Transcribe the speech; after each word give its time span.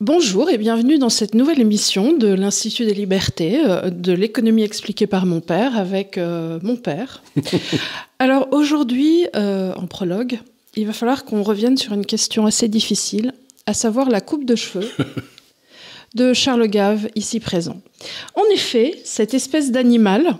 Bonjour 0.00 0.50
et 0.50 0.58
bienvenue 0.58 0.98
dans 0.98 1.08
cette 1.08 1.34
nouvelle 1.34 1.60
émission 1.60 2.14
de 2.14 2.26
l'Institut 2.26 2.84
des 2.84 2.94
libertés, 2.94 3.60
euh, 3.64 3.90
de 3.90 4.12
l'économie 4.12 4.64
expliquée 4.64 5.06
par 5.06 5.24
mon 5.24 5.40
père 5.40 5.78
avec 5.78 6.18
euh, 6.18 6.58
mon 6.64 6.74
père. 6.74 7.22
Alors 8.18 8.48
aujourd'hui, 8.50 9.28
euh, 9.36 9.72
en 9.74 9.86
prologue, 9.86 10.40
il 10.74 10.88
va 10.88 10.92
falloir 10.92 11.24
qu'on 11.24 11.44
revienne 11.44 11.76
sur 11.76 11.92
une 11.92 12.06
question 12.06 12.44
assez 12.44 12.66
difficile, 12.66 13.34
à 13.66 13.72
savoir 13.72 14.10
la 14.10 14.20
coupe 14.20 14.44
de 14.44 14.56
cheveux 14.56 14.90
de 16.16 16.32
Charles 16.32 16.66
Gave, 16.66 17.08
ici 17.14 17.38
présent. 17.38 17.80
En 18.34 18.44
effet, 18.52 19.00
cette 19.04 19.32
espèce 19.32 19.70
d'animal 19.70 20.38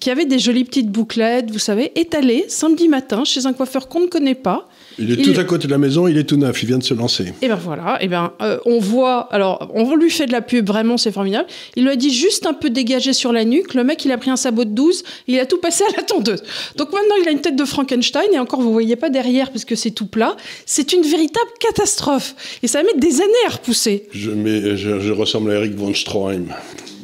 qui 0.00 0.10
avait 0.10 0.24
des 0.24 0.38
jolies 0.38 0.64
petites 0.64 0.90
bouclettes, 0.90 1.50
vous 1.50 1.58
savez, 1.58 1.92
est 1.94 2.14
allé 2.14 2.46
samedi 2.48 2.88
matin 2.88 3.24
chez 3.24 3.44
un 3.44 3.52
coiffeur 3.52 3.88
qu'on 3.88 4.00
ne 4.00 4.06
connaît 4.06 4.34
pas. 4.34 4.66
Il 4.98 5.10
est 5.10 5.22
tout 5.22 5.38
à 5.38 5.44
côté 5.44 5.66
de 5.66 5.72
la 5.72 5.78
maison, 5.78 6.06
il 6.06 6.16
est 6.16 6.24
tout 6.24 6.36
neuf, 6.36 6.62
il 6.62 6.66
vient 6.66 6.78
de 6.78 6.84
se 6.84 6.94
lancer. 6.94 7.32
Et 7.42 7.48
ben 7.48 7.56
voilà, 7.56 7.98
et 8.00 8.08
ben 8.08 8.32
euh, 8.42 8.58
on 8.64 8.78
voit, 8.78 9.28
alors 9.32 9.70
on 9.74 9.96
lui 9.96 10.10
fait 10.10 10.26
de 10.26 10.32
la 10.32 10.40
pub, 10.40 10.66
vraiment 10.66 10.96
c'est 10.96 11.12
formidable. 11.12 11.46
Il 11.76 11.84
lui 11.84 11.90
a 11.90 11.96
dit 11.96 12.14
juste 12.14 12.46
un 12.46 12.54
peu 12.54 12.70
dégagé 12.70 13.12
sur 13.12 13.32
la 13.32 13.44
nuque, 13.44 13.74
le 13.74 13.84
mec 13.84 14.04
il 14.04 14.12
a 14.12 14.18
pris 14.18 14.30
un 14.30 14.36
sabot 14.36 14.64
de 14.64 14.70
12, 14.70 15.02
il 15.26 15.38
a 15.40 15.46
tout 15.46 15.58
passé 15.58 15.84
à 15.84 15.96
la 15.96 16.02
tondeuse. 16.02 16.42
Donc 16.76 16.92
maintenant 16.92 17.14
il 17.22 17.28
a 17.28 17.32
une 17.32 17.40
tête 17.40 17.56
de 17.56 17.64
Frankenstein 17.64 18.26
et 18.32 18.38
encore 18.38 18.60
vous 18.60 18.72
voyez 18.72 18.96
pas 18.96 19.10
derrière 19.10 19.50
parce 19.50 19.64
que 19.64 19.74
c'est 19.74 19.90
tout 19.90 20.06
plat. 20.06 20.36
C'est 20.66 20.92
une 20.92 21.02
véritable 21.02 21.50
catastrophe 21.60 22.34
et 22.62 22.68
ça 22.68 22.78
va 22.78 22.84
mettre 22.84 23.00
des 23.00 23.20
années 23.20 23.32
à 23.48 23.50
repousser. 23.50 24.08
Je, 24.12 25.10
ressemble 25.12 25.50
à 25.50 25.54
Eric 25.54 25.74
von 25.74 25.94
Stroheim. 25.94 26.46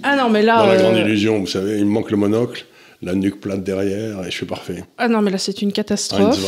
Ah 0.03 0.17
non 0.17 0.31
mais 0.31 0.43
là... 0.43 0.59
Dans 0.59 0.67
la 0.67 0.77
grande 0.77 0.97
euh, 0.97 1.03
illusion, 1.03 1.39
vous 1.39 1.47
savez, 1.47 1.79
il 1.79 1.85
me 1.85 1.91
manque 1.91 2.11
le 2.11 2.17
monocle 2.17 2.65
la 3.03 3.15
nuque 3.15 3.41
plate 3.41 3.63
derrière 3.63 4.21
et 4.21 4.31
je 4.31 4.37
suis 4.37 4.47
parfait. 4.47 4.85
Ah 4.99 5.09
non, 5.09 5.23
mais 5.23 5.31
là 5.31 5.39
c'est 5.39 5.63
une 5.63 5.73
catastrophe. 5.73 6.39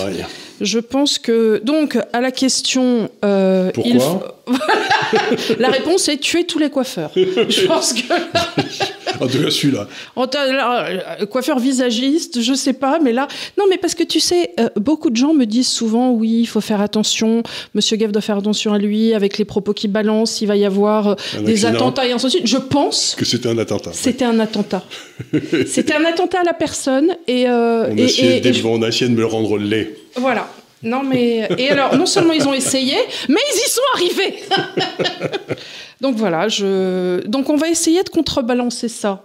Je 0.60 0.79
pense 0.79 1.18
que 1.18 1.60
donc 1.65 1.99
à 2.13 2.21
la 2.21 2.30
question. 2.30 3.10
Euh, 3.24 3.71
Pourquoi 3.73 4.45
La 5.59 5.68
réponse 5.68 6.09
est 6.09 6.18
tuer 6.18 6.45
tous 6.45 6.59
les 6.59 6.71
coiffeurs. 6.71 7.10
je 7.16 7.66
pense 7.66 7.93
que. 7.95 8.02
en 9.23 9.28
tout 9.28 9.42
cas, 9.42 9.51
celui-là. 9.51 9.88
Euh, 10.18 11.26
coiffeur 11.26 11.59
visagiste, 11.59 12.40
je 12.40 12.54
sais 12.54 12.73
pas, 12.73 12.98
mais 13.01 13.12
là, 13.12 13.28
non, 13.59 13.65
mais 13.68 13.78
parce 13.78 13.95
que 13.95 14.04
tu 14.04 14.20
sais, 14.20 14.51
euh, 14.60 14.68
beaucoup 14.76 15.10
de 15.10 15.16
gens 15.16 15.34
me 15.34 15.45
disent 15.45 15.68
souvent, 15.68 16.10
oui, 16.10 16.40
il 16.40 16.46
faut 16.46 16.60
faire 16.60 16.80
attention. 16.80 17.43
Monsieur 17.74 17.96
Gav 17.96 18.12
doit 18.12 18.23
faire 18.23 18.38
attention 18.38 18.73
à 18.73 18.78
lui 18.78 19.15
avec 19.15 19.38
les 19.38 19.45
propos 19.45 19.73
qu'il 19.73 19.90
balance. 19.90 20.40
Il 20.40 20.46
va 20.46 20.56
y 20.56 20.65
avoir 20.65 21.09
euh, 21.09 21.15
des 21.45 21.66
attentats 21.66 22.06
et 22.06 22.12
ainsi 22.12 22.26
de 22.26 22.30
suite. 22.30 22.46
Je 22.46 22.59
pense 22.59 23.15
que 23.16 23.24
c'était 23.24 23.48
un 23.48 23.59
attentat. 23.59 23.90
C'était 23.93 24.24
un 24.24 24.38
attentat. 24.40 24.84
c'était 25.66 25.95
un 25.95 26.04
attentat 26.04 26.40
à 26.40 26.45
la 26.45 26.54
personne 26.54 27.16
et. 27.26 27.46
on, 27.48 27.84
a 27.84 27.93
essayé 27.95 28.40
de 28.40 29.15
me 29.15 29.20
le 29.20 29.26
rendre 29.26 29.59
laid. 29.59 29.96
Voilà. 30.16 30.48
Non, 30.83 31.02
mais. 31.02 31.49
Et 31.59 31.71
alors, 31.71 31.97
non 31.97 32.07
seulement 32.07 32.33
ils 32.33 32.47
ont 32.49 32.55
essayé, 32.55 32.97
mais 33.29 33.41
ils 33.52 33.57
y 33.57 33.71
sont 33.71 33.80
arrivés 33.95 34.43
Donc 36.01 36.16
voilà, 36.16 36.49
je... 36.49 37.24
Donc 37.29 37.49
on 37.49 37.57
va 37.57 37.69
essayer 37.69 38.02
de 38.02 38.09
contrebalancer 38.09 38.89
ça. 38.89 39.24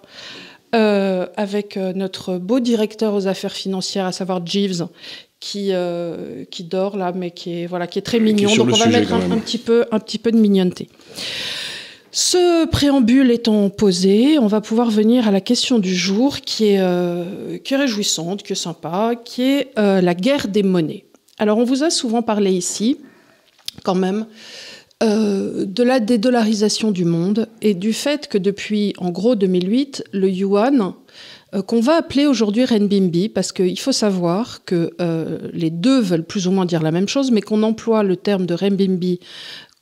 Euh, 0.75 1.27
avec 1.37 1.77
euh, 1.77 1.93
notre 1.93 2.37
beau 2.37 2.59
directeur 2.59 3.13
aux 3.13 3.25
affaires 3.27 3.53
financières, 3.53 4.05
à 4.05 4.11
savoir 4.11 4.45
Jeeves, 4.45 4.87
qui, 5.39 5.69
euh, 5.71 6.43
qui 6.51 6.65
dort 6.65 6.97
là, 6.97 7.13
mais 7.15 7.31
qui 7.31 7.61
est, 7.61 7.67
voilà, 7.67 7.87
qui 7.87 7.99
est 7.99 8.01
très 8.01 8.19
mignon. 8.19 8.53
Donc 8.53 8.67
on 8.73 8.75
va 8.75 8.87
mettre 8.87 9.13
un, 9.13 9.37
petit 9.39 9.59
peu, 9.59 9.85
un 9.93 9.99
petit 9.99 10.19
peu 10.19 10.29
de 10.29 10.37
mignonneté. 10.37 10.89
Ce 12.11 12.65
préambule 12.65 13.31
étant 13.31 13.69
posé, 13.69 14.39
on 14.39 14.47
va 14.47 14.59
pouvoir 14.59 14.91
venir 14.91 15.25
à 15.25 15.31
la 15.31 15.39
question 15.39 15.79
du 15.79 15.95
jour 15.95 16.41
qui 16.41 16.65
est, 16.65 17.61
qui 17.63 17.73
est 17.73 17.77
réjouissante, 17.77 18.43
qui 18.43 18.51
est 18.51 18.55
sympa, 18.55 19.13
qui 19.23 19.43
est 19.43 19.71
la 19.77 20.13
guerre 20.13 20.49
des 20.49 20.63
monnaies. 20.63 21.05
Alors 21.39 21.57
on 21.59 21.63
vous 21.63 21.83
a 21.83 21.89
souvent 21.89 22.21
parlé 22.21 22.51
ici, 22.51 22.97
quand 23.83 23.95
même, 23.95 24.25
euh, 25.03 25.65
de 25.65 25.83
la 25.83 25.99
dédollarisation 25.99 26.89
du 26.89 27.05
monde 27.05 27.47
et 27.61 27.75
du 27.75 27.93
fait 27.93 28.27
que 28.27 28.39
depuis 28.39 28.95
en 28.97 29.11
gros 29.11 29.35
2008, 29.35 30.05
le 30.11 30.27
yuan, 30.27 30.93
euh, 31.53 31.61
qu'on 31.61 31.79
va 31.79 31.97
appeler 31.97 32.25
aujourd'hui 32.25 32.65
renminbi, 32.65 33.29
parce 33.29 33.51
qu'il 33.51 33.77
faut 33.79 33.91
savoir 33.91 34.63
que 34.65 34.95
euh, 34.99 35.37
les 35.53 35.69
deux 35.69 35.99
veulent 35.99 36.23
plus 36.23 36.47
ou 36.47 36.51
moins 36.51 36.65
dire 36.65 36.81
la 36.81 36.89
même 36.89 37.07
chose, 37.07 37.29
mais 37.29 37.41
qu'on 37.41 37.61
emploie 37.61 38.01
le 38.01 38.15
terme 38.15 38.47
de 38.47 38.55
renminbi 38.55 39.19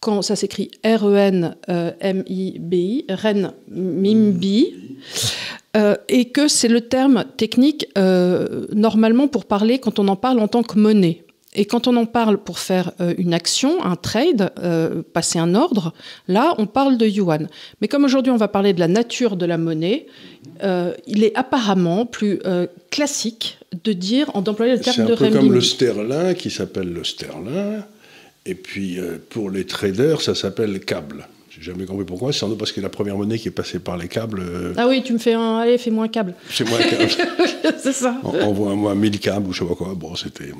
quand 0.02 0.22
ça 0.22 0.36
s'écrit 0.36 0.72
R-E-N-M-I-B-I, 0.84 1.46
renminbi, 3.10 4.74
et 6.10 6.26
que 6.26 6.48
c'est 6.48 6.68
le 6.68 6.82
terme 6.82 7.26
technique 7.38 7.88
normalement 7.96 9.28
pour 9.28 9.46
parler 9.46 9.80
quand 9.80 9.98
on 9.98 10.08
en 10.08 10.16
parle 10.16 10.40
en 10.40 10.48
tant 10.48 10.62
que 10.62 10.78
monnaie. 10.78 11.25
Et 11.56 11.66
quand 11.66 11.88
on 11.88 11.96
en 11.96 12.06
parle 12.06 12.38
pour 12.38 12.60
faire 12.60 12.92
euh, 13.00 13.14
une 13.18 13.34
action, 13.34 13.84
un 13.84 13.96
trade, 13.96 14.52
euh, 14.60 15.02
passer 15.14 15.40
un 15.40 15.56
ordre, 15.56 15.94
là, 16.28 16.54
on 16.58 16.66
parle 16.66 16.98
de 16.98 17.08
yuan. 17.08 17.48
Mais 17.82 17.88
comme 17.88 18.04
aujourd'hui, 18.04 18.32
on 18.32 18.38
va 18.38 18.48
parler 18.48 18.74
de 18.74 18.80
la 18.80 18.88
nature 18.88 19.38
de 19.38 19.46
la 19.46 19.58
monnaie, 19.58 20.06
euh, 20.64 20.94
il 21.08 21.24
est 21.24 21.36
apparemment 21.36 22.06
plus 22.06 22.40
classique 22.92 23.58
de 23.84 23.94
dire, 23.94 24.32
d'employer 24.42 24.74
le 24.74 24.80
terme 24.80 25.08
de 25.08 25.14
renminbi. 25.14 25.18
C'est 25.18 25.26
un 25.26 25.32
peu 25.32 25.38
comme 25.40 25.54
le 25.54 25.62
sterling 25.62 26.36
qui 26.36 26.50
s'appelle 26.50 26.92
le 26.92 27.04
sterling. 27.04 27.82
Et 28.46 28.56
puis, 28.56 29.00
pour 29.30 29.50
les 29.50 29.66
traders, 29.66 30.22
ça 30.22 30.36
s'appelle 30.36 30.80
câble. 30.82 31.28
J'ai 31.50 31.62
jamais 31.62 31.86
compris 31.86 32.06
pourquoi. 32.06 32.34
C'est 32.34 32.40
sans 32.40 32.50
doute 32.50 32.58
parce 32.58 32.74
que 32.74 32.82
la 32.82 32.90
première 32.90 33.18
monnaie 33.18 33.40
qui 33.40 33.48
est 33.48 33.52
passée 33.52 33.80
par 33.80 33.98
les 33.98 34.08
câbles. 34.08 34.44
Ah 34.76 34.88
oui, 34.88 35.02
tu 35.04 35.14
me 35.14 35.18
fais 35.18 35.34
un. 35.34 35.60
Allez, 35.60 35.78
fais-moi 35.78 36.06
un 36.06 36.10
câble. 36.10 36.36
C'est 36.52 36.68
moi 36.68 36.78
un 36.80 36.90
câble. 36.90 37.12
c'est 37.78 37.94
ça. 37.94 38.20
Envoie-moi 38.24 38.94
1000 38.94 39.20
câbles 39.20 39.48
ou 39.48 39.54
je 39.54 39.60
sais 39.60 39.66
pas 39.66 39.76
quoi. 39.76 39.94
Bon, 39.96 40.16
c'était. 40.16 40.52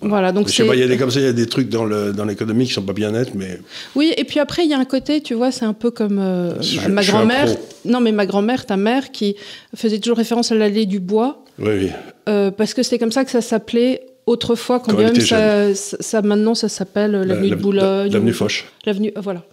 Voilà, 0.00 0.30
donc 0.30 0.48
je 0.48 0.52
sais 0.52 0.66
pas, 0.66 0.74
il 0.74 0.80
y 0.80 0.82
a 0.82 0.88
des 0.88 0.98
comme 0.98 1.10
ça, 1.10 1.20
il 1.20 1.26
y 1.26 1.28
a 1.28 1.32
des 1.32 1.46
trucs 1.46 1.68
dans 1.68 1.84
l'économie 1.84 2.64
dans 2.64 2.68
qui 2.68 2.74
sont 2.74 2.82
pas 2.82 2.92
bien 2.92 3.12
nets, 3.12 3.34
mais. 3.34 3.58
Oui, 3.94 4.12
et 4.16 4.24
puis 4.24 4.40
après 4.40 4.64
il 4.64 4.70
y 4.70 4.74
a 4.74 4.78
un 4.78 4.84
côté, 4.84 5.20
tu 5.20 5.34
vois, 5.34 5.50
c'est 5.50 5.64
un 5.64 5.72
peu 5.72 5.90
comme 5.90 6.18
euh, 6.20 6.54
ma 6.88 7.02
grand-mère. 7.02 7.48
Non, 7.84 8.00
mais 8.00 8.12
ma 8.12 8.26
grand-mère, 8.26 8.66
ta 8.66 8.76
mère, 8.76 9.10
qui 9.10 9.36
faisait 9.74 9.98
toujours 9.98 10.18
référence 10.18 10.52
à 10.52 10.54
l'allée 10.54 10.86
du 10.86 11.00
bois. 11.00 11.44
Oui, 11.58 11.70
oui. 11.80 11.90
Euh, 12.28 12.50
parce 12.50 12.74
que 12.74 12.82
c'est 12.82 12.98
comme 12.98 13.12
ça 13.12 13.24
que 13.24 13.30
ça 13.30 13.40
s'appelait 13.40 14.02
autrefois, 14.26 14.80
quand, 14.80 14.92
même 14.92 15.18
ça, 15.20 15.74
ça, 15.74 16.22
maintenant 16.22 16.54
ça 16.54 16.68
s'appelle 16.68 17.12
l'avenue 17.12 17.50
de 17.50 17.54
Boulogne. 17.54 18.12
L'avenue 18.12 18.32
Foch. 18.32 18.66
L'avenue, 18.84 19.12
voilà. 19.16 19.44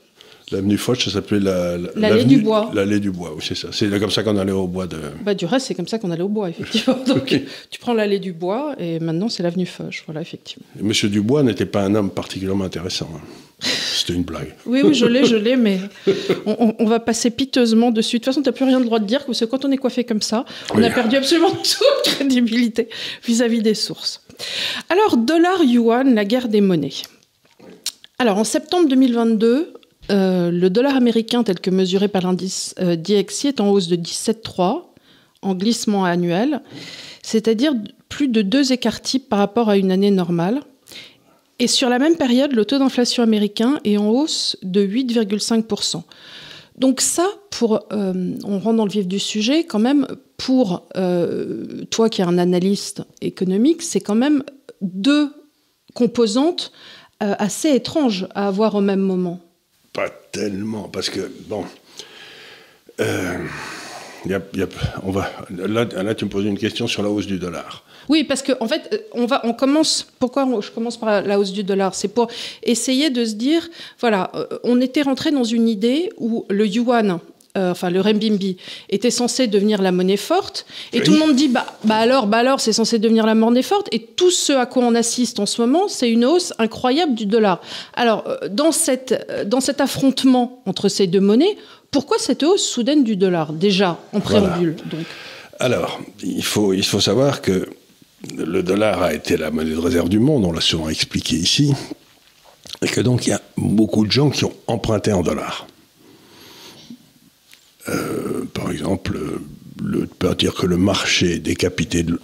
L'avenue 0.53 0.77
Foch, 0.77 1.03
ça 1.03 1.09
s'appelait 1.09 1.39
la, 1.39 1.77
l'allée 1.95 2.25
du 2.25 2.37
bois. 2.37 2.69
L'allée 2.75 2.99
du 2.99 3.09
bois, 3.09 3.33
oui, 3.35 3.43
c'est 3.45 3.55
ça. 3.55 3.69
C'est 3.71 3.89
comme 3.99 4.11
ça 4.11 4.21
qu'on 4.21 4.37
allait 4.37 4.51
au 4.51 4.67
bois 4.67 4.85
de. 4.85 4.97
Bah, 5.23 5.33
du 5.33 5.45
reste, 5.45 5.67
c'est 5.67 5.75
comme 5.75 5.87
ça 5.87 5.97
qu'on 5.97 6.11
allait 6.11 6.21
au 6.21 6.29
bois, 6.29 6.49
effectivement. 6.49 6.97
Donc, 7.07 7.41
tu 7.69 7.79
prends 7.79 7.93
l'allée 7.93 8.19
du 8.19 8.33
bois 8.33 8.75
et 8.77 8.99
maintenant, 8.99 9.29
c'est 9.29 9.41
l'avenue 9.41 9.65
Foch, 9.65 10.03
voilà, 10.05 10.21
effectivement. 10.21 10.65
Monsieur 10.79 11.09
Dubois 11.09 11.41
n'était 11.41 11.65
pas 11.65 11.81
un 11.81 11.95
homme 11.95 12.11
particulièrement 12.11 12.65
intéressant. 12.65 13.09
Hein. 13.15 13.21
C'était 13.63 14.13
une 14.13 14.23
blague. 14.23 14.53
Oui, 14.65 14.81
oui, 14.83 14.93
je 14.93 15.05
l'ai, 15.05 15.25
je 15.25 15.35
l'ai, 15.35 15.55
mais 15.55 15.79
on, 16.45 16.85
va 16.85 16.99
passer 16.99 17.31
piteusement 17.31 17.89
dessus. 17.89 18.17
De 18.17 18.19
toute 18.19 18.25
façon, 18.25 18.41
tu 18.41 18.49
n'as 18.49 18.53
plus 18.53 18.65
rien 18.65 18.79
de 18.79 18.85
droit 18.85 18.99
de 18.99 19.05
dire, 19.05 19.25
parce 19.25 19.39
que 19.39 19.45
quand 19.45 19.65
on 19.65 19.71
est 19.71 19.77
coiffé 19.77 20.03
comme 20.03 20.21
ça, 20.21 20.45
on 20.73 20.83
a 20.83 20.89
perdu 20.89 21.15
absolument 21.15 21.51
toute 21.51 22.13
crédibilité 22.13 22.89
vis-à-vis 23.25 23.61
des 23.61 23.73
sources. 23.73 24.21
Alors, 24.89 25.17
dollar-yuan, 25.17 26.13
la 26.13 26.25
guerre 26.25 26.49
des 26.49 26.61
monnaies. 26.61 26.93
Alors, 28.19 28.37
en 28.37 28.43
septembre 28.43 28.89
2022, 28.89 29.73
euh, 30.11 30.51
le 30.51 30.69
dollar 30.69 30.95
américain 30.95 31.43
tel 31.43 31.59
que 31.59 31.69
mesuré 31.69 32.07
par 32.07 32.23
l'indice 32.23 32.75
euh, 32.79 32.95
DXY 32.95 33.47
est 33.47 33.61
en 33.61 33.69
hausse 33.69 33.87
de 33.87 33.95
17,3 33.95 34.83
en 35.41 35.55
glissement 35.55 36.05
annuel, 36.05 36.61
c'est-à-dire 37.21 37.73
plus 38.09 38.27
de 38.27 38.41
deux 38.41 38.71
écarts 38.73 39.01
types 39.01 39.29
par 39.29 39.39
rapport 39.39 39.69
à 39.69 39.77
une 39.77 39.91
année 39.91 40.11
normale. 40.11 40.61
Et 41.59 41.67
sur 41.67 41.89
la 41.89 41.99
même 41.99 42.15
période, 42.15 42.53
le 42.53 42.65
taux 42.65 42.79
d'inflation 42.79 43.23
américain 43.23 43.79
est 43.85 43.97
en 43.97 44.09
hausse 44.09 44.57
de 44.63 44.85
8,5%. 44.85 46.03
Donc 46.77 47.01
ça, 47.01 47.27
euh, 47.61 48.35
on 48.43 48.59
rentre 48.59 48.77
dans 48.77 48.85
le 48.85 48.91
vif 48.91 49.07
du 49.07 49.19
sujet, 49.19 49.63
quand 49.63 49.79
même, 49.79 50.07
pour 50.37 50.83
toi 51.89 52.09
qui 52.09 52.21
es 52.21 52.25
un 52.25 52.38
analyste 52.38 53.03
économique, 53.21 53.81
c'est 53.81 54.01
quand 54.01 54.15
même 54.15 54.44
deux 54.81 55.29
composantes 55.94 56.73
assez 57.19 57.69
étranges 57.69 58.27
à 58.35 58.47
avoir 58.47 58.75
au 58.75 58.81
même 58.81 58.99
moment 58.99 59.39
tellement, 60.33 60.89
parce 60.89 61.09
que, 61.09 61.31
bon, 61.47 61.63
euh, 63.00 63.38
on 65.03 65.12
va, 65.12 65.31
là, 65.50 65.85
là, 65.85 66.15
tu 66.15 66.25
me 66.25 66.30
poses 66.30 66.45
une 66.45 66.57
question 66.57 66.88
sur 66.88 67.03
la 67.03 67.09
hausse 67.09 67.27
du 67.27 67.39
dollar. 67.39 67.83
Oui, 68.09 68.25
parce 68.25 68.41
qu'en 68.41 68.56
en 68.59 68.68
fait, 68.68 68.89
euh, 68.91 68.97
on, 69.13 69.25
va, 69.25 69.41
on 69.45 69.53
commence. 69.53 70.06
Pourquoi 70.19 70.45
je 70.59 70.71
commence 70.71 70.97
par 70.97 71.21
la 71.21 71.39
hausse 71.39 71.53
du 71.53 71.63
dollar? 71.63 71.95
C'est 71.95 72.09
pour 72.09 72.27
essayer 72.62 73.09
de 73.09 73.24
se 73.24 73.35
dire 73.35 73.69
voilà, 74.00 74.30
euh, 74.35 74.45
on 74.63 74.81
était 74.81 75.03
rentré 75.03 75.31
dans 75.31 75.45
une 75.45 75.69
idée 75.69 76.12
où 76.18 76.45
le 76.50 76.68
yuan 76.68 77.19
euh, 77.55 77.71
enfin 77.71 77.89
le 77.89 78.01
renminbi, 78.01 78.57
était 78.89 79.11
censé 79.11 79.47
devenir 79.47 79.81
la 79.81 79.91
monnaie 79.91 80.17
forte. 80.17 80.65
Et 80.91 81.01
tout 81.01 81.11
le 81.11 81.19
monde 81.19 81.35
dit, 81.35 81.50
bah, 81.50 81.65
bah 81.83 81.97
alors, 81.97 82.25
bah 82.25 82.38
alors, 82.38 82.59
c'est 82.59 82.73
censé 82.73 82.97
devenir 82.97 83.25
la 83.25 83.35
monnaie 83.35 83.61
forte. 83.61 83.88
Et 83.91 84.00
tout 84.00 84.31
ce 84.31 84.53
à 84.53 84.65
quoi 84.65 84.83
on 84.83 84.95
assiste 84.95 85.39
en 85.39 85.45
ce 85.45 85.61
moment, 85.61 85.88
c'est 85.88 86.09
une 86.09 86.25
hausse 86.25 86.53
incroyable 86.57 87.13
du 87.13 87.27
dollar. 87.27 87.61
Alors, 87.94 88.23
euh, 88.27 88.47
dans, 88.50 88.71
cette, 88.71 89.25
euh, 89.29 89.45
dans 89.45 89.61
cet 89.61 89.81
affrontement 89.81 90.63
entre 90.65 90.89
ces 90.89 91.05
deux 91.05 91.19
monnaies, 91.19 91.55
pourquoi 91.91 92.17
cette 92.17 92.41
hausse 92.41 92.65
soudaine 92.65 93.03
du 93.03 93.15
dollar, 93.15 93.53
déjà, 93.53 93.99
en 94.13 94.19
préambule 94.19 94.75
donc? 94.85 95.06
Alors, 95.59 96.01
il 96.23 96.44
faut, 96.44 96.73
il 96.73 96.83
faut 96.83 96.99
savoir 96.99 97.41
que 97.41 97.69
le 98.35 98.63
dollar 98.63 99.03
a 99.03 99.13
été 99.13 99.38
la 99.38 99.51
monnaie 99.51 99.75
de 99.75 99.77
réserve 99.77 100.09
du 100.09 100.17
monde, 100.19 100.44
on 100.45 100.51
l'a 100.51 100.61
souvent 100.61 100.89
expliqué 100.89 101.35
ici. 101.35 101.71
Et 102.81 102.88
que 102.88 103.01
donc 103.01 103.27
il 103.27 103.29
y 103.29 103.33
a 103.33 103.41
beaucoup 103.57 104.06
de 104.06 104.11
gens 104.11 104.29
qui 104.29 104.44
ont 104.44 104.53
emprunté 104.67 105.13
en 105.13 105.21
dollars. 105.21 105.67
Euh, 107.89 108.45
par 108.53 108.71
exemple, 108.71 109.19
le, 109.83 110.06
peut 110.06 110.33
dire 110.35 110.53
que 110.53 110.65
le 110.65 110.77
marché 110.77 111.39
des, 111.39 111.56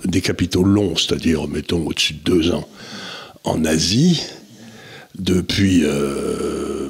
des 0.06 0.21
capitaux 0.21 0.63
longs, 0.63 0.95
c'est-à-dire, 0.95 1.47
mettons, 1.47 1.85
au-dessus 1.85 2.13
de 2.13 2.23
deux 2.23 2.51
ans, 2.51 2.67
en 3.44 3.65
Asie, 3.65 4.21
depuis 5.17 5.81
euh, 5.83 6.89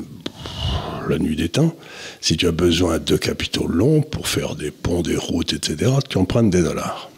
la 1.08 1.18
nuit 1.18 1.36
des 1.36 1.50
temps, 1.50 1.76
si 2.22 2.38
tu 2.38 2.48
as 2.48 2.52
besoin 2.52 3.00
de 3.00 3.18
capitaux 3.18 3.68
longs 3.68 4.02
pour 4.02 4.28
faire 4.28 4.56
des 4.56 4.72
ponts, 4.72 5.02
des 5.02 5.18
routes, 5.18 5.54
etc., 5.54 5.92
tu 6.08 6.18
empruntes 6.18 6.50
des 6.50 6.62
dollars. 6.62 7.10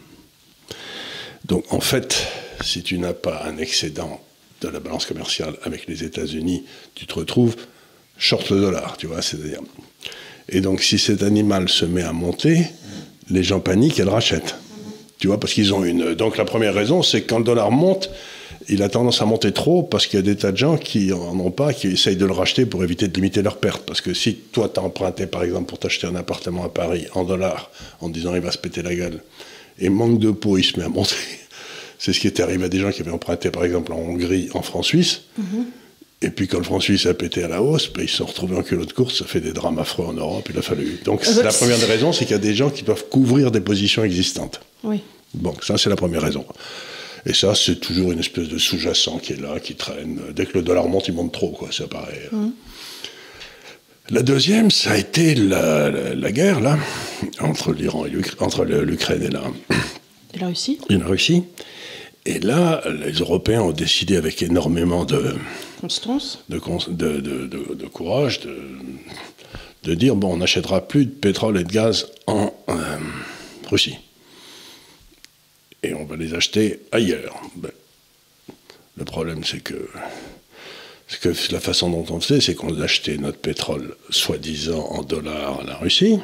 Donc 1.44 1.72
en 1.72 1.80
fait, 1.80 2.26
si 2.62 2.82
tu 2.82 2.98
n'as 2.98 3.12
pas 3.12 3.44
un 3.44 3.58
excédent 3.58 4.22
de 4.60 4.68
la 4.68 4.80
balance 4.80 5.06
commerciale 5.06 5.56
avec 5.64 5.86
les 5.88 6.04
États-Unis, 6.04 6.64
tu 6.94 7.06
te 7.06 7.14
retrouves 7.14 7.56
short 8.16 8.50
le 8.50 8.60
dollar, 8.60 8.96
tu 8.96 9.06
vois, 9.06 9.22
c'est-à-dire. 9.22 9.60
Et 10.48 10.60
donc 10.60 10.82
si 10.82 10.98
cet 10.98 11.22
animal 11.22 11.68
se 11.68 11.84
met 11.84 12.02
à 12.02 12.12
monter, 12.12 12.66
les 13.30 13.42
gens 13.42 13.60
paniquent 13.60 14.00
et 14.00 14.04
le 14.04 14.10
rachètent. 14.10 14.56
Tu 15.18 15.28
vois, 15.28 15.38
parce 15.38 15.52
qu'ils 15.54 15.72
ont 15.72 15.84
une. 15.84 16.14
Donc 16.14 16.36
la 16.36 16.44
première 16.44 16.74
raison, 16.74 17.02
c'est 17.02 17.22
que 17.22 17.28
quand 17.28 17.38
le 17.38 17.44
dollar 17.44 17.70
monte, 17.70 18.10
il 18.68 18.82
a 18.82 18.88
tendance 18.88 19.22
à 19.22 19.24
monter 19.24 19.52
trop 19.52 19.82
parce 19.82 20.06
qu'il 20.06 20.18
y 20.18 20.22
a 20.22 20.24
des 20.24 20.36
tas 20.36 20.52
de 20.52 20.56
gens 20.56 20.76
qui 20.76 21.06
n'en 21.08 21.38
ont 21.38 21.50
pas, 21.50 21.72
qui 21.72 21.88
essayent 21.88 22.16
de 22.16 22.26
le 22.26 22.32
racheter 22.32 22.66
pour 22.66 22.82
éviter 22.82 23.08
de 23.08 23.14
limiter 23.14 23.42
leurs 23.42 23.58
pertes. 23.58 23.84
Parce 23.86 24.00
que 24.00 24.14
si 24.14 24.34
toi, 24.34 24.68
tu 24.72 24.80
as 24.80 24.82
emprunté, 24.82 25.26
par 25.26 25.44
exemple, 25.44 25.66
pour 25.66 25.78
t'acheter 25.78 26.06
un 26.06 26.16
appartement 26.16 26.64
à 26.64 26.68
Paris 26.68 27.06
en 27.14 27.24
dollars, 27.24 27.70
en 28.00 28.08
disant 28.08 28.34
il 28.34 28.40
va 28.40 28.50
se 28.50 28.58
péter 28.58 28.82
la 28.82 28.94
gueule, 28.94 29.22
et 29.78 29.88
manque 29.88 30.18
de 30.18 30.30
peau, 30.30 30.58
il 30.58 30.64
se 30.64 30.78
met 30.78 30.84
à 30.84 30.88
monter. 30.88 31.14
C'est 31.98 32.12
ce 32.12 32.18
qui 32.18 32.26
est 32.26 32.40
arrivé 32.40 32.64
à 32.64 32.68
des 32.68 32.78
gens 32.78 32.90
qui 32.90 33.00
avaient 33.02 33.12
emprunté, 33.12 33.50
par 33.50 33.64
exemple, 33.64 33.92
en 33.92 33.98
Hongrie, 33.98 34.48
en 34.54 34.62
France-Suisse. 34.62 35.22
Mhm. 35.38 35.66
Et 36.22 36.30
puis 36.30 36.46
quand 36.46 36.58
le 36.58 36.64
franc 36.64 36.80
suisse 36.80 37.06
a 37.06 37.14
pété 37.14 37.42
à 37.42 37.48
la 37.48 37.62
hausse, 37.62 37.92
ben, 37.92 38.02
ils 38.02 38.08
se 38.08 38.18
sont 38.18 38.26
retrouvés 38.26 38.56
en 38.56 38.62
culot 38.62 38.84
de 38.84 38.92
course, 38.92 39.18
ça 39.18 39.24
fait 39.24 39.40
des 39.40 39.52
drames 39.52 39.78
affreux 39.78 40.06
en 40.06 40.12
Europe, 40.12 40.48
il 40.50 40.58
a 40.58 40.62
fallu. 40.62 41.00
Donc 41.04 41.26
la 41.26 41.52
première 41.52 41.78
des 41.78 41.84
raisons, 41.84 42.12
c'est 42.12 42.24
qu'il 42.24 42.32
y 42.32 42.38
a 42.38 42.38
des 42.38 42.54
gens 42.54 42.70
qui 42.70 42.84
doivent 42.84 43.06
couvrir 43.08 43.50
des 43.50 43.60
positions 43.60 44.04
existantes. 44.04 44.60
Oui. 44.84 45.02
Bon, 45.34 45.54
ça 45.60 45.76
c'est 45.76 45.90
la 45.90 45.96
première 45.96 46.22
raison. 46.22 46.44
Et 47.24 47.34
ça, 47.34 47.54
c'est 47.54 47.76
toujours 47.76 48.10
une 48.10 48.18
espèce 48.18 48.48
de 48.48 48.58
sous-jacent 48.58 49.18
qui 49.18 49.34
est 49.34 49.40
là, 49.40 49.60
qui 49.60 49.76
traîne. 49.76 50.20
Dès 50.34 50.46
que 50.46 50.58
le 50.58 50.62
dollar 50.62 50.88
monte, 50.88 51.06
il 51.08 51.14
monte 51.14 51.32
trop, 51.32 51.50
quoi, 51.50 51.68
ça 51.70 51.86
paraît. 51.86 52.28
Mmh. 52.32 52.48
La 54.10 54.22
deuxième, 54.22 54.70
ça 54.70 54.92
a 54.92 54.96
été 54.96 55.36
la, 55.36 56.32
guerre, 56.32 56.60
là, 56.60 56.76
entre 57.38 57.72
l'Iran 57.72 58.06
et 58.06 58.12
entre 58.40 58.64
l'Ukraine 58.64 59.22
et 59.22 59.30
la... 59.30 59.44
Et 60.34 60.38
la 60.38 60.48
Russie? 60.48 60.78
Et 60.90 60.96
la 60.96 61.06
Russie. 61.06 61.44
Et 62.26 62.40
là, 62.40 62.82
les 63.04 63.12
Européens 63.12 63.62
ont 63.62 63.72
décidé 63.72 64.16
avec 64.16 64.42
énormément 64.42 65.04
de... 65.04 65.36
De, 66.48 66.58
courage, 67.88 68.40
de, 69.82 69.94
dire, 69.94 70.16
bon, 70.16 70.34
on 70.34 70.36
n'achètera 70.38 70.86
plus 70.86 71.06
de 71.06 71.10
pétrole 71.10 71.58
et 71.58 71.64
de 71.64 71.72
gaz 71.72 72.06
en 72.26 72.52
euh, 72.68 72.98
Russie 73.68 73.98
et 75.82 75.94
on 75.94 76.04
va 76.04 76.16
les 76.16 76.34
acheter 76.34 76.80
ailleurs. 76.92 77.40
Ben, 77.56 77.72
le 78.96 79.04
problème, 79.04 79.42
c'est 79.44 79.60
que, 79.60 79.88
que, 81.20 81.52
la 81.52 81.60
façon 81.60 81.90
dont 81.90 82.06
on 82.14 82.20
fait, 82.20 82.40
c'est 82.40 82.54
qu'on 82.54 82.78
achetait 82.80 83.16
notre 83.16 83.38
pétrole 83.38 83.96
soi-disant 84.10 84.86
en 84.90 85.02
dollars 85.02 85.60
à 85.60 85.64
la 85.64 85.76
Russie. 85.76 86.18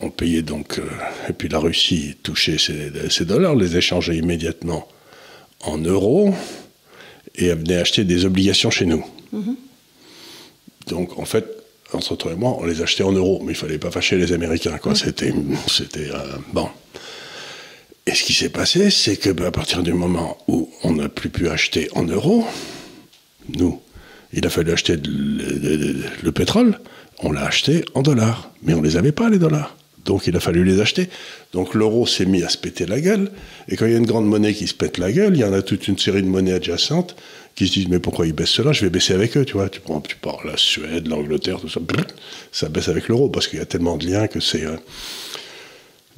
On 0.00 0.10
payait 0.10 0.42
donc, 0.42 0.78
euh, 0.78 0.88
et 1.28 1.32
puis 1.32 1.48
la 1.48 1.58
Russie 1.58 2.16
touchait 2.22 2.58
ces, 2.58 3.24
dollars, 3.24 3.54
les 3.54 3.76
échangeait 3.76 4.16
immédiatement 4.16 4.86
en 5.60 5.78
euros 5.78 6.34
et 7.36 7.46
elle 7.46 7.58
venait 7.58 7.76
acheter 7.76 8.04
des 8.04 8.24
obligations 8.24 8.70
chez 8.70 8.86
nous. 8.86 9.04
Mm-hmm. 9.34 9.54
Donc 10.88 11.18
en 11.18 11.24
fait, 11.24 11.46
entre 11.92 12.16
toi 12.16 12.32
et 12.32 12.36
moi, 12.36 12.56
on 12.58 12.64
les 12.64 12.82
achetait 12.82 13.04
en 13.04 13.12
euros, 13.12 13.42
mais 13.44 13.52
il 13.52 13.56
fallait 13.56 13.78
pas 13.78 13.90
fâcher 13.90 14.16
les 14.16 14.32
Américains. 14.32 14.78
Quoi. 14.78 14.94
C'était, 14.94 15.32
c'était 15.68 16.10
euh, 16.10 16.36
bon. 16.52 16.68
Et 18.06 18.14
ce 18.14 18.22
qui 18.22 18.32
s'est 18.34 18.48
passé, 18.50 18.90
c'est 18.90 19.16
que 19.16 19.30
bah, 19.30 19.46
à 19.46 19.50
partir 19.50 19.82
du 19.82 19.92
moment 19.92 20.38
où 20.48 20.70
on 20.84 20.92
n'a 20.92 21.08
plus 21.08 21.28
pu 21.28 21.48
acheter 21.48 21.88
en 21.94 22.04
euros, 22.04 22.44
nous, 23.56 23.80
il 24.32 24.46
a 24.46 24.50
fallu 24.50 24.72
acheter 24.72 24.96
le, 24.96 26.30
pétrole, 26.30 26.78
on 27.20 27.32
l'a 27.32 27.44
acheté 27.44 27.84
en 27.94 28.02
dollars. 28.02 28.52
Mais 28.62 28.74
on 28.74 28.80
ne 28.80 28.86
les 28.86 28.96
avait 28.96 29.12
pas, 29.12 29.28
les 29.28 29.38
dollars. 29.38 29.76
Donc 30.06 30.26
il 30.26 30.36
a 30.36 30.40
fallu 30.40 30.64
les 30.64 30.80
acheter. 30.80 31.08
Donc 31.52 31.74
l'euro 31.74 32.06
s'est 32.06 32.26
mis 32.26 32.42
à 32.42 32.48
se 32.48 32.56
péter 32.56 32.86
la 32.86 33.00
gueule. 33.00 33.30
Et 33.68 33.76
quand 33.76 33.86
il 33.86 33.92
y 33.92 33.94
a 33.94 33.98
une 33.98 34.06
grande 34.06 34.26
monnaie 34.26 34.54
qui 34.54 34.66
se 34.66 34.74
pète 34.74 34.98
la 34.98 35.12
gueule, 35.12 35.36
il 35.36 35.40
y 35.40 35.44
en 35.44 35.52
a 35.52 35.62
toute 35.62 35.88
une 35.88 35.98
série 35.98 36.22
de 36.22 36.28
monnaies 36.28 36.54
adjacentes 36.54 37.16
qui 37.54 37.68
se 37.68 37.72
disent 37.72 37.88
mais 37.88 37.98
pourquoi 37.98 38.26
ils 38.26 38.32
baissent 38.32 38.50
cela? 38.50 38.72
Je 38.72 38.82
vais 38.82 38.90
baisser 38.90 39.14
avec 39.14 39.36
eux, 39.36 39.44
tu 39.44 39.54
vois. 39.54 39.68
Tu 39.68 39.80
prends, 39.80 40.00
tu 40.00 40.16
pars 40.16 40.46
la 40.46 40.56
Suède, 40.56 41.08
l'Angleterre, 41.08 41.60
tout 41.60 41.68
ça, 41.68 41.80
ça 42.52 42.68
baisse 42.68 42.88
avec 42.88 43.08
l'euro 43.08 43.28
parce 43.28 43.48
qu'il 43.48 43.58
y 43.58 43.62
a 43.62 43.66
tellement 43.66 43.96
de 43.96 44.06
liens 44.06 44.26
que 44.26 44.40
c'est. 44.40 44.64
Euh, 44.64 44.76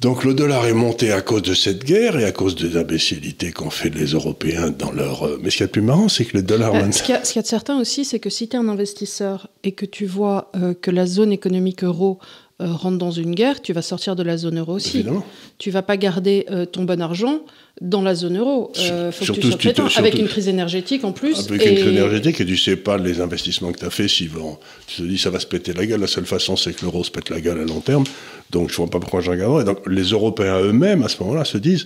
donc 0.01 0.23
le 0.23 0.33
dollar 0.33 0.65
est 0.65 0.73
monté 0.73 1.11
à 1.11 1.21
cause 1.21 1.41
de 1.41 1.53
cette 1.53 1.83
guerre 1.83 2.17
et 2.17 2.23
à 2.23 2.31
cause 2.31 2.55
des 2.55 2.77
imbécilités 2.77 3.51
qu'ont 3.51 3.69
fait 3.69 3.89
les 3.89 4.05
Européens 4.05 4.69
dans 4.69 4.91
leur... 4.91 5.27
Euh, 5.27 5.39
mais 5.43 5.49
ce 5.49 5.57
qui 5.57 5.63
est 5.63 5.65
le 5.65 5.71
plus 5.71 5.81
marrant, 5.81 6.07
c'est 6.07 6.23
que 6.23 6.37
le 6.37 6.43
dollar... 6.43 6.73
Euh, 6.73 6.89
ce 6.91 7.03
qu'il 7.03 7.15
y, 7.15 7.17
a 7.17 7.41
de 7.41 7.47
certain 7.47 7.77
aussi, 7.81 8.05
c'est 8.05 8.19
que 8.19 8.29
si 8.29 8.47
tu 8.47 8.55
es 8.55 8.59
un 8.59 8.69
investisseur 8.69 9.49
et 9.63 9.73
que 9.73 9.85
tu 9.85 10.05
vois 10.05 10.51
euh, 10.55 10.73
que 10.73 10.89
la 10.89 11.05
zone 11.05 11.33
économique 11.33 11.83
euro 11.83 12.17
rentre 12.59 12.97
dans 12.97 13.11
une 13.11 13.33
guerre, 13.33 13.61
tu 13.61 13.73
vas 13.73 13.81
sortir 13.81 14.15
de 14.15 14.23
la 14.23 14.37
zone 14.37 14.59
euro 14.59 14.73
aussi. 14.73 14.97
Évidemment. 14.97 15.25
Tu 15.57 15.71
vas 15.71 15.81
pas 15.81 15.97
garder 15.97 16.45
ton 16.71 16.83
bon 16.83 17.01
argent 17.01 17.41
dans 17.81 18.01
la 18.01 18.15
zone 18.15 18.37
euro. 18.37 18.71
Il 18.75 19.11
faut 19.11 19.33
que 19.33 19.39
tu 19.39 19.73
sois 19.73 19.97
avec 19.97 20.15
une 20.19 20.27
crise 20.27 20.47
énergétique 20.47 21.03
en 21.03 21.11
plus. 21.11 21.47
Avec 21.47 21.65
une 21.65 21.75
crise 21.75 21.87
énergétique 21.87 22.41
et 22.41 22.45
tu 22.45 22.57
sais 22.57 22.75
pas 22.75 22.97
les 22.97 23.21
investissements 23.21 23.71
que 23.71 23.79
tu 23.79 23.85
as 23.85 23.89
fait 23.89 24.07
s'ils 24.07 24.29
vont... 24.29 24.57
Tu 24.87 24.97
te 24.97 25.07
dis 25.07 25.17
ça 25.17 25.29
va 25.29 25.39
se 25.39 25.47
péter 25.47 25.73
la 25.73 25.85
gueule, 25.85 26.01
la 26.01 26.07
seule 26.07 26.25
façon 26.25 26.55
c'est 26.57 26.73
que 26.73 26.83
l'euro 26.83 27.03
se 27.03 27.11
pète 27.11 27.29
la 27.29 27.39
gueule 27.39 27.59
à 27.59 27.63
long 27.63 27.79
terme. 27.79 28.03
Donc 28.51 28.69
je 28.69 28.73
ne 28.73 28.77
vois 28.77 28.87
pas 28.87 28.99
pourquoi 28.99 29.21
j'en 29.21 29.35
garderais. 29.35 29.63
Donc 29.63 29.79
les 29.87 30.03
Européens 30.03 30.59
eux-mêmes, 30.61 31.03
à 31.03 31.07
ce 31.07 31.21
moment-là, 31.23 31.45
se 31.45 31.57
disent 31.57 31.85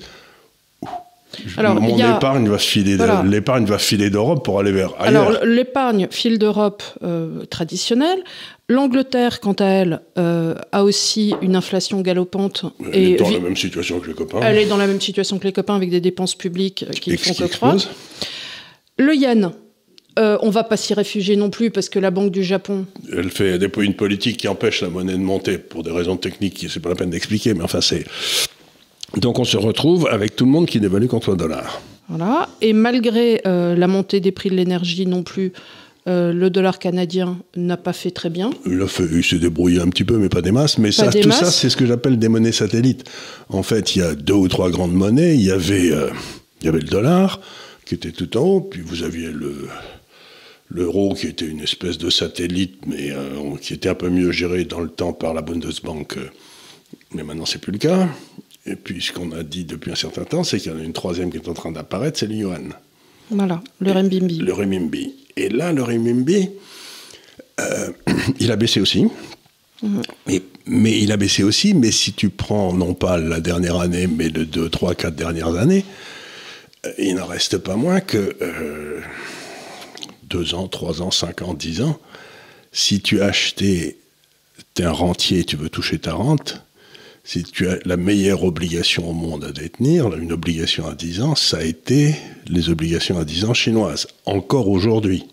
Alors, 1.58 1.80
mon 1.80 1.98
épargne 1.98 2.48
va 2.48 2.58
filer, 2.58 2.98
l'épargne 3.26 3.66
va 3.66 3.78
filer 3.78 4.10
d'Europe 4.10 4.44
pour 4.44 4.60
aller 4.60 4.72
vers 4.72 4.94
ailleurs. 5.00 5.28
Alors 5.28 5.46
l'épargne 5.46 6.08
file 6.10 6.40
d'Europe 6.40 6.84
euh, 7.04 7.46
traditionnelle. 7.46 8.24
L'Angleterre, 8.70 9.42
quant 9.42 9.54
à 9.54 9.66
elle, 9.66 10.02
euh, 10.18 10.56
a 10.72 10.84
aussi 10.84 11.36
une 11.42 11.56
inflation 11.56 12.02
galopante. 12.02 12.66
Elle 12.94 12.96
et 12.96 13.12
est 13.12 13.16
dans 13.18 13.30
la 13.30 13.40
même 13.40 13.58
situation 13.58 14.00
que 14.00 14.08
les 14.08 14.14
copains. 14.14 14.40
Elle 14.42 14.58
est 14.58 14.66
dans 14.66 14.78
la 14.78 14.88
même 14.88 15.02
situation 15.02 15.38
que 15.38 15.44
les 15.44 15.52
copains 15.52 15.76
avec 15.76 15.90
des 15.90 16.00
dépenses 16.00 16.36
publiques 16.36 16.86
qui 17.02 17.12
ne 17.12 17.18
font 17.18 17.34
que 17.34 17.44
croître. 17.46 17.90
Le 18.98 19.16
yen, 19.16 19.52
euh, 20.20 20.38
on 20.42 20.48
ne 20.48 20.52
va 20.52 20.64
pas 20.64 20.78
s'y 20.78 20.94
réfugier 20.94 21.36
non 21.36 21.50
plus 21.50 21.72
parce 21.72 21.90
que 21.90 22.00
la 22.00 22.12
Banque 22.12 22.32
du 22.32 22.44
Japon. 22.44 22.86
Elle 23.12 23.32
fait 23.32 23.60
une 23.80 23.96
politique 23.96 24.38
qui 24.38 24.48
empêche 24.48 24.82
la 24.82 24.90
monnaie 24.90 25.14
de 25.14 25.18
monter 25.18 25.58
pour 25.58 25.84
des 25.84 25.92
raisons 25.92 26.18
techniques 26.18 26.54
qui 26.54 26.70
c'est 26.70 26.80
pas 26.80 26.90
la 26.90 26.96
peine 26.96 27.10
d'expliquer, 27.10 27.54
mais 27.54 27.64
enfin 27.64 27.82
c'est. 27.82 28.06
Donc 29.18 29.40
on 29.40 29.44
se 29.44 29.58
retrouve 29.58 30.08
avec 30.10 30.36
tout 30.36 30.46
le 30.46 30.52
monde 30.52 30.68
qui 30.68 30.80
n'évalue 30.80 31.08
contre 31.08 31.32
le 31.32 31.38
dollar. 31.38 31.82
Voilà. 32.10 32.50
Et 32.62 32.74
malgré 32.74 33.42
euh, 33.48 33.76
la 33.76 33.88
montée 33.88 34.20
des 34.20 34.32
prix 34.32 34.50
de 34.50 34.56
l'énergie 34.56 35.06
non 35.06 35.24
plus, 35.24 35.52
euh, 36.08 36.34
le 36.34 36.50
dollar 36.50 36.80
canadien 36.80 37.38
n'a 37.56 37.78
pas 37.78 37.94
fait 37.94 38.12
très 38.12 38.30
bien. 38.30 38.52
Il, 38.66 38.82
a 38.82 38.88
fait, 38.88 39.06
il 39.12 39.24
s'est 39.24 39.40
débrouillé 39.40 39.80
un 39.80 39.90
petit 39.90 40.04
peu, 40.04 40.18
mais 40.18 40.30
pas 40.30 40.42
des 40.42 40.52
masses. 40.52 40.78
Mais 40.78 40.92
ça, 40.92 41.10
tout 41.12 41.32
ça, 41.32 41.50
c'est 41.52 41.70
ce 41.70 41.78
que 41.78 41.86
j'appelle 41.86 42.20
des 42.20 42.30
monnaies 42.30 42.52
satellites. 42.52 43.10
En 43.50 43.64
fait, 43.64 43.96
il 43.96 44.00
y 44.00 44.02
a 44.02 44.16
deux 44.16 44.34
ou 44.34 44.48
trois 44.48 44.70
grandes 44.70 44.94
monnaies. 44.94 45.36
Il 45.36 45.44
y 45.44 45.52
avait, 45.52 45.88
il 45.88 46.66
y 46.66 46.68
avait 46.68 46.80
le 46.80 46.88
dollar, 46.88 47.40
qui 47.86 47.96
était 47.96 48.12
tout 48.12 48.38
en 48.38 48.42
haut, 48.42 48.62
puis 48.62 48.82
vous 48.82 49.04
aviez 49.04 49.30
le, 49.32 49.68
l'euro 50.74 51.14
qui 51.14 51.28
était 51.28 51.46
une 51.46 51.62
espèce 51.62 51.98
de 51.98 52.10
satellite, 52.10 52.86
mais 52.88 53.12
euh, 53.12 53.56
qui 53.62 53.74
était 53.74 53.90
un 53.90 53.96
peu 53.96 54.10
mieux 54.10 54.32
géré 54.32 54.66
dans 54.66 54.80
le 54.80 54.90
temps 54.90 55.14
par 55.14 55.34
la 55.34 55.42
Bundesbank. 55.42 56.18
Euh, 56.18 56.30
mais 57.14 57.24
maintenant, 57.24 57.46
c'est 57.46 57.60
plus 57.60 57.72
le 57.72 57.78
cas. 57.78 58.10
Et 58.66 58.76
puis, 58.76 59.02
ce 59.02 59.12
qu'on 59.12 59.32
a 59.32 59.44
dit 59.44 59.66
depuis 59.66 59.92
un 59.92 59.96
certain 59.96 60.24
temps, 60.24 60.44
c'est 60.44 60.60
qu'il 60.60 60.72
y 60.72 60.76
en 60.76 60.80
a 60.80 60.84
une 60.84 60.94
troisième 60.94 61.32
qui 61.32 61.38
est 61.38 61.48
en 61.48 61.54
train 61.54 61.72
d'apparaître, 61.72 62.20
c'est 62.20 62.28
le 62.28 62.36
yuan. 62.36 62.74
Voilà, 63.30 63.62
le 63.80 63.92
renminbi. 63.92 64.38
Le 64.38 64.54
renminbi. 64.54 65.14
Et 65.36 65.50
là, 65.50 65.72
le 65.74 65.84
renminbi, 65.84 66.50
euh, 67.60 67.90
il 68.40 68.52
a 68.52 68.56
baissé 68.56 68.80
aussi. 68.80 69.08
Mhm. 69.82 70.02
mais 70.66 70.98
il 70.98 71.12
a 71.12 71.18
baissé 71.18 71.44
aussi, 71.44 71.74
mais 71.74 71.92
si 71.92 72.14
tu 72.14 72.30
prends 72.30 72.72
non 72.72 72.94
pas 72.94 73.18
la 73.18 73.42
dernière 73.42 73.82
année, 73.82 74.08
mais 74.08 74.30
les 74.30 74.46
deux, 74.46 74.70
trois, 74.70 74.96
quatre 74.96 75.16
dernières 75.16 75.56
années, 75.56 75.84
il 76.98 77.16
n'en 77.16 77.26
reste 77.26 77.58
pas 77.58 77.76
moins 77.76 78.00
que 78.00 78.34
deux 80.24 80.54
ans, 80.54 80.70
trois 80.70 81.02
ans, 81.02 81.12
cinq 81.12 81.42
ans, 81.42 81.54
dix 81.54 81.82
ans, 81.82 82.00
si 82.72 83.02
tu 83.02 83.22
as 83.22 83.26
acheté, 83.26 83.98
tu 84.74 84.82
es 84.82 84.86
un 84.86 84.92
rentier, 84.92 85.44
tu 85.44 85.58
veux 85.58 85.70
toucher 85.70 86.00
ta 86.00 86.14
rente, 86.14 86.64
si 87.24 87.44
tu 87.44 87.68
as 87.70 87.78
la 87.86 87.96
meilleure 87.98 88.44
obligation 88.44 89.10
au 89.10 89.14
monde 89.14 89.46
à 89.46 89.52
détenir, 89.52 90.14
une 90.18 90.34
obligation 90.34 90.88
à 90.88 90.94
10 90.94 91.22
ans, 91.22 91.36
ça 91.36 91.58
a 91.58 91.64
été 91.64 92.16
les 92.48 92.70
obligations 92.70 93.18
à 93.18 93.24
10 93.26 93.46
ans 93.46 93.54
chinoises, 93.54 94.08
encore 94.26 94.68
aujourd'hui. 94.68 95.26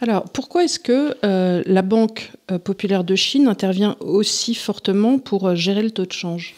Alors, 0.00 0.24
pourquoi 0.24 0.64
est-ce 0.64 0.78
que 0.78 1.16
euh, 1.24 1.62
la 1.64 1.80
Banque 1.80 2.30
euh, 2.50 2.58
populaire 2.58 3.02
de 3.04 3.16
Chine 3.16 3.48
intervient 3.48 3.96
aussi 4.00 4.54
fortement 4.54 5.18
pour 5.18 5.48
euh, 5.48 5.54
gérer 5.54 5.82
le 5.82 5.90
taux 5.90 6.04
de 6.04 6.12
change? 6.12 6.54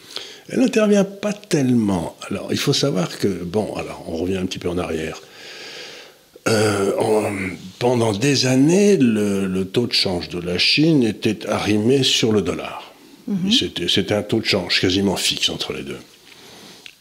Elle 0.49 0.59
n'intervient 0.59 1.05
pas 1.05 1.31
tellement. 1.31 2.17
Alors, 2.29 2.49
il 2.51 2.57
faut 2.57 2.73
savoir 2.73 3.17
que, 3.17 3.27
bon, 3.27 3.73
alors, 3.77 4.03
on 4.07 4.17
revient 4.17 4.35
un 4.37 4.45
petit 4.45 4.59
peu 4.59 4.67
en 4.69 4.77
arrière. 4.77 5.21
euh, 6.47 6.91
en- 6.99 7.31
pendant 7.79 8.11
des 8.11 8.45
années, 8.45 8.97
le, 8.97 9.45
le 9.47 9.65
taux 9.65 9.87
de 9.87 9.93
change 9.93 10.27
de 10.29 10.39
la 10.39 10.57
Chine 10.57 11.03
était 11.03 11.47
arrimé 11.47 12.03
sur 12.03 12.31
le 12.33 12.41
dollar. 12.41 12.88
C'était 13.51 13.87
c'était 13.87 14.15
un 14.15 14.23
taux 14.23 14.39
de 14.39 14.45
change 14.45 14.81
quasiment 14.81 15.15
fixe 15.15 15.49
entre 15.49 15.73
les 15.73 15.83
deux. 15.83 15.99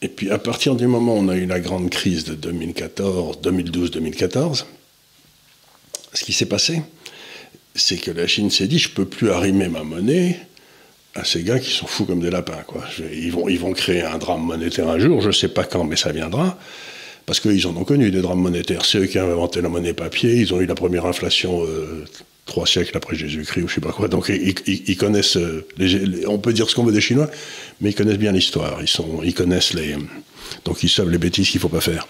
Et 0.02 0.08
puis 0.08 0.30
à 0.30 0.38
partir 0.38 0.74
du 0.76 0.86
moment 0.86 1.14
où 1.14 1.18
on 1.18 1.28
a 1.28 1.36
eu 1.36 1.46
la 1.46 1.60
grande 1.60 1.90
crise 1.90 2.24
de 2.24 2.34
2014, 2.34 3.38
2012-2014, 3.42 4.64
ce 6.12 6.24
qui 6.24 6.32
s'est 6.32 6.46
passé, 6.46 6.82
c'est 7.74 7.96
que 7.96 8.10
la 8.10 8.26
Chine 8.26 8.50
s'est 8.50 8.68
dit, 8.68 8.78
je 8.78 8.90
peux 8.90 9.04
plus 9.04 9.30
arrimer 9.30 9.68
ma 9.68 9.82
monnaie 9.82 10.38
à 11.14 11.24
ces 11.24 11.42
gars 11.42 11.58
qui 11.58 11.70
sont 11.70 11.86
fous 11.86 12.04
comme 12.04 12.20
des 12.20 12.30
lapins. 12.30 12.62
Quoi. 12.66 12.84
Ils, 13.12 13.32
vont, 13.32 13.48
ils 13.48 13.58
vont 13.58 13.72
créer 13.72 14.02
un 14.02 14.18
drame 14.18 14.42
monétaire 14.42 14.88
un 14.88 14.98
jour, 14.98 15.20
je 15.20 15.28
ne 15.28 15.32
sais 15.32 15.48
pas 15.48 15.64
quand, 15.64 15.84
mais 15.84 15.96
ça 15.96 16.12
viendra. 16.12 16.58
Parce 17.28 17.40
qu'ils 17.40 17.66
en 17.66 17.76
ont 17.76 17.84
connu 17.84 18.10
des 18.10 18.22
drames 18.22 18.40
monétaires. 18.40 18.86
C'est 18.86 19.00
eux 19.00 19.04
qui 19.04 19.18
ont 19.18 19.30
inventé 19.30 19.60
la 19.60 19.68
monnaie 19.68 19.92
papier. 19.92 20.36
Ils 20.36 20.54
ont 20.54 20.62
eu 20.62 20.64
la 20.64 20.74
première 20.74 21.04
inflation 21.04 21.62
euh, 21.62 22.06
trois 22.46 22.66
siècles 22.66 22.96
après 22.96 23.16
Jésus-Christ 23.16 23.64
ou 23.64 23.68
je 23.68 23.74
sais 23.74 23.82
pas 23.82 23.92
quoi. 23.92 24.08
Donc 24.08 24.30
ils, 24.30 24.96
connaissent. 24.96 25.36
euh, 25.36 25.66
on 26.26 26.38
peut 26.38 26.54
dire 26.54 26.70
ce 26.70 26.74
qu'on 26.74 26.84
veut 26.84 26.92
des 26.92 27.02
Chinois, 27.02 27.28
mais 27.82 27.90
ils 27.90 27.94
connaissent 27.94 28.16
bien 28.16 28.32
l'histoire. 28.32 28.78
Ils, 28.80 28.88
sont, 28.88 29.20
ils 29.22 29.34
connaissent 29.34 29.74
les. 29.74 29.94
Donc 30.64 30.82
ils 30.82 30.88
savent 30.88 31.10
les 31.10 31.18
bêtises 31.18 31.50
qu'il 31.50 31.60
faut 31.60 31.68
pas 31.68 31.82
faire. 31.82 32.08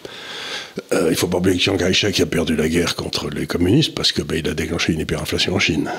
Euh, 0.93 1.09
il 1.11 1.17
faut 1.17 1.27
pas 1.27 1.39
oublier 1.39 1.57
que 1.57 1.65
Chiang 1.65 1.77
Kai-shek 1.77 2.21
a 2.21 2.27
perdu 2.27 2.55
la 2.55 2.69
guerre 2.69 2.95
contre 2.95 3.29
les 3.29 3.49
communistes 3.49 3.97
parce 3.97 4.13
que 4.13 4.23
ben, 4.23 4.39
il 4.39 4.49
a 4.49 4.55
déclenché 4.55 4.93
une 4.93 5.01
hyperinflation 5.01 5.53
en 5.53 5.59
Chine. 5.59 5.91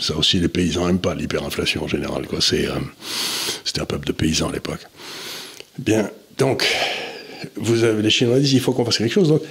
Ça 0.00 0.16
aussi, 0.16 0.40
les 0.40 0.48
paysans 0.48 0.86
n'aiment 0.86 1.00
pas 1.00 1.14
l'hyperinflation 1.14 1.84
en 1.84 1.88
général. 1.88 2.26
quoi. 2.26 2.40
C'est, 2.40 2.66
euh, 2.66 2.76
c'était 3.62 3.82
un 3.82 3.84
peuple 3.84 4.06
de 4.06 4.12
paysans 4.12 4.48
à 4.48 4.52
l'époque. 4.52 4.86
Bien, 5.78 6.08
donc, 6.38 6.64
vous 7.56 7.84
avez, 7.84 8.02
les 8.02 8.10
Chinois 8.10 8.38
disent 8.38 8.52
il 8.54 8.60
faut 8.60 8.72
qu'on 8.72 8.84
fasse 8.84 8.98
quelque 8.98 9.12
chose. 9.12 9.28
Donc, 9.28 9.42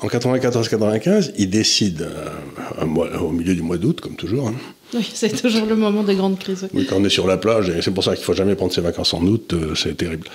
en 0.00 0.06
94-95, 0.08 1.32
ils 1.38 1.48
décident, 1.48 2.04
euh, 2.04 2.84
mois- 2.86 3.10
au 3.22 3.30
milieu 3.30 3.54
du 3.54 3.62
mois 3.62 3.78
d'août, 3.78 4.00
comme 4.00 4.16
toujours, 4.16 4.48
hein. 4.48 4.54
Oui, 4.94 5.06
c'est 5.12 5.30
toujours 5.40 5.66
le 5.66 5.76
moment 5.76 6.02
des 6.02 6.14
grandes 6.14 6.38
crises. 6.38 6.66
Oui, 6.72 6.86
quand 6.88 6.96
on 6.96 7.04
est 7.04 7.10
sur 7.10 7.26
la 7.26 7.36
plage, 7.36 7.68
et 7.68 7.82
c'est 7.82 7.90
pour 7.90 8.02
ça 8.04 8.12
qu'il 8.12 8.20
ne 8.22 8.24
faut 8.24 8.32
jamais 8.34 8.54
prendre 8.54 8.72
ses 8.72 8.80
vacances 8.80 9.12
en 9.12 9.22
août, 9.26 9.52
euh, 9.52 9.74
c'est 9.74 9.94
terrible. 9.96 10.26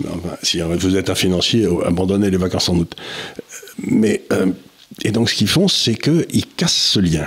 Mais 0.00 0.06
enfin, 0.10 0.36
si 0.42 0.60
vous 0.60 0.96
êtes 0.96 1.08
un 1.08 1.14
financier, 1.14 1.64
euh, 1.64 1.86
abandonnez 1.86 2.30
les 2.30 2.36
vacances 2.36 2.68
en 2.68 2.76
août. 2.76 2.94
Mais, 3.78 4.22
euh, 4.32 4.46
et 5.02 5.12
donc 5.12 5.30
ce 5.30 5.34
qu'ils 5.34 5.48
font, 5.48 5.66
c'est 5.68 5.94
qu'ils 5.94 6.46
cassent 6.56 6.90
ce 6.92 7.00
lien. 7.00 7.26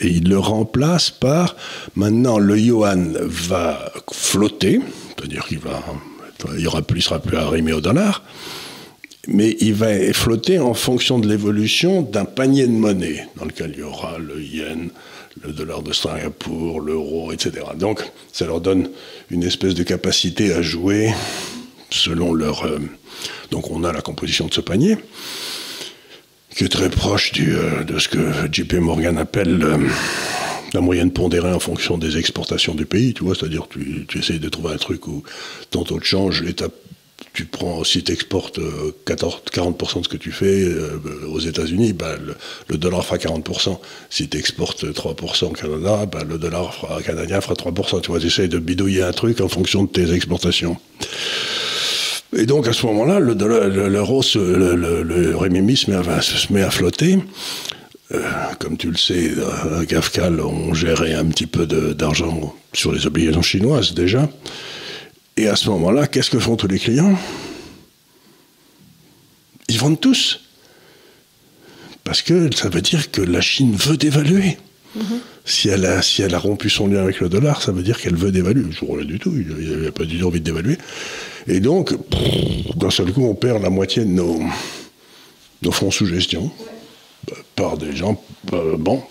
Et 0.00 0.08
ils 0.08 0.28
le 0.28 0.38
remplacent 0.38 1.10
par, 1.10 1.56
maintenant 1.96 2.38
le 2.38 2.56
yuan 2.58 3.16
va 3.22 3.92
flotter, 4.12 4.80
c'est-à-dire 5.16 5.44
qu'il 5.48 5.58
va, 5.58 5.82
il 6.56 6.68
il 6.94 7.02
sera 7.02 7.18
plus 7.18 7.36
arrimé 7.36 7.72
au 7.72 7.80
dollar, 7.80 8.22
mais 9.28 9.56
il 9.60 9.74
va 9.74 10.12
flotter 10.12 10.58
en 10.58 10.74
fonction 10.74 11.18
de 11.18 11.28
l'évolution 11.28 12.02
d'un 12.02 12.24
panier 12.24 12.66
de 12.66 12.72
monnaie, 12.72 13.26
dans 13.36 13.44
lequel 13.44 13.72
il 13.74 13.80
y 13.80 13.82
aura 13.82 14.18
le 14.18 14.40
yen, 14.42 14.90
le 15.42 15.52
dollar 15.52 15.82
de 15.82 15.92
Singapour, 15.92 16.80
l'euro, 16.80 17.32
etc. 17.32 17.66
Donc, 17.78 18.02
ça 18.32 18.46
leur 18.46 18.60
donne 18.60 18.90
une 19.30 19.42
espèce 19.42 19.74
de 19.74 19.82
capacité 19.82 20.52
à 20.52 20.62
jouer 20.62 21.12
selon 21.90 22.32
leur. 22.32 22.64
euh, 22.64 22.78
donc, 23.50 23.70
on 23.70 23.84
a 23.84 23.92
la 23.92 24.00
composition 24.00 24.46
de 24.46 24.54
ce 24.54 24.60
panier, 24.60 24.96
qui 26.54 26.64
est 26.64 26.68
très 26.68 26.88
proche 26.88 27.32
euh, 27.38 27.84
de 27.84 27.98
ce 27.98 28.08
que 28.08 28.18
JP 28.50 28.74
Morgan 28.74 29.18
appelle 29.18 29.62
euh, 29.62 29.78
la 30.76 30.82
moyenne 30.82 31.10
pondérée 31.10 31.52
en 31.52 31.58
fonction 31.58 31.96
des 31.96 32.18
exportations 32.18 32.74
du 32.74 32.86
pays, 32.86 33.14
tu 33.14 33.24
vois, 33.24 33.34
c'est-à-dire 33.34 33.66
tu, 33.68 34.04
tu 34.06 34.18
essayes 34.18 34.38
de 34.38 34.48
trouver 34.48 34.74
un 34.74 34.76
truc 34.76 35.08
où 35.08 35.22
ton 35.70 35.84
taux 35.84 35.98
de 35.98 36.04
change 36.04 36.42
est 36.42 36.62
à 36.62 36.68
tu 37.32 37.46
prends, 37.46 37.82
si 37.84 38.02
tu 38.02 38.12
exportes 38.12 38.60
14, 39.06 39.42
40% 39.52 39.98
de 40.00 40.04
ce 40.04 40.08
que 40.08 40.16
tu 40.16 40.32
fais 40.32 40.64
euh, 40.64 41.00
aux 41.28 41.40
États-Unis, 41.40 41.92
bah, 41.92 42.14
le, 42.68 42.76
dollar 42.76 43.04
fera 43.04 43.16
40%. 43.16 43.78
Si 44.10 44.28
tu 44.28 44.36
exportes 44.38 44.84
3% 44.84 45.44
au 45.44 45.50
Canada, 45.50 46.06
bah, 46.06 46.24
le 46.28 46.38
dollar 46.38 47.00
canadien 47.04 47.40
fera 47.40 47.54
3%. 47.54 48.02
Tu 48.02 48.10
vois, 48.10 48.20
tu 48.20 48.26
essayes 48.26 48.48
de 48.48 48.58
bidouiller 48.58 49.02
un 49.02 49.12
truc 49.12 49.40
en 49.40 49.48
fonction 49.48 49.84
de 49.84 49.88
tes 49.88 50.12
exportations. 50.12 50.76
Et 52.36 52.44
donc 52.44 52.68
à 52.68 52.72
ce 52.72 52.84
moment-là, 52.86 53.18
l'euro, 53.18 54.22
le, 54.34 54.74
le, 54.74 55.02
le 55.02 56.08
à, 56.10 56.22
se 56.22 56.52
met 56.52 56.62
à 56.62 56.70
flotter. 56.70 57.18
Euh, 58.12 58.22
comme 58.60 58.76
tu 58.76 58.90
le 58.90 58.96
sais, 58.96 59.32
à 59.64 59.84
Gafcal, 59.84 60.40
on 60.40 60.74
gérait 60.74 61.14
un 61.14 61.26
petit 61.26 61.46
peu 61.46 61.66
d'argent 61.66 62.54
sur 62.72 62.92
les 62.92 63.06
obligations 63.06 63.42
chinoises 63.42 63.94
déjà. 63.94 64.28
Et 65.36 65.48
à 65.48 65.56
ce 65.56 65.68
moment-là, 65.70 66.06
qu'est-ce 66.06 66.30
que 66.30 66.38
font 66.38 66.56
tous 66.56 66.68
les 66.68 66.78
clients? 66.78 67.18
Ils 69.68 69.78
vendent 69.78 70.00
tous. 70.00 70.40
Parce 72.04 72.22
que 72.22 72.54
ça 72.54 72.68
veut 72.68 72.80
dire 72.80 73.10
que 73.10 73.20
la 73.20 73.40
Chine 73.40 73.74
veut 73.74 73.96
dévaluer. 73.96 74.56
Si, 75.44 75.68
elle 75.68 75.84
a, 75.84 76.00
si 76.00 76.22
elle 76.22 76.34
a 76.34 76.38
rompu 76.38 76.70
son 76.70 76.86
lien 76.86 77.02
avec 77.02 77.20
le 77.20 77.28
dollar, 77.28 77.60
ça 77.60 77.70
veut 77.70 77.82
dire 77.82 78.00
qu'elle 78.00 78.16
veut 78.16 78.32
dévaluer. 78.32 78.64
Je 78.70 78.84
rien 78.84 79.04
du 79.04 79.18
tout, 79.18 79.34
il 79.36 79.68
n'avait 79.68 79.90
pas 79.90 80.04
du 80.04 80.18
tout 80.18 80.26
envie 80.26 80.40
de 80.40 80.44
dévaluer. 80.44 80.78
Et 81.46 81.60
donc, 81.60 81.94
d'un 82.76 82.90
seul 82.90 83.12
coup, 83.12 83.26
on 83.26 83.34
perd 83.34 83.62
la 83.62 83.68
moitié 83.68 84.04
de 84.04 84.10
nos, 84.10 84.40
nos 85.62 85.72
fonds 85.72 85.90
sous 85.90 86.06
gestion 86.06 86.50
par 87.54 87.76
des 87.78 87.94
gens, 87.94 88.20
bah, 88.50 88.62
bon, 88.78 89.02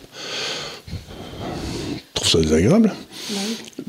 trouve 2.14 2.28
ça 2.30 2.40
désagréable. 2.40 2.94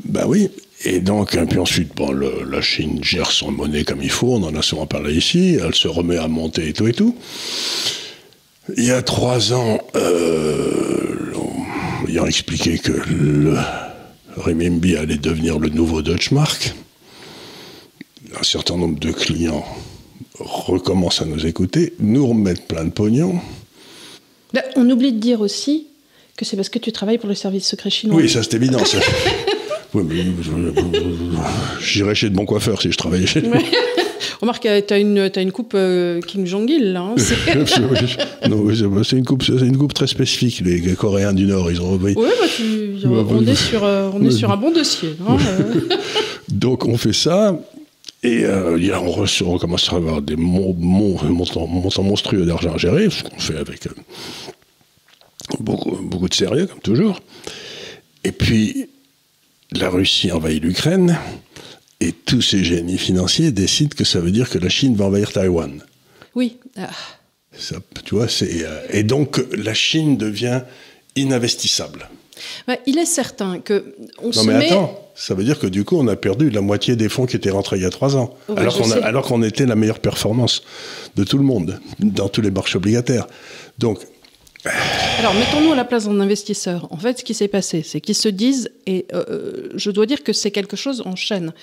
Bah 0.05 0.25
oui. 0.27 0.49
Et 0.85 0.99
donc, 0.99 1.33
et 1.35 1.45
puis 1.45 1.57
ensuite, 1.57 1.95
bon, 1.95 2.11
le- 2.11 2.43
la 2.49 2.61
Chine 2.61 3.03
gère 3.03 3.31
son 3.31 3.51
monnaie 3.51 3.83
comme 3.83 4.01
il 4.03 4.11
faut, 4.11 4.33
on 4.35 4.43
en 4.43 4.55
a 4.55 4.61
souvent 4.61 4.85
parlé 4.85 5.15
ici, 5.15 5.57
elle 5.63 5.73
se 5.73 5.87
remet 5.87 6.17
à 6.17 6.27
monter 6.27 6.67
et 6.69 6.73
tout 6.73 6.87
et 6.87 6.93
tout. 6.93 7.15
Il 8.77 8.83
y 8.83 8.91
a 8.91 9.01
trois 9.01 9.53
ans, 9.53 9.79
euh, 9.95 11.33
on- 11.35 12.07
ayant 12.07 12.25
expliqué 12.25 12.77
que 12.77 12.91
le 12.91 13.57
allait 14.97 15.17
devenir 15.17 15.57
le 15.57 15.69
nouveau 15.69 16.01
Deutschmark, 16.01 16.73
un 18.39 18.43
certain 18.43 18.77
nombre 18.77 18.99
de 18.99 19.11
clients 19.11 19.65
recommencent 20.39 21.21
à 21.21 21.25
nous 21.25 21.45
écouter, 21.47 21.93
nous 21.99 22.27
remettent 22.27 22.67
plein 22.67 22.85
de 22.85 22.91
pognon. 22.91 23.39
Là, 24.53 24.63
on 24.75 24.89
oublie 24.89 25.11
de 25.11 25.19
dire 25.19 25.41
aussi 25.41 25.87
que 26.35 26.45
c'est 26.45 26.55
parce 26.55 26.69
que 26.69 26.79
tu 26.79 26.91
travailles 26.91 27.17
pour 27.17 27.29
le 27.29 27.35
service 27.35 27.67
secret 27.67 27.89
chinois. 27.89 28.15
Oui, 28.17 28.29
ça 28.29 28.43
c'est 28.43 28.55
évident. 28.55 28.83
ça. 28.85 28.99
Oui, 29.93 30.03
j'irais 31.79 32.13
chez 32.13 32.29
de 32.29 32.35
bons 32.35 32.45
coiffeurs 32.45 32.81
si 32.81 32.91
je 32.91 32.97
travaillais 32.97 33.25
chez 33.25 33.39
Ouais. 33.41 33.63
Remarque, 34.41 34.65
euh, 34.65 34.81
t'as 34.85 34.99
une, 34.99 35.29
t'as 35.29 35.41
une 35.41 35.51
coupe 35.53 35.71
euh, 35.75 36.19
Kim 36.21 36.45
Jong-il, 36.45 36.91
là. 36.93 37.01
hein. 37.01 37.15
C'est- 37.17 37.35
oui, 38.51 38.83
une 39.13 39.25
coupe, 39.25 39.43
c'est 39.43 39.65
une 39.65 39.77
coupe 39.77 39.93
très 39.93 40.05
spécifique. 40.05 40.61
Les, 40.63 40.79
les 40.79 40.93
Coréens 40.93 41.33
du 41.33 41.45
Nord, 41.45 41.71
ils 41.71 41.81
ont. 41.81 41.95
Ouais, 41.97 42.13
bah, 42.15 42.21
tu- 42.55 42.97
on, 43.05 43.23
bah, 43.23 43.51
est 43.51 43.55
sur, 43.55 43.83
euh, 43.83 44.09
on 44.13 44.21
est 44.21 44.25
ouais. 44.25 44.31
sur 44.31 44.51
un 44.51 44.57
bon 44.57 44.71
dossier. 44.71 45.15
hein, 45.27 45.37
euh. 45.59 45.73
Donc 46.49 46.85
on 46.85 46.97
fait 46.97 47.13
ça. 47.13 47.57
Et 48.27 48.43
euh, 48.43 48.99
on, 48.99 49.11
reçoit- 49.11 49.47
on 49.47 49.57
commence 49.57 49.87
à 49.91 49.95
avoir 49.95 50.21
des 50.21 50.35
mon- 50.35 50.73
mon- 50.73 51.23
montants, 51.23 51.65
montants 51.67 52.03
monstrueux 52.03 52.45
d'argent 52.45 52.73
à 52.73 52.77
gérer, 52.77 53.09
ce 53.09 53.23
qu'on 53.23 53.39
fait 53.39 53.57
avec 53.57 53.87
euh, 53.87 53.91
beaucoup, 55.59 55.95
beaucoup 55.95 56.27
de 56.27 56.33
sérieux, 56.33 56.67
comme 56.67 56.79
toujours. 56.81 57.21
Et 58.25 58.33
puis, 58.33 58.89
la 59.71 59.89
Russie 59.89 60.31
envahit 60.31 60.61
l'Ukraine, 60.61 61.17
et 62.01 62.11
tous 62.11 62.41
ces 62.41 62.63
génies 62.65 62.97
financiers 62.97 63.51
décident 63.51 63.95
que 63.95 64.03
ça 64.03 64.19
veut 64.19 64.31
dire 64.31 64.49
que 64.49 64.57
la 64.57 64.69
Chine 64.69 64.95
va 64.95 65.05
envahir 65.05 65.31
Taïwan. 65.31 65.81
Oui. 66.35 66.57
Ah. 66.75 66.89
Ça, 67.57 67.77
tu 68.05 68.15
vois, 68.15 68.27
c'est, 68.27 68.65
euh, 68.65 68.81
et 68.91 69.03
donc 69.03 69.41
la 69.55 69.73
Chine 69.73 70.17
devient 70.17 70.61
ininvestissable. 71.15 72.09
Ouais, 72.67 72.79
il 72.85 72.97
est 72.97 73.05
certain 73.05 73.59
que 73.59 73.95
on 74.21 74.27
Non 74.27 74.31
se 74.31 74.47
mais 74.47 74.57
met. 74.59 74.65
attends, 74.71 75.09
ça 75.15 75.33
veut 75.33 75.43
dire 75.43 75.57
que 75.59 75.67
du 75.67 75.83
coup 75.83 75.97
on 75.97 76.07
a 76.07 76.15
perdu 76.15 76.49
la 76.49 76.61
moitié 76.61 76.95
des 76.95 77.09
fonds 77.09 77.25
qui 77.25 77.35
étaient 77.35 77.49
rentrés 77.51 77.77
il 77.77 77.83
y 77.83 77.85
a 77.85 77.89
trois 77.89 78.15
ans, 78.15 78.35
Ouais, 78.49 78.59
alors 78.59 78.77
qu'on 78.77 78.91
alors 78.91 79.25
qu'on 79.25 79.43
était 79.43 79.65
la 79.65 79.75
meilleure 79.75 79.99
performance 79.99 80.63
de 81.15 81.23
tout 81.23 81.37
le 81.37 81.43
monde 81.43 81.79
dans 81.99 82.29
tous 82.29 82.41
les 82.41 82.51
marchés 82.51 82.77
obligataires. 82.77 83.27
Donc 83.79 83.99
Alors, 85.19 85.33
mettons-nous 85.33 85.71
à 85.71 85.75
la 85.75 85.85
place 85.85 86.05
d'un 86.05 86.19
investisseur. 86.19 86.87
En 86.91 86.97
fait, 86.97 87.19
ce 87.19 87.23
qui 87.23 87.33
s'est 87.33 87.47
passé, 87.47 87.83
c'est 87.83 88.01
qu'ils 88.01 88.15
se 88.15 88.27
disent, 88.27 88.69
et 88.85 89.05
euh, 89.13 89.69
je 89.75 89.91
dois 89.91 90.05
dire 90.05 90.23
que 90.23 90.33
c'est 90.33 90.51
quelque 90.51 90.75
chose 90.75 91.01
en 91.05 91.15
chaîne, 91.15 91.53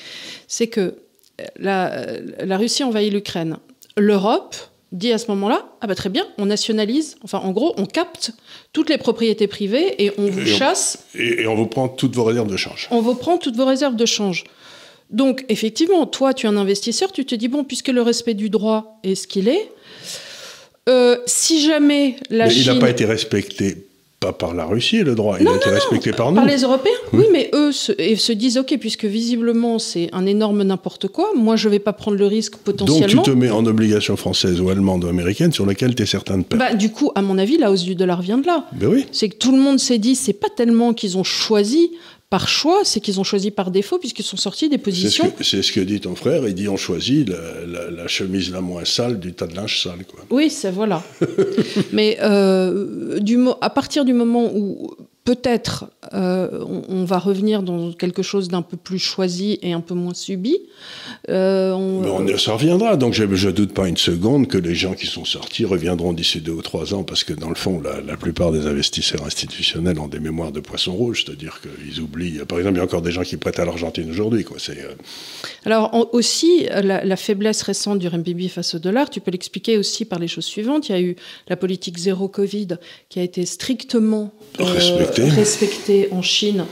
c'est 0.49 0.69
que 0.69 0.81
euh, 0.81 1.45
la, 1.59 2.07
la 2.45 2.57
Russie 2.57 2.83
envahit 2.85 3.13
l'Ukraine. 3.13 3.57
L'Europe 3.97 4.57
dit 4.95 5.13
à 5.13 5.19
ce 5.19 5.27
moment-là, 5.33 5.67
ah 5.83 5.87
bah 5.87 5.95
très 5.95 6.09
bien, 6.09 6.25
on 6.39 6.47
nationalise, 6.47 7.17
enfin 7.23 7.39
en 7.41 7.51
gros, 7.51 7.75
on 7.77 7.85
capte 7.85 8.31
toutes 8.73 8.89
les 8.89 8.97
propriétés 8.97 9.47
privées 9.49 10.03
et 10.03 10.13
on 10.19 10.27
vous 10.31 10.41
Et 10.49 10.53
on- 10.55 10.57
chasse 10.57 11.05
et, 11.15 11.43
et 11.43 11.47
on 11.47 11.55
vous 11.55 11.67
prend 11.67 11.89
toutes 11.89 12.15
vos 12.15 12.25
réserves 12.25 12.49
de 12.51 12.57
change. 12.57 12.89
on 12.91 13.01
vous 13.03 13.15
prend 13.17 13.37
toutes 13.37 13.57
vos 13.57 13.67
réserves 13.67 13.97
de 13.97 14.07
change. 14.07 14.45
Donc, 15.11 15.45
effectivement, 15.51 16.07
toi, 16.07 16.33
tu 16.33 16.47
es 16.47 16.49
un 16.49 16.57
investisseur, 16.57 17.13
tu 17.13 17.27
te 17.27 17.35
dis, 17.35 17.49
bon, 17.49 17.63
puisque 17.65 17.89
le 17.89 18.01
respect 18.03 18.33
du 18.35 18.49
droit 18.51 18.99
est 19.05 19.15
ce 19.15 19.27
qu'il 19.27 19.49
est, 19.49 19.71
euh, 20.89 21.17
si 21.27 21.63
jamais 21.63 22.17
la 22.31 22.47
Mais 22.47 22.55
il 22.55 22.67
n'a 22.67 22.75
pas 22.77 22.91
été 22.91 23.05
respecté 23.05 23.84
pas 24.25 24.33
par 24.33 24.55
la 24.55 24.65
Russie, 24.65 25.03
le 25.03 25.15
droit. 25.15 25.37
Il 25.41 25.47
a 25.49 25.55
été 25.55 25.71
respecté 25.71 26.13
par 26.13 26.31
nous. 26.31 26.37
Par 26.37 26.47
les 26.47 26.63
Européens, 26.63 26.93
oui, 27.13 27.27
mais 27.33 27.51
eux 27.53 27.73
se, 27.73 27.93
et 27.99 28.17
se 28.17 28.33
disent 28.33 28.59
ok, 28.59 28.77
puisque 28.81 29.05
visiblement 29.05 29.79
c'est 29.79 30.09
un 30.13 30.25
énorme 30.27 30.63
n'importe 30.63 31.09
quoi, 31.09 31.31
moi 31.37 31.57
je 31.57 31.69
vais 31.69 31.79
pas 31.79 31.93
prendre 31.93 32.17
le 32.17 32.27
risque 32.27 32.57
potentiellement. 32.57 33.23
Donc 33.23 33.25
tu 33.25 33.31
te 33.31 33.37
mets 33.37 33.51
en 33.51 33.67
obligation 33.67 34.17
française 34.17 34.61
ou 34.61 34.71
allemande 34.71 35.05
ou 35.05 35.09
américaine 35.09 35.53
sur 35.53 35.67
laquelle 35.67 35.95
tu 35.95 36.03
es 36.03 36.07
certain 36.07 36.39
de 36.39 36.45
perdre. 36.45 36.65
Bah, 36.65 36.75
du 36.75 36.91
coup, 36.91 37.11
à 37.15 37.23
mon 37.23 37.39
avis, 37.39 37.59
la 37.59 37.71
hausse 37.71 37.85
du 37.85 37.95
dollar 37.95 38.23
vient 38.23 38.39
de 38.39 38.47
là. 38.47 38.67
Ben 38.73 38.89
oui. 38.89 39.07
C'est 39.13 39.29
que 39.29 39.37
tout 39.37 39.53
le 39.53 39.59
monde 39.59 39.79
s'est 39.79 39.99
dit, 39.99 40.15
c'est 40.15 40.33
pas 40.33 40.49
tellement 40.55 40.95
qu'ils 40.95 41.19
ont 41.19 41.25
choisi 41.25 41.93
par 42.37 42.49
choix, 42.49 42.81
c'est 42.85 43.01
qu'ils 43.05 43.21
ont 43.21 43.25
choisi 43.33 43.51
par 43.61 43.71
défaut 43.71 43.99
puisqu'ils 44.03 44.25
sont 44.33 44.37
sortis 44.37 44.69
des 44.69 44.79
positions. 44.87 45.33
c'est 45.41 45.63
ce 45.63 45.71
que 45.71 45.81
dit 45.93 46.01
ton 46.01 46.17
frère. 46.17 46.41
Il 46.49 46.55
dit 46.55 46.69
on 46.69 46.77
choisit 46.77 47.29
la, 47.29 47.37
la- 47.75 47.91
la 47.93 48.07
chemise 48.09 48.51
la 48.51 48.61
moins 48.61 48.85
sale 48.85 49.21
du 49.21 49.31
tas 49.39 49.47
de 49.47 49.55
linge 49.55 49.77
sale. 49.85 50.03
Quoi. 50.11 50.21
Oui, 50.31 50.51
c'est 50.51 50.73
voilà. 50.81 50.99
Mais 51.93 52.19
euh, 52.23 53.21
du 53.21 53.37
à 53.61 53.71
partir 53.71 54.05
du 54.05 54.13
moment 54.13 54.51
où 54.53 54.91
peut-être 55.25 55.87
euh, 56.13 56.65
on, 56.69 56.83
on 56.89 57.05
va 57.05 57.19
revenir 57.19 57.63
dans 57.63 57.93
quelque 57.93 58.23
chose 58.23 58.49
d'un 58.49 58.61
peu 58.63 58.77
plus 58.77 58.99
choisi 58.99 59.59
et 59.63 59.73
un 59.73 59.81
peu 59.81 59.95
moins 59.95 60.13
subi, 60.15 60.57
euh, 61.31 61.73
on- 61.73 62.01
Mais 62.23 62.35
on, 62.35 62.39
ça 62.39 62.53
reviendra. 62.53 62.97
Donc 62.97 63.15
je 63.15 63.25
ne 63.25 63.51
doute 63.53 63.73
pas 63.73 63.89
une 63.89 63.97
seconde 63.97 64.49
que 64.49 64.59
les 64.59 64.75
gens 64.75 64.93
qui 64.95 65.07
sont 65.07 65.25
sortis 65.25 65.65
reviendront 65.65 66.13
d'ici 66.13 66.41
deux 66.41 66.53
ou 66.53 66.63
trois 66.63 66.93
ans 66.95 67.05
parce 67.05 67.25
que 67.25 67.33
dans 67.33 67.49
le 67.49 67.55
fond, 67.55 67.81
la, 67.81 68.01
la 68.03 68.17
plupart 68.17 68.53
des 68.53 68.67
investisseurs 68.67 69.25
institutionnels 69.25 69.99
ont 69.99 70.09
des 70.09 70.21
mémoires 70.21 70.53
de 70.53 70.61
poisson 70.61 70.93
rouge. 70.93 71.25
C'est-à-dire 71.25 71.61
qu'ils 71.63 72.01
oublient. 72.01 72.41
Par 72.47 72.59
exemple, 72.59 72.77
il 72.77 72.79
y 72.79 72.83
a 72.83 72.85
encore 72.85 73.03
des 73.03 73.13
gens 73.13 73.23
qui 73.23 73.37
prêtent 73.39 73.59
à 73.59 73.65
l'Argentine 73.65 74.11
aujourd'hui. 74.11 74.45
Quoi. 74.45 74.59
C'est, 74.61 74.79
euh, 74.79 74.93
Alors 75.65 76.09
aussi, 76.13 76.67
la, 76.71 77.03
la 77.05 77.17
faiblesse 77.17 77.63
récente 77.63 77.99
du 77.99 78.09
RMB 78.09 78.29
face 78.49 78.75
au 78.75 78.79
dollar, 78.79 79.09
tu 79.09 79.21
peux 79.21 79.31
l'expliquer 79.31 79.79
aussi 79.79 80.05
par 80.05 80.19
les 80.19 80.29
choses 80.29 80.45
suivantes. 80.45 80.89
Il 80.91 80.93
y 80.93 80.95
a 80.97 81.01
eu 81.01 81.17
la 81.49 81.57
politique 81.57 81.97
zéro 81.99 82.29
Covid 82.29 82.69
qui 83.09 83.21
a 83.21 83.23
été 83.23 83.47
strictement 83.47 84.33
euh, 84.61 84.65
Respectée. 85.23 85.41
respectée 85.41 86.09
en 86.13 86.23
Chine. 86.23 86.65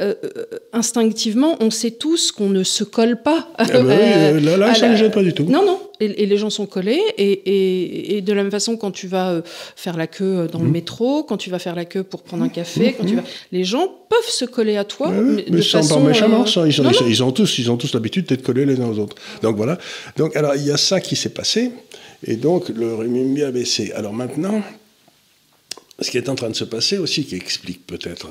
Euh, 0.00 0.14
euh, 0.24 0.44
instinctivement, 0.72 1.56
on 1.60 1.70
sait 1.70 1.90
tous 1.90 2.32
qu'on 2.32 2.48
ne 2.48 2.62
se 2.62 2.84
colle 2.84 3.20
pas. 3.22 3.48
Ah 3.58 3.64
bah 3.66 3.80
oui, 3.84 3.86
Euh, 3.90 4.56
là, 4.56 4.74
ça 4.74 4.86
ne 4.86 4.92
la- 4.92 4.96
gêne 4.96 5.10
pas 5.10 5.22
du 5.22 5.32
tout. 5.34 5.44
Non, 5.44 5.64
non. 5.64 5.78
Et, 6.00 6.22
et 6.22 6.26
les 6.26 6.38
gens 6.38 6.48
sont 6.48 6.64
collés. 6.66 7.00
Et, 7.18 7.30
et- 7.32 8.16
et 8.16 8.20
de 8.22 8.32
la 8.32 8.42
même 8.42 8.50
façon, 8.50 8.76
quand 8.78 8.90
tu 8.90 9.06
vas 9.08 9.42
faire 9.76 9.96
la 9.98 10.06
queue 10.06 10.48
dans 10.50 10.58
Mmh. 10.60 10.64
le 10.64 10.70
métro, 10.70 11.22
quand 11.24 11.36
tu 11.36 11.50
vas 11.50 11.58
faire 11.58 11.74
la 11.74 11.84
queue 11.84 12.02
pour 12.02 12.22
prendre 12.22 12.42
un 12.44 12.48
café, 12.48 12.94
quand 12.98 13.04
tu 13.04 13.16
vas... 13.16 13.24
les 13.52 13.64
gens 13.64 13.86
peuvent 14.08 14.30
se 14.30 14.46
coller 14.46 14.76
à 14.78 14.84
toi. 14.84 15.08
Ouais, 15.10 15.20
mais 15.20 15.44
mais 15.50 15.56
de 15.58 15.62
sans 15.62 15.82
façon, 15.82 16.00
pas 16.00 16.08
méchamment, 16.08 16.44
ils, 16.46 16.58
ont, 16.58 16.84
non, 16.84 16.90
ils, 16.92 17.02
non. 17.02 17.06
ils 17.08 17.22
ont 17.22 17.32
tous, 17.32 17.58
ils 17.58 17.70
ont 17.70 17.76
tous 17.76 17.92
l'habitude 17.92 18.26
d'être 18.26 18.42
collés 18.42 18.64
les 18.64 18.80
uns 18.80 18.88
aux 18.88 18.98
autres. 18.98 19.16
Donc 19.42 19.56
voilà. 19.56 19.76
Donc 20.16 20.34
alors 20.36 20.54
il 20.54 20.64
y 20.66 20.70
a 20.70 20.76
ça 20.78 21.00
qui 21.00 21.14
s'est 21.16 21.28
passé, 21.34 21.72
et 22.26 22.36
donc 22.36 22.70
le 22.70 22.94
renminbi 22.94 23.42
a 23.42 23.50
baissé. 23.50 23.92
Alors 23.92 24.14
maintenant, 24.14 24.62
ce 26.00 26.10
qui 26.10 26.16
est 26.16 26.28
en 26.30 26.34
train 26.34 26.48
de 26.48 26.56
se 26.56 26.64
passer 26.64 26.96
aussi, 26.96 27.24
qui 27.26 27.34
explique 27.36 27.86
peut-être, 27.86 28.28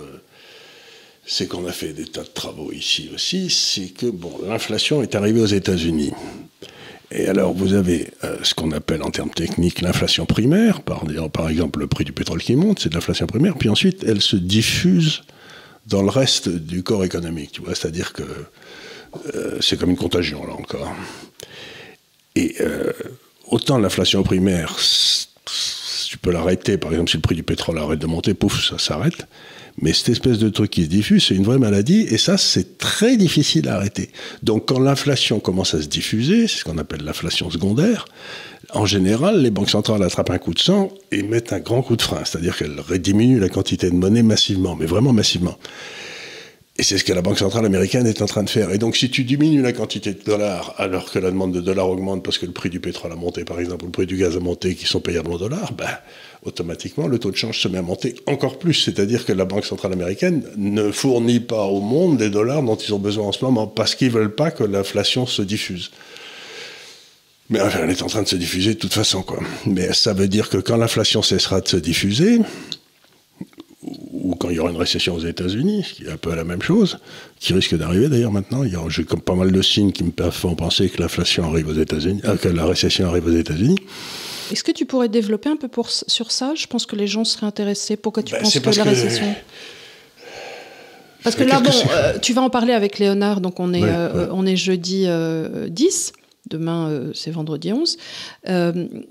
c'est 1.31 1.47
qu'on 1.47 1.67
a 1.67 1.71
fait 1.71 1.93
des 1.93 2.05
tas 2.05 2.23
de 2.23 2.27
travaux 2.27 2.71
ici 2.71 3.11
aussi, 3.13 3.51
c'est 3.51 3.89
que 3.89 4.07
bon, 4.07 4.33
l'inflation 4.47 5.03
est 5.03 5.13
arrivée 5.13 5.39
aux 5.39 5.45
États-Unis. 5.45 6.11
Et 7.11 7.27
alors, 7.27 7.53
vous 7.53 7.75
avez 7.75 8.07
euh, 8.23 8.37
ce 8.41 8.55
qu'on 8.55 8.71
appelle 8.71 9.03
en 9.03 9.11
termes 9.11 9.29
techniques 9.29 9.81
l'inflation 9.81 10.25
primaire, 10.25 10.81
par, 10.81 11.03
exemple 11.47 11.81
le 11.81 11.87
prix 11.87 12.03
du 12.03 12.13
pétrole 12.13 12.41
qui 12.41 12.55
monte, 12.55 12.79
c'est 12.79 12.89
de 12.89 12.95
l'inflation 12.95 13.27
primaire, 13.27 13.55
puis 13.59 13.69
ensuite 13.69 14.03
elle 14.03 14.21
se 14.21 14.37
diffuse 14.37 15.21
dans 15.85 16.01
le 16.01 16.09
reste 16.09 16.49
du 16.49 16.81
corps 16.81 17.05
économique, 17.05 17.51
tu 17.51 17.61
vois, 17.61 17.75
c'est-à-dire 17.75 18.11
que 18.13 18.23
euh, 19.35 19.59
c'est 19.61 19.79
comme 19.79 19.91
une 19.91 19.97
contagion, 19.97 20.47
là 20.47 20.53
encore. 20.53 20.95
Et 22.35 22.55
euh, 22.59 22.91
autant 23.47 23.77
l'inflation 23.77 24.23
primaire, 24.23 24.77
tu 26.07 26.17
peux 26.17 26.31
l'arrêter, 26.31 26.79
par 26.79 26.91
exemple, 26.91 27.11
si 27.11 27.17
le 27.17 27.21
prix 27.21 27.35
du 27.35 27.43
pétrole 27.43 27.77
arrête 27.77 27.99
de 27.99 28.07
monter, 28.07 28.33
pouf, 28.33 28.67
ça 28.67 28.79
s'arrête. 28.79 29.27
Mais 29.81 29.93
cette 29.93 30.09
espèce 30.09 30.39
de 30.39 30.49
truc 30.49 30.71
qui 30.71 30.83
se 30.83 30.89
diffuse, 30.89 31.25
c'est 31.25 31.35
une 31.35 31.43
vraie 31.43 31.57
maladie, 31.57 32.01
et 32.09 32.17
ça, 32.17 32.37
c'est 32.37 32.77
très 32.77 33.17
difficile 33.17 33.67
à 33.69 33.75
arrêter. 33.75 34.09
Donc, 34.43 34.67
quand 34.67 34.79
l'inflation 34.79 35.39
commence 35.39 35.73
à 35.73 35.81
se 35.81 35.87
diffuser, 35.87 36.47
c'est 36.47 36.59
ce 36.59 36.63
qu'on 36.65 36.77
appelle 36.77 37.03
l'inflation 37.03 37.49
secondaire, 37.49 38.05
en 38.73 38.85
général, 38.85 39.41
les 39.41 39.49
banques 39.49 39.69
centrales 39.69 40.03
attrapent 40.03 40.29
un 40.29 40.37
coup 40.37 40.53
de 40.53 40.59
sang 40.59 40.91
et 41.11 41.23
mettent 41.23 41.53
un 41.53 41.59
grand 41.59 41.81
coup 41.81 41.95
de 41.95 42.01
frein, 42.01 42.23
c'est-à-dire 42.23 42.55
qu'elles 42.55 43.01
diminuent 43.01 43.39
la 43.39 43.49
quantité 43.49 43.89
de 43.89 43.95
monnaie 43.95 44.21
massivement, 44.21 44.75
mais 44.75 44.85
vraiment 44.85 45.13
massivement. 45.13 45.57
Et 46.79 46.83
c'est 46.83 46.97
ce 46.97 47.03
que 47.03 47.11
la 47.11 47.21
Banque 47.21 47.37
centrale 47.37 47.65
américaine 47.65 48.07
est 48.07 48.21
en 48.21 48.25
train 48.25 48.41
de 48.41 48.49
faire. 48.49 48.71
Et 48.71 48.77
donc, 48.77 48.95
si 48.95 49.09
tu 49.09 49.25
diminues 49.25 49.61
la 49.61 49.73
quantité 49.73 50.13
de 50.13 50.23
dollars 50.23 50.75
alors 50.77 51.11
que 51.11 51.19
la 51.19 51.29
demande 51.29 51.51
de 51.51 51.59
dollars 51.59 51.89
augmente 51.89 52.23
parce 52.23 52.37
que 52.37 52.45
le 52.45 52.53
prix 52.53 52.69
du 52.69 52.79
pétrole 52.79 53.11
a 53.11 53.17
monté, 53.17 53.43
par 53.43 53.59
exemple, 53.59 53.83
ou 53.83 53.87
le 53.87 53.91
prix 53.91 54.05
du 54.05 54.15
gaz 54.15 54.37
a 54.37 54.39
monté, 54.39 54.75
qui 54.75 54.85
sont 54.85 55.01
payables 55.01 55.29
en 55.29 55.37
dollars, 55.37 55.73
ben, 55.73 55.89
automatiquement, 56.45 57.07
le 57.07 57.19
taux 57.19 57.31
de 57.31 57.35
change 57.35 57.59
se 57.59 57.67
met 57.67 57.79
à 57.79 57.81
monter 57.81 58.15
encore 58.27 58.57
plus. 58.57 58.75
C'est-à-dire 58.75 59.25
que 59.25 59.33
la 59.33 59.43
Banque 59.43 59.65
centrale 59.65 59.91
américaine 59.91 60.41
ne 60.55 60.89
fournit 60.89 61.41
pas 61.41 61.65
au 61.65 61.81
monde 61.81 62.15
des 62.15 62.29
dollars 62.29 62.63
dont 62.63 62.77
ils 62.77 62.93
ont 62.93 62.99
besoin 62.99 63.27
en 63.27 63.33
ce 63.33 63.43
moment 63.43 63.67
parce 63.67 63.93
qu'ils 63.93 64.11
veulent 64.11 64.33
pas 64.33 64.49
que 64.49 64.63
l'inflation 64.63 65.25
se 65.25 65.41
diffuse. 65.41 65.91
Mais 67.49 67.59
enfin, 67.59 67.79
elle 67.83 67.89
est 67.89 68.03
en 68.03 68.07
train 68.07 68.21
de 68.21 68.27
se 68.29 68.37
diffuser 68.37 68.75
de 68.75 68.79
toute 68.79 68.93
façon, 68.93 69.21
quoi. 69.21 69.41
Mais 69.65 69.91
ça 69.91 70.13
veut 70.13 70.29
dire 70.29 70.47
que 70.47 70.55
quand 70.55 70.77
l'inflation 70.77 71.23
cessera 71.23 71.59
de 71.59 71.67
se 71.67 71.77
diffuser, 71.77 72.39
ou 73.83 74.35
quand 74.35 74.49
il 74.49 74.57
y 74.57 74.59
aura 74.59 74.71
une 74.71 74.77
récession 74.77 75.15
aux 75.15 75.25
États-Unis, 75.25 75.85
ce 75.87 75.93
qui 75.93 76.03
est 76.05 76.11
un 76.11 76.17
peu 76.17 76.35
la 76.35 76.43
même 76.43 76.61
chose, 76.61 76.99
qui 77.39 77.53
risque 77.53 77.75
d'arriver 77.77 78.09
d'ailleurs 78.09 78.31
maintenant. 78.31 78.63
J'ai 78.89 79.03
comme 79.05 79.21
pas 79.21 79.35
mal 79.35 79.51
de 79.51 79.61
signes 79.61 79.91
qui 79.93 80.03
me 80.03 80.11
font 80.31 80.55
penser 80.55 80.89
que 80.89 81.01
l'inflation 81.01 81.45
arrive 81.49 81.69
aux 81.69 81.79
États-Unis, 81.79 82.21
euh, 82.25 82.35
que 82.35 82.49
la 82.49 82.65
récession 82.65 83.07
arrive 83.07 83.25
aux 83.27 83.35
États-Unis. 83.37 83.77
Est-ce 84.51 84.63
que 84.63 84.71
tu 84.71 84.85
pourrais 84.85 85.09
développer 85.09 85.47
un 85.49 85.55
peu 85.55 85.67
pour, 85.67 85.89
sur 85.91 86.31
ça? 86.31 86.53
Je 86.55 86.65
pense 86.67 86.85
que 86.85 86.95
les 86.95 87.07
gens 87.07 87.23
seraient 87.23 87.45
intéressés. 87.45 87.95
Pourquoi 87.95 88.23
tu 88.23 88.33
Ben, 88.33 88.41
penses 88.41 88.59
que 88.59 88.65
la 88.69 88.83
que- 88.83 88.89
récession? 88.89 89.33
Parce 91.23 91.35
que 91.35 91.43
là, 91.43 91.59
bon, 91.59 91.69
euh, 91.91 92.17
tu 92.19 92.33
vas 92.33 92.41
en 92.41 92.49
parler 92.49 92.71
avec 92.73 92.97
Léonard, 92.97 93.41
donc 93.41 93.59
on 93.59 93.73
est, 93.73 93.83
Ouais, 93.83 93.89
euh, 93.91 94.23
ouais. 94.25 94.29
on 94.31 94.45
est 94.45 94.55
jeudi 94.55 95.03
euh, 95.05 95.67
10, 95.67 96.13
demain 96.49 96.89
euh, 96.89 97.11
c'est 97.13 97.29
vendredi 97.31 97.73
11. 97.73 97.97
Euh, 98.47 98.71
y- 98.93 99.05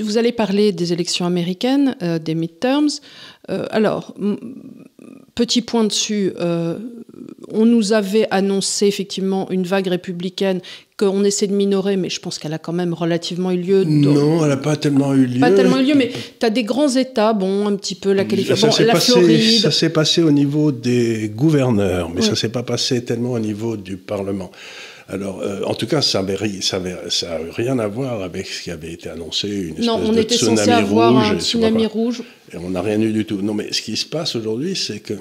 vous 0.00 0.18
allez 0.18 0.32
parler 0.32 0.72
des 0.72 0.92
élections 0.92 1.26
américaines, 1.26 1.96
euh, 2.02 2.18
des 2.18 2.34
midterms. 2.34 2.88
Euh, 3.50 3.66
alors, 3.70 4.14
petit 5.34 5.62
point 5.62 5.84
dessus, 5.84 6.32
euh, 6.40 6.78
on 7.52 7.66
nous 7.66 7.92
avait 7.92 8.26
annoncé 8.30 8.86
effectivement 8.86 9.50
une 9.50 9.64
vague 9.64 9.88
républicaine 9.88 10.60
qu'on 10.96 11.24
essaie 11.24 11.48
de 11.48 11.54
minorer, 11.54 11.96
mais 11.96 12.08
je 12.08 12.20
pense 12.20 12.38
qu'elle 12.38 12.52
a 12.52 12.58
quand 12.58 12.72
même 12.72 12.94
relativement 12.94 13.50
eu 13.50 13.56
lieu. 13.58 13.84
Non, 13.84 14.42
elle 14.44 14.50
n'a 14.50 14.56
pas 14.56 14.76
tellement 14.76 15.12
eu 15.12 15.26
lieu. 15.26 15.40
pas 15.40 15.50
tellement 15.50 15.78
eu 15.78 15.84
lieu, 15.84 15.94
mais 15.96 16.10
tu 16.38 16.46
as 16.46 16.50
des 16.50 16.62
grands 16.62 16.88
États, 16.88 17.32
bon, 17.32 17.66
un 17.66 17.74
petit 17.76 17.96
peu 17.96 18.12
la 18.12 18.24
Californie, 18.24 18.62
bon, 18.62 18.84
la 18.86 18.92
passé, 18.92 19.12
Floride. 19.12 19.60
ça 19.60 19.70
s'est 19.72 19.90
passé 19.90 20.22
au 20.22 20.30
niveau 20.30 20.70
des 20.70 21.32
gouverneurs, 21.34 22.10
mais 22.10 22.20
Ouais. 22.20 22.26
ça 22.26 22.36
s'est 22.36 22.48
pas 22.48 22.62
passé 22.62 23.04
tellement 23.04 23.32
au 23.32 23.40
niveau 23.40 23.76
du 23.76 23.96
Parlement. 23.96 24.50
Alors, 25.08 25.40
euh, 25.40 25.62
en 25.64 25.74
tout 25.74 25.86
cas, 25.86 26.00
ça 26.00 26.22
n'a 26.22 26.34
rien 27.52 27.78
à 27.78 27.86
voir 27.86 28.22
avec 28.22 28.46
ce 28.46 28.62
qui 28.62 28.70
avait 28.70 28.92
été 28.92 29.10
annoncé, 29.10 29.48
une 29.48 29.70
espèce 29.70 29.86
non, 29.86 30.00
on 30.02 30.12
de 30.12 30.18
était 30.18 30.36
tsunami 30.36 30.56
censé 30.58 30.70
avoir 30.70 31.12
rouge. 31.12 31.30
un 31.30 31.40
tsunami 31.40 31.86
rouge. 31.86 32.22
Et 32.52 32.56
on 32.56 32.70
n'a 32.70 32.80
rien 32.80 33.00
eu 33.00 33.12
du 33.12 33.26
tout. 33.26 33.42
Non, 33.42 33.52
mais 33.52 33.72
ce 33.72 33.82
qui 33.82 33.96
se 33.96 34.06
passe 34.06 34.34
aujourd'hui, 34.34 34.74
c'est 34.74 35.00
que 35.00 35.14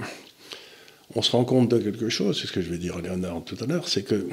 on 1.16 1.22
se 1.22 1.32
rend 1.32 1.44
compte 1.44 1.70
de 1.70 1.78
quelque 1.80 2.10
chose, 2.10 2.40
c'est 2.40 2.48
ce 2.48 2.54
que 2.54 2.62
je 2.62 2.70
vais 2.70 2.78
dire 2.78 2.98
à 2.98 3.02
Léonard 3.02 3.42
tout 3.46 3.58
à 3.62 3.68
l'heure, 3.68 3.88
c'est 3.88 4.04
que 4.04 4.28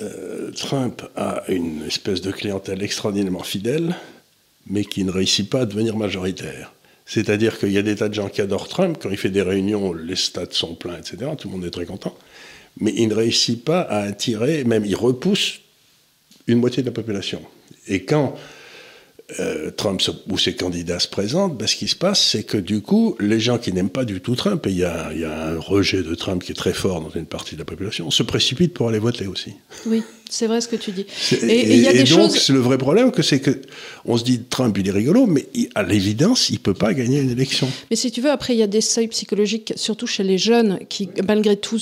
euh, 0.00 0.50
Trump 0.52 1.02
a 1.16 1.42
une 1.48 1.82
espèce 1.86 2.20
de 2.20 2.30
clientèle 2.30 2.82
extraordinairement 2.82 3.42
fidèle, 3.42 3.96
mais 4.68 4.84
qui 4.84 5.02
ne 5.04 5.10
réussit 5.10 5.48
pas 5.48 5.60
à 5.60 5.66
devenir 5.66 5.96
majoritaire. 5.96 6.72
C'est-à-dire 7.06 7.58
qu'il 7.58 7.70
y 7.70 7.78
a 7.78 7.82
des 7.82 7.94
tas 7.96 8.08
de 8.08 8.14
gens 8.14 8.28
qui 8.28 8.40
adorent 8.40 8.68
Trump, 8.68 8.98
quand 9.00 9.10
il 9.10 9.16
fait 9.16 9.30
des 9.30 9.42
réunions, 9.42 9.92
les 9.92 10.16
stades 10.16 10.52
sont 10.52 10.74
pleins, 10.74 10.98
etc., 10.98 11.30
tout 11.38 11.48
le 11.48 11.54
monde 11.54 11.64
est 11.64 11.70
très 11.70 11.86
content, 11.86 12.16
mais 12.80 12.92
il 12.96 13.08
ne 13.08 13.14
réussit 13.14 13.64
pas 13.64 13.80
à 13.80 14.00
attirer, 14.00 14.64
même 14.64 14.84
il 14.84 14.96
repousse 14.96 15.60
une 16.46 16.58
moitié 16.58 16.82
de 16.82 16.88
la 16.88 16.92
population. 16.92 17.42
Et 17.88 18.04
quand 18.04 18.36
euh, 19.40 19.70
Trump 19.70 20.00
ou 20.28 20.38
ses 20.38 20.54
candidats 20.54 21.00
se 21.00 21.08
présentent, 21.08 21.56
ben, 21.56 21.66
ce 21.66 21.74
qui 21.74 21.88
se 21.88 21.96
passe, 21.96 22.20
c'est 22.20 22.44
que 22.44 22.56
du 22.56 22.80
coup, 22.80 23.16
les 23.18 23.40
gens 23.40 23.58
qui 23.58 23.72
n'aiment 23.72 23.90
pas 23.90 24.04
du 24.04 24.20
tout 24.20 24.36
Trump, 24.36 24.64
et 24.66 24.70
il 24.70 24.76
y, 24.76 24.80
y 24.80 24.84
a 24.84 25.48
un 25.48 25.58
rejet 25.58 26.02
de 26.02 26.14
Trump 26.14 26.44
qui 26.44 26.52
est 26.52 26.56
très 26.56 26.72
fort 26.72 27.00
dans 27.00 27.10
une 27.10 27.26
partie 27.26 27.54
de 27.54 27.60
la 27.60 27.64
population, 27.64 28.10
se 28.10 28.22
précipitent 28.22 28.74
pour 28.74 28.88
aller 28.88 29.00
voter 29.00 29.26
aussi. 29.26 29.54
Oui, 29.86 30.02
c'est 30.30 30.46
vrai 30.46 30.60
ce 30.60 30.68
que 30.68 30.76
tu 30.76 30.90
dis. 30.92 31.06
Et 31.42 31.74
il 31.74 31.80
y 31.80 31.86
a 31.86 31.90
et 31.92 31.98
des 31.98 31.98
donc, 32.04 32.08
choses. 32.30 32.38
c'est 32.38 32.52
le 32.52 32.58
vrai 32.60 32.78
problème, 32.78 33.10
que 33.12 33.22
c'est 33.22 33.40
que 33.40 33.60
on 34.04 34.16
se 34.16 34.24
dit 34.24 34.40
Trump, 34.48 34.76
il 34.78 34.88
est 34.88 34.92
rigolo, 34.92 35.26
mais 35.26 35.46
il- 35.54 35.68
à 35.74 35.82
l'évidence, 35.82 36.50
il 36.50 36.58
peut 36.60 36.74
pas 36.74 36.94
gagner 36.94 37.20
une 37.20 37.30
élection. 37.30 37.68
Mais 37.90 37.96
si 37.96 38.10
tu 38.10 38.20
veux, 38.20 38.30
après, 38.30 38.54
il 38.54 38.58
y 38.58 38.62
a 38.62 38.66
des 38.66 38.80
seuils 38.80 39.08
psychologiques, 39.08 39.72
surtout 39.76 40.06
chez 40.06 40.22
les 40.24 40.38
jeunes, 40.38 40.78
qui, 40.88 41.08
malgré 41.26 41.56
tout, 41.56 41.78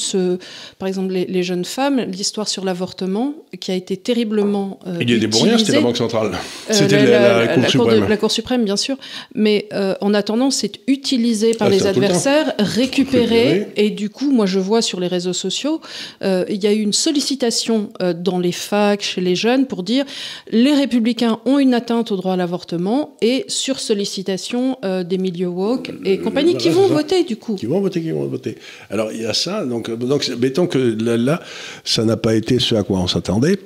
par 0.78 0.88
exemple, 0.88 1.12
les, 1.12 1.24
les 1.26 1.42
jeunes 1.42 1.64
femmes, 1.64 2.00
l'histoire 2.00 2.48
sur 2.48 2.64
l'avortement, 2.64 3.34
qui 3.60 3.70
a 3.70 3.74
été 3.74 3.96
terriblement. 3.96 4.78
euh, 4.86 4.98
il 5.00 5.10
y 5.10 5.14
a 5.14 5.18
des 5.18 5.26
bourriens, 5.26 5.58
c'était 5.58 5.72
la. 5.72 5.80
Banque 5.80 5.96
centrale. 5.96 6.32
Euh, 6.32 6.38
c'était 6.72 7.06
la, 7.06 7.44
la 7.44 7.48
Cour 7.54 7.62
de- 7.64 7.68
suprême. 7.68 8.08
la 8.08 8.16
Cour 8.16 8.30
suprême, 8.30 8.64
bien 8.64 8.76
sûr. 8.76 8.96
Mais 9.34 9.68
euh, 9.72 9.94
en 10.00 10.14
attendant, 10.14 10.50
c'est 10.50 10.80
utilisé 10.86 11.52
par 11.54 11.68
Ah, 11.68 11.70
les 11.70 11.78
tout 11.78 11.84
le 11.84 11.90
adversaires, 11.90 12.52
récupéré. 12.58 13.68
Et 13.76 13.90
du 13.90 14.10
coup, 14.10 14.30
moi, 14.30 14.46
je 14.46 14.58
vois 14.58 14.82
sur 14.82 15.00
les 15.00 15.06
réseaux 15.08 15.32
sociaux, 15.32 15.80
euh, 16.22 16.44
il 16.48 16.62
y 16.62 16.66
a 16.66 16.72
eu 16.72 16.80
une 16.80 16.92
sollicitation 16.92 17.90
euh, 18.02 18.12
dans 18.34 18.40
les 18.40 18.52
facs, 18.52 19.02
chez 19.02 19.20
les 19.20 19.36
jeunes, 19.36 19.66
pour 19.66 19.82
dire 19.84 20.04
les 20.50 20.74
républicains 20.74 21.38
ont 21.44 21.58
une 21.58 21.74
atteinte 21.74 22.10
au 22.12 22.16
droit 22.16 22.34
à 22.34 22.36
l'avortement 22.36 23.16
et 23.22 23.44
sur 23.48 23.78
sollicitation 23.78 24.76
euh, 24.84 25.04
des 25.04 25.18
milieux 25.18 25.48
woke 25.48 25.92
et 26.04 26.18
compagnie 26.18 26.52
voilà, 26.52 26.62
qui 26.62 26.70
vont 26.70 26.88
voter, 26.88 27.22
du 27.22 27.36
coup. 27.36 27.54
Qui 27.54 27.66
vont 27.66 27.80
voter, 27.80 28.00
qui 28.00 28.10
vont 28.10 28.26
voter. 28.26 28.58
Alors 28.90 29.12
il 29.12 29.22
y 29.22 29.26
a 29.26 29.34
ça, 29.34 29.64
donc, 29.64 29.90
donc 30.12 30.28
mettons 30.40 30.66
que 30.66 30.78
là, 30.78 31.16
là, 31.16 31.40
ça 31.84 32.04
n'a 32.04 32.16
pas 32.16 32.34
été 32.34 32.58
ce 32.58 32.74
à 32.74 32.82
quoi 32.82 32.98
on 32.98 33.06
s'attendait. 33.06 33.58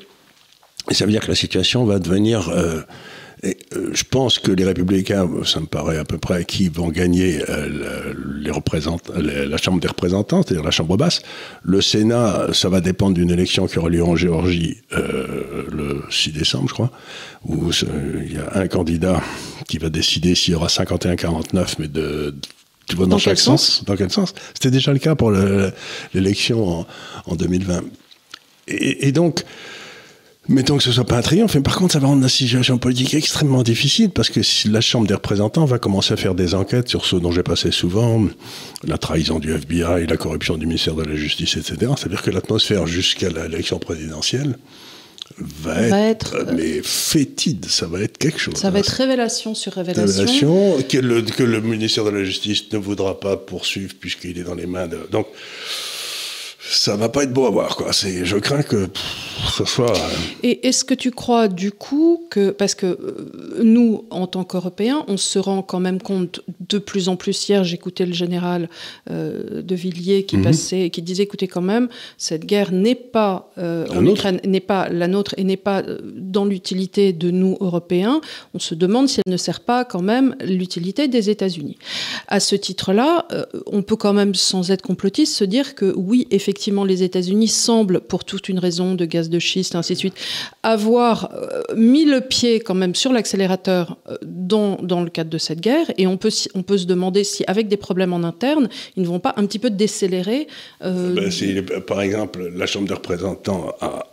Et 0.90 0.94
ça 0.94 1.04
veut 1.06 1.12
dire 1.12 1.22
que 1.22 1.28
la 1.28 1.40
situation 1.44 1.84
va 1.84 1.98
devenir. 1.98 2.48
euh, 2.50 2.82
et, 3.42 3.56
euh, 3.76 3.90
je 3.92 4.02
pense 4.04 4.38
que 4.38 4.50
les 4.50 4.64
républicains, 4.64 5.28
ça 5.44 5.60
me 5.60 5.66
paraît 5.66 5.98
à 5.98 6.04
peu 6.04 6.18
près, 6.18 6.44
qui 6.44 6.68
vont 6.68 6.88
gagner 6.88 7.40
euh, 7.48 7.68
les 8.40 8.50
les- 9.20 9.46
la 9.46 9.56
Chambre 9.56 9.80
des 9.80 9.88
représentants, 9.88 10.42
c'est-à-dire 10.42 10.64
la 10.64 10.70
Chambre 10.70 10.96
basse. 10.96 11.20
Le 11.62 11.80
Sénat, 11.80 12.48
ça 12.52 12.68
va 12.68 12.80
dépendre 12.80 13.14
d'une 13.14 13.30
élection 13.30 13.66
qui 13.66 13.78
aura 13.78 13.88
lieu 13.90 14.02
en 14.02 14.16
Géorgie 14.16 14.78
euh, 14.92 15.64
le 15.70 16.02
6 16.10 16.32
décembre, 16.32 16.68
je 16.68 16.74
crois, 16.74 16.90
où 17.46 17.70
il 18.26 18.32
y 18.32 18.38
a 18.38 18.58
un 18.58 18.66
candidat 18.68 19.22
qui 19.68 19.78
va 19.78 19.88
décider 19.90 20.34
s'il 20.34 20.52
y 20.52 20.56
aura 20.56 20.68
51-49, 20.68 21.74
mais 21.78 21.88
de, 21.88 22.34
tu 22.88 22.96
vois, 22.96 23.06
dans, 23.06 23.10
Dans 23.12 23.18
chaque 23.18 23.34
quel 23.36 23.44
sens, 23.44 23.62
sens? 23.64 23.84
Dans 23.84 23.96
quel 23.96 24.10
sens? 24.10 24.34
C'était 24.54 24.70
déjà 24.70 24.92
le 24.92 24.98
cas 24.98 25.14
pour 25.14 25.30
le- 25.30 25.72
l'élection 26.14 26.66
en, 26.80 26.86
en 27.26 27.36
2020. 27.36 27.82
Et, 28.68 29.08
et 29.08 29.12
donc, 29.12 29.44
mettons 30.48 30.76
que 30.76 30.82
ce 30.82 30.92
soit 30.92 31.04
pas 31.04 31.18
un 31.18 31.22
triomphe, 31.22 31.54
mais 31.54 31.60
par 31.60 31.76
contre, 31.76 31.92
ça 31.92 31.98
va 31.98 32.08
rendre 32.08 32.22
la 32.22 32.28
situation 32.28 32.78
politique 32.78 33.14
extrêmement 33.14 33.62
difficile 33.62 34.10
parce 34.10 34.30
que 34.30 34.42
si 34.42 34.68
la 34.68 34.80
Chambre 34.80 35.06
des 35.06 35.14
représentants 35.14 35.64
va 35.64 35.78
commencer 35.78 36.14
à 36.14 36.16
faire 36.16 36.34
des 36.34 36.54
enquêtes 36.54 36.88
sur 36.88 37.04
ce 37.04 37.16
dont 37.16 37.30
j'ai 37.32 37.42
passé 37.42 37.70
souvent, 37.70 38.24
la 38.84 38.98
trahison 38.98 39.38
du 39.38 39.52
FBI, 39.52 40.06
la 40.06 40.16
corruption 40.16 40.56
du 40.56 40.66
ministère 40.66 40.94
de 40.94 41.04
la 41.04 41.14
Justice, 41.14 41.56
etc. 41.56 41.92
C'est-à-dire 41.96 42.22
que 42.22 42.30
l'atmosphère 42.30 42.86
jusqu'à 42.86 43.28
l'élection 43.28 43.78
présidentielle 43.78 44.56
va 45.40 45.82
être, 45.82 45.90
Va 45.90 46.00
être, 46.00 46.34
euh, 46.34 46.52
mais 46.56 46.80
fétide, 46.82 47.66
ça 47.66 47.86
va 47.86 48.00
être 48.00 48.18
quelque 48.18 48.38
chose. 48.38 48.54
Ça 48.56 48.70
va 48.70 48.80
être 48.80 48.88
révélation 48.88 49.54
sur 49.54 49.72
révélation. 49.72 50.24
Révélation, 50.24 50.82
que 50.88 50.98
le, 50.98 51.22
que 51.22 51.42
le 51.42 51.60
ministère 51.60 52.04
de 52.04 52.10
la 52.10 52.24
Justice 52.24 52.72
ne 52.72 52.78
voudra 52.78 53.20
pas 53.20 53.36
poursuivre 53.36 53.94
puisqu'il 54.00 54.38
est 54.38 54.42
dans 54.42 54.54
les 54.54 54.66
mains 54.66 54.88
de. 54.88 54.98
Donc, 55.12 55.26
ça 56.70 56.96
va 56.96 57.08
pas 57.08 57.22
être 57.24 57.32
beau 57.32 57.46
à 57.46 57.50
voir, 57.50 57.76
quoi. 57.76 57.92
C'est, 57.92 58.24
je 58.24 58.36
crains 58.36 58.62
que 58.62 58.86
pff, 58.86 59.02
ce 59.56 59.64
soit. 59.64 59.90
euh, 59.96 60.00
Et 60.42 60.66
est-ce 60.68 60.84
que 60.84 60.94
tu 60.94 61.10
crois 61.10 61.48
du 61.48 61.72
coup 61.72 62.26
que, 62.30 62.50
parce 62.50 62.74
que 62.74 62.86
euh, 62.86 63.62
nous, 63.62 64.04
en 64.10 64.26
tant 64.26 64.44
qu'Européens, 64.44 65.04
on 65.08 65.16
se 65.16 65.38
rend 65.38 65.62
quand 65.62 65.80
même 65.80 66.00
compte 66.00 66.40
de 66.68 66.78
plus 66.78 67.08
en 67.08 67.16
plus, 67.16 67.48
hier 67.48 67.64
j'écoutais 67.64 68.04
le 68.04 68.12
général 68.12 68.68
euh, 69.10 69.62
de 69.62 69.74
Villiers 69.74 70.24
qui 70.24 70.36
passait, 70.38 70.82
et 70.82 70.90
qui 70.90 71.00
disait, 71.00 71.22
écoutez 71.22 71.48
quand 71.48 71.62
même, 71.62 71.88
cette 72.18 72.44
guerre 72.44 72.70
n'est 72.72 72.94
pas, 72.94 73.50
La 73.56 73.86
en 73.90 74.02
nôtre. 74.02 74.18
Ukraine, 74.20 74.40
n'est 74.44 74.60
pas 74.60 74.88
la 74.90 75.08
nôtre 75.08 75.34
et 75.38 75.44
n'est 75.44 75.56
pas 75.56 75.82
dans 76.16 76.44
l'utilité 76.44 77.12
de 77.14 77.30
nous, 77.30 77.56
Européens. 77.60 78.20
On 78.52 78.58
se 78.58 78.74
demande 78.74 79.08
si 79.08 79.20
elle 79.24 79.32
ne 79.32 79.38
sert 79.38 79.60
pas 79.60 79.84
quand 79.86 80.02
même 80.02 80.36
l'utilité 80.44 81.08
des 81.08 81.30
États-Unis. 81.30 81.78
À 82.26 82.40
ce 82.40 82.56
titre-là, 82.56 83.26
on 83.66 83.82
peut 83.82 83.96
quand 83.96 84.12
même, 84.12 84.34
sans 84.34 84.70
être 84.70 84.82
complotiste, 84.82 85.34
se 85.34 85.44
dire 85.44 85.74
que 85.74 85.94
oui, 85.96 86.26
effectivement, 86.30 86.57
les 86.84 87.02
États-Unis 87.02 87.48
semblent, 87.48 88.00
pour 88.00 88.24
toute 88.24 88.48
une 88.48 88.58
raison 88.58 88.94
de 88.94 89.04
gaz 89.04 89.30
de 89.30 89.38
schiste, 89.38 89.74
ainsi 89.74 89.94
de 89.94 89.98
suite, 89.98 90.14
avoir 90.62 91.30
euh, 91.34 91.62
mis 91.76 92.04
le 92.04 92.20
pied 92.20 92.60
quand 92.60 92.74
même 92.74 92.94
sur 92.94 93.12
l'accélérateur 93.12 93.96
euh, 94.08 94.16
dans, 94.22 94.76
dans 94.82 95.02
le 95.02 95.10
cadre 95.10 95.30
de 95.30 95.38
cette 95.38 95.60
guerre. 95.60 95.86
Et 95.98 96.06
on 96.06 96.16
peut, 96.16 96.30
on 96.54 96.62
peut 96.62 96.78
se 96.78 96.86
demander 96.86 97.24
si, 97.24 97.44
avec 97.46 97.68
des 97.68 97.76
problèmes 97.76 98.12
en 98.12 98.22
interne, 98.24 98.68
ils 98.96 99.02
ne 99.02 99.08
vont 99.08 99.20
pas 99.20 99.34
un 99.36 99.46
petit 99.46 99.58
peu 99.58 99.70
décélérer. 99.70 100.46
euh, 100.84 101.14
ben, 101.14 101.80
par 101.80 102.00
exemple, 102.02 102.50
la 102.54 102.66
Chambre 102.66 102.88
des 102.88 102.94
représentants 102.94 103.74
a 103.80 104.06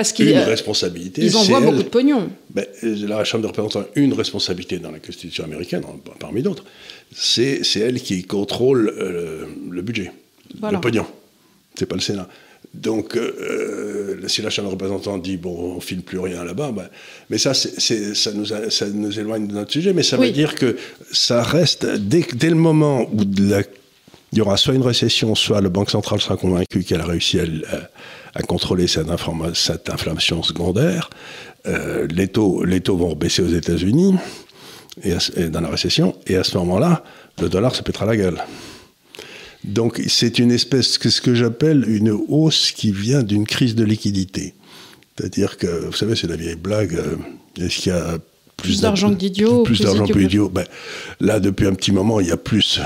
parce 0.00 0.14
qu'ils 0.14 0.30
une 0.30 0.38
responsabilité. 0.38 1.22
ils 1.22 1.36
envoient 1.36 1.60
beaucoup 1.60 1.82
de 1.82 1.88
pognon. 1.88 2.30
Ben, 2.48 2.64
la 2.82 3.22
Chambre 3.24 3.42
des 3.42 3.48
représentants 3.48 3.80
a 3.80 3.86
une 3.96 4.14
responsabilité 4.14 4.78
dans 4.78 4.90
la 4.90 4.98
Constitution 4.98 5.44
américaine, 5.44 5.82
parmi 6.18 6.42
d'autres. 6.42 6.64
C'est, 7.14 7.62
c'est 7.64 7.80
elle 7.80 8.00
qui 8.00 8.22
contrôle 8.24 8.94
euh, 8.96 9.44
le 9.70 9.82
budget, 9.82 10.10
Voilà. 10.58 10.78
le 10.78 10.80
pognon. 10.80 11.04
C'est 11.76 11.86
pas 11.86 11.94
le 11.96 12.00
Sénat. 12.00 12.28
Donc, 12.74 13.16
euh, 13.16 14.16
si 14.28 14.42
la 14.42 14.50
Chambre 14.50 14.68
des 14.68 14.74
représentants 14.74 15.18
dit 15.18 15.36
bon, 15.38 15.74
on 15.76 15.80
file 15.80 16.02
plus 16.02 16.18
rien 16.18 16.44
là-bas, 16.44 16.70
ben, 16.72 16.88
mais 17.30 17.38
ça, 17.38 17.52
ça, 17.54 18.32
nous 18.32 18.52
a- 18.52 18.70
ça 18.70 18.86
nous 18.88 19.18
éloigne 19.18 19.46
de 19.48 19.54
notre 19.54 19.72
sujet, 19.72 19.92
mais 19.92 20.02
ça 20.02 20.18
Oui. 20.18 20.26
veut 20.26 20.32
dire 20.32 20.54
que 20.54 20.76
ça 21.10 21.42
reste 21.42 21.86
dès, 21.86 22.24
dès 22.34 22.50
le 22.50 22.54
moment 22.56 23.02
où 23.12 23.18
la- 23.40 23.62
il 24.32 24.38
y 24.38 24.40
aura 24.40 24.56
soit 24.56 24.74
une 24.74 24.82
récession, 24.82 25.34
soit 25.34 25.60
la 25.60 25.68
Banque 25.70 25.90
centrale 25.90 26.20
sera 26.20 26.36
convaincue 26.36 26.84
qu'elle 26.84 27.00
a 27.00 27.06
réussi 27.06 27.40
à, 27.40 27.44
à- 27.44 28.38
à 28.38 28.42
contrôler 28.42 28.86
cette, 28.86 29.08
cette 29.54 29.90
inflation 29.90 30.42
secondaire. 30.42 31.10
euh, 31.66 32.06
les, 32.10 32.28
taux, 32.28 32.64
les 32.64 32.80
taux 32.80 32.96
vont 32.96 33.14
baisser 33.14 33.42
aux 33.42 33.48
États-Unis 33.54 34.14
et, 35.02 35.12
et 35.36 35.48
dans 35.50 35.60
la 35.60 35.68
récession, 35.68 36.14
et 36.26 36.36
à 36.36 36.44
ce 36.44 36.56
moment-là, 36.58 37.02
le 37.40 37.48
dollar 37.50 37.74
se 37.74 37.82
pètera 37.82 38.06
la 38.06 38.16
gueule. 38.16 38.40
Donc 39.64 40.00
c'est 40.08 40.38
une 40.38 40.52
espèce, 40.52 40.98
ce 40.98 41.20
que 41.20 41.34
j'appelle 41.34 41.84
une 41.88 42.10
hausse 42.10 42.72
qui 42.72 42.92
vient 42.92 43.22
d'une 43.22 43.46
crise 43.46 43.74
de 43.74 43.84
liquidité. 43.84 44.54
C'est-à-dire 45.16 45.58
que, 45.58 45.86
vous 45.86 45.92
savez, 45.92 46.16
c'est 46.16 46.28
la 46.28 46.36
vieille 46.36 46.56
blague, 46.56 46.94
euh, 46.94 47.16
est-ce 47.62 47.80
qu'il 47.80 47.92
y 47.92 47.94
a 47.94 48.18
Plus 48.56 48.80
d'argent 48.80 49.10
que 49.10 49.16
d'idiots, 49.16 49.64
Plus, 49.64 49.74
plus 49.76 49.84
d'argent 49.84 50.06
que. 50.06 50.48
Ben, 50.48 50.64
là, 51.20 51.40
depuis 51.40 51.66
un 51.66 51.74
petit 51.74 51.92
moment, 51.92 52.20
il 52.20 52.28
y 52.28 52.32
a 52.32 52.38
plus. 52.38 52.80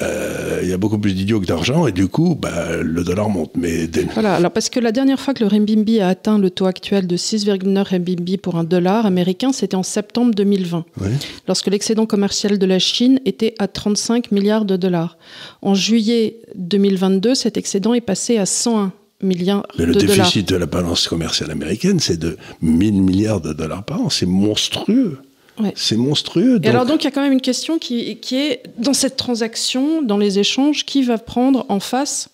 Euh, 0.00 0.60
il 0.62 0.68
y 0.68 0.72
a 0.72 0.76
beaucoup 0.76 0.98
plus 0.98 1.12
d'idiots 1.14 1.40
que 1.40 1.46
d'argent, 1.46 1.86
et 1.88 1.92
du 1.92 2.06
coup, 2.08 2.36
ben, 2.36 2.80
le 2.82 3.02
dollar 3.02 3.28
monte. 3.28 3.52
Mais 3.56 3.86
dès- 3.88 4.04
Voilà, 4.14 4.34
alors 4.36 4.52
parce 4.52 4.68
que 4.70 4.78
la 4.78 4.92
dernière 4.92 5.18
fois 5.18 5.34
que 5.34 5.42
le 5.42 5.48
renminbi 5.48 6.00
a 6.00 6.08
atteint 6.08 6.38
le 6.38 6.50
taux 6.50 6.66
actuel 6.66 7.06
de 7.06 7.16
6,9 7.16 7.82
renminbi 7.88 8.36
pour 8.36 8.56
un 8.56 8.64
dollar 8.64 9.06
américain, 9.06 9.52
c'était 9.52 9.74
en 9.76 9.82
septembre 9.82 10.34
2020, 10.34 10.84
Ouais. 11.00 11.08
lorsque 11.48 11.66
l'excédent 11.66 12.06
commercial 12.06 12.58
de 12.58 12.66
la 12.66 12.78
Chine 12.78 13.18
était 13.24 13.54
à 13.58 13.66
35 13.66 14.30
milliards 14.30 14.64
de 14.64 14.76
dollars. 14.76 15.18
En 15.62 15.74
juillet 15.74 16.36
2022, 16.54 17.34
cet 17.34 17.56
excédent 17.56 17.92
est 17.94 18.00
passé 18.00 18.38
à 18.38 18.46
101 18.46 18.92
milliards 19.20 19.66
Mais 19.78 19.84
le 19.86 19.94
de 19.94 20.00
dollars. 20.00 20.16
déficit 20.16 20.48
de 20.48 20.56
la 20.56 20.66
balance 20.66 21.08
commerciale 21.08 21.50
américaine, 21.50 21.98
c'est 21.98 22.18
de 22.18 22.36
1000 22.62 23.02
milliards 23.02 23.40
de 23.40 23.52
dollars 23.52 23.84
par 23.84 24.00
an. 24.00 24.10
C'est 24.10 24.26
monstrueux. 24.26 25.18
Ouais. 25.60 25.72
C'est 25.76 25.96
monstrueux. 25.96 26.60
Et 26.62 26.68
alors 26.68 26.86
donc 26.86 27.02
il 27.02 27.04
y 27.04 27.08
a 27.08 27.10
quand 27.10 27.22
même 27.22 27.32
une 27.32 27.40
question 27.40 27.78
qui, 27.78 28.16
qui 28.16 28.36
est 28.36 28.62
dans 28.78 28.94
cette 28.94 29.16
transaction, 29.16 30.02
dans 30.02 30.18
les 30.18 30.38
échanges, 30.38 30.84
qui 30.84 31.02
va 31.02 31.18
prendre 31.18 31.66
en 31.68 31.80
face 31.80 32.30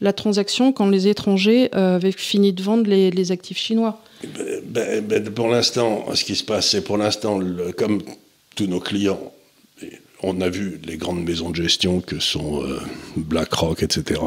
la 0.00 0.12
transaction 0.12 0.72
quand 0.72 0.88
les 0.88 1.08
étrangers 1.08 1.70
euh, 1.74 1.96
avaient 1.96 2.12
fini 2.12 2.52
de 2.52 2.62
vendre 2.62 2.88
les, 2.88 3.10
les 3.10 3.32
actifs 3.32 3.58
chinois? 3.58 4.02
Ben, 4.66 5.04
ben, 5.04 5.30
pour 5.30 5.48
l'instant, 5.48 6.04
ce 6.14 6.24
qui 6.24 6.36
se 6.36 6.44
passe, 6.44 6.70
c'est 6.70 6.82
pour 6.82 6.96
l'instant, 6.96 7.40
comme 7.76 8.02
tous 8.54 8.66
nos 8.66 8.80
clients, 8.80 9.20
on 10.22 10.40
a 10.40 10.48
vu 10.48 10.80
les 10.84 10.96
grandes 10.96 11.22
maisons 11.22 11.50
de 11.50 11.56
gestion 11.56 12.00
que 12.00 12.18
sont 12.18 12.62
euh, 12.62 12.80
BlackRock, 13.16 13.82
etc., 13.82 14.20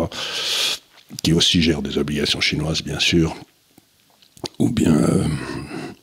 qui 1.23 1.33
aussi 1.33 1.61
gère 1.61 1.81
des 1.81 1.97
obligations 1.97 2.41
chinoises, 2.41 2.83
bien 2.83 2.99
sûr, 2.99 3.35
ou 4.59 4.69
bien 4.69 4.95
euh, 4.95 5.23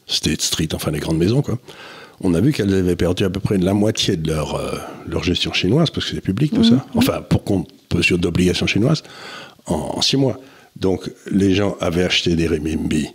State 0.07 0.41
Street, 0.41 0.69
enfin 0.73 0.91
les 0.91 1.01
grandes 1.01 1.19
maisons, 1.19 1.43
quoi. 1.43 1.59
On 2.21 2.35
a 2.35 2.41
vu 2.41 2.53
qu'elles 2.53 2.75
avaient 2.75 2.97
perdu 2.97 3.25
à 3.25 3.31
peu 3.31 3.41
près 3.41 3.59
la 3.59 3.75
moitié 3.75 4.17
de 4.17 4.31
leur, 4.31 4.55
euh, 4.55 4.79
leur 5.07 5.23
gestion 5.23 5.53
chinoise, 5.53 5.91
parce 5.91 6.07
que 6.07 6.15
c'est 6.15 6.21
public 6.21 6.53
tout 6.55 6.65
ça, 6.65 6.87
enfin 6.95 7.23
pour 7.23 7.45
compte 7.45 7.69
sur 8.01 8.19
d'obligations 8.19 8.67
chinoises, 8.67 9.03
en, 9.67 10.01
six 10.01 10.17
mois. 10.17 10.39
Donc 10.77 11.11
les 11.31 11.55
gens 11.55 11.77
avaient 11.81 12.03
acheté 12.03 12.35
des 12.35 12.49
renminbi. 12.49 13.09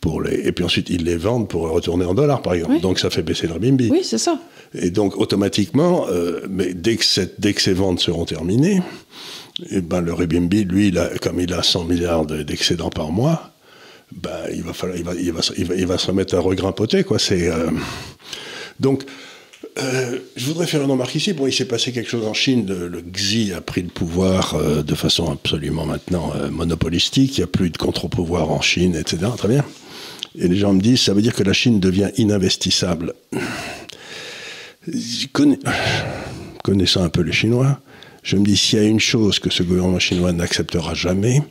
Pour 0.00 0.22
les, 0.22 0.46
et 0.46 0.52
puis 0.52 0.64
ensuite, 0.64 0.88
ils 0.88 1.04
les 1.04 1.16
vendent 1.16 1.48
pour 1.48 1.68
retourner 1.68 2.06
en 2.06 2.14
dollars, 2.14 2.40
par 2.40 2.54
exemple. 2.54 2.80
Donc 2.80 2.98
ça 2.98 3.10
fait 3.10 3.22
baisser 3.22 3.46
le 3.46 3.54
renminbi. 3.54 3.90
Oui, 3.90 4.00
c'est 4.02 4.18
ça. 4.18 4.38
Et 4.74 4.90
donc 4.90 5.18
automatiquement, 5.18 6.06
euh, 6.10 6.40
mais 6.48 6.72
dès 6.72 6.96
que, 6.96 7.04
dès 7.38 7.52
que 7.52 7.60
ces 7.60 7.74
ventes 7.74 8.00
seront 8.00 8.24
terminées, 8.24 8.80
et 9.64 9.76
eh 9.76 9.80
ben, 9.82 10.00
le 10.00 10.14
renminbi, 10.14 10.64
lui, 10.64 10.88
il 10.88 10.98
a, 10.98 11.08
comme 11.18 11.38
il 11.38 11.52
a 11.52 11.62
100 11.62 11.84
milliards 11.84 12.24
d'excédents 12.24 12.88
par 12.88 13.12
mois, 13.12 13.52
ben, 14.12 14.38
il, 14.52 14.62
va 14.62 14.72
falloir, 14.72 14.98
il, 14.98 15.04
va, 15.04 15.12
il, 15.14 15.32
va, 15.32 15.74
il, 15.76 15.86
va, 15.86 15.98
se 15.98 16.06
remettre 16.08 16.34
à 16.34 16.40
regrimpoter. 16.40 17.04
Quoi. 17.04 17.18
C'est, 17.18 17.48
euh, 17.48 17.70
Donc, 18.80 19.04
euh, 19.78 20.18
je 20.36 20.46
voudrais 20.46 20.66
faire 20.66 20.82
une 20.82 20.90
remarque 20.90 21.14
ici. 21.14 21.32
Bon, 21.32 21.46
il 21.46 21.52
s'est 21.52 21.66
passé 21.66 21.92
quelque 21.92 22.10
chose 22.10 22.26
en 22.26 22.34
Chine. 22.34 22.66
Le, 22.66 23.00
Xi 23.00 23.52
a 23.52 23.60
pris 23.60 23.82
le 23.82 23.88
pouvoir 23.88 24.54
euh, 24.54 24.82
de 24.82 24.94
façon 24.94 25.30
absolument 25.30 25.86
maintenant 25.86 26.32
monopolistique. 26.50 27.38
Il 27.38 27.40
n'y 27.40 27.44
a 27.44 27.48
plus 27.48 27.70
de 27.70 27.78
contre-pouvoir 27.78 28.50
en 28.50 28.60
Chine, 28.60 28.96
etc. 28.96 29.30
Très 29.36 29.48
bien. 29.48 29.64
Et 30.38 30.48
les 30.48 30.56
gens 30.56 30.72
me 30.72 30.80
disent, 30.80 31.02
ça 31.02 31.14
veut 31.14 31.22
dire 31.22 31.34
que 31.34 31.42
la 31.42 31.52
Chine 31.52 31.80
devient 31.80 32.10
ininvestissable. 32.16 33.14
connaissant 36.62 37.02
un 37.02 37.08
peu 37.08 37.22
les 37.22 37.32
Chinois, 37.32 37.80
je 38.22 38.36
me 38.36 38.44
dis, 38.44 38.56
s'il 38.56 38.78
y 38.78 38.82
a 38.82 38.86
une 38.86 39.00
chose 39.00 39.38
que 39.38 39.50
ce 39.50 39.62
gouvernement 39.62 39.98
chinois 39.98 40.32
n'acceptera 40.32 40.94
jamais, 40.94 41.42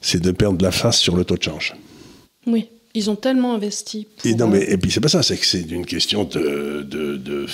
c'est 0.00 0.20
de 0.20 0.30
perdre 0.30 0.62
la 0.64 0.70
face 0.70 0.98
sur 0.98 1.16
le 1.16 1.24
taux 1.24 1.36
de 1.36 1.42
change. 1.42 1.74
Oui, 2.48 2.68
ils 2.94 3.10
ont 3.10 3.16
tellement 3.16 3.54
investi. 3.54 4.08
et, 4.24 4.34
non, 4.34 4.48
mais, 4.48 4.64
et 4.64 4.78
puis 4.78 4.90
c'est 4.90 5.00
pas 5.00 5.08
ça, 5.08 5.22
c'est 5.22 5.36
que 5.36 5.46
c'est 5.46 5.60
une 5.60 5.86
question 5.86 6.24
de, 6.24 6.82
de, 6.82 7.16
de, 7.16 7.46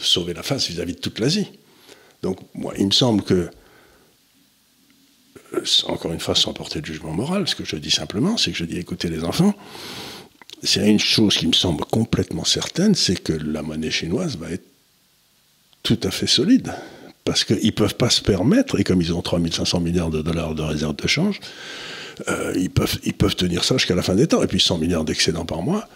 sauver 0.00 0.32
la 0.32 0.42
face 0.42 0.68
vis-à-vis 0.68 0.94
de 0.94 1.00
toute 1.00 1.18
l'Asie. 1.18 1.48
Donc, 2.22 2.38
moi, 2.54 2.72
il 2.78 2.86
me 2.86 2.92
semble 2.92 3.22
que, 3.22 3.50
euh, 5.54 5.64
encore 5.88 6.12
une 6.12 6.20
fois, 6.20 6.34
sans 6.34 6.52
porter 6.52 6.80
de 6.80 6.86
jugement 6.86 7.12
moral, 7.12 7.46
ce 7.48 7.54
que 7.54 7.64
je 7.64 7.76
dis 7.76 7.90
simplement, 7.90 8.36
c'est 8.36 8.52
que 8.52 8.56
je 8.56 8.64
dis 8.64 8.78
écoutez 8.78 9.08
les 9.08 9.24
enfants, 9.24 9.54
c'est 10.62 10.88
une 10.88 11.00
chose 11.00 11.36
qui 11.36 11.46
me 11.46 11.52
semble 11.52 11.84
complètement 11.84 12.44
certaine, 12.44 12.94
c'est 12.94 13.20
que 13.20 13.32
la 13.32 13.62
monnaie 13.62 13.90
chinoise 13.90 14.36
va 14.38 14.50
être 14.50 14.64
tout 15.82 15.98
à 16.02 16.10
fait 16.10 16.26
solide 16.26 16.72
parce 17.24 17.44
qu'ils 17.44 17.66
ne 17.66 17.70
peuvent 17.70 17.96
pas 17.96 18.08
se 18.08 18.22
permettre, 18.22 18.78
et 18.78 18.84
comme 18.84 19.02
ils 19.02 19.12
ont 19.12 19.20
3500 19.20 19.80
milliards 19.80 20.10
de 20.10 20.22
dollars 20.22 20.54
de 20.54 20.62
réserve 20.62 20.94
de 20.94 21.08
change, 21.08 21.40
euh, 22.28 22.52
ils, 22.56 22.70
peuvent, 22.70 22.98
ils 23.04 23.14
peuvent 23.14 23.36
tenir 23.36 23.64
ça 23.64 23.76
jusqu'à 23.76 23.94
la 23.94 24.02
fin 24.02 24.14
des 24.14 24.26
temps, 24.26 24.42
et 24.42 24.46
puis 24.46 24.60
100 24.60 24.78
milliards 24.78 25.04
d'excédents 25.04 25.44
par 25.44 25.62
mois. 25.62 25.88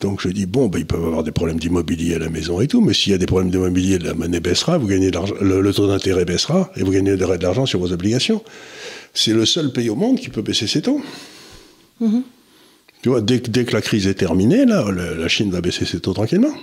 Donc 0.00 0.20
je 0.20 0.28
dis, 0.28 0.46
bon, 0.46 0.68
ben, 0.68 0.78
ils 0.78 0.86
peuvent 0.86 1.04
avoir 1.04 1.24
des 1.24 1.32
problèmes 1.32 1.58
d'immobilier 1.58 2.14
à 2.14 2.18
la 2.18 2.28
maison 2.28 2.60
et 2.60 2.68
tout, 2.68 2.80
mais 2.80 2.94
s'il 2.94 3.12
y 3.12 3.14
a 3.14 3.18
des 3.18 3.26
problèmes 3.26 3.50
d'immobilier, 3.50 3.98
la 3.98 4.14
monnaie 4.14 4.40
baissera, 4.40 4.78
vous 4.78 4.86
gagnez 4.86 5.10
le, 5.10 5.60
le, 5.60 5.74
taux 5.74 5.88
d'intérêt 5.88 6.24
baissera, 6.24 6.70
et 6.76 6.82
vous 6.82 6.92
gagnez 6.92 7.16
de 7.16 7.24
l'argent 7.24 7.66
sur 7.66 7.80
vos 7.80 7.92
obligations. 7.92 8.42
C'est 9.12 9.32
le 9.32 9.44
seul 9.44 9.72
pays 9.72 9.90
au 9.90 9.96
monde 9.96 10.20
qui 10.20 10.28
peut 10.28 10.42
baisser 10.42 10.68
ses 10.68 10.82
taux. 10.82 11.00
Mm-hmm. 12.00 12.22
Tu 13.02 13.08
vois, 13.08 13.20
dès, 13.20 13.40
dès, 13.40 13.64
que 13.64 13.72
la 13.72 13.80
crise 13.80 14.06
est 14.06 14.14
terminée, 14.14 14.66
là, 14.66 14.84
la 14.90 15.28
Chine 15.28 15.50
va 15.50 15.60
baisser 15.60 15.84
ses 15.84 16.00
taux 16.00 16.12
tranquillement. 16.12 16.54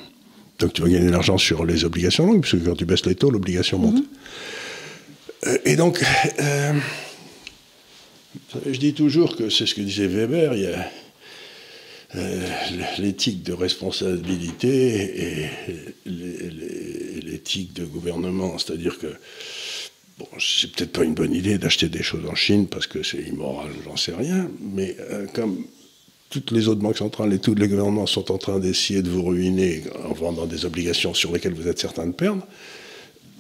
Donc 0.60 0.73
tu 0.73 0.82
vas 0.82 0.89
gagner 0.89 1.08
de 1.08 1.12
l'argent 1.12 1.38
sur 1.38 1.65
les 1.65 1.84
obligations 1.84 2.25
longues, 2.25 2.41
puisque 2.41 2.63
quand 2.63 2.75
tu 2.75 2.86
baisses 2.86 3.06
les 3.06 3.15
taux, 3.15 3.30
l'obligation 3.30 3.78
monte. 3.78 3.95
Mhm. 3.95 4.06
Euh, 5.47 5.58
et 5.65 5.75
donc, 5.75 6.04
euh, 6.39 6.73
je 8.65 8.79
dis 8.79 8.93
toujours 8.93 9.35
que 9.35 9.49
c'est 9.49 9.65
ce 9.65 9.75
que 9.75 9.81
disait 9.81 10.07
Weber, 10.07 10.55
il 10.55 10.63
y 10.63 10.67
a 10.67 10.91
euh, 12.15 12.47
l'éthique 12.99 13.43
de 13.43 13.53
responsabilité 13.53 15.21
et 15.21 15.49
l'éthique 16.05 17.73
de 17.73 17.85
gouvernement. 17.85 18.57
C'est-à-dire 18.57 18.97
que, 18.97 19.07
bon, 20.17 20.27
c'est 20.39 20.71
peut-être 20.71 20.91
pas 20.91 21.03
une 21.03 21.15
bonne 21.15 21.33
idée 21.33 21.57
d'acheter 21.57 21.89
des 21.89 22.03
choses 22.03 22.25
en 22.29 22.35
Chine 22.35 22.67
parce 22.67 22.87
que 22.87 23.03
c'est 23.03 23.21
immoral, 23.21 23.71
j'en 23.83 23.97
sais 23.97 24.13
rien, 24.13 24.49
mais 24.61 24.95
comme 25.33 25.65
toutes 26.29 26.51
les 26.51 26.67
autres 26.67 26.81
banques 26.81 26.97
centrales 26.97 27.33
et 27.33 27.39
tous 27.39 27.55
les 27.55 27.67
gouvernements 27.67 28.07
sont 28.07 28.31
en 28.31 28.37
train 28.37 28.59
d'essayer 28.59 29.01
de 29.01 29.09
vous 29.09 29.23
ruiner 29.23 29.83
en 30.03 30.13
vendant 30.13 30.45
des 30.45 30.65
obligations 30.65 31.13
sur 31.13 31.31
lesquelles 31.31 31.53
vous 31.53 31.67
êtes 31.67 31.79
certain 31.79 32.07
de 32.07 32.11
perdre. 32.13 32.45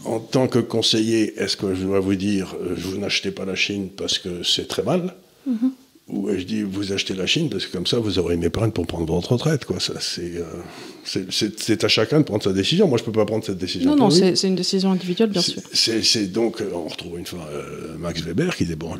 En 0.03 0.19
tant 0.19 0.47
que 0.47 0.59
conseiller, 0.59 1.33
est-ce 1.39 1.57
que 1.57 1.73
je 1.73 1.83
dois 1.83 1.99
vous 1.99 2.15
dire, 2.15 2.55
euh, 2.61 2.75
vous 2.77 2.97
n'achetez 2.97 3.31
pas 3.31 3.45
la 3.45 3.55
Chine 3.55 3.89
parce 3.95 4.19
que 4.19 4.43
c'est 4.43 4.67
très 4.67 4.83
mal? 4.83 5.15
Mm-hmm. 5.49 5.69
Ou 6.09 6.29
je 6.37 6.43
dis, 6.43 6.61
vous 6.61 6.91
achetez 6.91 7.15
la 7.15 7.25
Chine 7.25 7.49
parce 7.49 7.65
que 7.65 7.71
comme 7.71 7.87
ça, 7.87 7.97
vous 7.97 8.19
aurez 8.19 8.35
une 8.35 8.43
épargne 8.43 8.69
pour 8.69 8.85
prendre 8.85 9.11
votre 9.11 9.31
retraite. 9.31 9.65
Quoi. 9.65 9.79
Ça, 9.79 9.93
c'est, 9.99 10.33
euh, 10.35 11.23
c'est, 11.31 11.83
à 11.83 11.87
chacun 11.87 12.19
de 12.19 12.25
prendre 12.25 12.43
sa 12.43 12.53
décision. 12.53 12.87
Moi, 12.87 12.99
je 12.99 13.03
ne 13.03 13.05
peux 13.07 13.11
pas 13.11 13.25
prendre 13.25 13.43
cette 13.43 13.57
décision. 13.57 13.95
Non, 13.95 13.95
non, 13.95 14.09
c'est, 14.11 14.43
une 14.43 14.55
décision 14.55 14.91
individuelle, 14.91 15.29
bien 15.29 15.41
sûr. 15.41 15.61
C'est, 15.73 16.31
donc, 16.31 16.61
euh, 16.61 16.69
on 16.75 16.87
retrouve 16.87 17.17
une 17.17 17.25
fois 17.25 17.49
Max 17.97 18.21
Weber 18.21 18.55
qui 18.55 18.65
dit, 18.65 18.75
bon, 18.75 18.95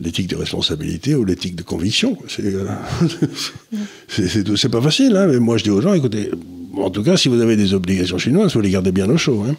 l'éthique 0.00 0.28
de 0.28 0.36
responsabilité 0.36 1.14
ou 1.14 1.24
l'éthique 1.24 1.56
de 1.56 1.62
conviction. 1.62 2.18
Euh, 2.40 2.66
c'est 4.56 4.68
pas 4.68 4.82
facile, 4.82 5.16
hein, 5.16 5.26
mais 5.26 5.38
moi 5.38 5.56
je 5.56 5.64
dis 5.64 5.70
aux 5.70 5.80
gens, 5.80 5.94
écoutez, 5.94 6.30
en 6.76 6.90
tout 6.90 7.02
cas, 7.02 7.16
si 7.16 7.28
vous 7.28 7.40
avez 7.40 7.56
des 7.56 7.74
obligations 7.74 8.18
chinoises, 8.18 8.54
vous 8.54 8.60
les 8.60 8.70
gardez 8.70 8.92
bien 8.92 9.08
au 9.08 9.16
chaud. 9.16 9.44
Hein. 9.48 9.56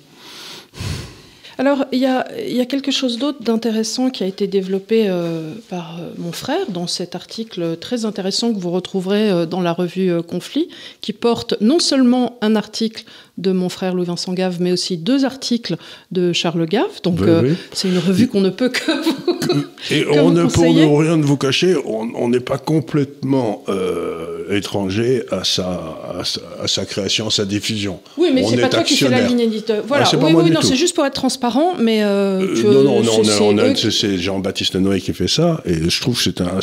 Alors, 1.60 1.86
il 1.92 1.98
y 1.98 2.06
a, 2.06 2.66
quelque 2.66 2.92
chose 2.92 3.18
d'autre 3.18 3.42
d'intéressant 3.42 4.12
qui 4.12 4.24
a 4.24 4.28
été 4.28 4.46
développé 4.46 5.06
euh, 5.08 5.56
par 5.70 5.98
euh, 6.00 6.12
mon 6.18 6.32
frère 6.32 6.70
dans 6.70 6.86
cet 6.86 7.16
article 7.16 7.78
très 7.78 8.06
intéressant 8.06 8.54
que 8.54 8.60
vous 8.60 8.70
retrouverez 8.70 9.48
dans 9.48 9.62
la 9.62 9.74
revue 9.74 10.22
Conflit, 10.22 10.70
qui 11.02 11.14
porte 11.14 11.56
non 11.60 11.80
seulement 11.80 12.38
un 12.42 12.56
article 12.56 13.06
de 13.38 13.52
mon 13.52 13.70
frère 13.70 13.94
Louis-Vincent 13.94 14.34
Gave, 14.34 14.58
mais 14.60 14.72
aussi 14.72 14.98
deux 14.98 15.24
articles 15.24 15.78
de 16.12 16.34
Charles 16.34 16.66
Gave. 16.66 17.02
Donc 17.04 17.22
euh, 17.22 17.54
c'est 17.72 17.88
une 17.88 18.00
revue 18.00 18.28
qu'on 18.28 18.42
ne 18.42 18.50
peut 18.50 18.70
que 18.70 18.92
vous 19.04 19.16
Et 19.92 20.06
on 20.08 20.32
ne, 20.32 20.46
pour 20.46 20.66
ne 20.66 20.86
rien 20.86 21.18
de 21.18 21.24
vous 21.24 21.38
cacher, 21.38 21.76
on 21.86 22.28
n'est 22.30 22.40
pas 22.40 22.58
complètement 22.58 23.64
euh, 23.70 24.56
étranger 24.56 25.24
à 25.32 25.44
sa, 25.44 26.24
à 26.62 26.68
sa, 26.68 26.86
création, 26.86 27.28
à 27.28 27.32
sa 27.32 27.46
diffusion. 27.46 28.00
Oui, 28.18 28.30
mais 28.34 28.44
c'est 28.44 28.58
pas 28.58 28.70
toi 28.70 28.84
qui 28.84 28.98
fais 28.98 29.10
la 29.10 29.22
ligne 29.22 29.42
éditeur. 29.42 29.84
Voilà. 29.88 30.06
Ah, 30.12 30.18
oui, 30.20 30.34
oui, 30.34 30.52
non, 30.52 30.62
c'est 30.62 30.76
juste 30.76 30.96
pour 30.96 31.06
être 31.06 31.14
transparent, 31.14 31.76
mais 31.80 32.04
euh, 32.04 32.40
non, 32.64 33.02
non, 33.02 33.54
non, 33.54 33.74
c'est 33.76 34.18
Jean-Baptiste 34.18 34.76
Noé 34.76 35.00
qui 35.00 35.14
fait 35.14 35.28
ça, 35.28 35.62
et 35.66 35.90
je 35.90 36.02
trouve 36.02 36.18
que 36.18 36.24
c'est 36.24 36.42
un, 36.42 36.60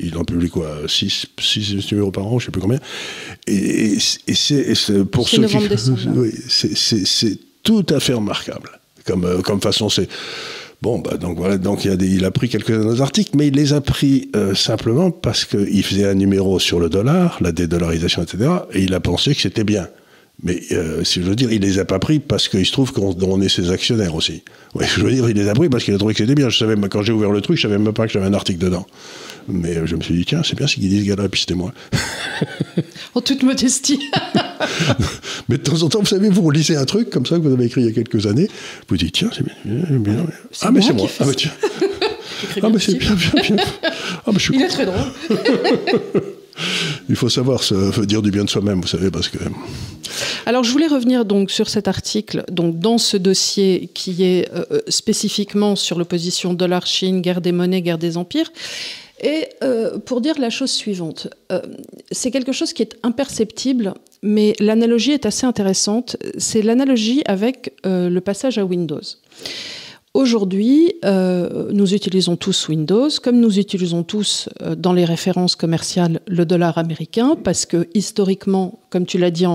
il 0.00 0.16
en 0.16 0.24
publie 0.24 0.50
quoi, 0.50 0.68
6 0.86 1.26
numéros 1.92 2.10
par 2.10 2.26
an, 2.26 2.38
je 2.38 2.46
sais 2.46 2.52
plus 2.52 2.60
combien. 2.60 2.80
Et, 3.46 3.96
et 4.26 4.34
c'est 4.34 5.04
pour 5.04 5.28
ceux 5.28 5.46
qui 5.46 5.56
oui, 6.14 6.32
c'est 6.48 7.38
tout 7.62 7.86
à 7.90 8.00
fait 8.00 8.14
remarquable. 8.14 8.70
Comme, 9.06 9.24
euh, 9.24 9.40
comme 9.42 9.60
façon, 9.60 9.88
c'est. 9.88 10.08
Bon, 10.82 10.98
bah, 10.98 11.18
donc 11.18 11.36
voilà, 11.36 11.58
donc 11.58 11.84
il 11.84 11.90
a, 11.90 11.94
il 11.94 12.24
a 12.24 12.30
pris 12.30 12.48
quelques 12.48 12.70
nos 12.70 13.02
articles, 13.02 13.32
mais 13.36 13.48
il 13.48 13.54
les 13.54 13.74
a 13.74 13.82
pris 13.82 14.30
euh, 14.34 14.54
simplement 14.54 15.10
parce 15.10 15.44
qu'il 15.44 15.82
faisait 15.82 16.06
un 16.06 16.14
numéro 16.14 16.58
sur 16.58 16.80
le 16.80 16.88
dollar, 16.88 17.36
la 17.42 17.52
dédollarisation, 17.52 18.22
etc., 18.22 18.50
et 18.72 18.82
il 18.84 18.94
a 18.94 19.00
pensé 19.00 19.34
que 19.34 19.40
c'était 19.42 19.64
bien. 19.64 19.88
Mais 20.42 20.58
euh, 20.72 21.04
si 21.04 21.20
je 21.20 21.26
veux 21.26 21.36
dire, 21.36 21.52
il 21.52 21.60
les 21.60 21.78
a 21.78 21.84
pas 21.84 21.98
pris 21.98 22.18
parce 22.18 22.48
qu'il 22.48 22.64
se 22.64 22.72
trouve 22.72 22.92
qu'on 22.92 23.40
est 23.42 23.48
ses 23.50 23.70
actionnaires 23.70 24.14
aussi. 24.14 24.42
Ouais, 24.74 24.86
je 24.86 25.02
veux 25.02 25.12
dire, 25.12 25.28
il 25.28 25.36
les 25.36 25.48
a 25.48 25.54
pris 25.54 25.68
parce 25.68 25.84
qu'il 25.84 25.94
a 25.94 25.98
trouvé 25.98 26.14
que 26.14 26.18
c'était 26.18 26.34
bien. 26.34 26.48
Je 26.48 26.56
savais, 26.56 26.76
quand 26.88 27.02
j'ai 27.02 27.12
ouvert 27.12 27.30
le 27.30 27.42
truc, 27.42 27.58
je 27.58 27.62
savais 27.62 27.78
même 27.78 27.92
pas 27.92 28.06
que 28.06 28.12
j'avais 28.12 28.26
un 28.26 28.32
article 28.32 28.58
dedans. 28.58 28.86
Mais 29.52 29.76
euh, 29.76 29.86
je 29.86 29.96
me 29.96 30.02
suis 30.02 30.14
dit, 30.14 30.24
tiens, 30.24 30.42
c'est 30.44 30.56
bien 30.56 30.66
qu'ils 30.66 30.88
disent, 30.88 31.04
gars-là, 31.04 31.28
puis 31.28 31.40
c'était 31.40 31.54
moi. 31.54 31.72
en 33.14 33.20
toute 33.20 33.42
modestie. 33.42 34.00
Mais 35.48 35.58
de 35.58 35.62
temps 35.62 35.82
en 35.82 35.88
temps, 35.88 36.00
vous 36.00 36.06
savez, 36.06 36.28
vous 36.28 36.42
relisez 36.42 36.76
un 36.76 36.84
truc 36.84 37.10
comme 37.10 37.26
ça 37.26 37.36
que 37.36 37.42
vous 37.42 37.52
avez 37.52 37.64
écrit 37.64 37.82
il 37.82 37.86
y 37.86 37.90
a 37.90 37.92
quelques 37.92 38.26
années, 38.26 38.48
vous 38.88 38.96
dites, 38.96 39.12
tiens, 39.12 39.30
c'est 39.32 39.44
bien. 39.44 39.54
bien, 39.98 40.26
Ah, 40.60 40.70
mais 40.70 40.82
c'est 40.82 40.92
moi. 40.92 41.08
Ah, 41.18 41.24
mais 41.26 41.34
tiens. 41.34 41.50
ah, 42.62 42.68
mais 42.72 42.78
c'est 42.78 42.94
bien, 42.94 43.14
bien, 43.14 43.42
bien. 43.42 43.56
Ah, 44.26 44.30
mais 44.32 44.34
je 44.34 44.40
suis 44.40 44.54
il 44.54 44.62
est 44.62 44.68
très 44.68 44.86
drôle. 44.86 45.12
Il 47.08 47.16
faut 47.16 47.28
savoir 47.28 47.62
se 47.62 48.04
dire 48.04 48.22
du 48.22 48.30
bien 48.30 48.44
de 48.44 48.50
soi-même, 48.50 48.80
vous 48.80 48.86
savez, 48.86 49.10
parce 49.10 49.28
que. 49.28 49.38
Alors, 50.46 50.64
je 50.64 50.72
voulais 50.72 50.86
revenir 50.86 51.24
donc 51.24 51.50
sur 51.50 51.68
cet 51.68 51.88
article, 51.88 52.44
donc 52.50 52.78
dans 52.78 52.98
ce 52.98 53.16
dossier 53.16 53.90
qui 53.94 54.22
est 54.24 54.52
euh, 54.52 54.64
euh, 54.72 54.80
spécifiquement 54.88 55.76
sur 55.76 55.98
l'opposition 55.98 56.54
dollar-Chine, 56.54 57.20
guerre 57.20 57.40
des 57.40 57.52
monnaies, 57.52 57.82
guerre 57.82 57.98
des 57.98 58.16
empires. 58.16 58.50
Et 59.22 59.48
euh, 59.62 59.98
pour 59.98 60.20
dire 60.20 60.38
la 60.38 60.50
chose 60.50 60.70
suivante, 60.70 61.28
c'est 62.10 62.30
quelque 62.30 62.52
chose 62.52 62.72
qui 62.72 62.82
est 62.82 62.96
imperceptible, 63.02 63.94
mais 64.22 64.54
l'analogie 64.60 65.12
est 65.12 65.26
assez 65.26 65.46
intéressante. 65.46 66.16
C'est 66.38 66.62
l'analogie 66.62 67.22
avec 67.26 67.74
le 67.84 68.18
passage 68.20 68.56
à 68.58 68.64
Windows. 68.64 69.00
Aujourd'hui, 70.12 70.94
euh, 71.04 71.70
nous 71.72 71.94
utilisons 71.94 72.34
tous 72.34 72.68
Windows, 72.68 73.08
comme 73.22 73.38
nous 73.38 73.60
utilisons 73.60 74.02
tous 74.02 74.48
euh, 74.60 74.74
dans 74.74 74.92
les 74.92 75.04
références 75.04 75.54
commerciales 75.54 76.18
le 76.26 76.44
dollar 76.44 76.78
américain, 76.78 77.36
parce 77.44 77.64
que 77.64 77.86
historiquement, 77.94 78.80
comme 78.90 79.06
tu 79.06 79.18
l'as 79.18 79.30
dit 79.30 79.46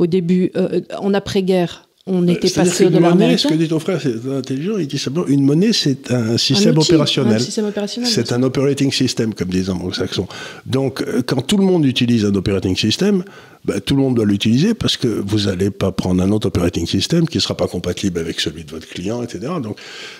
au 0.00 0.06
début, 0.08 0.50
euh, 0.56 0.80
en 0.98 1.14
après-guerre, 1.14 1.88
on 2.10 2.26
était 2.26 2.48
C'est-à-dire 2.48 2.72
passé 2.72 2.84
au 2.84 2.88
qu'une 2.88 2.96
dollar 2.96 3.16
monnaie. 3.16 3.36
Ce 3.36 3.48
que 3.48 3.54
dit 3.54 3.68
ton 3.68 3.78
frère, 3.78 4.00
c'est 4.02 4.14
intelligent. 4.30 4.76
Il 4.78 4.86
dit 4.86 4.98
simplement 4.98 5.26
une 5.26 5.44
monnaie, 5.44 5.72
c'est 5.72 6.10
un 6.10 6.36
système 6.36 6.76
outil, 6.76 6.92
opérationnel. 6.92 7.36
un 7.36 7.38
système 7.38 7.66
opérationnel, 7.66 8.10
C'est 8.10 8.32
un 8.32 8.42
operating 8.42 8.90
system, 8.92 9.32
comme 9.32 9.48
disent 9.48 9.68
les 9.68 9.70
anglo-saxons. 9.70 10.26
Donc, 10.66 11.02
euh, 11.02 11.22
quand 11.24 11.42
tout 11.42 11.56
le 11.56 11.64
monde 11.64 11.84
utilise 11.84 12.24
un 12.24 12.34
operating 12.34 12.76
system, 12.76 13.24
bah, 13.64 13.80
tout 13.80 13.94
le 13.94 14.02
monde 14.02 14.16
doit 14.16 14.24
l'utiliser 14.24 14.74
parce 14.74 14.96
que 14.96 15.06
vous 15.06 15.46
n'allez 15.46 15.70
pas 15.70 15.92
prendre 15.92 16.22
un 16.22 16.30
autre 16.32 16.48
operating 16.48 16.86
system 16.86 17.28
qui 17.28 17.36
ne 17.36 17.42
sera 17.42 17.56
pas 17.56 17.68
compatible 17.68 18.18
avec 18.18 18.40
celui 18.40 18.64
de 18.64 18.70
votre 18.70 18.88
client, 18.88 19.22
etc. 19.22 19.52
Donc, 19.62 19.78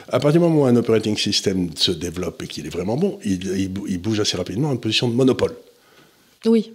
à 0.08 0.20
partir 0.20 0.40
du 0.40 0.46
moment 0.46 0.62
où 0.62 0.66
un 0.66 0.76
operating 0.76 1.16
system 1.16 1.70
se 1.74 1.90
développe 1.90 2.42
et 2.42 2.46
qu'il 2.46 2.66
est 2.66 2.70
vraiment 2.70 2.96
bon, 2.96 3.18
il, 3.24 3.70
il 3.88 3.98
bouge 3.98 4.20
assez 4.20 4.36
rapidement 4.36 4.70
en 4.70 4.76
position 4.76 5.08
de 5.08 5.14
monopole. 5.14 5.52
Oui. 6.46 6.72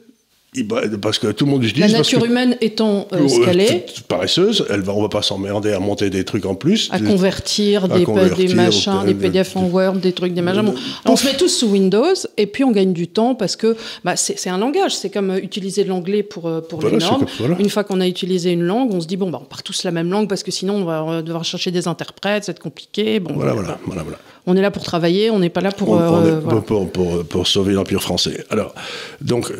Parce 1.01 1.19
que 1.19 1.27
tout 1.31 1.45
le 1.45 1.51
monde 1.51 1.63
utilise. 1.63 1.91
La 1.91 1.97
nature 1.99 2.23
humaine 2.25 2.57
étant 2.61 3.07
euh, 3.13 3.17
Euh, 3.25 3.27
ce 3.27 3.39
qu'elle 3.43 3.59
est, 3.59 3.85
toute 3.93 4.05
paresseuse, 4.05 4.65
elle 4.69 4.81
va, 4.81 4.93
on 4.93 5.01
va 5.01 5.09
pas 5.09 5.21
s'emmerder 5.21 5.73
à 5.73 5.79
monter 5.79 6.09
des 6.09 6.23
trucs 6.23 6.45
en 6.45 6.55
plus. 6.55 6.89
à 6.91 6.99
Des- 6.99 7.05
convertir 7.05 7.85
à 7.85 7.87
des, 7.97 8.03
convertir, 8.03 8.47
des 8.47 8.53
machins, 8.53 8.93
euh, 9.03 9.05
des 9.05 9.13
PDF 9.13 9.55
en 9.55 9.65
Word, 9.65 9.93
des 9.97 10.13
trucs, 10.13 10.33
des 10.33 10.41
machins. 10.41 10.61
Bon, 10.63 10.75
on 11.05 11.15
se 11.15 11.25
met 11.25 11.35
tous 11.35 11.49
sous 11.49 11.67
Windows 11.67 12.13
et 12.37 12.47
puis 12.47 12.63
on 12.63 12.71
gagne 12.71 12.93
du 12.93 13.07
temps 13.07 13.35
parce 13.35 13.55
que 13.55 13.75
bah, 14.03 14.15
c'est 14.15 14.49
un 14.49 14.57
langage. 14.57 14.95
C'est 14.95 15.09
comme 15.09 15.31
euh, 15.31 15.37
utiliser 15.37 15.83
l'anglais 15.83 16.23
pour, 16.23 16.43
pour 16.69 16.79
Voilà, 16.81 16.97
les 16.97 17.03
normes. 17.03 17.19
comme- 17.19 17.27
voilà. 17.39 17.55
Une 17.59 17.69
fois 17.69 17.83
qu'on 17.83 18.01
a 18.01 18.07
utilisé 18.07 18.51
une 18.51 18.63
langue, 18.63 18.93
on 18.93 19.01
se 19.01 19.07
dit 19.07 19.17
bon, 19.17 19.29
bah, 19.29 19.39
on 19.41 19.45
part 19.45 19.63
tous 19.63 19.83
la 19.83 19.91
même 19.91 20.09
langue 20.09 20.27
parce 20.29 20.43
que 20.43 20.51
sinon 20.51 20.75
on 20.75 20.85
va 20.85 21.21
devoir 21.21 21.43
chercher 21.43 21.71
des 21.71 21.87
interprètes, 21.87 22.43
c'est 22.45 22.59
compliqué. 22.59 23.19
Bon, 23.19 23.33
Voilà, 23.35 23.53
voilà. 23.53 23.77
voilà, 23.85 24.03
voilà. 24.03 24.17
On 24.47 24.55
est 24.55 24.61
là 24.61 24.69
pour 24.69 24.83
travailler, 24.83 25.31
on 25.31 25.39
n'est 25.39 25.49
pas 25.49 25.61
là 25.61 25.71
pour. 25.71 25.89
On- 25.89 25.97
on 25.97 26.23
est- 26.25 26.31
voilà. 26.39 26.61
pour, 26.61 26.87
pour, 26.91 27.23
pour, 27.25 27.47
sauver 27.47 27.73
l'Empire 27.73 28.01
français. 28.03 28.45
Alors, 28.51 28.75
donc, 29.19 29.51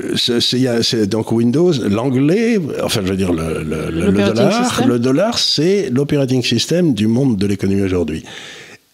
il 0.54 0.60
y 0.60 0.68
a- 0.68 0.84
c'est- 0.86 1.08
donc 1.08 1.32
Windows, 1.32 1.74
l'anglais, 1.90 2.58
enfin, 2.84 3.02
je 3.04 3.10
veux 3.12 3.18
dire, 3.18 3.34
le, 3.34 3.62
le- 3.64 3.90
le- 3.90 3.90
le 3.90 4.06
L'operating 4.12 4.36
dollar, 4.36 4.68
system. 4.70 4.88
le 4.90 5.00
dollar, 5.00 5.38
c'est 5.40 5.90
l'operating 5.90 6.44
system 6.44 6.94
du 6.94 7.08
monde 7.08 7.38
de 7.38 7.46
l'économie 7.48 7.82
aujourd'hui. 7.82 8.24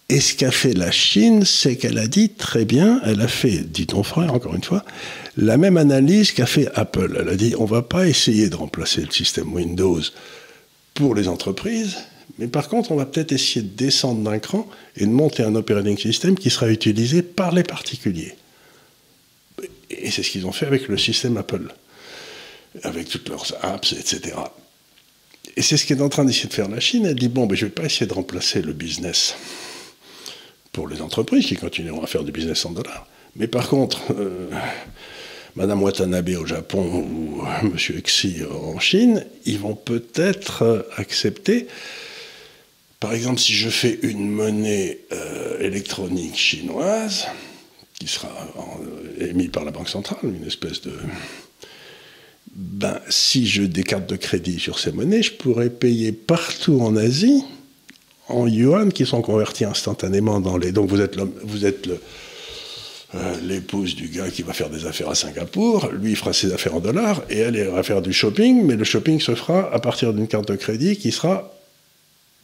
Et 0.08 0.20
ce 0.20 0.34
qu'a 0.34 0.50
fait 0.50 0.74
la 0.74 0.90
Chine, 0.90 1.44
c'est 1.44 1.76
qu'elle 1.76 1.96
a 1.98 2.06
dit 2.06 2.28
très 2.30 2.64
bien, 2.64 3.00
elle 3.04 3.20
a 3.22 3.28
fait, 3.28 3.58
dit 3.60 3.86
ton 3.86 4.02
frère, 4.02 4.34
encore 4.34 4.54
une 4.54 4.64
fois, 4.64 4.84
la 5.36 5.56
même 5.56 5.76
analyse 5.78 6.32
qu'a 6.32 6.44
fait 6.46 6.68
Apple. 6.74 7.16
Elle 7.20 7.28
a 7.30 7.34
dit, 7.36 7.54
on 7.58 7.64
va 7.64 7.80
pas 7.82 8.06
essayer 8.08 8.50
de 8.50 8.56
remplacer 8.56 9.00
le 9.02 9.10
système 9.10 9.52
Windows 9.54 10.00
pour 10.94 11.14
les 11.14 11.28
entreprises, 11.28 11.96
mais 12.38 12.46
par 12.46 12.68
contre, 12.68 12.92
on 12.92 12.96
va 12.96 13.06
peut-être 13.06 13.32
essayer 13.32 13.62
de 13.62 13.74
descendre 13.74 14.20
d'un 14.28 14.38
cran 14.38 14.66
et 14.96 15.06
de 15.06 15.10
monter 15.10 15.44
un 15.44 15.54
operating 15.54 15.96
system 15.96 16.34
qui 16.36 16.50
sera 16.50 16.68
utilisé 16.68 17.22
par 17.22 17.52
les 17.54 17.62
particuliers. 17.62 18.34
Et 19.90 20.10
c'est 20.10 20.22
ce 20.22 20.30
qu'ils 20.30 20.46
ont 20.46 20.52
fait 20.52 20.66
avec 20.66 20.88
le 20.88 20.98
système 20.98 21.36
Apple, 21.38 21.72
avec 22.82 23.08
toutes 23.08 23.28
leurs 23.28 23.52
apps, 23.64 23.92
etc. 23.92 24.36
Et 25.56 25.62
c'est 25.62 25.76
ce 25.76 25.86
qu'est 25.86 26.00
en 26.00 26.08
train 26.08 26.24
d'essayer 26.24 26.48
de 26.48 26.54
faire 26.54 26.68
la 26.68 26.80
Chine. 26.80 27.06
Elle 27.06 27.14
dit, 27.14 27.28
bon, 27.28 27.46
ben, 27.46 27.54
je 27.54 27.64
ne 27.64 27.70
vais 27.70 27.74
pas 27.74 27.84
essayer 27.84 28.06
de 28.06 28.14
remplacer 28.14 28.62
le 28.62 28.72
business 28.72 29.34
pour 30.72 30.88
les 30.88 31.02
entreprises 31.02 31.46
qui 31.46 31.56
continueront 31.56 32.02
à 32.02 32.06
faire 32.06 32.24
du 32.24 32.32
business 32.32 32.64
en 32.64 32.70
dollars. 32.70 33.06
Mais 33.36 33.46
par 33.46 33.68
contre, 33.68 34.12
euh, 34.12 34.48
Madame 35.54 35.82
Watanabe 35.82 36.30
au 36.40 36.46
Japon 36.46 36.82
ou 36.82 37.42
euh, 37.42 37.68
Monsieur 37.68 38.00
Xi 38.00 38.42
en 38.44 38.78
Chine, 38.78 39.26
ils 39.44 39.58
vont 39.58 39.74
peut-être 39.74 40.62
euh, 40.62 40.82
accepter, 40.96 41.66
par 43.00 43.12
exemple, 43.12 43.38
si 43.38 43.52
je 43.52 43.68
fais 43.68 43.98
une 44.02 44.30
monnaie 44.30 45.00
euh, 45.12 45.60
électronique 45.60 46.36
chinoise, 46.36 47.26
qui 47.98 48.08
sera 48.08 48.30
émise 49.20 49.50
par 49.50 49.64
la 49.64 49.70
Banque 49.70 49.88
centrale, 49.88 50.18
une 50.24 50.46
espèce 50.46 50.80
de... 50.80 50.92
Ben, 52.54 53.00
si 53.08 53.46
je 53.46 53.62
des 53.62 53.82
cartes 53.82 54.08
de 54.08 54.16
crédit 54.16 54.58
sur 54.58 54.78
ces 54.78 54.92
monnaies, 54.92 55.22
je 55.22 55.32
pourrais 55.32 55.70
payer 55.70 56.12
partout 56.12 56.80
en 56.80 56.96
Asie 56.96 57.42
en 58.28 58.46
yuan 58.46 58.92
qui 58.92 59.06
sont 59.06 59.22
convertis 59.22 59.64
instantanément 59.64 60.40
dans 60.40 60.58
les. 60.58 60.72
Donc 60.72 60.90
vous 60.90 61.00
êtes 61.00 61.18
euh, 63.14 63.34
l'épouse 63.42 63.94
du 63.94 64.08
gars 64.08 64.30
qui 64.30 64.42
va 64.42 64.52
faire 64.52 64.70
des 64.70 64.86
affaires 64.86 65.10
à 65.10 65.14
Singapour, 65.14 65.90
lui 65.92 66.14
fera 66.14 66.32
ses 66.32 66.52
affaires 66.52 66.74
en 66.74 66.80
dollars 66.80 67.22
et 67.28 67.38
elle 67.38 67.56
elle 67.56 67.68
va 67.68 67.82
faire 67.82 68.00
du 68.00 68.12
shopping, 68.12 68.64
mais 68.64 68.76
le 68.76 68.84
shopping 68.84 69.20
se 69.20 69.34
fera 69.34 69.72
à 69.72 69.78
partir 69.80 70.14
d'une 70.14 70.28
carte 70.28 70.48
de 70.48 70.56
crédit 70.56 70.96
qui 70.96 71.12
sera 71.12 71.52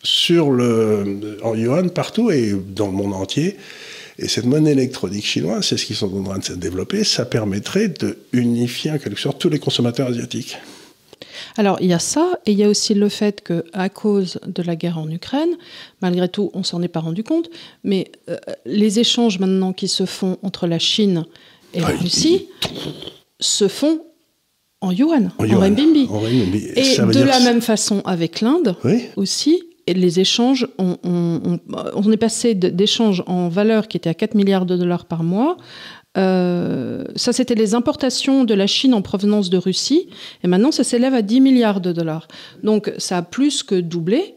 sur 0.02 0.50
le, 0.50 1.38
en 1.42 1.54
yuan 1.54 1.90
partout 1.90 2.30
et 2.30 2.52
dans 2.52 2.86
le 2.86 2.92
monde 2.92 3.14
entier. 3.14 3.56
Et 4.18 4.26
cette 4.28 4.46
monnaie 4.46 4.72
électronique 4.72 5.24
chinoise, 5.24 5.64
c'est 5.66 5.76
ce 5.76 5.86
qu'ils 5.86 5.96
sont 5.96 6.12
en 6.16 6.24
train 6.24 6.38
de 6.38 6.44
se 6.44 6.52
développer, 6.52 7.04
ça 7.04 7.24
permettrait 7.24 7.88
de 7.88 8.18
unifier 8.32 8.90
en 8.90 8.98
quelque 8.98 9.20
sorte 9.20 9.38
tous 9.40 9.48
les 9.48 9.58
consommateurs 9.60 10.08
asiatiques. 10.08 10.58
Alors, 11.56 11.78
il 11.80 11.86
y 11.88 11.92
a 11.92 11.98
ça, 12.00 12.38
et 12.46 12.52
il 12.52 12.58
y 12.58 12.64
a 12.64 12.68
aussi 12.68 12.94
le 12.94 13.08
fait 13.08 13.42
que, 13.42 13.64
à 13.72 13.88
cause 13.88 14.40
de 14.46 14.62
la 14.62 14.74
guerre 14.76 14.98
en 14.98 15.08
Ukraine, 15.08 15.50
malgré 16.00 16.28
tout, 16.28 16.50
on 16.52 16.64
s'en 16.64 16.82
est 16.82 16.88
pas 16.88 17.00
rendu 17.00 17.22
compte, 17.22 17.48
mais 17.84 18.10
euh, 18.28 18.36
les 18.66 18.98
échanges 18.98 19.38
maintenant 19.38 19.72
qui 19.72 19.86
se 19.88 20.04
font 20.04 20.36
entre 20.42 20.66
la 20.66 20.78
Chine 20.80 21.24
et 21.74 21.80
la 21.80 21.88
Ah, 21.88 21.96
Russie 22.00 22.48
se 23.40 23.68
font 23.68 24.00
en 24.80 24.90
yuan, 24.90 25.30
en, 25.38 25.44
yuan, 25.44 25.60
renminbi. 25.60 26.06
en 26.10 26.18
renminbi. 26.20 26.66
Et 26.76 26.96
de 26.98 27.22
la 27.22 27.40
même 27.40 27.60
façon 27.62 28.00
avec 28.04 28.40
l'Inde 28.40 28.74
Oui. 28.84 29.04
aussi. 29.16 29.62
Et 29.88 29.94
les 29.94 30.20
échanges, 30.20 30.68
on, 30.78 30.96
on- 31.02 31.40
on- 31.44 31.58
on 31.94 32.12
est 32.12 32.16
passé 32.18 32.54
d'échanges 32.54 33.22
en 33.26 33.48
valeur 33.48 33.88
qui 33.88 33.96
étaient 33.96 34.10
à 34.10 34.14
4 34.14 34.34
milliards 34.34 34.66
de 34.66 34.76
dollars 34.76 35.06
par 35.06 35.22
mois. 35.22 35.56
Euh, 36.18 37.04
ça, 37.16 37.32
c'était 37.32 37.54
les 37.54 37.74
importations 37.74 38.44
de 38.44 38.52
la 38.54 38.66
Chine 38.66 38.92
en 38.92 39.02
provenance 39.02 39.48
de 39.50 39.56
Russie. 39.56 40.08
Et 40.44 40.48
maintenant, 40.48 40.72
ça 40.72 40.84
s'élève 40.84 41.14
à 41.14 41.22
10 41.22 41.40
milliards 41.40 41.80
de 41.80 41.92
dollars. 41.92 42.28
Donc, 42.62 42.92
ça 42.98 43.18
a 43.18 43.22
plus 43.22 43.62
que 43.62 43.76
doublé. 43.76 44.34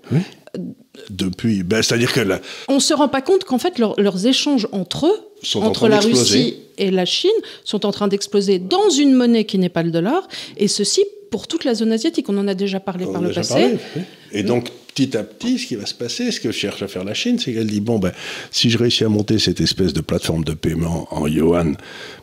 Depuis, 1.09 1.63
ben, 1.63 1.81
c'est-à-dire 1.81 2.11
que 2.13 2.19
là, 2.19 2.39
On 2.67 2.75
ne 2.75 2.79
se 2.79 2.93
rend 2.93 3.07
pas 3.07 3.21
compte 3.21 3.45
qu'en 3.45 3.57
fait, 3.57 3.79
leur- 3.79 3.99
leurs 3.99 4.25
échanges 4.27 4.67
entre 4.71 5.07
eux, 5.07 5.19
Sont 5.43 5.61
entre 5.63 5.87
la. 5.87 5.99
Russie 5.99 6.55
et 6.77 6.91
la 6.91 7.05
Chine, 7.05 7.31
sont 7.63 7.85
en 7.85 7.91
train 7.91 8.07
d'exploser 8.07 8.59
dans 8.59 8.89
une 8.89 9.13
monnaie 9.13 9.45
qui 9.45 9.57
n'est 9.57 9.69
pas 9.69 9.83
le 9.83 9.91
dollar. 9.91 10.27
Et 10.57 10.67
ceci 10.67 11.01
pour 11.31 11.47
toute 11.47 11.63
la 11.63 11.73
zone 11.73 11.93
asiatique. 11.93 12.27
On 12.27 12.37
en 12.37 12.47
a 12.49 12.53
déjà 12.53 12.79
parlé 12.81 13.05
On 13.05 13.13
par 13.13 13.21
le 13.21 13.31
passé. 13.31 13.53
parlé, 13.53 13.77
oui. 13.95 14.01
Et 14.33 14.43
donc, 14.43 14.69
petit 14.93 15.15
à 15.17 15.23
petit, 15.23 15.57
ce 15.57 15.67
qui 15.67 15.75
va 15.75 15.85
se 15.85 15.93
passer, 15.93 16.31
ce 16.31 16.39
que 16.39 16.51
cherche 16.51 16.81
à 16.81 16.87
faire 16.87 17.03
la 17.03 17.13
Chine, 17.13 17.39
c'est 17.39 17.53
qu'elle 17.53 17.67
dit 17.67 17.81
bon, 17.81 17.99
ben, 17.99 18.11
si 18.51 18.69
je 18.69 18.77
réussis 18.77 19.03
à 19.03 19.09
monter 19.09 19.39
cette 19.39 19.61
espèce 19.61 19.93
de 19.93 20.01
plateforme 20.01 20.43
de 20.43 20.53
paiement 20.53 21.07
en 21.11 21.27
yuan, 21.27 21.75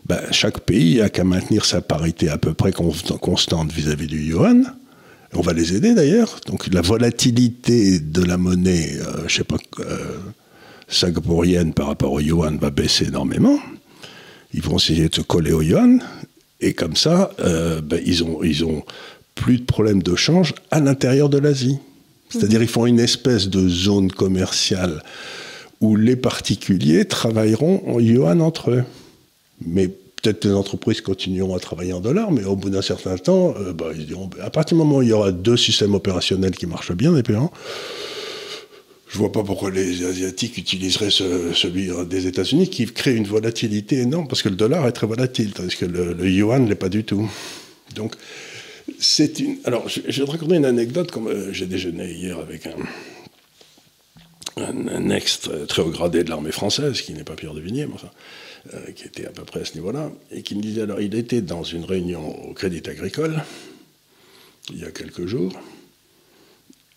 ben, 0.07 0.21
chaque 0.31 0.61
pays 0.61 1.01
a 1.01 1.09
qu'à 1.09 1.25
maintenir 1.25 1.65
sa 1.65 1.81
parité 1.81 2.29
à 2.29 2.39
peu 2.39 2.55
près 2.55 2.71
const- 2.71 3.19
constante 3.19 3.73
vis-à-vis 3.73 4.07
du 4.07 4.23
yuan. 4.23 4.75
On 5.35 5.43
va 5.43 5.53
les 5.53 5.75
aider 5.75 5.95
d'ailleurs. 5.95 6.41
Donc, 6.47 6.73
la 6.73 6.81
volatilité 6.81 7.99
de 8.01 8.23
la 8.23 8.39
monnaie, 8.39 8.97
euh, 8.97 9.29
je 9.29 9.37
sais 9.37 9.45
pas, 9.45 9.59
euh, 9.81 10.17
singapourienne 10.89 11.75
par 11.75 11.89
rapport 11.89 12.13
au 12.13 12.21
yuan 12.21 12.57
va 12.59 12.71
baisser 12.71 13.09
énormément. 13.09 13.59
Ils 14.55 14.63
vont 14.63 14.79
essayer 14.79 15.09
de 15.09 15.15
se 15.15 15.21
coller 15.21 15.53
au 15.53 15.61
yuan. 15.61 16.03
Et 16.61 16.73
comme 16.73 16.97
ça, 16.97 17.31
euh, 17.41 17.83
ben, 17.83 18.01
ils, 18.05 18.25
ont, 18.25 18.43
ils 18.43 18.65
ont 18.65 18.83
plus 19.35 19.59
de 19.59 19.65
problèmes 19.65 20.03
de 20.03 20.17
change 20.17 20.55
à 20.71 20.81
l'intérieur 20.81 21.29
de 21.29 21.39
l'Asie. 21.39 21.79
C'est-à-dire 22.31 22.63
ils 22.63 22.69
font 22.69 22.87
une 22.87 23.01
espèce 23.01 23.49
de 23.49 23.69
zone 23.69 24.11
commerciale 24.13 25.03
où 25.81 25.97
les 25.97 26.17
particuliers 26.17 27.05
travailleront 27.05 27.83
en 27.87 28.01
yuan 28.01 28.41
entre 28.43 28.71
eux. 28.73 28.85
Mais 29.65 29.89
peut-être 29.89 30.45
les 30.45 30.53
entreprises 30.53 31.01
continueront 31.01 31.55
à 31.55 31.61
travailler 31.61 31.93
en 31.93 32.01
dollars, 32.01 32.31
mais 32.33 32.45
au 32.45 32.57
bout 32.57 32.71
d'un 32.71 32.83
certain 32.83 33.17
temps, 33.17 33.55
euh, 33.59 33.73
bah, 33.73 33.87
ils 33.95 34.07
diront, 34.07 34.29
à 34.43 34.51
partir 34.51 34.77
du 34.77 34.83
moment 34.83 34.97
où 34.99 35.03
il 35.03 35.09
y 35.09 35.13
aura 35.13 35.31
deux 35.33 35.57
systèmes 35.57 35.95
opérationnels 35.95 36.57
qui 36.57 36.67
marchent 36.67 36.93
bien, 36.93 37.15
les 37.15 37.23
paiements, 37.23 37.53
je 39.11 39.17
vois 39.17 39.33
pas 39.33 39.43
pourquoi 39.43 39.71
les 39.71 40.05
Asiatiques 40.05 40.59
utiliseraient 40.59 41.11
ce- 41.11 41.53
celui 41.55 41.89
des 42.11 42.27
États-Unis 42.27 42.69
qui 42.69 42.85
crée 42.87 43.15
une 43.17 43.27
volatilité 43.27 43.99
énorme, 44.01 44.29
parce 44.29 44.43
que 44.43 44.49
le 44.51 44.57
dollar 44.57 44.87
est 44.87 44.93
très 44.93 45.07
volatile, 45.07 45.53
tandis 45.53 45.77
que 45.77 45.87
le, 45.87 46.13
le 46.13 46.29
yuan 46.29 46.65
ne 46.65 46.69
l'est 46.69 46.75
pas 46.75 46.91
du 46.91 47.05
tout. 47.05 47.31
Donc, 47.95 48.15
c'est 48.99 49.39
une. 49.41 49.59
Alors, 49.65 49.89
je, 49.89 50.01
vais 50.01 50.13
te 50.13 50.31
raconter 50.31 50.57
une 50.57 50.65
anecdote. 50.65 51.11
Comme 51.11 51.29
euh, 51.29 51.53
j'ai 51.53 51.67
déjeuné 51.67 52.13
hier 52.13 52.39
avec 52.39 52.67
un, 54.57 55.11
ex 55.11 55.49
très, 55.69 55.83
haut 55.83 55.91
gradé 55.91 56.25
de 56.25 56.31
l'armée 56.31 56.53
française, 56.53 57.01
qui 57.01 57.13
n'est 57.13 57.25
pas 57.25 57.35
Pierre 57.35 57.55
de 57.55 57.61
mais 57.61 57.87
enfin, 57.93 58.11
euh, 58.75 58.91
qui 58.93 59.05
était 59.05 59.27
à 59.27 59.31
peu 59.31 59.45
près 59.45 59.61
à 59.61 59.65
ce 59.65 59.75
niveau-là, 59.75 60.11
et 60.33 60.43
qui 60.43 60.57
me 60.57 60.63
disait 60.63 60.83
alors, 60.83 61.01
il 61.01 61.15
était 61.15 61.43
dans 61.43 61.63
une 61.63 61.85
réunion 61.85 62.49
au 62.49 62.55
Crédit 62.55 62.83
Agricole 62.89 63.43
il 64.71 64.81
y 64.81 64.85
a 64.85 64.91
quelques 64.91 65.27
jours. 65.27 65.53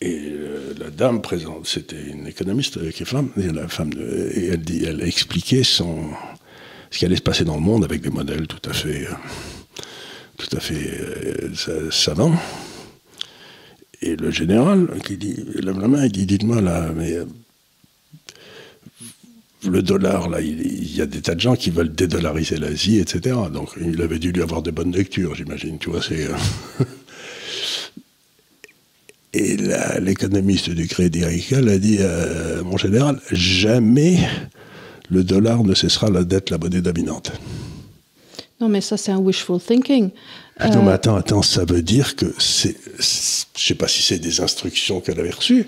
Et 0.02 0.20
euh, 0.32 0.74
la 0.80 0.90
dame 0.90 1.22
présente, 1.22 1.68
c'était 1.68 2.02
une 2.02 2.28
économiste 2.28 2.92
qui 2.92 3.04
est 3.04 3.06
femme, 3.06 3.30
et, 3.38 3.48
la 3.52 3.68
femme 3.68 3.92
et 4.34 4.48
elle, 4.48 4.62
dit, 4.62 4.84
elle 4.84 5.02
a 5.02 5.06
expliqué 5.06 5.64
son, 5.64 6.10
ce 6.90 6.98
qui 6.98 7.06
allait 7.06 7.16
se 7.16 7.22
passer 7.22 7.46
dans 7.46 7.56
le 7.56 7.62
monde 7.62 7.84
avec 7.84 8.02
des 8.02 8.10
modèles 8.10 8.48
tout 8.48 8.70
à 8.70 8.74
fait, 8.74 9.08
tout 10.42 10.58
à 10.58 10.60
fait 10.60 11.00
euh, 11.00 11.54
sa- 11.56 11.92
savants. 11.92 12.36
Et 14.02 14.16
le 14.16 14.32
général, 14.32 14.88
qui 15.06 15.14
il 15.14 15.66
lève 15.66 15.80
la 15.80 15.88
main, 15.88 16.06
il 16.06 16.12
dit, 16.12 16.26
dites-moi 16.26 16.60
là, 16.62 16.92
mais 16.96 17.14
euh, 17.14 17.26
le 19.70 19.84
dollar, 19.84 20.28
là, 20.30 20.42
il, 20.42 20.96
y 20.96 21.02
a 21.02 21.06
des 21.06 21.22
tas 21.22 21.36
de 21.36 21.40
gens 21.40 21.56
qui 21.56 21.70
veulent 21.70 21.94
dédollariser 21.94 22.58
l'Asie, 22.58 22.98
etc. 22.98 23.38
Donc 23.54 23.70
il 23.80 24.02
avait 24.02 24.18
dû 24.18 24.32
lui 24.32 24.42
avoir 24.42 24.64
de 24.64 24.72
bonnes 24.72 24.92
lectures, 24.92 25.36
j'imagine, 25.36 25.78
tu 25.78 25.92
vois, 25.92 26.02
c'est... 26.02 26.28
euh, 26.28 26.36
Et 29.34 29.56
l'économiste 30.02 30.70
du 30.72 30.90
Crédit 30.90 31.24
Agricole 31.24 31.70
a 31.70 31.78
dit, 31.78 32.00
mon 32.66 32.76
général, 32.76 33.18
jamais 33.32 34.20
le 35.10 35.24
dollar 35.24 35.64
ne 35.64 35.74
cessera 35.74 36.10
la 36.10 36.26
dette, 36.26 36.50
la 36.50 36.58
monnaie 36.58 36.82
dominante. 36.82 37.32
Non, 38.62 38.70
mais 38.70 38.82
ça, 38.82 38.96
c'est 38.96 39.12
un 39.12 39.18
wishful 39.18 39.60
thinking. 39.60 40.12
Non, 40.60 40.84
mais 40.84 40.92
attends, 40.92 41.16
attends, 41.16 41.42
ça 41.42 41.66
veut 41.66 41.82
dire 41.82 42.16
que 42.16 42.32
c'est. 42.38 42.76
Je 43.58 43.66
sais 43.66 43.74
pas 43.76 43.88
si 43.88 44.04
c'est 44.04 44.20
des 44.20 44.40
instructions 44.40 45.02
qu'elle 45.02 45.20
avait 45.20 45.32
reçues, 45.32 45.68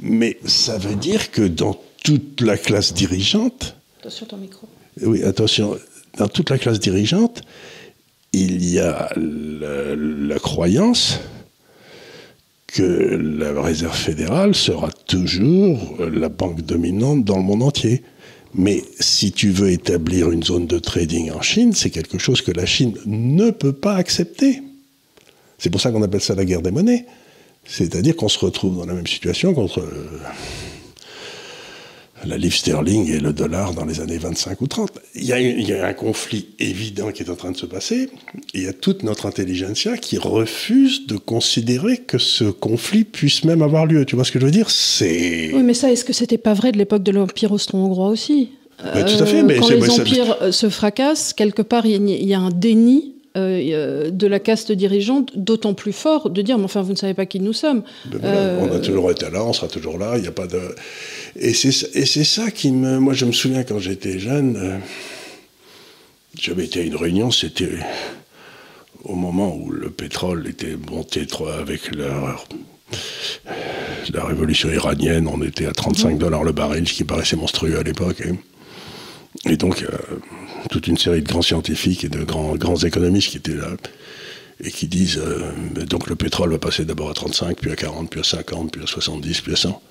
mais 0.00 0.38
ça 0.44 0.76
veut 0.76 0.94
dire 0.94 1.30
que 1.30 1.40
dans 1.40 1.80
toute 2.04 2.42
la 2.42 2.58
classe 2.58 2.92
dirigeante. 2.92 3.74
Attention 4.00 4.26
ton 4.26 4.36
micro. 4.36 4.68
Oui, 5.00 5.22
attention. 5.22 5.78
Dans 6.18 6.28
toute 6.28 6.50
la 6.50 6.58
classe 6.58 6.80
dirigeante, 6.80 7.42
il 8.32 8.68
y 8.68 8.78
a 8.78 9.10
la, 9.16 10.38
croyance 10.38 11.20
que 12.66 12.82
la 12.82 13.60
Réserve 13.60 13.96
fédérale 13.96 14.54
sera 14.54 14.90
toujours 14.90 15.96
la 15.98 16.28
banque 16.28 16.60
dominante 16.60 17.24
dans 17.24 17.36
le 17.36 17.42
monde 17.42 17.62
entier. 17.62 18.02
Mais 18.54 18.82
si 18.98 19.32
tu 19.32 19.50
veux 19.50 19.70
établir 19.70 20.30
une 20.30 20.42
zone 20.42 20.66
de 20.66 20.78
trading 20.78 21.30
en 21.30 21.40
Chine, 21.40 21.72
c'est 21.72 21.90
quelque 21.90 22.18
chose 22.18 22.42
que 22.42 22.50
la 22.50 22.66
Chine 22.66 22.96
ne 23.06 23.50
peut 23.50 23.72
pas 23.72 23.94
accepter. 23.94 24.62
C'est 25.58 25.70
pour 25.70 25.80
ça 25.80 25.92
qu'on 25.92 26.02
appelle 26.02 26.20
ça 26.20 26.34
la 26.34 26.44
guerre 26.44 26.62
des 26.62 26.70
monnaies. 26.70 27.06
C'est-à-dire 27.64 28.16
qu'on 28.16 28.28
se 28.28 28.38
retrouve 28.38 28.78
dans 28.78 28.86
la 28.86 28.94
même 28.94 29.06
situation 29.06 29.54
contre 29.54 29.86
la 32.24 32.36
livre 32.36 32.54
sterling 32.54 33.10
et 33.10 33.20
le 33.20 33.32
dollar 33.32 33.72
dans 33.74 33.84
les 33.84 34.00
années 34.00 34.18
25 34.18 34.60
ou 34.60 34.66
30. 34.66 34.92
Il 35.14 35.24
y, 35.24 35.32
a, 35.72 35.86
un 35.86 35.92
conflit 35.92 36.46
évident 36.58 37.10
qui 37.10 37.22
est 37.22 37.30
en 37.30 37.36
train 37.36 37.50
de 37.50 37.56
se 37.56 37.66
passer. 37.66 38.10
il 38.54 38.62
y 38.62 38.66
a 38.66 38.72
toute 38.72 39.02
notre 39.02 39.26
intelligentsia 39.26 39.96
qui 39.96 40.18
refuse 40.18 41.06
de 41.06 41.16
considérer 41.16 41.98
que 41.98 42.18
ce 42.18 42.44
conflit 42.44 43.04
puisse 43.04 43.44
même 43.44 43.62
avoir 43.62 43.86
lieu. 43.86 44.04
Tu 44.04 44.16
vois 44.16 44.24
ce 44.24 44.32
que 44.32 44.40
je 44.40 44.44
veux 44.44 44.50
dire? 44.50 44.70
C'est. 44.70 45.50
Oui, 45.52 45.62
mais 45.62 45.74
ça, 45.74 45.90
est-ce 45.90 46.04
que 46.04 46.12
c'était 46.12 46.38
pas 46.38 46.54
vrai 46.54 46.72
de 46.72 46.78
l'époque 46.78 47.02
de 47.02 47.12
l'Empire 47.12 47.52
austro-hongrois 47.52 48.08
aussi? 48.08 48.50
Tout 48.78 49.22
à 49.22 49.26
fait. 49.26 49.42
Mais 49.42 49.58
quand 49.58 49.68
les 49.68 49.90
empires 49.90 50.36
euh, 50.40 50.52
se 50.52 50.70
fracassent, 50.70 51.34
quelque 51.34 51.62
part, 51.62 51.84
il 51.84 52.10
y 52.10 52.34
a 52.34 52.40
un 52.40 52.50
déni 52.50 53.14
euh, 53.36 54.10
de 54.10 54.26
la 54.26 54.40
caste 54.40 54.72
dirigeante, 54.72 55.38
d'autant 55.38 55.72
plus 55.72 55.92
fort 55.92 56.30
de 56.30 56.42
dire, 56.42 56.58
mais 56.58 56.64
enfin, 56.64 56.82
vous 56.82 56.90
ne 56.90 56.96
savez 56.96 57.14
pas 57.14 57.26
qui 57.26 57.38
nous 57.38 57.52
sommes. 57.52 57.84
Euh, 58.24 58.58
on 58.60 58.74
a 58.74 58.80
toujours 58.80 59.08
été 59.12 59.30
là, 59.30 59.44
on 59.44 59.52
sera 59.52 59.68
toujours 59.68 59.98
là, 59.98 60.14
il 60.16 60.22
n'y 60.22 60.28
a 60.28 60.32
pas 60.32 60.48
de... 60.48 60.60
Et 61.36 61.54
c'est 61.54 61.70
ça 62.24 62.50
qui 62.50 62.72
me... 62.72 62.98
Moi, 62.98 63.14
je 63.14 63.26
me 63.26 63.32
souviens 63.32 63.62
quand 63.62 63.78
j'étais 63.78 64.18
jeune, 64.18 64.56
euh, 64.56 64.78
j'avais 66.36 66.64
été 66.64 66.80
à 66.80 66.82
une 66.82 66.96
réunion, 66.96 67.30
c'était 67.30 67.78
au 69.04 69.14
moment 69.14 69.54
où 69.54 69.70
le 69.70 69.90
pétrole 69.90 70.48
était 70.48 70.76
monté 70.90 71.24
avec 71.56 71.94
la, 71.94 72.36
la 74.12 74.24
révolution 74.24 74.72
iranienne, 74.72 75.28
on 75.28 75.40
était 75.42 75.66
à 75.66 75.72
35 75.72 76.18
dollars 76.18 76.42
le 76.42 76.50
baril, 76.50 76.88
ce 76.88 76.94
qui 76.94 77.04
paraissait 77.04 77.36
monstrueux 77.36 77.78
à 77.78 77.84
l'époque. 77.84 78.24
Et, 79.46 79.56
donc, 79.56 79.86
toute 80.70 80.86
une 80.86 80.98
série 80.98 81.22
de 81.22 81.28
grands 81.28 81.42
scientifiques 81.42 82.04
et 82.04 82.08
de 82.08 82.22
grands, 82.22 82.56
grands 82.56 82.76
économistes 82.76 83.30
qui 83.30 83.38
étaient 83.38 83.54
là 83.54 83.68
et 84.62 84.70
qui 84.70 84.88
disent 84.88 85.18
euh, 85.18 85.52
donc 85.86 86.08
le 86.08 86.16
pétrole 86.16 86.52
va 86.52 86.58
passer 86.58 86.84
d'abord 86.84 87.10
à 87.10 87.14
35, 87.14 87.56
puis 87.56 87.70
à 87.70 87.76
40, 87.76 88.10
puis 88.10 88.20
à 88.20 88.24
50, 88.24 88.70
puis 88.70 88.82
à 88.82 88.86
70, 88.86 89.40
puis 89.40 89.52
à 89.52 89.56
100. 89.56 89.82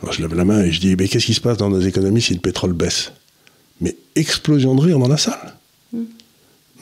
Alors 0.00 0.12
je 0.12 0.22
lève 0.22 0.34
la 0.34 0.44
main 0.44 0.62
et 0.62 0.70
je 0.70 0.80
dis 0.80 0.94
mais 0.96 1.08
qu'est-ce 1.08 1.26
qui 1.26 1.34
se 1.34 1.40
passe 1.40 1.56
dans 1.56 1.70
nos 1.70 1.80
économies 1.80 2.22
si 2.22 2.34
le 2.34 2.40
pétrole 2.40 2.72
baisse? 2.72 3.12
Mais 3.80 3.96
explosion 4.16 4.74
de 4.74 4.80
rire 4.80 4.98
dans 4.98 5.08
la 5.08 5.16
salle. 5.16 5.54
Mm. 5.92 6.02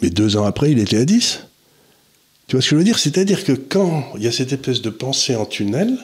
Mais 0.02 0.10
deux 0.10 0.36
ans 0.36 0.44
après, 0.44 0.72
il 0.72 0.78
était 0.78 0.98
à 0.98 1.04
10. 1.04 1.40
Tu 2.48 2.56
vois 2.56 2.62
ce 2.62 2.70
que 2.70 2.76
je 2.76 2.78
veux 2.78 2.84
dire? 2.84 2.98
C'est-à-dire 2.98 3.44
que 3.44 3.52
quand 3.52 4.12
il 4.16 4.22
y 4.22 4.26
a 4.26 4.32
cette 4.32 4.52
espèce 4.52 4.82
de 4.82 4.90
pensée 4.90 5.36
en 5.36 5.46
tunnel, 5.46 5.98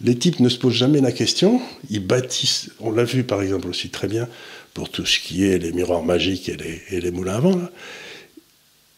les 0.00 0.16
types 0.16 0.40
ne 0.40 0.48
se 0.48 0.58
posent 0.58 0.74
jamais 0.74 1.00
la 1.00 1.10
question, 1.10 1.60
ils 1.90 2.04
bâtissent, 2.04 2.70
on 2.78 2.92
l'a 2.92 3.04
vu 3.04 3.24
par 3.24 3.42
exemple 3.42 3.68
aussi 3.68 3.88
très 3.88 4.06
bien, 4.06 4.28
pour 4.78 4.90
tout 4.90 5.04
ce 5.04 5.18
qui 5.18 5.44
est 5.44 5.58
les 5.58 5.72
miroirs 5.72 6.04
magiques 6.04 6.48
et 6.48 7.00
les, 7.00 7.10
moulins 7.10 7.34
à 7.34 7.40
vent, 7.40 7.60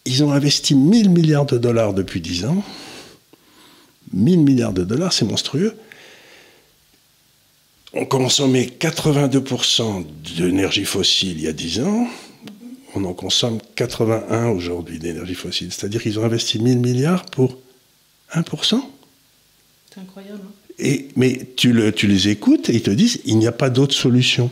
ils 0.04 0.22
ont 0.22 0.30
investi 0.30 0.74
1000 0.74 1.08
milliards 1.08 1.46
de 1.46 1.56
dollars 1.56 1.94
depuis 1.94 2.20
10 2.20 2.44
ans. 2.44 2.62
1000 4.12 4.40
milliards 4.40 4.74
de 4.74 4.84
dollars, 4.84 5.14
c'est 5.14 5.24
monstrueux. 5.24 5.74
On 7.94 8.04
consommait 8.04 8.70
82% 8.78 10.04
d'énergie 10.36 10.84
fossile 10.84 11.38
il 11.38 11.44
y 11.44 11.48
a 11.48 11.54
10 11.54 11.80
ans. 11.80 12.06
On 12.94 13.02
en 13.06 13.14
consomme 13.14 13.58
81 13.74 14.48
aujourd'hui 14.48 14.98
d'énergie 14.98 15.34
fossile. 15.34 15.72
C'est-à-dire 15.72 16.02
qu'ils 16.02 16.18
ont 16.18 16.24
investi 16.24 16.58
1000 16.58 16.78
milliards 16.78 17.24
pour 17.24 17.56
1%. 18.34 18.82
C'est 19.94 20.00
incroyable. 20.00 20.40
Hein. 20.44 20.74
et, 20.78 21.08
mais 21.16 21.40
tu, 21.56 21.72
le, 21.72 21.90
tu 21.90 22.06
les 22.06 22.28
écoutes 22.28 22.68
et 22.68 22.74
ils 22.74 22.82
te 22.82 22.90
disent 22.90 23.22
il 23.24 23.38
n'y 23.38 23.46
a 23.46 23.52
pas 23.52 23.70
d'autre 23.70 23.94
solution. 23.94 24.50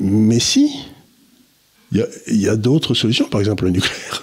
Mais 0.00 0.40
si, 0.40 0.70
il 1.92 2.40
y 2.40 2.48
a, 2.48 2.56
d'autres 2.56 2.94
solutions, 2.94 3.28
par 3.28 3.40
exemple 3.40 3.64
le 3.64 3.70
nucléaire. 3.70 4.22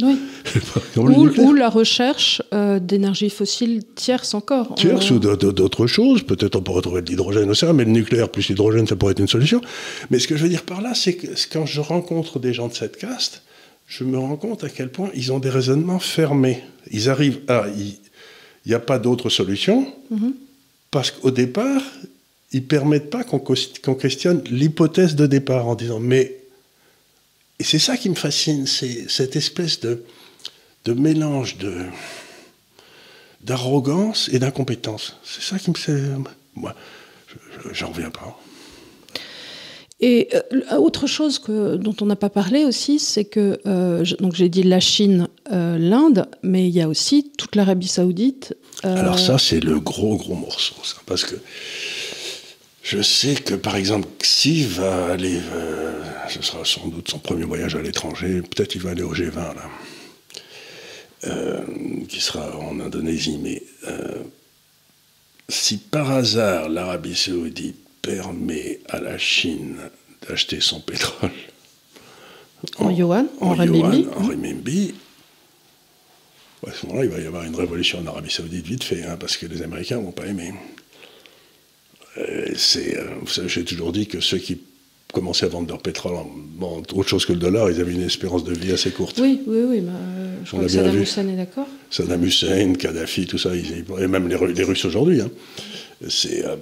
Oui. 0.00 0.18
ou, 0.96 1.54
la 1.54 1.68
recherche 1.68 2.42
euh, 2.54 2.78
d'énergie 2.78 3.30
fossile 3.30 3.82
tierce 3.94 4.34
encore. 4.34 4.74
Tierce 4.74 5.10
ou 5.10 5.18
d'autres 5.18 5.86
choses. 5.86 6.22
Peut-être 6.22 6.56
on 6.56 6.62
pourrait 6.62 6.82
trouver 6.82 7.02
de 7.02 7.10
l'hydrogène 7.10 7.50
aussi, 7.50 7.66
mais 7.66 7.84
le 7.84 7.90
nucléaire 7.90 8.28
plus 8.28 8.48
l'hydrogène, 8.48 8.86
ça 8.86 8.96
pourrait 8.96 9.12
être 9.12 9.20
une 9.20 9.28
solution. 9.28 9.60
Mais 10.10 10.18
ce 10.18 10.28
que 10.28 10.36
je 10.36 10.42
veux 10.42 10.48
dire 10.48 10.62
par 10.62 10.80
là, 10.80 10.94
c'est 10.94 11.14
que 11.14 11.26
quand 11.52 11.66
je 11.66 11.80
rencontre 11.80 12.38
des 12.38 12.52
gens 12.52 12.68
de 12.68 12.74
cette 12.74 12.96
caste, 12.96 13.42
je 13.86 14.04
me 14.04 14.18
rends 14.18 14.36
compte 14.36 14.64
à 14.64 14.68
quel 14.68 14.90
point 14.90 15.10
ils 15.14 15.32
ont 15.32 15.38
des 15.38 15.50
raisonnements 15.50 15.98
fermés. 15.98 16.62
Ils 16.90 17.08
arrivent 17.08 17.40
à. 17.48 17.66
Il 17.76 18.70
n'y 18.70 18.74
a 18.74 18.80
pas 18.80 18.98
d'autre 18.98 19.30
solution, 19.30 19.86
mm-hmm. 20.12 20.32
parce 20.90 21.10
qu'au 21.10 21.30
départ, 21.30 21.82
ils 22.52 22.64
permettent 22.64 23.10
pas 23.10 23.24
qu'on 23.24 23.94
questionne 23.94 24.42
l'hypothèse 24.44 25.14
de 25.14 25.26
départ 25.26 25.66
en 25.66 25.74
disant 25.74 26.00
mais 26.00 26.36
et 27.60 27.64
c'est 27.64 27.80
ça 27.80 27.96
qui 27.96 28.08
me 28.08 28.14
fascine, 28.14 28.66
c'est 28.66 29.10
cette 29.10 29.34
espèce 29.34 29.80
de, 29.80 30.04
de 30.84 30.92
mélange 30.92 31.58
de 31.58 31.84
d'arrogance 33.42 34.28
et 34.32 34.38
d'incompétence. 34.38 35.16
C'est 35.24 35.42
ça 35.42 35.58
qui 35.58 35.70
me 35.70 35.76
moi 36.54 36.74
j'en 37.72 37.88
reviens 37.88 38.10
pas. 38.10 38.38
Et 40.00 40.28
euh, 40.32 40.76
autre 40.76 41.08
chose 41.08 41.40
que, 41.40 41.74
dont 41.76 41.94
on 42.00 42.06
n'a 42.06 42.16
pas 42.16 42.30
parlé 42.30 42.64
aussi, 42.64 43.00
c'est 43.00 43.24
que 43.24 43.58
euh, 43.66 44.04
donc 44.20 44.34
j'ai 44.36 44.48
dit 44.48 44.62
la 44.62 44.78
Chine, 44.78 45.26
euh, 45.50 45.76
l'Inde, 45.76 46.28
mais 46.44 46.68
il 46.68 46.74
y 46.74 46.80
a 46.80 46.88
aussi 46.88 47.32
toute 47.36 47.56
l'Arabie 47.56 47.88
Saoudite. 47.88 48.56
Alors 48.84 49.18
ça, 49.18 49.38
c'est 49.38 49.58
le 49.58 49.80
gros 49.80 50.16
gros 50.16 50.36
morceau, 50.36 50.76
ça, 50.84 50.98
parce 51.04 51.24
que 51.24 51.34
je 52.88 53.02
sais 53.02 53.34
que, 53.34 53.54
par 53.54 53.76
exemple, 53.76 54.08
Xi 54.18 54.64
va 54.64 55.12
aller, 55.12 55.38
euh, 55.52 56.02
ce 56.30 56.40
sera 56.40 56.64
sans 56.64 56.88
doute 56.88 57.10
son 57.10 57.18
premier 57.18 57.44
voyage 57.44 57.76
à 57.76 57.82
l'étranger, 57.82 58.40
peut-être 58.40 58.76
il 58.76 58.80
va 58.80 58.90
aller 58.90 59.02
au 59.02 59.12
G20, 59.14 59.34
là, 59.34 59.70
euh, 61.24 61.60
qui 62.08 62.20
sera 62.20 62.56
en 62.56 62.80
Indonésie, 62.80 63.38
mais 63.42 63.62
euh, 63.88 64.22
si 65.50 65.76
par 65.76 66.10
hasard 66.10 66.70
l'Arabie 66.70 67.14
saoudite 67.14 67.76
permet 68.00 68.80
à 68.88 69.00
la 69.00 69.18
Chine 69.18 69.76
d'acheter 70.26 70.60
son 70.60 70.80
pétrole 70.80 71.30
en, 72.78 72.90
yuan, 72.90 73.26
en, 73.40 73.54
renminbi, 73.54 74.06
en 74.16 74.28
renminbi 74.28 74.94
à 76.66 76.72
ce 76.72 76.86
moment-là, 76.86 77.04
il 77.04 77.10
va 77.10 77.20
y 77.20 77.26
avoir 77.26 77.44
une 77.44 77.54
révolution 77.54 78.00
en 78.00 78.06
Arabie 78.06 78.30
Saoudite 78.30 78.66
vite 78.66 78.82
fait, 78.82 79.04
hein, 79.04 79.16
parce 79.18 79.36
que 79.36 79.46
les 79.46 79.62
Américains 79.62 79.98
ne 79.98 80.04
vont 80.04 80.12
pas 80.12 80.26
aimer. 80.26 80.52
Euh, 82.18 82.46
c'est, 82.56 82.96
euh, 82.96 83.04
vous 83.20 83.28
savez, 83.28 83.48
j'ai 83.48 83.64
toujours 83.64 83.92
dit 83.92 84.06
que 84.06 84.20
ceux 84.20 84.38
qui 84.38 84.58
commençaient 85.12 85.46
à 85.46 85.48
vendre 85.48 85.68
leur 85.68 85.80
pétrole 85.80 86.16
en, 86.16 86.82
autre 86.94 87.08
chose 87.08 87.24
que 87.24 87.32
le 87.32 87.38
dollar, 87.38 87.70
ils 87.70 87.80
avaient 87.80 87.92
une 87.92 88.02
espérance 88.02 88.44
de 88.44 88.52
vie 88.52 88.72
assez 88.72 88.90
courte. 88.90 89.18
Oui, 89.22 89.40
oui, 89.46 89.62
oui. 89.68 89.80
Bah, 89.80 89.92
je 90.44 90.50
crois 90.50 90.62
que 90.64 90.68
Saddam 90.68 91.00
Hussein 91.00 91.28
est 91.28 91.36
d'accord. 91.36 91.66
Saddam 91.90 92.24
Hussein, 92.24 92.74
Kadhafi, 92.74 93.26
tout 93.26 93.38
ça, 93.38 93.50
et 93.54 94.06
même 94.06 94.28
les, 94.28 94.54
les 94.54 94.64
Russes 94.64 94.84
aujourd'hui. 94.84 95.20
Hein. 95.20 95.30
C'est, 96.08 96.44
euh, 96.44 96.56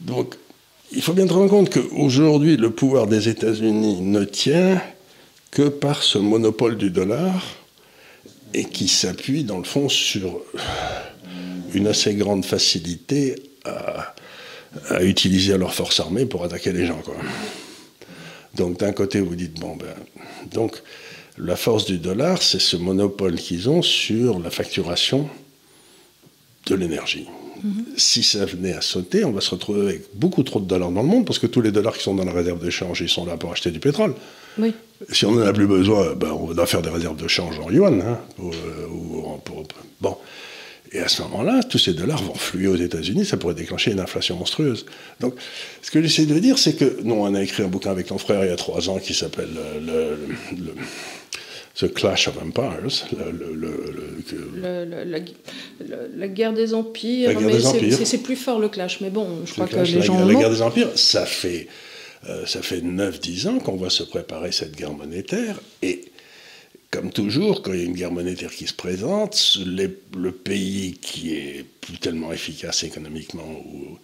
donc, 0.00 0.34
il 0.92 1.02
faut 1.02 1.12
bien 1.12 1.26
te 1.26 1.32
rendre 1.32 1.50
compte 1.50 1.70
qu'aujourd'hui, 1.70 2.56
le 2.56 2.70
pouvoir 2.70 3.06
des 3.06 3.28
États-Unis 3.28 4.00
ne 4.00 4.24
tient 4.24 4.80
que 5.50 5.68
par 5.68 6.02
ce 6.02 6.18
monopole 6.18 6.76
du 6.76 6.90
dollar 6.90 7.42
et 8.54 8.64
qui 8.64 8.88
s'appuie, 8.88 9.44
dans 9.44 9.58
le 9.58 9.64
fond, 9.64 9.88
sur 9.88 10.40
une 11.74 11.86
assez 11.86 12.14
grande 12.14 12.44
facilité 12.44 13.36
à 13.64 14.14
à 14.90 15.02
utiliser 15.02 15.56
leur 15.56 15.74
force 15.74 16.00
armée 16.00 16.26
pour 16.26 16.44
attaquer 16.44 16.72
les 16.72 16.86
gens. 16.86 17.00
Quoi. 17.04 17.14
Donc 18.56 18.78
d'un 18.78 18.92
côté, 18.92 19.20
vous 19.20 19.34
dites, 19.34 19.58
bon, 19.60 19.76
ben, 19.76 19.94
donc 20.52 20.82
la 21.38 21.56
force 21.56 21.84
du 21.84 21.98
dollar, 21.98 22.42
c'est 22.42 22.60
ce 22.60 22.76
monopole 22.76 23.36
qu'ils 23.36 23.68
ont 23.68 23.82
sur 23.82 24.40
la 24.40 24.50
facturation 24.50 25.28
de 26.66 26.74
l'énergie. 26.74 27.26
Mm-hmm. 27.64 27.84
Si 27.96 28.22
ça 28.22 28.44
venait 28.44 28.74
à 28.74 28.80
sauter, 28.80 29.24
on 29.24 29.32
va 29.32 29.40
se 29.40 29.50
retrouver 29.50 29.88
avec 29.88 30.02
beaucoup 30.14 30.42
trop 30.42 30.60
de 30.60 30.66
dollars 30.66 30.90
dans 30.90 31.02
le 31.02 31.08
monde, 31.08 31.26
parce 31.26 31.38
que 31.38 31.46
tous 31.46 31.60
les 31.60 31.72
dollars 31.72 31.96
qui 31.96 32.02
sont 32.02 32.14
dans 32.14 32.24
la 32.24 32.32
réserve 32.32 32.64
de 32.64 32.70
change, 32.70 33.00
ils 33.00 33.08
sont 33.08 33.24
là 33.24 33.36
pour 33.36 33.52
acheter 33.52 33.70
du 33.70 33.80
pétrole. 33.80 34.14
Oui. 34.58 34.74
Si 35.12 35.24
on 35.24 35.32
n'en 35.32 35.46
a 35.46 35.52
plus 35.52 35.66
besoin, 35.66 36.14
ben, 36.14 36.30
on 36.30 36.46
va 36.46 36.66
faire 36.66 36.82
des 36.82 36.90
réserves 36.90 37.16
de 37.16 37.28
change 37.28 37.58
en 37.60 37.70
yuan. 37.70 38.00
Hein, 38.00 38.18
bon. 40.00 40.16
Et 40.92 41.00
à 41.00 41.08
ce 41.08 41.22
moment-là, 41.22 41.62
tous 41.62 41.78
ces 41.78 41.92
dollars 41.92 42.22
vont 42.22 42.34
fluer 42.34 42.66
aux 42.66 42.76
États-Unis, 42.76 43.26
ça 43.26 43.36
pourrait 43.36 43.54
déclencher 43.54 43.92
une 43.92 44.00
inflation 44.00 44.36
monstrueuse. 44.36 44.86
Donc, 45.20 45.34
ce 45.82 45.90
que 45.90 46.00
j'essaie 46.00 46.24
de 46.24 46.38
dire, 46.38 46.58
c'est 46.58 46.74
que, 46.74 46.98
nous, 47.02 47.14
on 47.14 47.34
a 47.34 47.42
écrit 47.42 47.62
un 47.62 47.68
bouquin 47.68 47.90
avec 47.90 48.06
ton 48.06 48.18
frère 48.18 48.42
il 48.44 48.48
y 48.48 48.52
a 48.52 48.56
trois 48.56 48.88
ans 48.88 48.98
qui 48.98 49.12
s'appelle 49.12 49.50
le, 49.84 50.16
le, 50.56 50.74
The 51.78 51.92
Clash 51.92 52.28
of 52.28 52.38
Empires, 52.42 52.88
la, 56.16 56.28
guerre 56.28 56.52
des 56.52 56.74
empires. 56.74 57.38
C'est 58.04 58.22
plus 58.22 58.36
fort 58.36 58.58
le 58.58 58.68
clash, 58.68 59.00
mais 59.00 59.10
bon, 59.10 59.44
je 59.44 59.52
crois 59.52 59.66
que 59.66 59.76
les 59.76 60.02
gens. 60.02 60.26
La, 60.26 60.34
guerre 60.34 60.50
des 60.50 60.62
empires, 60.62 60.88
ça 60.96 61.26
fait, 61.26 61.68
euh, 62.28 62.46
ça 62.46 62.62
fait 62.62 62.80
9-10 62.80 63.48
ans 63.48 63.58
qu'on 63.58 63.76
va 63.76 63.90
se 63.90 64.02
préparer 64.02 64.52
cette 64.52 64.74
guerre 64.74 64.94
monétaire 64.94 65.60
et 65.82 66.10
comme 66.90 67.10
toujours, 67.10 67.62
quand 67.62 67.72
il 67.72 67.80
y 67.80 67.82
a 67.82 67.86
une 67.86 67.94
guerre 67.94 68.12
monétaire 68.12 68.50
qui 68.50 68.66
se 68.66 68.72
présente, 68.72 69.58
le 69.66 70.30
pays 70.30 70.98
qui 71.00 71.34
est 71.34 71.64
plus 71.80 71.98
tellement 71.98 72.32
efficace 72.32 72.82
économiquement, 72.82 73.62
ou 73.66 73.98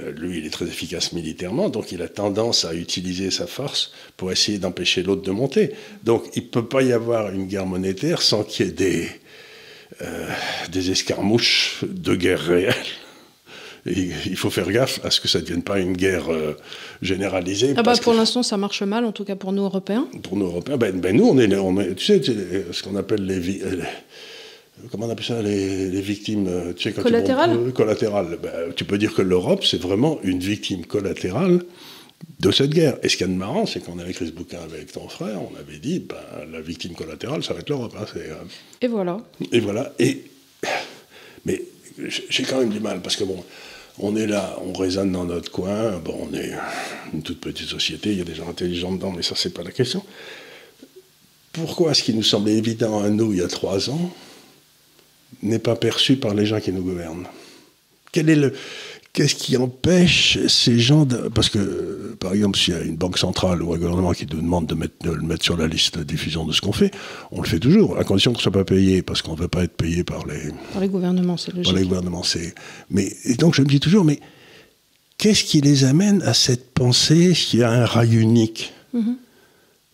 euh, 0.00 0.10
lui, 0.12 0.38
il 0.38 0.46
est 0.46 0.50
très 0.50 0.66
efficace 0.66 1.12
militairement, 1.12 1.68
donc 1.68 1.92
il 1.92 2.00
a 2.00 2.08
tendance 2.08 2.64
à 2.64 2.74
utiliser 2.74 3.30
sa 3.30 3.46
force 3.46 3.92
pour 4.16 4.32
essayer 4.32 4.58
d'empêcher 4.58 5.02
l'autre 5.02 5.22
de 5.22 5.30
monter. 5.30 5.72
Donc 6.04 6.24
il 6.34 6.44
ne 6.44 6.48
peut 6.48 6.66
pas 6.66 6.82
y 6.82 6.92
avoir 6.92 7.30
une 7.30 7.46
guerre 7.46 7.66
monétaire 7.66 8.22
sans 8.22 8.44
qu'il 8.44 8.66
y 8.66 8.68
ait 8.70 8.72
des, 8.72 9.08
euh, 10.00 10.28
des 10.70 10.90
escarmouches 10.90 11.80
de 11.82 12.14
guerre 12.14 12.40
réelle 12.40 12.74
il 13.86 14.36
faut 14.36 14.50
faire 14.50 14.70
gaffe 14.70 15.00
à 15.04 15.10
ce 15.10 15.20
que 15.20 15.28
ça 15.28 15.38
ne 15.38 15.44
devienne 15.44 15.62
pas 15.62 15.80
une 15.80 15.96
guerre 15.96 16.32
euh, 16.32 16.56
généralisée. 17.00 17.74
Ah 17.76 17.82
bah 17.82 17.94
pour 18.00 18.14
l'instant, 18.14 18.42
ça 18.42 18.56
marche 18.56 18.82
mal, 18.82 19.04
en 19.04 19.12
tout 19.12 19.24
cas 19.24 19.34
pour 19.34 19.52
nous 19.52 19.62
Européens. 19.62 20.06
Pour 20.22 20.36
nous 20.36 20.46
Européens, 20.46 20.76
ben, 20.76 21.00
ben 21.00 21.16
nous, 21.16 21.26
on 21.26 21.38
est, 21.38 21.54
on 21.56 21.80
est, 21.80 21.94
tu 21.96 22.04
sais, 22.04 22.22
ce 22.22 22.82
qu'on 22.82 22.94
appelle 22.94 23.26
les, 23.26 23.60
comment 24.90 25.06
on 25.06 25.10
appelle 25.10 25.24
ça, 25.24 25.42
les, 25.42 26.00
victimes 26.00 26.46
euh, 26.48 26.72
tu 26.72 26.90
sais, 26.90 26.92
collatérales. 26.92 27.72
collatérales. 27.72 28.38
Ben, 28.42 28.72
tu 28.74 28.84
peux 28.84 28.98
dire 28.98 29.14
que 29.14 29.22
l'Europe, 29.22 29.64
c'est 29.64 29.80
vraiment 29.80 30.18
une 30.22 30.38
victime 30.38 30.86
collatérale 30.86 31.62
de 32.40 32.50
cette 32.50 32.70
guerre. 32.70 32.98
Et 33.02 33.08
ce 33.08 33.16
qu'il 33.16 33.26
y 33.26 33.30
a 33.30 33.32
de 33.32 33.38
marrant, 33.38 33.66
c'est 33.66 33.80
qu'on 33.80 33.98
avait 33.98 34.10
écrit 34.10 34.26
ce 34.26 34.32
bouquin 34.32 34.58
avec 34.62 34.92
ton 34.92 35.08
frère, 35.08 35.40
on 35.42 35.58
avait 35.58 35.78
dit, 35.78 36.00
ben, 36.00 36.16
la 36.52 36.60
victime 36.60 36.94
collatérale, 36.94 37.42
ça 37.42 37.52
va 37.54 37.60
être 37.60 37.68
l'Europe. 37.68 37.94
Hein, 37.98 38.04
euh, 38.16 38.34
et 38.80 38.86
voilà. 38.86 39.18
Et 39.50 39.60
voilà. 39.60 39.92
Et, 39.98 40.24
mais 41.44 41.62
j'ai 41.98 42.44
quand 42.44 42.58
même 42.58 42.70
du 42.70 42.80
mal, 42.80 43.02
parce 43.02 43.16
que 43.16 43.24
bon, 43.24 43.44
on 44.02 44.16
est 44.16 44.26
là, 44.26 44.58
on 44.64 44.72
résonne 44.72 45.12
dans 45.12 45.24
notre 45.24 45.50
coin. 45.50 45.98
Bon, 45.98 46.28
on 46.30 46.34
est 46.34 46.52
une 47.12 47.22
toute 47.22 47.40
petite 47.40 47.68
société, 47.68 48.10
il 48.12 48.18
y 48.18 48.20
a 48.20 48.24
des 48.24 48.34
gens 48.34 48.48
intelligents 48.48 48.92
dedans, 48.92 49.12
mais 49.12 49.22
ça, 49.22 49.34
c'est 49.36 49.54
pas 49.54 49.62
la 49.62 49.70
question. 49.70 50.04
Pourquoi 51.52 51.94
ce 51.94 52.02
qui 52.02 52.14
nous 52.14 52.22
semblait 52.22 52.54
évident 52.54 53.02
à 53.02 53.10
nous 53.10 53.32
il 53.32 53.38
y 53.38 53.42
a 53.42 53.48
trois 53.48 53.90
ans 53.90 54.10
n'est 55.42 55.58
pas 55.58 55.76
perçu 55.76 56.16
par 56.16 56.34
les 56.34 56.46
gens 56.46 56.60
qui 56.60 56.72
nous 56.72 56.82
gouvernent? 56.82 57.26
Quel 58.10 58.28
est 58.28 58.36
le, 58.36 58.52
Qu'est-ce 59.12 59.34
qui 59.34 59.58
empêche 59.58 60.38
ces 60.46 60.78
gens 60.78 61.04
de... 61.04 61.28
Parce 61.28 61.50
que, 61.50 62.16
par 62.18 62.32
exemple, 62.32 62.58
s'il 62.58 62.72
y 62.72 62.76
a 62.78 62.80
une 62.80 62.96
banque 62.96 63.18
centrale 63.18 63.62
ou 63.62 63.74
un 63.74 63.76
gouvernement 63.76 64.12
qui 64.12 64.24
nous 64.24 64.40
demande 64.40 64.66
de, 64.66 64.74
mettre, 64.74 64.94
le 65.04 65.20
mettre 65.20 65.44
sur 65.44 65.58
la 65.58 65.66
liste 65.66 65.98
de 65.98 66.02
diffusion 66.02 66.46
de 66.46 66.52
ce 66.52 66.62
qu'on 66.62 66.72
fait, 66.72 66.90
on 67.30 67.42
le 67.42 67.46
fait 67.46 67.58
toujours, 67.58 67.98
à 67.98 68.04
condition 68.04 68.32
qu'on 68.32 68.38
ne 68.38 68.42
soit 68.42 68.52
pas 68.52 68.64
payé, 68.64 69.02
parce 69.02 69.20
qu'on 69.20 69.32
ne 69.32 69.38
veut 69.38 69.48
pas 69.48 69.64
être 69.64 69.76
payé 69.76 70.02
par 70.02 70.26
les... 70.26 70.50
Par 70.72 70.80
les 70.80 70.88
gouvernements, 70.88 71.36
c'est 71.36 71.52
logique. 71.52 71.70
Par 71.70 71.74
les 71.78 71.86
gouvernements, 71.86 72.22
c'est... 72.22 72.54
Mais, 72.88 73.14
et 73.24 73.34
donc 73.34 73.54
je 73.54 73.60
me 73.60 73.66
dis 73.66 73.80
toujours, 73.80 74.04
mais 74.06 74.18
qu'est-ce 75.18 75.44
qui 75.44 75.60
les 75.60 75.84
amène 75.84 76.22
à 76.22 76.32
cette 76.32 76.72
pensée 76.72 77.34
qu'il 77.34 77.60
y 77.60 77.62
a 77.62 77.70
un 77.70 77.84
rail 77.84 78.16
unique 78.16 78.72
mm-hmm. 78.94 79.16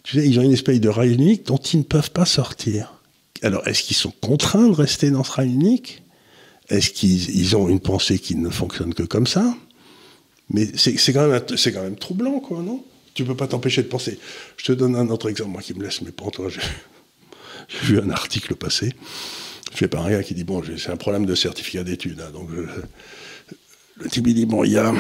Tu 0.05 0.17
sais, 0.17 0.29
ils 0.29 0.39
ont 0.39 0.43
une 0.43 0.53
espèce 0.53 0.81
de 0.81 0.89
rail 0.89 1.13
unique 1.13 1.45
dont 1.45 1.59
ils 1.59 1.79
ne 1.79 1.83
peuvent 1.83 2.13
pas 2.13 2.25
sortir. 2.25 2.95
Alors, 3.43 3.67
est-ce 3.67 3.83
qu'ils 3.83 3.97
sont 3.97 4.13
contraints 4.23 4.69
de 4.69 4.75
rester 4.75 5.11
dans 5.11 5.25
ce 5.25 5.33
rail 5.33 5.53
unique? 5.53 6.03
Est-ce 6.69 6.91
qu'ils 6.91 7.57
ont 7.57 7.69
une 7.69 7.81
pensée 7.81 8.19
qui 8.19 8.37
ne 8.37 8.51
fonctionne 8.51 8.95
que 8.95 9.03
comme 9.03 9.27
ça? 9.27 9.55
Mais 10.51 10.67
c'est 10.77 11.13
quand, 11.13 11.29
même, 11.29 11.43
quand 11.43 11.83
même 11.83 11.97
troublant, 11.97 12.41
quoi, 12.41 12.63
non? 12.63 12.85
Tu 13.15 13.25
peux 13.25 13.35
pas 13.35 13.49
t'empêcher 13.49 13.83
de 13.83 13.89
penser. 13.89 14.19
Je 14.57 14.65
te 14.67 14.73
donne 14.73 14.97
un 14.97 15.09
autre 15.09 15.29
exemple, 15.29 15.51
moi 15.51 15.63
qui 15.63 15.75
me 15.75 15.83
laisse 15.83 16.03
mes 16.03 16.13
pantois. 16.13 16.49
J'ai 17.69 17.87
vu 17.87 18.01
un 18.01 18.11
article 18.11 18.55
passé, 18.55 18.95
fait 19.73 19.89
par 19.89 20.07
un 20.07 20.11
gars 20.11 20.23
qui 20.23 20.35
dit 20.35 20.45
Bon, 20.45 20.63
c'est 20.77 20.91
un 20.91 20.97
problème 20.97 21.27
de 21.27 21.35
certificat 21.35 21.85
d'études. 21.85 22.21
Hein, 22.21 22.31
donc, 22.33 22.49
le 22.51 24.09
type, 24.09 24.27
il 24.27 24.47
Bon, 24.47 24.65
il 24.65 24.73
y, 24.73 24.79
a, 24.79 24.95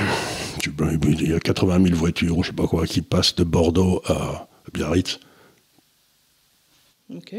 il 0.66 1.30
y 1.30 1.32
a 1.32 1.40
80 1.40 1.84
000 1.84 1.96
voitures, 1.96 2.36
ou 2.36 2.42
je 2.42 2.48
sais 2.48 2.54
pas 2.54 2.66
quoi, 2.66 2.86
qui 2.86 3.00
passent 3.00 3.34
de 3.36 3.44
Bordeaux 3.44 4.02
à 4.06 4.48
Biarritz. 4.72 5.20
Ok 7.14 7.36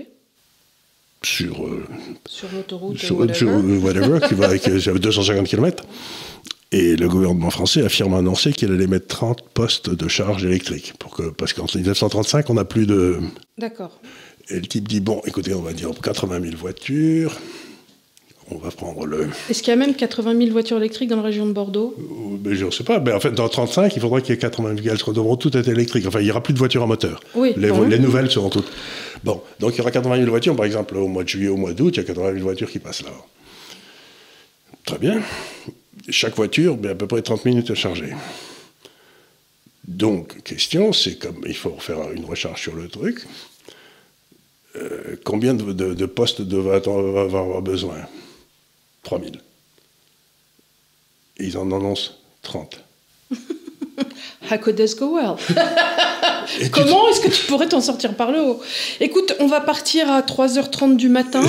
sur, 1.24 1.66
euh, 1.66 1.84
sur 2.28 2.48
l'autoroute, 2.54 2.98
sur, 2.98 3.18
whatever, 3.18 4.20
qui 4.28 4.34
va 4.36 4.46
avec 4.48 4.70
250 4.70 5.48
km. 5.48 5.84
Et 6.72 6.96
le 6.96 7.08
gouvernement 7.08 7.50
français 7.50 7.84
affirme 7.84 8.14
annoncer 8.14 8.54
qu'il 8.54 8.72
allait 8.72 8.88
mettre 8.88 9.08
30 9.08 9.42
postes 9.54 9.90
de 9.90 10.08
charge 10.08 10.46
électrique. 10.46 10.94
Pour 11.00 11.16
que, 11.16 11.30
parce 11.30 11.54
qu'en 11.54 11.66
1935, 11.74 12.50
on 12.50 12.54
n'a 12.54 12.66
plus 12.66 12.86
de. 12.86 13.18
D'accord. 13.58 14.00
Et 14.50 14.56
le 14.56 14.62
type 14.68 14.88
dit 14.88 15.00
bon, 15.00 15.22
écoutez, 15.26 15.54
on 15.54 15.62
va 15.62 15.74
dire 15.74 15.90
80 16.02 16.42
000 16.42 16.56
voitures. 16.56 17.38
On 18.52 18.58
va 18.58 18.72
prendre 18.72 19.06
le. 19.06 19.30
Est-ce 19.50 19.62
qu'il 19.62 19.72
y 19.72 19.74
a 19.74 19.76
même 19.76 19.96
80 19.96 20.36
000 20.36 20.52
voitures 20.52 20.78
électriques 20.78 21.10
dans 21.10 21.18
la 21.18 21.22
région 21.22 21.46
de 21.46 21.54
Bordeaux? 21.54 21.96
Mais 22.44 22.56
Je 22.56 22.66
ne 22.66 22.72
sais 22.72 22.84
pas. 22.84 23.00
Mais 23.00 23.14
en 23.14 23.20
fait, 23.20 23.32
dans 23.32 23.48
35, 23.48 23.96
il 23.96 24.02
faudra 24.02 24.22
qu'il 24.22 24.34
y 24.34 24.38
ait 24.38 24.42
80 24.42 24.76
000. 24.82 24.96
Elles 24.96 25.14
devront 25.14 25.36
toutes 25.36 25.56
être 25.56 25.68
électriques. 25.68 26.06
Enfin, 26.08 26.20
il 26.20 26.26
n'y 26.26 26.32
aura 26.32 26.42
plus 26.42 26.54
de 26.54 26.60
voitures 26.60 26.82
à 26.82 26.88
moteur. 26.88 27.20
Oui, 27.36 27.54
les, 27.58 27.72
les 27.72 28.00
nouvelles 28.00 28.32
seront 28.32 28.50
toutes. 28.50 28.72
Bon, 29.24 29.42
donc 29.60 29.76
il 29.76 29.78
y 29.80 29.82
aura 29.82 29.92
80 29.92 30.18
000 30.18 30.30
voitures. 30.30 30.56
Par 30.56 30.66
exemple, 30.66 30.96
au 30.98 31.08
mois 31.08 31.24
de 31.24 31.30
juillet, 31.30 31.50
au 31.50 31.58
mois 31.58 31.74
d'août, 31.74 31.96
il 31.96 31.98
y 31.98 32.04
a 32.04 32.08
80 32.08 32.34
000 32.34 32.44
voitures 32.44 32.70
qui 32.70 32.80
passent 32.80 33.04
là. 33.04 33.12
Très 34.86 34.98
bien. 34.98 35.22
Chaque 36.10 36.36
voiture, 36.36 36.78
ben, 36.78 36.92
à 36.92 36.96
peu 36.96 37.08
près 37.08 37.22
30 37.22 37.46
minutes 37.46 37.72
à 37.72 37.76
charger. 37.76 38.14
Donc, 39.88 40.44
question, 40.44 40.94
c'est 40.94 41.16
comme 41.16 41.44
il 41.48 41.56
faut 41.56 41.76
faire 41.80 42.12
une 42.12 42.26
recharge 42.26 42.62
sur 42.62 42.76
le 42.76 42.88
truc. 42.88 43.26
Euh, 44.76 45.16
combien 45.24 45.54
de, 45.54 46.06
postes 46.06 46.42
devrait-on 46.42 47.18
avoir 47.18 47.62
besoin? 47.62 47.98
3000. 49.04 49.42
Et 51.38 51.46
ils 51.46 51.58
en 51.58 51.72
annoncent 51.72 52.12
30. 52.44 52.84
How 54.50 54.58
could 54.58 54.76
this 54.76 54.94
go 54.94 55.16
well? 55.16 55.38
Comment 56.72 57.10
est-ce 57.10 57.22
que 57.22 57.30
tu 57.30 57.46
pourrais 57.46 57.68
t'en 57.68 57.82
sortir 57.82 58.16
par 58.16 58.32
le 58.32 58.42
haut 58.42 58.62
Écoute, 59.00 59.36
on 59.40 59.48
va 59.48 59.62
partir 59.62 60.12
à 60.12 60.22
3h30 60.22 60.96
du 60.96 61.10
matin. 61.10 61.42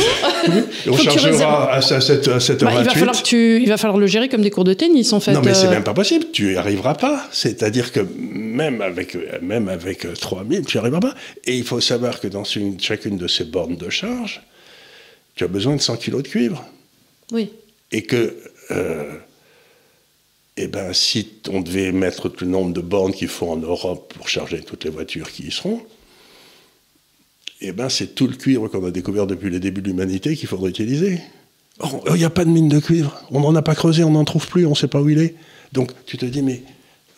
on 0.86 0.96
chargera 0.96 1.72
à 1.72 1.82
7, 1.82 2.28
h 2.28 2.64
bah, 2.64 2.72
il, 2.78 2.84
va 2.84 2.90
falloir 2.90 3.22
tu, 3.22 3.60
il 3.60 3.68
va 3.68 3.76
falloir 3.76 3.98
le 3.98 4.06
gérer 4.06 4.28
comme 4.28 4.42
des 4.42 4.50
cours 4.50 4.64
de 4.64 4.74
tennis, 4.74 5.12
en 5.12 5.20
fait. 5.20 5.32
Non, 5.32 5.42
mais 5.44 5.54
c'est 5.54 5.66
euh. 5.66 5.70
même 5.70 5.84
pas 5.84 5.94
possible. 5.94 6.26
Tu 6.32 6.50
n'y 6.50 6.56
arriveras 6.56 6.94
pas. 6.94 7.26
C'est-à-dire 7.32 7.92
que 7.92 8.00
même 8.18 8.82
avec, 8.82 9.16
même 9.42 9.68
avec 9.68 10.06
3000, 10.12 10.64
tu 10.64 10.76
n'y 10.76 10.80
arriveras 10.80 11.00
pas. 11.00 11.14
Et 11.44 11.56
il 11.56 11.64
faut 11.64 11.80
savoir 11.80 12.20
que 12.20 12.28
dans 12.28 12.44
une, 12.44 12.80
chacune 12.80 13.16
de 13.16 13.26
ces 13.26 13.44
bornes 13.44 13.76
de 13.76 13.90
charge, 13.90 14.42
tu 15.34 15.44
as 15.44 15.48
besoin 15.48 15.76
de 15.76 15.80
100 15.80 15.96
kg 15.96 16.22
de 16.22 16.28
cuivre. 16.28 16.64
Oui. 17.32 17.50
Et 17.92 18.02
que... 18.02 18.36
Euh, 18.70 19.14
eh 20.62 20.68
ben, 20.68 20.92
si 20.92 21.26
on 21.48 21.62
devait 21.62 21.90
mettre 21.90 22.28
tout 22.28 22.44
le 22.44 22.50
nombre 22.50 22.72
de 22.72 22.82
bornes 22.82 23.12
qu'il 23.12 23.28
faut 23.28 23.48
en 23.48 23.56
Europe 23.56 24.12
pour 24.14 24.28
charger 24.28 24.60
toutes 24.60 24.84
les 24.84 24.90
voitures 24.90 25.30
qui 25.30 25.44
y 25.44 25.50
seront, 25.50 25.80
eh 27.62 27.72
ben, 27.72 27.88
c'est 27.88 28.14
tout 28.14 28.26
le 28.26 28.34
cuivre 28.34 28.68
qu'on 28.68 28.84
a 28.84 28.90
découvert 28.90 29.26
depuis 29.26 29.48
les 29.48 29.58
débuts 29.58 29.80
de 29.80 29.88
l'humanité 29.88 30.36
qu'il 30.36 30.48
faudrait 30.48 30.70
utiliser. 30.70 31.20
Il 32.08 32.14
n'y 32.14 32.24
a 32.24 32.30
pas 32.30 32.44
de 32.44 32.50
mine 32.50 32.68
de 32.68 32.78
cuivre. 32.78 33.22
On 33.30 33.40
n'en 33.40 33.54
a 33.54 33.62
pas 33.62 33.74
creusé, 33.74 34.04
on 34.04 34.10
n'en 34.10 34.24
trouve 34.24 34.46
plus, 34.48 34.66
on 34.66 34.70
ne 34.70 34.74
sait 34.74 34.88
pas 34.88 35.00
où 35.00 35.08
il 35.08 35.18
est. 35.18 35.34
Donc 35.72 35.92
tu 36.04 36.18
te 36.18 36.26
dis, 36.26 36.42
mais 36.42 36.62